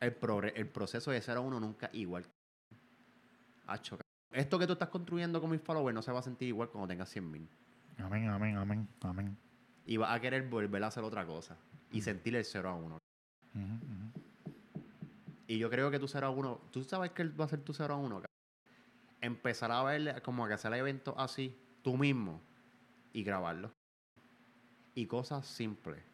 el, 0.00 0.16
el 0.54 0.68
proceso 0.68 1.10
de 1.10 1.20
0 1.20 1.40
a 1.40 1.42
1 1.42 1.60
nunca 1.60 1.90
igual. 1.92 2.24
Cabrón. 3.66 4.00
Esto 4.32 4.58
que 4.58 4.66
tú 4.66 4.74
estás 4.74 4.88
construyendo 4.88 5.40
con 5.40 5.50
mis 5.50 5.60
followers 5.60 5.94
no 5.94 6.02
se 6.02 6.12
va 6.12 6.20
a 6.20 6.22
sentir 6.22 6.48
igual 6.48 6.68
cuando 6.68 6.88
tengas 6.88 7.08
100 7.08 7.30
mil. 7.30 7.48
Amén, 7.98 8.28
amén, 8.28 8.56
amén, 8.56 8.88
amén. 9.00 9.36
Y 9.86 9.96
vas 9.96 10.14
a 10.14 10.20
querer 10.20 10.48
volver 10.48 10.84
a 10.84 10.88
hacer 10.88 11.02
otra 11.02 11.26
cosa. 11.26 11.56
Y 11.90 12.02
sentir 12.02 12.36
el 12.36 12.44
0 12.44 12.68
a 12.68 12.74
1. 12.74 12.98
Ujú, 13.54 13.62
ujú. 13.62 14.52
Y 15.46 15.58
yo 15.58 15.70
creo 15.70 15.90
que 15.90 15.98
tu 15.98 16.06
0 16.06 16.26
a 16.26 16.30
1, 16.30 16.60
tú 16.70 16.84
sabes 16.84 17.12
que 17.12 17.24
va 17.24 17.46
a 17.46 17.48
ser 17.48 17.60
tu 17.62 17.72
0 17.72 17.94
a 17.94 17.96
1, 17.96 18.08
cabrón. 18.08 18.26
Empezar 19.20 19.72
a 19.72 19.82
ver 19.82 20.22
como 20.22 20.46
que 20.46 20.54
hacer 20.54 20.72
eventos 20.74 21.14
así, 21.16 21.58
tú 21.82 21.96
mismo, 21.96 22.40
y 23.12 23.24
grabarlos. 23.24 23.72
Y 24.94 25.06
cosas 25.06 25.46
simples. 25.46 26.07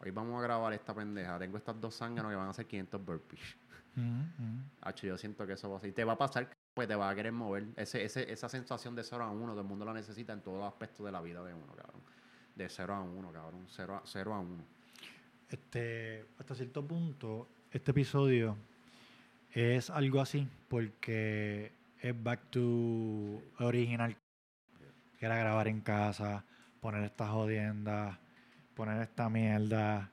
Hoy 0.00 0.10
vamos 0.10 0.38
a 0.38 0.42
grabar 0.42 0.72
esta 0.72 0.94
pendeja. 0.94 1.38
Tengo 1.38 1.56
estas 1.56 1.80
dos 1.80 1.96
zánganos 1.96 2.30
que 2.30 2.36
van 2.36 2.46
a 2.46 2.50
hacer 2.50 2.66
500 2.66 3.04
burpees. 3.04 3.40
Ujú. 3.96 4.44
Hacho, 4.82 5.06
yo 5.06 5.16
siento 5.16 5.46
que 5.46 5.54
eso 5.54 5.70
va 5.70 5.78
a 5.78 5.80
ser. 5.80 5.90
Y 5.90 5.92
te 5.92 6.04
va 6.04 6.14
a 6.14 6.18
pasar, 6.18 6.48
pues 6.74 6.88
te 6.88 6.94
va 6.94 7.08
a 7.08 7.14
querer 7.14 7.32
mover. 7.32 7.68
Ese, 7.76 8.04
ese, 8.04 8.30
esa 8.30 8.48
sensación 8.48 8.94
de 8.94 9.04
0 9.04 9.24
a 9.24 9.30
1, 9.30 9.52
todo 9.52 9.60
el 9.60 9.66
mundo 9.66 9.84
la 9.84 9.92
necesita 9.92 10.32
en 10.32 10.40
todos 10.40 10.58
los 10.58 10.66
aspectos 10.66 11.06
de 11.06 11.12
la 11.12 11.20
vida 11.20 11.42
de 11.44 11.54
uno, 11.54 11.72
cabrón. 11.74 12.02
De 12.54 12.68
0 12.68 12.94
a 12.94 13.00
1, 13.00 13.32
cabrón. 13.32 13.66
0 13.68 13.94
a, 13.94 14.02
0 14.04 14.34
a 14.34 14.40
1. 14.40 14.64
Este, 15.48 16.26
hasta 16.38 16.54
cierto 16.54 16.84
punto, 16.86 17.48
este 17.70 17.92
episodio 17.92 18.56
es 19.52 19.90
algo 19.90 20.20
así, 20.20 20.48
porque 20.68 21.72
es 22.00 22.22
back 22.22 22.50
to 22.50 23.40
original, 23.60 24.16
que 25.18 25.26
era 25.26 25.36
grabar 25.36 25.68
en 25.68 25.80
casa, 25.80 26.44
poner 26.80 27.04
estas 27.04 27.30
jodiendas, 27.30 28.18
poner 28.74 29.02
esta 29.02 29.28
mierda. 29.28 30.10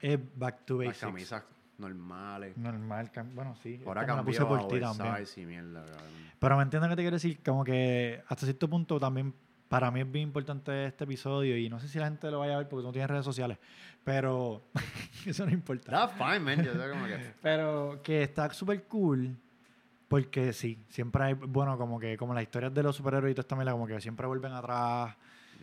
Es 0.00 0.18
back 0.36 0.64
to 0.64 0.78
Las 0.78 0.88
basics. 0.88 1.00
camisas 1.00 1.42
normales. 1.78 2.56
Normal, 2.56 3.10
bueno, 3.34 3.56
sí. 3.62 3.82
Ahora 3.86 4.02
me 4.02 4.08
la 4.08 4.22
puse 4.22 4.44
por 4.44 4.68
ti 4.68 4.80
también. 4.80 5.14
y 5.36 5.46
mierda. 5.46 5.84
Pero 6.38 6.56
me 6.56 6.62
entiendes 6.62 6.90
que 6.90 6.96
te 6.96 7.02
quiero 7.02 7.16
decir, 7.16 7.40
como 7.44 7.64
que 7.64 8.22
hasta 8.28 8.46
cierto 8.46 8.68
punto 8.68 9.00
también 9.00 9.34
para 9.68 9.90
mí 9.90 10.00
es 10.00 10.10
bien 10.10 10.28
importante 10.28 10.86
este 10.86 11.04
episodio 11.04 11.56
y 11.56 11.68
no 11.68 11.80
sé 11.80 11.88
si 11.88 11.98
la 11.98 12.06
gente 12.06 12.30
lo 12.30 12.38
vaya 12.38 12.54
a 12.54 12.58
ver 12.58 12.68
porque 12.68 12.84
no 12.84 12.92
tiene 12.92 13.06
redes 13.08 13.24
sociales, 13.24 13.58
pero 14.04 14.62
eso 15.26 15.44
no 15.44 15.52
importa. 15.52 15.90
That's 15.90 16.12
fine, 16.12 16.40
man. 16.40 16.64
Yo 16.64 16.72
sé 16.72 16.90
como 16.90 17.06
que... 17.06 17.34
Pero 17.42 18.00
que 18.02 18.22
está 18.22 18.52
súper 18.52 18.84
cool 18.84 19.36
porque 20.08 20.52
sí, 20.52 20.78
siempre 20.88 21.24
hay, 21.24 21.34
bueno, 21.34 21.76
como 21.76 21.98
que 21.98 22.16
como 22.16 22.32
las 22.32 22.44
historias 22.44 22.72
de 22.72 22.82
los 22.82 22.94
superhéroes 22.94 23.32
y 23.32 23.34
toda 23.34 23.42
esta 23.42 23.56
mierda, 23.56 23.72
como 23.72 23.88
que 23.88 24.00
siempre 24.00 24.26
vuelven 24.26 24.52
atrás 24.52 25.16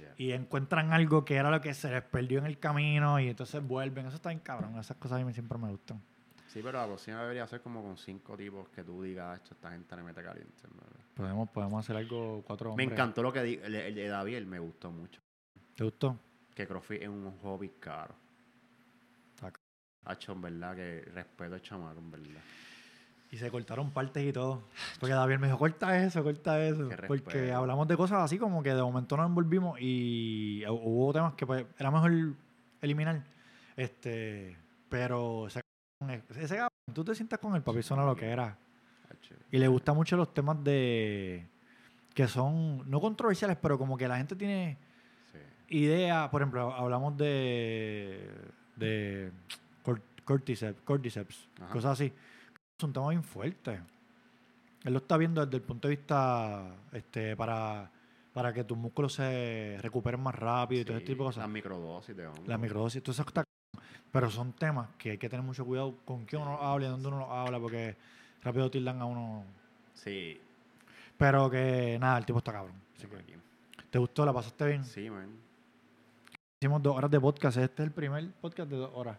Yeah. 0.04 0.14
y 0.18 0.32
encuentran 0.34 0.92
algo 0.94 1.24
que 1.26 1.36
era 1.36 1.50
lo 1.50 1.62
que 1.62 1.74
se 1.74 1.90
les 1.90 2.02
perdió 2.04 2.40
en 2.40 2.46
el 2.46 2.60
camino 2.60 3.20
y 3.20 3.30
entonces 3.30 3.66
vuelven. 3.66 4.06
Eso 4.08 4.16
está 4.18 4.30
bien 4.30 4.40
cabrón, 4.42 4.78
esas 4.78 4.98
cosas 4.98 5.22
a 5.22 5.26
mí 5.26 5.34
siempre 5.34 5.58
me 5.58 5.70
gustan. 5.70 6.02
Sí, 6.48 6.60
pero 6.64 6.78
la 6.80 6.86
próxima 6.86 7.22
debería 7.22 7.48
ser 7.48 7.62
como 7.62 7.82
con 7.82 7.98
cinco 7.98 8.38
tipos 8.38 8.70
que 8.70 8.84
tú 8.84 9.02
digas, 9.02 9.38
"Esto, 9.42 9.56
esta 9.56 9.72
gente 9.72 9.96
le 9.96 10.04
mete 10.04 10.22
caliente. 10.22 10.68
en 10.70 10.78
verdad". 10.78 11.00
Podemos, 11.16 11.50
podemos 11.50 11.80
hacer 11.84 11.96
algo 11.96 12.44
cuatro 12.46 12.70
Me 12.76 12.84
hombres. 12.84 12.92
encantó 12.92 13.24
lo 13.24 13.34
que 13.34 13.42
di 13.44 13.60
el, 13.64 13.74
el 13.76 13.96
de 13.96 14.08
David, 14.08 14.46
me 14.46 14.60
gustó 14.60 14.92
mucho. 14.92 15.20
¿Te 15.76 15.84
gustó? 15.84 16.20
Que 16.54 16.68
CrossFit 16.68 17.02
es 17.04 17.10
un 17.10 17.32
hobby 17.42 17.70
caro. 17.80 18.16
Hacho, 20.06 20.34
en 20.34 20.42
verdad, 20.42 20.76
que 20.76 21.02
respeto 21.14 21.56
al 21.56 21.62
chamaco, 21.62 21.98
en 22.00 22.12
verdad. 22.12 22.42
Y 23.34 23.38
se 23.38 23.50
cortaron 23.50 23.90
partes 23.90 24.24
y 24.24 24.32
todo. 24.32 24.62
Porque 25.00 25.16
David 25.16 25.40
me 25.40 25.48
dijo, 25.48 25.58
corta 25.58 25.98
eso, 26.04 26.24
corta 26.24 26.64
eso. 26.64 26.88
Porque 27.08 27.52
hablamos 27.52 27.88
de 27.88 27.98
cosas 27.98 28.20
así 28.22 28.38
como 28.38 28.62
que 28.62 28.72
de 28.76 28.82
momento 28.84 29.18
nos 29.18 29.26
envolvimos 29.26 29.80
y 29.82 30.62
hu- 30.68 30.80
hubo 30.84 31.12
temas 31.14 31.34
que 31.34 31.48
pues, 31.48 31.66
era 31.80 31.90
mejor 31.90 32.12
eliminar. 32.80 33.24
Este, 33.76 34.56
pero 34.88 35.48
ese, 35.48 35.62
ese 36.40 36.60
tú 36.94 37.04
te 37.04 37.16
sientas 37.16 37.40
con 37.40 37.56
el 37.56 37.64
papi, 37.64 37.82
suena 37.82 38.06
lo 38.06 38.16
que 38.16 38.30
era. 38.30 38.56
Y 39.52 39.58
le 39.58 39.68
gustan 39.68 39.96
mucho 39.96 40.16
los 40.16 40.32
temas 40.32 40.64
de 40.64 41.48
que 42.14 42.28
son 42.28 42.88
no 42.88 43.02
controversiales, 43.02 43.58
pero 43.60 43.80
como 43.80 43.98
que 43.98 44.08
la 44.08 44.18
gente 44.18 44.36
tiene 44.36 44.78
sí. 45.32 45.78
idea, 45.78 46.30
por 46.30 46.44
ejemplo, 46.44 46.72
hablamos 46.72 47.18
de 47.18 48.30
de 48.76 49.32
cor- 49.82 50.02
cordyceps, 50.24 50.80
cordyceps 50.82 51.48
cosas 51.72 51.94
así. 51.94 52.14
Es 52.78 52.84
un 52.84 52.94
tema 52.94 53.10
bien 53.10 53.24
fuerte. 53.24 53.80
Él 54.84 54.94
lo 54.94 55.00
está 55.00 55.18
viendo 55.18 55.46
desde 55.46 55.58
el 55.58 55.64
punto 55.64 55.88
de 55.88 55.96
vista 55.96 56.76
este 56.92 57.36
para 57.36 57.92
para 58.34 58.52
que 58.52 58.64
tus 58.64 58.78
músculos 58.78 59.14
se 59.14 59.78
recuperen 59.80 60.20
más 60.20 60.34
rápido 60.34 60.82
y 60.82 60.86
todo 60.86 60.98
ese 60.98 61.06
tipo 61.06 61.24
de 61.24 61.28
cosas. 61.30 61.44
Las 61.44 61.52
microdosis 61.52 62.18
de 62.18 62.26
hongo. 62.26 62.44
La 62.48 62.58
microdosis, 62.58 63.04
todo 63.04 63.12
eso 63.12 63.22
está 63.22 63.44
pero 64.14 64.30
son 64.30 64.54
temas 64.54 64.90
que 64.96 65.12
hay 65.12 65.18
que 65.18 65.28
tener 65.28 65.44
mucho 65.44 65.66
cuidado 65.66 65.98
con 66.06 66.26
quién 66.26 66.44
uno 66.44 66.62
habla 66.62 66.86
y 66.86 66.90
dónde 66.90 67.08
uno 67.08 67.34
habla 67.34 67.60
porque 67.60 67.98
rápido 68.44 68.70
tildan 68.70 69.02
a 69.02 69.06
uno. 69.06 69.44
Sí. 69.96 70.40
Pero 71.18 71.50
que 71.50 71.98
nada, 72.00 72.20
el 72.20 72.26
tipo 72.26 72.38
está 72.38 72.52
cabrón. 72.52 72.76
Así 72.96 73.08
que. 73.08 73.40
¿Te 73.90 73.98
gustó? 73.98 74.24
¿La 74.24 74.32
pasaste 74.32 74.68
bien? 74.68 74.86
Sí, 74.86 75.10
man. 75.10 75.32
Hicimos 76.62 76.84
dos 76.84 76.96
horas 76.96 77.10
de 77.10 77.20
podcast. 77.20 77.58
Este 77.58 77.82
es 77.82 77.88
el 77.88 77.92
primer 77.92 78.32
podcast 78.34 78.70
de 78.70 78.78
dos 78.78 78.92
horas. 78.94 79.18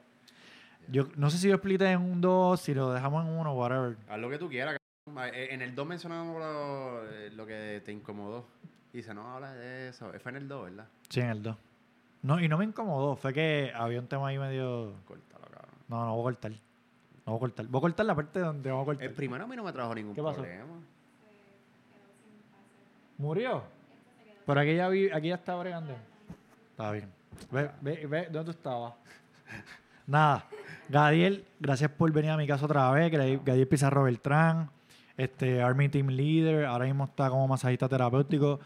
Yo 0.89 1.09
no 1.16 1.30
sé 1.30 1.39
si 1.39 1.49
lo 1.49 1.55
expliqué 1.55 1.91
en 1.93 2.01
un 2.01 2.20
dos, 2.20 2.61
si 2.61 2.74
lo 2.74 2.93
dejamos 2.93 3.24
en 3.26 3.32
uno, 3.32 3.53
whatever. 3.55 3.97
Haz 4.09 4.18
lo 4.18 4.28
que 4.30 4.39
tú 4.39 4.49
quieras. 4.49 4.76
Eh, 5.32 5.49
En 5.51 5.62
el 5.62 5.74
2 5.74 5.87
mencionábamos 5.87 6.39
lo, 6.39 7.11
eh, 7.12 7.30
lo 7.30 7.47
que 7.47 7.82
te 7.85 7.93
incomodó. 7.93 8.47
Y 8.93 8.99
dice, 8.99 9.12
no 9.14 9.32
habla 9.35 9.53
de 9.55 9.89
eso. 9.89 10.11
Fue 10.22 10.30
en 10.30 10.37
el 10.37 10.49
2, 10.49 10.64
¿verdad? 10.64 10.87
Sí, 11.09 11.20
en 11.20 11.28
el 11.30 11.43
dos. 11.43 11.57
No, 12.22 12.41
y 12.41 12.49
no 12.49 12.57
me 12.57 12.64
incomodó. 12.64 13.16
Fue 13.16 13.32
que 13.35 13.70
había 13.74 13.99
un 14.01 14.07
tema 14.07 14.28
ahí 14.28 14.39
medio. 14.39 14.93
Córtalo, 15.07 15.45
cabrón. 15.51 15.70
No, 15.89 16.05
no 16.07 16.14
voy 16.16 16.20
a 16.20 16.24
cortar. 16.24 16.53
No 16.53 17.32
voy 17.32 17.37
a 17.37 17.41
cortar. 17.41 17.66
Voy 17.66 17.78
a 17.78 17.82
cortar 17.82 18.07
la 18.07 18.14
parte 18.14 18.41
donde 18.41 18.70
voy 18.70 18.82
a 18.82 18.85
cortar. 18.85 19.07
El 19.07 19.12
primero 19.14 19.45
a 19.45 19.47
mí 19.47 19.57
no 19.57 19.64
me 19.64 19.72
trajo 19.72 19.95
ningún 19.95 20.14
¿Qué 20.14 20.22
pasó? 20.22 20.37
problema. 20.37 20.64
¿Murió? 23.18 23.62
Pero 24.47 24.61
aquí 24.61 24.74
ya, 24.76 24.89
vi, 24.89 25.11
aquí 25.11 25.28
ya 25.28 25.37
estaba 25.37 25.61
bregando. 25.62 25.95
Está 26.70 26.91
bien. 26.93 27.11
Ve, 27.51 27.70
ve, 27.80 28.07
ve, 28.07 28.22
¿dónde 28.30 28.45
tú 28.45 28.51
estabas? 28.59 28.95
Nada. 30.07 30.45
Gadiel, 30.89 31.45
gracias 31.61 31.91
por 31.91 32.11
venir 32.12 32.30
a 32.30 32.37
mi 32.37 32.47
casa 32.47 32.64
otra 32.66 32.91
vez. 32.91 33.11
Gadiel 33.11 33.68
Pizarro 33.68 34.05
Beltrán, 34.05 34.70
este, 35.16 35.62
Army 35.62 35.89
Team 35.89 36.09
Leader, 36.09 36.66
ahora 36.66 36.85
mismo 36.87 37.05
está 37.05 37.30
como 37.30 37.47
masajista 37.49 37.89
terapéutico 37.89 38.61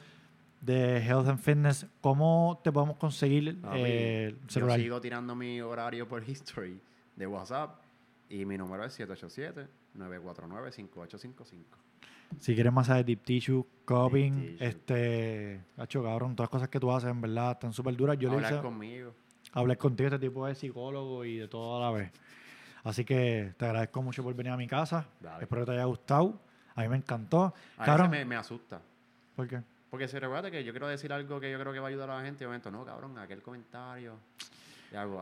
de 0.60 0.98
Health 0.98 1.28
and 1.28 1.38
Fitness. 1.38 1.86
¿Cómo 2.00 2.60
te 2.64 2.72
podemos 2.72 2.96
conseguir 2.96 3.60
Papi, 3.60 3.78
eh, 3.80 4.24
el 4.28 4.34
yo 4.40 4.48
celular? 4.48 4.80
sigo 4.80 5.00
tirando 5.00 5.34
mi 5.34 5.60
horario 5.60 6.08
por 6.08 6.28
history 6.28 6.80
de 7.16 7.26
WhatsApp. 7.26 7.76
Y 8.30 8.44
mi 8.44 8.58
número 8.58 8.84
es 8.84 8.98
787-949-5855. 9.00 11.62
Si 12.38 12.54
quieres 12.54 12.70
masaje 12.72 13.04
deep 13.04 13.22
tissue, 13.22 13.64
Deep 13.86 14.12
tissue. 14.12 14.56
este, 14.60 15.60
hacho 15.78 16.02
cabrón, 16.02 16.36
todas 16.36 16.48
las 16.48 16.50
cosas 16.50 16.68
que 16.68 16.78
tú 16.78 16.92
haces 16.92 17.10
en 17.10 17.22
verdad 17.22 17.52
están 17.52 17.72
súper 17.72 17.96
duras. 17.96 18.18
Yo 18.18 18.28
le 18.28 18.36
Hablar 18.36 18.52
hice, 18.52 18.60
conmigo. 18.62 19.12
Hablar 19.52 19.78
contigo, 19.78 20.08
este 20.08 20.18
tipo 20.26 20.46
de 20.46 20.54
psicólogo 20.54 21.24
y 21.24 21.38
de 21.38 21.48
todo 21.48 21.76
a 21.82 21.90
la 21.90 21.98
vez. 21.98 22.10
Así 22.84 23.04
que 23.04 23.54
te 23.56 23.64
agradezco 23.64 24.02
mucho 24.02 24.22
por 24.22 24.34
venir 24.34 24.52
a 24.52 24.56
mi 24.56 24.66
casa. 24.66 25.06
Dale. 25.20 25.44
Espero 25.44 25.62
que 25.62 25.66
te 25.66 25.72
haya 25.72 25.84
gustado. 25.84 26.38
A 26.74 26.82
mí 26.82 26.88
me 26.88 26.96
encantó. 26.96 27.52
A 27.76 27.84
Cabrón, 27.84 28.10
me, 28.10 28.24
me 28.24 28.36
asusta. 28.36 28.80
¿por 29.34 29.48
qué? 29.48 29.60
Porque 29.90 30.06
se 30.06 30.20
recuerda 30.20 30.50
que 30.50 30.62
yo 30.64 30.72
quiero 30.72 30.86
decir 30.86 31.12
algo 31.12 31.40
que 31.40 31.50
yo 31.50 31.58
creo 31.58 31.72
que 31.72 31.80
va 31.80 31.86
a 31.86 31.90
ayudar 31.90 32.10
a 32.10 32.18
la 32.18 32.24
gente. 32.24 32.38
Y 32.38 32.44
de 32.44 32.46
momento, 32.46 32.70
no, 32.70 32.84
cabrón, 32.84 33.18
aquel 33.18 33.42
comentario. 33.42 34.14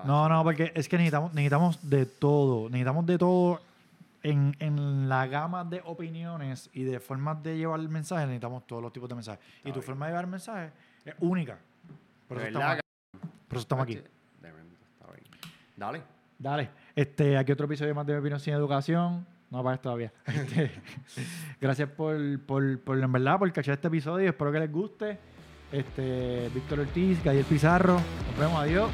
No, 0.04 0.28
no, 0.28 0.44
porque 0.44 0.72
es 0.74 0.88
que 0.88 0.96
necesitamos, 0.96 1.34
necesitamos 1.34 1.90
de 1.90 2.06
todo. 2.06 2.68
Necesitamos 2.68 3.06
de 3.06 3.18
todo 3.18 3.60
en, 4.22 4.56
en 4.60 5.08
la 5.08 5.26
gama 5.26 5.64
de 5.64 5.82
opiniones 5.84 6.70
y 6.72 6.84
de 6.84 7.00
formas 7.00 7.42
de 7.42 7.56
llevar 7.56 7.80
el 7.80 7.88
mensaje. 7.88 8.26
Necesitamos 8.26 8.66
todos 8.66 8.82
los 8.82 8.92
tipos 8.92 9.08
de 9.08 9.16
mensajes. 9.16 9.44
y 9.60 9.68
tu 9.68 9.74
bien. 9.74 9.82
forma 9.82 10.06
de 10.06 10.12
llevar 10.12 10.24
el 10.24 10.30
mensaje 10.30 10.70
es 11.04 11.14
única. 11.18 11.58
Por 12.28 12.38
eso, 12.38 12.46
¿verdad, 12.46 12.78
estamos, 12.78 13.32
por 13.48 13.56
eso 13.56 13.62
estamos 13.62 13.82
aquí. 13.84 13.94
cabrón? 13.94 14.12
Tremendo, 14.40 14.74
está 14.92 15.12
bien. 15.12 15.24
Dale. 15.76 16.02
Dale. 16.38 16.70
Este, 16.94 17.36
aquí 17.36 17.52
otro 17.52 17.66
episodio 17.66 17.94
más 17.94 18.06
de 18.06 18.14
Mi 18.14 18.18
Opinión 18.20 18.40
Sin 18.40 18.54
Educación. 18.54 19.26
No 19.50 19.58
apagues 19.58 19.80
todavía. 19.80 20.12
Este, 20.26 20.70
gracias 21.60 21.88
por, 21.90 22.16
por, 22.40 22.80
por, 22.80 22.98
en 22.98 23.12
verdad, 23.12 23.38
por 23.38 23.52
cachar 23.52 23.74
este 23.74 23.88
episodio. 23.88 24.30
Espero 24.30 24.50
que 24.52 24.60
les 24.60 24.72
guste. 24.72 25.18
Este, 25.70 26.48
Víctor 26.54 26.80
Ortiz, 26.80 27.22
Gabriel 27.22 27.46
Pizarro. 27.46 27.94
Nos 27.94 28.38
vemos. 28.38 28.60
Adiós. 28.60 28.90